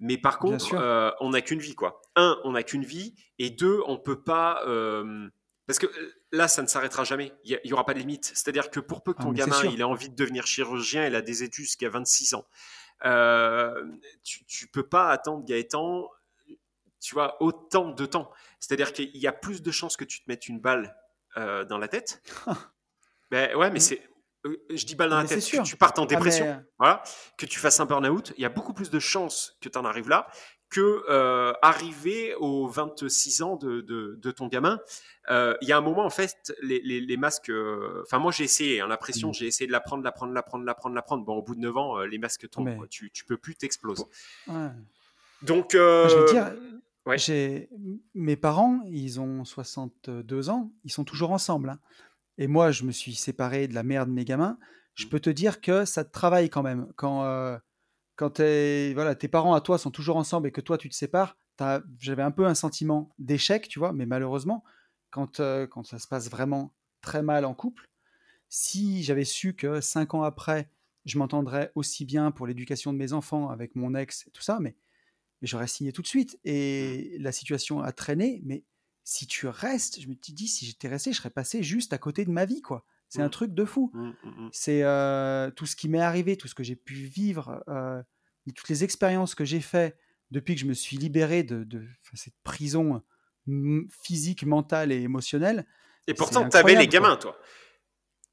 Mais 0.00 0.18
par 0.18 0.40
contre, 0.40 0.74
on 1.20 1.30
n'a 1.30 1.40
qu'une 1.40 1.60
vie, 1.60 1.76
quoi. 1.76 2.02
Un, 2.16 2.38
on 2.44 2.52
n'a 2.52 2.64
qu'une 2.64 2.84
vie, 2.84 3.14
et 3.38 3.50
deux, 3.50 3.80
on 3.86 3.96
peut 3.96 4.20
pas. 4.20 4.62
Parce 5.66 5.78
que 5.78 5.86
là, 6.32 6.48
ça 6.48 6.62
ne 6.62 6.66
s'arrêtera 6.66 7.04
jamais. 7.04 7.32
Il 7.44 7.60
n'y 7.64 7.72
aura 7.72 7.86
pas 7.86 7.94
de 7.94 8.00
limite. 8.00 8.24
C'est-à-dire 8.34 8.70
que 8.70 8.80
pour 8.80 9.02
peu 9.02 9.12
que 9.12 9.18
ah, 9.20 9.24
ton 9.24 9.32
gamin 9.32 9.62
il 9.64 9.80
ait 9.80 9.84
envie 9.84 10.08
de 10.08 10.16
devenir 10.16 10.46
chirurgien, 10.46 11.06
il 11.06 11.14
a 11.14 11.22
des 11.22 11.44
études 11.44 11.66
jusqu'à 11.66 11.88
26 11.88 12.34
ans. 12.34 12.44
Euh, 13.04 13.84
tu, 14.22 14.44
tu 14.44 14.66
peux 14.68 14.86
pas 14.86 15.10
attendre 15.10 15.44
Gaëtan, 15.44 16.08
tu 17.00 17.14
vois, 17.14 17.42
autant 17.42 17.90
de 17.90 18.06
temps. 18.06 18.30
C'est-à-dire 18.60 18.92
qu'il 18.92 19.16
y 19.16 19.26
a 19.26 19.32
plus 19.32 19.62
de 19.62 19.70
chances 19.70 19.96
que 19.96 20.04
tu 20.04 20.22
te 20.22 20.30
mettes 20.30 20.48
une 20.48 20.60
balle 20.60 20.96
euh, 21.36 21.64
dans 21.64 21.78
la 21.78 21.88
tête. 21.88 22.22
ben 23.30 23.54
ouais, 23.56 23.70
mais 23.70 23.80
c'est 23.80 24.08
euh, 24.46 24.56
je 24.70 24.84
dis 24.84 24.94
balle 24.94 25.10
dans 25.10 25.18
la 25.18 25.24
tête, 25.24 25.44
que 25.44 25.62
tu 25.62 25.76
partes 25.76 25.98
en 25.98 26.04
ah, 26.04 26.06
dépression, 26.06 26.64
voilà, 26.78 27.02
que 27.38 27.46
tu 27.46 27.60
fasses 27.60 27.78
un 27.78 27.86
burn-out, 27.86 28.32
il 28.36 28.42
y 28.42 28.44
a 28.44 28.48
beaucoup 28.48 28.72
plus 28.72 28.90
de 28.90 28.98
chances 28.98 29.56
que 29.60 29.68
tu 29.68 29.78
en 29.78 29.84
arrives 29.84 30.08
là 30.08 30.26
que 30.72 31.04
euh, 31.10 31.52
arriver 31.60 32.34
aux 32.36 32.66
26 32.66 33.42
ans 33.42 33.56
de, 33.56 33.82
de, 33.82 34.30
ton 34.30 34.48
gamin. 34.48 34.80
Euh, 35.30 35.54
il 35.60 35.68
y 35.68 35.72
a 35.72 35.76
un 35.76 35.82
moment, 35.82 36.04
en 36.04 36.10
fait, 36.10 36.54
les, 36.62 36.80
les, 36.80 37.16
masques. 37.18 37.50
Euh, 37.50 38.02
enfin, 38.02 38.18
moi, 38.18 38.32
j'ai 38.32 38.44
essayé, 38.44 38.80
hein, 38.80 38.88
la 38.88 38.96
pression, 38.96 39.28
mmh. 39.28 39.34
j'ai 39.34 39.46
essayé 39.46 39.66
de 39.66 39.72
l'apprendre, 39.72 40.02
l'apprendre, 40.02 40.32
l'apprendre, 40.32 40.64
l'apprendre, 40.64 40.94
l'apprendre. 40.94 41.24
Bon, 41.24 41.36
au 41.36 41.42
bout 41.42 41.54
de 41.54 41.60
9 41.60 41.76
ans, 41.76 42.00
les 42.00 42.16
masques 42.16 42.48
tombent. 42.48 42.88
Tu, 42.88 43.10
tu 43.10 43.24
peux 43.26 43.36
plus 43.36 43.54
t'exploser. 43.54 44.04
Donc. 45.42 45.72
Je 45.72 46.16
veux 46.16 46.32
dire, 46.32 46.52
j'ai 47.16 47.68
mes 48.14 48.36
parents, 48.36 48.80
ils 48.86 49.20
ont 49.20 49.44
62 49.44 50.48
ans, 50.48 50.72
ils 50.84 50.92
sont 50.92 51.04
toujours 51.04 51.32
ensemble. 51.32 51.68
Hein. 51.68 51.78
Et 52.38 52.46
moi, 52.46 52.70
je 52.70 52.84
me 52.84 52.92
suis 52.92 53.14
séparé 53.14 53.68
de 53.68 53.74
la 53.74 53.82
mère 53.82 54.06
de 54.06 54.12
mes 54.12 54.24
gamins. 54.24 54.58
Je 54.94 55.04
mmh. 55.04 55.08
peux 55.10 55.20
te 55.20 55.30
dire 55.30 55.60
que 55.60 55.84
ça 55.84 56.02
te 56.04 56.12
travaille 56.12 56.48
quand 56.48 56.62
même. 56.62 56.90
Quand 56.96 57.60
quand 58.16 58.38
voilà, 58.38 59.14
tes 59.14 59.28
parents 59.28 59.54
à 59.54 59.60
toi 59.60 59.78
sont 59.78 59.90
toujours 59.90 60.16
ensemble 60.16 60.48
et 60.48 60.52
que 60.52 60.60
toi 60.60 60.78
tu 60.78 60.88
te 60.88 60.94
sépares, 60.94 61.36
j'avais 61.98 62.22
un 62.22 62.30
peu 62.30 62.46
un 62.46 62.54
sentiment 62.54 63.10
d'échec, 63.18 63.68
tu 63.68 63.78
vois, 63.78 63.92
mais 63.92 64.06
malheureusement, 64.06 64.64
quand, 65.10 65.40
euh, 65.40 65.66
quand 65.66 65.84
ça 65.84 65.98
se 65.98 66.08
passe 66.08 66.30
vraiment 66.30 66.74
très 67.00 67.22
mal 67.22 67.44
en 67.44 67.54
couple, 67.54 67.88
si 68.48 69.02
j'avais 69.02 69.24
su 69.24 69.54
que 69.54 69.80
cinq 69.80 70.14
ans 70.14 70.22
après, 70.22 70.70
je 71.04 71.18
m'entendrais 71.18 71.72
aussi 71.74 72.04
bien 72.04 72.30
pour 72.30 72.46
l'éducation 72.46 72.92
de 72.92 72.98
mes 72.98 73.12
enfants 73.12 73.50
avec 73.50 73.74
mon 73.76 73.94
ex 73.94 74.26
et 74.26 74.30
tout 74.30 74.42
ça, 74.42 74.58
mais, 74.60 74.76
mais 75.40 75.48
j'aurais 75.48 75.66
signé 75.66 75.92
tout 75.92 76.02
de 76.02 76.06
suite. 76.06 76.38
Et 76.44 77.16
la 77.18 77.32
situation 77.32 77.80
a 77.80 77.92
traîné, 77.92 78.40
mais 78.44 78.64
si 79.04 79.26
tu 79.26 79.46
restes, 79.46 80.00
je 80.00 80.08
me 80.08 80.14
dis, 80.14 80.48
si 80.48 80.66
j'étais 80.66 80.88
resté, 80.88 81.12
je 81.12 81.18
serais 81.18 81.30
passé 81.30 81.62
juste 81.62 81.92
à 81.92 81.98
côté 81.98 82.24
de 82.24 82.30
ma 82.30 82.44
vie, 82.44 82.62
quoi. 82.62 82.84
C'est 83.12 83.20
un 83.20 83.26
mmh. 83.26 83.30
truc 83.30 83.52
de 83.52 83.66
fou. 83.66 83.90
Mmh, 83.92 84.08
mmh, 84.22 84.48
c'est 84.52 84.82
euh, 84.84 85.50
tout 85.50 85.66
ce 85.66 85.76
qui 85.76 85.90
m'est 85.90 86.00
arrivé, 86.00 86.38
tout 86.38 86.48
ce 86.48 86.54
que 86.54 86.62
j'ai 86.62 86.76
pu 86.76 86.94
vivre, 86.94 87.62
euh, 87.68 88.02
toutes 88.56 88.70
les 88.70 88.84
expériences 88.84 89.34
que 89.34 89.44
j'ai 89.44 89.60
faites 89.60 89.98
depuis 90.30 90.54
que 90.54 90.62
je 90.62 90.66
me 90.66 90.72
suis 90.72 90.96
libéré 90.96 91.42
de, 91.42 91.84
cette 92.14 92.32
prison 92.42 93.02
physique, 94.02 94.46
mentale 94.46 94.92
et 94.92 95.02
émotionnelle. 95.02 95.66
Et 96.06 96.14
pourtant, 96.14 96.48
tu 96.48 96.56
avais 96.56 96.74
les 96.74 96.88
gamins, 96.88 97.16
toi. 97.16 97.36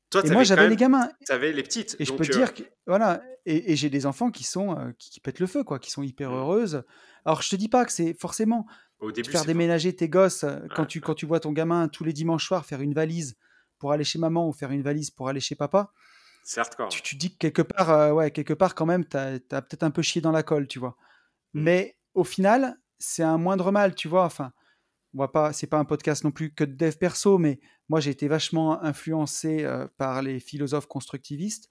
toi 0.10 0.26
et 0.26 0.30
moi, 0.30 0.46
j'avais 0.46 0.70
les 0.70 0.78
gamins. 0.78 1.10
Tu 1.26 1.34
avais 1.34 1.52
les 1.52 1.64
petites. 1.64 1.98
Et 2.00 2.06
je 2.06 2.14
peux 2.14 2.26
te 2.26 2.32
dire 2.32 2.48
euh 2.48 2.64
que, 2.64 2.64
voilà, 2.88 3.22
et, 3.46 3.76
j'ai 3.76 3.90
des 3.90 4.06
enfants 4.06 4.32
qui 4.32 4.46
sont 4.46 4.94
qui, 4.98 5.20
pètent 5.20 5.42
le 5.42 5.48
feu, 5.48 5.66
quoi, 5.66 5.80
qui 5.80 5.92
sont 5.92 6.04
hyper 6.04 6.32
heureuses. 6.32 6.84
Alors, 7.26 7.42
je 7.42 7.50
te 7.50 7.58
dis 7.58 7.68
pas 7.68 7.84
que 7.84 7.92
c'est 7.92 8.14
forcément 8.14 8.66
Au 9.00 9.12
début, 9.12 9.30
faire 9.30 9.44
déménager 9.44 9.94
tes 9.94 10.08
gosses 10.08 10.46
quand, 10.74 10.86
tu, 10.86 11.02
quand 11.02 11.16
tu 11.16 11.26
vois 11.26 11.42
ton 11.42 11.52
gamin 11.52 11.90
tous 11.90 12.06
les 12.06 12.14
dimanches 12.14 12.48
soirs 12.48 12.66
faire 12.66 12.80
une 12.80 12.94
valise 12.94 13.36
pour 13.80 13.92
aller 13.92 14.04
chez 14.04 14.20
maman 14.20 14.48
ou 14.48 14.54
faire 14.54 14.72
une 14.72 14.84
valise 14.84 15.10
pour 15.10 15.30
aller 15.30 15.40
chez 15.40 15.56
papa, 15.56 15.92
Certes, 16.44 16.74
quand 16.76 16.88
tu, 16.88 17.02
tu, 17.02 17.16
dis 17.16 17.32
que 17.32 17.38
quelque 17.38 17.62
part, 17.62 17.90
euh, 17.92 18.12
ouais, 18.12 18.32
quelque 18.32 18.54
part 18.54 18.74
quand 18.74 18.86
même, 18.86 19.06
tu 19.06 19.18
as, 19.18 19.40
peut-être 19.40 19.84
un 19.84 19.92
peu 19.92 20.02
chié 20.02 20.20
dans 20.20 20.32
la 20.32 20.42
colle, 20.42 20.68
tu 20.68 20.80
vois. 20.80 20.98
Mmh. 21.54 21.62
Mais 21.62 21.98
au 22.14 22.24
final, 22.24 22.80
c'est 22.98 23.24
un 23.24 23.38
moindre 23.38 23.72
mal, 23.72 23.94
tu 23.94 24.08
vois. 24.08 24.26
Enfin, 24.26 24.52
on 25.14 25.20
va 25.20 25.28
pas, 25.28 25.54
c'est 25.54 25.68
pas 25.68 25.78
un 25.78 25.86
podcast 25.86 26.24
non 26.24 26.32
plus 26.32 26.54
que 26.54 26.64
de 26.64 26.74
dev 26.74 26.96
perso, 26.96 27.38
mais 27.38 27.60
moi 27.88 28.00
j'ai 28.00 28.12
été 28.12 28.28
vachement 28.28 28.82
influencé 28.84 29.64
euh, 29.64 29.88
par 29.98 30.22
les 30.22 30.40
philosophes 30.40 30.88
constructivistes. 30.88 31.70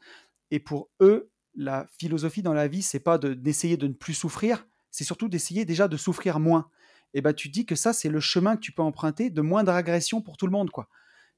Et 0.51 0.61
pour 0.61 0.91
eux, 1.01 1.31
la 1.55 1.87
philosophie 1.99 2.43
dans 2.43 2.55
la 2.55 2.69
vie, 2.69 2.83
c'est 2.83 3.01
pas 3.01 3.19
de, 3.19 3.35
d'essayer 3.35 3.77
de 3.77 3.87
ne 3.87 3.95
plus 3.95 4.15
souffrir, 4.15 4.67
c'est 4.91 5.05
surtout 5.05 5.29
d'essayer 5.29 5.65
déjà 5.65 5.89
de 5.89 5.97
souffrir 5.97 6.41
moins. 6.41 6.71
et 7.15 7.21
ben 7.21 7.33
tu 7.33 7.49
dis 7.49 7.67
que 7.67 7.75
ça, 7.75 7.93
c'est 7.93 8.09
le 8.09 8.21
chemin 8.21 8.57
que 8.57 8.61
tu 8.61 8.73
peux 8.73 8.83
emprunter 8.83 9.31
de 9.31 9.41
moindre 9.41 9.73
agression 9.73 10.21
pour 10.21 10.37
tout 10.37 10.47
le 10.47 10.53
monde. 10.53 10.71
quoi. 10.71 10.89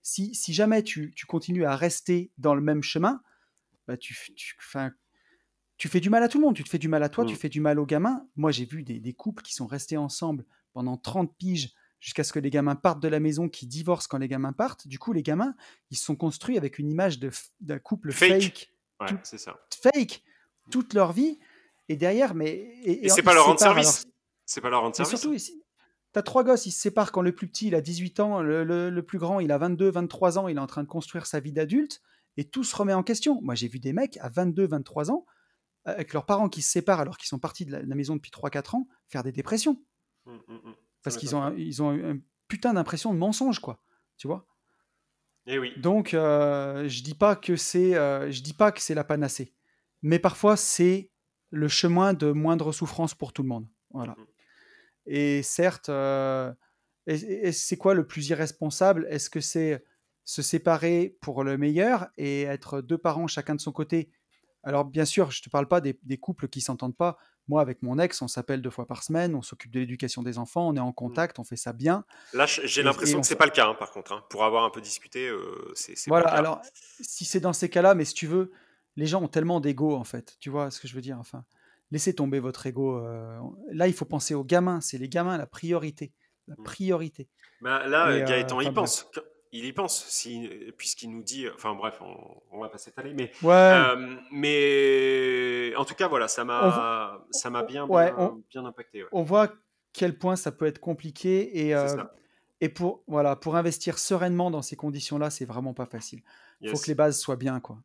Si, 0.02 0.34
si 0.34 0.52
jamais 0.52 0.82
tu, 0.82 1.12
tu 1.14 1.26
continues 1.26 1.64
à 1.64 1.76
rester 1.76 2.30
dans 2.38 2.54
le 2.54 2.60
même 2.60 2.82
chemin, 2.82 3.22
bah 3.86 3.96
tu, 3.96 4.16
tu, 4.34 4.56
tu 5.76 5.88
fais 5.88 6.00
du 6.00 6.10
mal 6.10 6.22
à 6.22 6.28
tout 6.28 6.38
le 6.38 6.44
monde. 6.44 6.54
Tu 6.54 6.64
te 6.64 6.68
fais 6.68 6.78
du 6.78 6.88
mal 6.88 7.02
à 7.02 7.08
toi, 7.08 7.24
tu 7.24 7.34
mm. 7.34 7.38
fais 7.38 7.48
du 7.48 7.60
mal 7.60 7.78
aux 7.78 7.86
gamins. 7.86 8.26
Moi, 8.36 8.50
j'ai 8.50 8.64
vu 8.64 8.82
des, 8.82 9.00
des, 9.00 9.12
couples 9.12 9.42
qui 9.42 9.54
sont 9.54 9.66
restés 9.66 9.96
ensemble 9.96 10.44
pendant 10.72 10.96
30 10.96 11.36
piges 11.36 11.74
jusqu'à 12.00 12.24
ce 12.24 12.32
que 12.32 12.38
les 12.38 12.50
gamins 12.50 12.76
partent 12.76 13.02
de 13.02 13.08
la 13.08 13.20
maison, 13.20 13.48
qui 13.48 13.66
divorcent 13.66 14.08
quand 14.08 14.18
les 14.18 14.28
gamins 14.28 14.52
partent. 14.52 14.86
Du 14.86 14.98
coup, 14.98 15.12
les 15.12 15.22
gamins, 15.22 15.54
ils 15.90 15.96
se 15.96 16.04
sont 16.04 16.16
construits 16.16 16.56
avec 16.56 16.78
une 16.78 16.90
image 16.90 17.18
d'un 17.60 17.78
couple 17.78 18.12
fake. 18.12 18.72
fake 18.98 19.20
ça. 19.22 19.58
Fake 19.82 20.22
toute 20.70 20.94
leur 20.94 21.12
vie. 21.12 21.38
Et 21.88 21.96
derrière, 21.96 22.34
mais. 22.34 22.52
Et, 22.84 23.08
c'est 23.08 23.22
pas 23.22 23.34
leur 23.34 23.46
rendre 23.46 23.58
service. 23.58 24.06
C'est 24.46 24.60
pas 24.60 24.70
leur 24.70 24.82
rendre 24.82 24.94
service. 24.94 25.18
surtout, 25.18 25.34
ici, 25.34 25.62
T'as 26.12 26.22
trois 26.22 26.42
gosses, 26.42 26.66
ils 26.66 26.72
se 26.72 26.80
séparent 26.80 27.12
quand 27.12 27.22
le 27.22 27.32
plus 27.32 27.46
petit, 27.46 27.68
il 27.68 27.74
a 27.74 27.80
18 27.80 28.20
ans, 28.20 28.42
le, 28.42 28.64
le, 28.64 29.02
plus 29.02 29.18
grand, 29.18 29.38
il 29.38 29.52
a 29.52 29.58
22, 29.58 29.90
23 29.90 30.38
ans, 30.38 30.48
il 30.48 30.56
est 30.56 30.60
en 30.60 30.66
train 30.66 30.82
de 30.82 30.88
construire 30.88 31.26
sa 31.26 31.38
vie 31.38 31.52
d'adulte, 31.52 32.02
et 32.36 32.44
tout 32.44 32.64
se 32.64 32.74
remet 32.74 32.92
en 32.92 33.02
question. 33.02 33.40
Moi, 33.42 33.54
j'ai 33.54 33.68
vu 33.68 33.78
des 33.78 33.92
mecs 33.92 34.16
à 34.16 34.28
22, 34.28 34.66
23 34.66 35.12
ans, 35.12 35.24
avec 35.84 36.12
leurs 36.12 36.26
parents 36.26 36.48
qui 36.48 36.62
se 36.62 36.70
séparent 36.70 37.00
alors 37.00 37.16
qu'ils 37.16 37.28
sont 37.28 37.38
partis 37.38 37.64
de 37.64 37.72
la, 37.72 37.94
maison 37.94 38.16
depuis 38.16 38.32
3-4 38.32 38.76
ans, 38.76 38.88
faire 39.08 39.22
des 39.22 39.32
dépressions. 39.32 39.80
Mmh, 40.26 40.32
mmh, 40.32 40.54
mmh. 40.54 40.74
Parce 41.02 41.16
qu'ils 41.16 41.36
ont, 41.36 41.54
ils 41.56 41.82
ont 41.82 41.92
une 41.92 42.22
putain 42.48 42.74
d'impression 42.74 43.14
de 43.14 43.18
mensonge, 43.18 43.60
quoi. 43.60 43.80
Tu 44.16 44.26
vois 44.26 44.46
Et 45.46 45.54
eh 45.54 45.58
oui. 45.58 45.72
Donc, 45.78 46.12
euh, 46.12 46.88
je 46.88 47.02
dis 47.02 47.14
pas 47.14 47.36
que 47.36 47.56
c'est, 47.56 47.94
euh, 47.94 48.30
je 48.30 48.42
dis 48.42 48.52
pas 48.52 48.72
que 48.72 48.80
c'est 48.80 48.94
la 48.94 49.04
panacée, 49.04 49.54
mais 50.02 50.18
parfois 50.18 50.56
c'est 50.56 51.10
le 51.50 51.68
chemin 51.68 52.12
de 52.12 52.32
moindre 52.32 52.72
souffrance 52.72 53.14
pour 53.14 53.32
tout 53.32 53.42
le 53.42 53.48
monde. 53.48 53.66
Voilà. 53.90 54.14
Et 55.12 55.42
certes, 55.42 55.88
euh, 55.88 56.52
c'est 57.52 57.76
quoi 57.76 57.94
le 57.94 58.06
plus 58.06 58.28
irresponsable? 58.28 59.08
Est-ce 59.10 59.28
que 59.28 59.40
c'est 59.40 59.84
se 60.24 60.40
séparer 60.40 61.16
pour 61.20 61.42
le 61.42 61.58
meilleur 61.58 62.06
et 62.16 62.42
être 62.42 62.80
deux 62.80 62.96
parents 62.96 63.26
chacun 63.26 63.56
de 63.56 63.60
son 63.60 63.72
côté? 63.72 64.12
Alors 64.62 64.84
bien 64.84 65.04
sûr, 65.04 65.32
je 65.32 65.40
ne 65.40 65.44
te 65.44 65.50
parle 65.50 65.66
pas 65.66 65.80
des, 65.80 65.96
couples 66.16 66.46
qui 66.46 66.60
s'entendent 66.60 66.96
pas. 66.96 67.18
Moi, 67.48 67.60
avec 67.60 67.82
mon 67.82 67.98
ex, 67.98 68.22
on 68.22 68.28
s'appelle 68.28 68.62
deux 68.62 68.70
fois 68.70 68.86
par 68.86 69.02
semaine, 69.02 69.34
on 69.34 69.42
s'occupe 69.42 69.72
de 69.72 69.80
l'éducation 69.80 70.22
des 70.22 70.38
enfants, 70.38 70.68
on 70.68 70.76
est 70.76 70.80
en 70.80 70.90
mmh. 70.90 70.94
contact, 70.94 71.38
on 71.40 71.44
fait 71.44 71.56
ça 71.56 71.72
bien. 71.72 72.04
Là, 72.32 72.46
j'ai 72.46 72.84
l'impression 72.84 73.20
que 73.20 73.26
c'est 73.26 73.34
pas 73.34 73.46
le 73.46 73.50
cas, 73.50 73.66
hein, 73.66 73.74
par 73.74 73.90
contre. 73.90 74.12
Hein. 74.12 74.22
Pour 74.30 74.44
avoir 74.44 74.62
un 74.62 74.70
peu 74.70 74.80
discuté, 74.80 75.26
euh, 75.26 75.72
c'est 75.74 75.96
voilà. 76.06 76.28
alors, 76.28 76.60
si 77.00 77.24
c'est 77.24 77.40
dans 77.40 77.52
ces 77.52 77.68
cas-là, 77.68 77.96
mais 77.96 78.04
si 78.04 78.14
tu 78.14 78.28
veux, 78.28 78.52
les 78.94 79.06
gens 79.06 79.20
ont 79.20 79.28
tellement 79.28 79.58
d'ego 79.58 79.96
en 79.96 80.04
fait. 80.04 80.36
Tu 80.38 80.50
vois 80.50 80.70
ce 80.70 80.78
que 80.78 80.86
je 80.86 80.94
veux 80.94 81.00
dire 81.00 81.16
Enfin, 81.18 81.44
laissez 81.90 82.14
tomber 82.14 82.40
votre 82.40 82.66
ego. 82.66 82.98
Euh, 82.98 83.38
là, 83.72 83.86
il 83.86 83.94
faut 83.94 84.04
penser 84.04 84.34
aux 84.34 84.44
gamins. 84.44 84.80
C'est 84.80 84.98
les 84.98 85.08
gamins 85.08 85.36
la 85.36 85.46
priorité. 85.46 86.12
La 86.46 86.54
mmh. 86.58 86.62
priorité. 86.64 87.28
Bah, 87.60 87.86
là, 87.86 88.16
Et, 88.16 88.24
Gaëtan, 88.24 88.60
il 88.60 88.72
pense. 88.72 89.10
Il 89.52 89.64
y 89.64 89.72
pense, 89.72 90.04
si, 90.06 90.48
puisqu'il 90.78 91.10
nous 91.10 91.24
dit. 91.24 91.48
Enfin 91.52 91.74
bref, 91.74 92.00
on, 92.00 92.16
on 92.52 92.60
va 92.60 92.68
pas 92.68 92.78
s'étaler, 92.78 93.14
mais. 93.14 93.32
Euh, 93.42 94.16
mais 94.30 95.74
en 95.76 95.84
tout 95.84 95.94
cas, 95.94 96.06
voilà, 96.06 96.28
ça 96.28 96.44
m'a, 96.44 97.24
ça 97.30 97.50
m'a 97.50 97.64
bien, 97.64 97.86
bien, 97.86 98.64
impacté. 98.64 99.04
On 99.10 99.24
voit 99.24 99.52
quel 99.92 100.16
point 100.16 100.36
ça 100.36 100.52
peut 100.52 100.66
être 100.66 100.78
compliqué 100.78 101.66
et. 101.66 101.74
Euh, 101.74 101.88
et 102.62 102.68
pour, 102.68 103.02
voilà, 103.06 103.36
pour 103.36 103.56
investir 103.56 103.98
sereinement 103.98 104.50
dans 104.50 104.60
ces 104.60 104.76
conditions-là, 104.76 105.30
c'est 105.30 105.46
vraiment 105.46 105.72
pas 105.72 105.86
facile. 105.86 106.20
Il 106.60 106.68
faut 106.68 106.76
que 106.76 106.88
les 106.88 106.94
bases 106.94 107.18
soient 107.18 107.36
bien. 107.36 107.58
Quoi. 107.58 107.78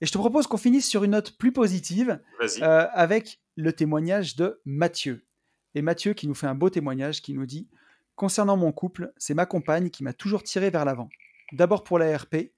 Et 0.00 0.06
je 0.06 0.12
te 0.12 0.18
propose 0.18 0.46
qu'on 0.46 0.56
finisse 0.56 0.88
sur 0.88 1.04
une 1.04 1.12
note 1.12 1.36
plus 1.38 1.52
positive 1.52 2.20
euh, 2.42 2.86
avec 2.92 3.40
le 3.56 3.72
témoignage 3.72 4.36
de 4.36 4.60
Mathieu. 4.64 5.26
Et 5.74 5.82
Mathieu 5.82 6.14
qui 6.14 6.28
nous 6.28 6.34
fait 6.34 6.46
un 6.46 6.54
beau 6.54 6.70
témoignage 6.70 7.22
qui 7.22 7.34
nous 7.34 7.46
dit 7.46 7.68
Concernant 8.16 8.56
mon 8.56 8.72
couple, 8.72 9.12
c'est 9.16 9.34
ma 9.34 9.46
compagne 9.46 9.90
qui 9.90 10.04
m'a 10.04 10.12
toujours 10.12 10.42
tiré 10.42 10.70
vers 10.70 10.84
l'avant. 10.84 11.08
D'abord 11.52 11.84
pour 11.84 11.98
la 11.98 12.16
RP. 12.16 12.52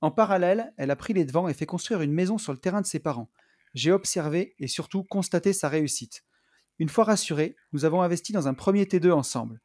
En 0.00 0.10
parallèle, 0.10 0.72
elle 0.78 0.90
a 0.90 0.96
pris 0.96 1.12
les 1.12 1.24
devants 1.24 1.48
et 1.48 1.54
fait 1.54 1.66
construire 1.66 2.00
une 2.00 2.12
maison 2.12 2.38
sur 2.38 2.52
le 2.52 2.58
terrain 2.58 2.80
de 2.80 2.86
ses 2.86 2.98
parents. 2.98 3.30
J'ai 3.74 3.92
observé 3.92 4.54
et 4.58 4.68
surtout 4.68 5.04
constaté 5.04 5.52
sa 5.52 5.68
réussite. 5.68 6.24
Une 6.78 6.88
fois 6.88 7.04
rassuré, 7.04 7.56
nous 7.72 7.84
avons 7.84 8.02
investi 8.02 8.32
dans 8.32 8.48
un 8.48 8.54
premier 8.54 8.84
T2 8.84 9.12
ensemble. 9.12 9.60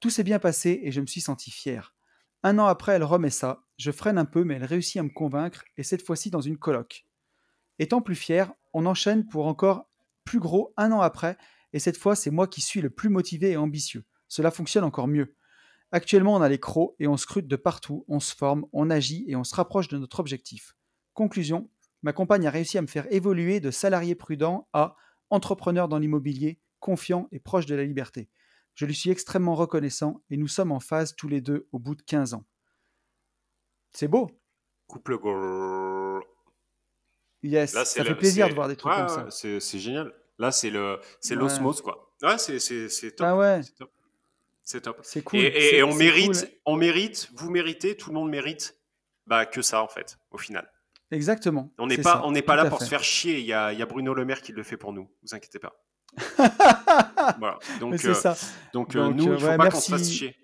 Tout 0.00 0.10
s'est 0.10 0.22
bien 0.22 0.38
passé 0.38 0.80
et 0.82 0.92
je 0.92 1.00
me 1.00 1.06
suis 1.06 1.20
senti 1.20 1.50
fier. 1.50 1.94
Un 2.42 2.58
an 2.58 2.66
après, 2.66 2.92
elle 2.92 3.04
remet 3.04 3.30
ça. 3.30 3.64
Je 3.82 3.90
freine 3.90 4.16
un 4.16 4.24
peu, 4.24 4.44
mais 4.44 4.54
elle 4.54 4.64
réussit 4.64 4.98
à 4.98 5.02
me 5.02 5.08
convaincre, 5.08 5.64
et 5.76 5.82
cette 5.82 6.06
fois-ci 6.06 6.30
dans 6.30 6.40
une 6.40 6.56
coloc. 6.56 7.04
Étant 7.80 8.00
plus 8.00 8.14
fier, 8.14 8.54
on 8.72 8.86
enchaîne 8.86 9.26
pour 9.26 9.48
encore 9.48 9.90
plus 10.24 10.38
gros 10.38 10.72
un 10.76 10.92
an 10.92 11.00
après, 11.00 11.36
et 11.72 11.80
cette 11.80 11.96
fois, 11.96 12.14
c'est 12.14 12.30
moi 12.30 12.46
qui 12.46 12.60
suis 12.60 12.80
le 12.80 12.90
plus 12.90 13.08
motivé 13.08 13.50
et 13.50 13.56
ambitieux. 13.56 14.04
Cela 14.28 14.52
fonctionne 14.52 14.84
encore 14.84 15.08
mieux. 15.08 15.34
Actuellement, 15.90 16.36
on 16.36 16.42
a 16.42 16.48
les 16.48 16.60
crocs 16.60 16.94
et 17.00 17.08
on 17.08 17.16
scrute 17.16 17.48
de 17.48 17.56
partout, 17.56 18.04
on 18.06 18.20
se 18.20 18.32
forme, 18.36 18.66
on 18.72 18.88
agit 18.88 19.24
et 19.26 19.34
on 19.34 19.42
se 19.42 19.56
rapproche 19.56 19.88
de 19.88 19.98
notre 19.98 20.20
objectif. 20.20 20.76
Conclusion, 21.12 21.68
ma 22.04 22.12
compagne 22.12 22.46
a 22.46 22.50
réussi 22.50 22.78
à 22.78 22.82
me 22.82 22.86
faire 22.86 23.12
évoluer 23.12 23.58
de 23.58 23.72
salarié 23.72 24.14
prudent 24.14 24.68
à 24.72 24.94
entrepreneur 25.28 25.88
dans 25.88 25.98
l'immobilier, 25.98 26.60
confiant 26.78 27.26
et 27.32 27.40
proche 27.40 27.66
de 27.66 27.74
la 27.74 27.82
liberté. 27.82 28.30
Je 28.76 28.86
lui 28.86 28.94
suis 28.94 29.10
extrêmement 29.10 29.56
reconnaissant 29.56 30.22
et 30.30 30.36
nous 30.36 30.46
sommes 30.46 30.70
en 30.70 30.78
phase 30.78 31.16
tous 31.16 31.26
les 31.26 31.40
deux 31.40 31.66
au 31.72 31.80
bout 31.80 31.96
de 31.96 32.02
15 32.02 32.34
ans. 32.34 32.44
C'est 33.92 34.08
beau. 34.08 34.30
Couple 34.86 35.18
Yes, 37.42 37.72
ça 37.72 38.04
fait 38.04 38.14
plaisir 38.14 38.48
de 38.48 38.54
voir 38.54 38.68
des 38.68 38.76
trucs 38.76 38.94
comme 38.94 39.08
ça. 39.08 39.26
C'est 39.30 39.78
génial. 39.78 40.12
Là, 40.38 40.50
c'est 40.50 40.70
le, 40.70 40.98
c'est 41.20 41.34
l'osmose 41.34 41.82
quoi. 41.82 42.14
Ouais, 42.22 42.38
c'est 42.38 43.16
top. 43.16 43.26
Ah 43.26 43.36
ouais. 43.36 43.60
C'est 44.64 44.80
top. 44.80 45.00
C'est 45.02 45.22
cool. 45.22 45.40
Et, 45.40 45.82
on 45.82 45.94
mérite, 45.94 46.50
on 46.64 46.76
mérite, 46.76 47.30
vous 47.34 47.50
méritez, 47.50 47.96
tout 47.96 48.10
le 48.10 48.14
monde 48.14 48.30
mérite, 48.30 48.78
bah 49.26 49.44
que 49.44 49.60
ça 49.60 49.82
en 49.82 49.88
fait, 49.88 50.18
au 50.30 50.38
final. 50.38 50.70
Exactement. 51.10 51.70
On 51.78 51.86
n'est 51.86 51.98
pas, 51.98 52.22
on 52.24 52.32
n'est 52.32 52.42
pas 52.42 52.56
là 52.56 52.66
pour 52.66 52.80
se 52.80 52.88
faire 52.88 53.04
chier. 53.04 53.38
Il 53.38 53.44
y, 53.44 53.52
a, 53.52 53.72
y 53.72 53.82
a 53.82 53.86
Bruno 53.86 54.14
Le 54.14 54.24
Maire 54.24 54.40
qui 54.40 54.52
le 54.52 54.62
fait 54.62 54.76
pour 54.76 54.92
nous. 54.92 55.10
Vous 55.22 55.34
inquiétez 55.34 55.58
pas. 55.58 55.74
voilà. 57.38 57.58
Donc, 57.80 58.02
euh, 58.04 58.14
ça. 58.14 58.36
donc, 58.72 58.96
euh, 58.96 59.10
nous, 59.10 59.24
il 59.24 59.30
ne 59.30 59.36
faut 59.36 59.56
pas 59.56 59.68
qu'on 59.68 59.80
se 59.80 59.90
fasse 59.90 60.10
chier. 60.10 60.36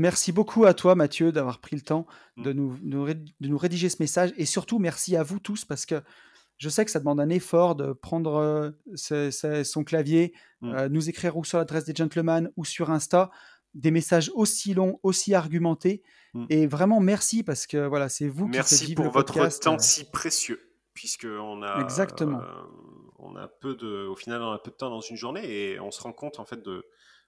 Merci 0.00 0.32
beaucoup 0.32 0.64
à 0.64 0.74
toi, 0.74 0.94
Mathieu, 0.94 1.30
d'avoir 1.30 1.60
pris 1.60 1.76
le 1.76 1.82
temps 1.82 2.06
mm. 2.36 2.42
de, 2.42 2.52
nous, 2.52 2.78
de 2.78 3.48
nous 3.48 3.58
rédiger 3.58 3.88
ce 3.88 3.96
message. 4.00 4.32
Et 4.36 4.46
surtout, 4.46 4.78
merci 4.78 5.14
à 5.16 5.22
vous 5.22 5.38
tous 5.38 5.64
parce 5.64 5.86
que 5.86 6.02
je 6.56 6.68
sais 6.68 6.84
que 6.84 6.90
ça 6.90 6.98
demande 6.98 7.20
un 7.20 7.28
effort 7.28 7.74
de 7.74 7.92
prendre 7.92 8.72
euh, 8.96 9.62
son 9.62 9.84
clavier, 9.84 10.34
mm. 10.62 10.86
nous 10.86 11.08
écrire 11.08 11.36
ou 11.36 11.44
sur 11.44 11.58
l'adresse 11.58 11.84
des 11.84 11.94
gentlemen 11.94 12.50
ou 12.56 12.64
sur 12.64 12.90
Insta 12.90 13.30
des 13.72 13.92
messages 13.92 14.32
aussi 14.34 14.74
longs, 14.74 14.98
aussi 15.04 15.34
argumentés. 15.34 16.02
Mm. 16.34 16.46
Et 16.48 16.66
vraiment, 16.66 17.00
merci 17.00 17.42
parce 17.42 17.66
que 17.66 17.86
voilà, 17.86 18.08
c'est 18.08 18.28
vous 18.28 18.46
qui 18.46 18.52
Merci 18.52 18.86
faites 18.86 18.96
pour 18.96 19.04
le 19.04 19.10
votre 19.10 19.60
temps 19.60 19.78
si 19.78 20.10
précieux, 20.10 20.60
puisque 20.94 21.26
on 21.30 21.62
a 21.62 21.80
exactement 21.82 22.40
on 23.22 23.36
a 23.36 23.48
peu 23.48 23.74
de, 23.74 24.06
au 24.06 24.16
final, 24.16 24.42
on 24.42 24.52
a 24.52 24.58
peu 24.58 24.70
de 24.70 24.76
temps 24.76 24.90
dans 24.90 25.00
une 25.00 25.16
journée 25.16 25.44
et 25.44 25.80
on 25.80 25.90
se 25.90 26.00
rend 26.00 26.12
compte 26.12 26.38
en 26.38 26.44
fait 26.44 26.62
de, 26.62 26.86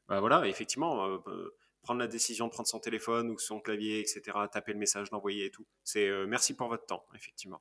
bah 0.08 0.20
voilà, 0.20 0.46
effectivement, 0.46 1.04
euh, 1.04 1.18
euh, 1.28 1.54
prendre 1.82 2.00
la 2.00 2.06
décision 2.06 2.46
de 2.46 2.52
prendre 2.52 2.68
son 2.68 2.78
téléphone 2.78 3.30
ou 3.30 3.38
son 3.38 3.60
clavier, 3.60 4.00
etc., 4.00 4.22
taper 4.50 4.72
le 4.72 4.78
message, 4.78 5.10
l'envoyer 5.10 5.46
et 5.46 5.50
tout. 5.50 5.66
C'est 5.84 6.08
euh, 6.08 6.26
merci 6.26 6.54
pour 6.54 6.68
votre 6.68 6.86
temps, 6.86 7.04
effectivement. 7.14 7.60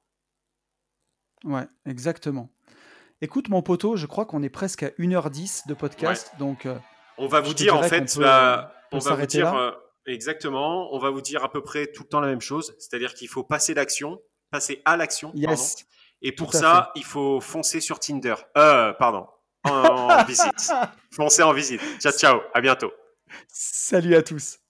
Ouais, 1.43 1.67
exactement. 1.85 2.49
Écoute, 3.21 3.49
mon 3.49 3.61
poteau, 3.61 3.95
je 3.95 4.05
crois 4.05 4.25
qu'on 4.25 4.43
est 4.43 4.49
presque 4.49 4.83
à 4.83 4.89
1h10 4.89 5.67
de 5.67 5.73
podcast, 5.73 6.31
donc. 6.39 6.67
on 7.17 7.27
va 7.27 7.39
vous 7.39 7.53
dire 7.53 7.75
en 7.75 7.83
fait, 7.83 8.17
bah, 8.17 8.73
on, 8.91 8.99
va 8.99 9.15
vous 9.15 9.25
dire 9.25 9.75
exactement, 10.05 10.93
on 10.93 10.99
va 10.99 11.09
vous 11.09 11.21
dire 11.21 11.43
à 11.43 11.51
peu 11.51 11.61
près 11.61 11.87
tout 11.87 12.03
le 12.03 12.09
temps 12.09 12.19
la 12.19 12.27
même 12.27 12.41
chose, 12.41 12.75
c'est-à-dire 12.79 13.13
qu'il 13.13 13.27
faut 13.27 13.43
passer 13.43 13.73
d'action, 13.73 14.21
passer 14.49 14.81
à 14.85 14.97
l'action. 14.97 15.31
Yes. 15.35 15.85
Et 16.21 16.31
pour 16.31 16.53
ça, 16.53 16.91
il 16.95 17.03
faut 17.03 17.41
foncer 17.41 17.79
sur 17.79 17.99
Tinder. 17.99 18.35
Euh, 18.57 18.93
pardon, 18.93 19.27
en, 19.63 19.71
en 19.71 20.23
visite. 20.25 20.71
Foncer 21.11 21.43
en 21.43 21.53
visite. 21.53 21.81
Ciao, 21.99 22.11
ciao. 22.11 22.41
À 22.53 22.61
bientôt. 22.61 22.91
Salut 23.49 24.15
à 24.15 24.23
tous. 24.23 24.60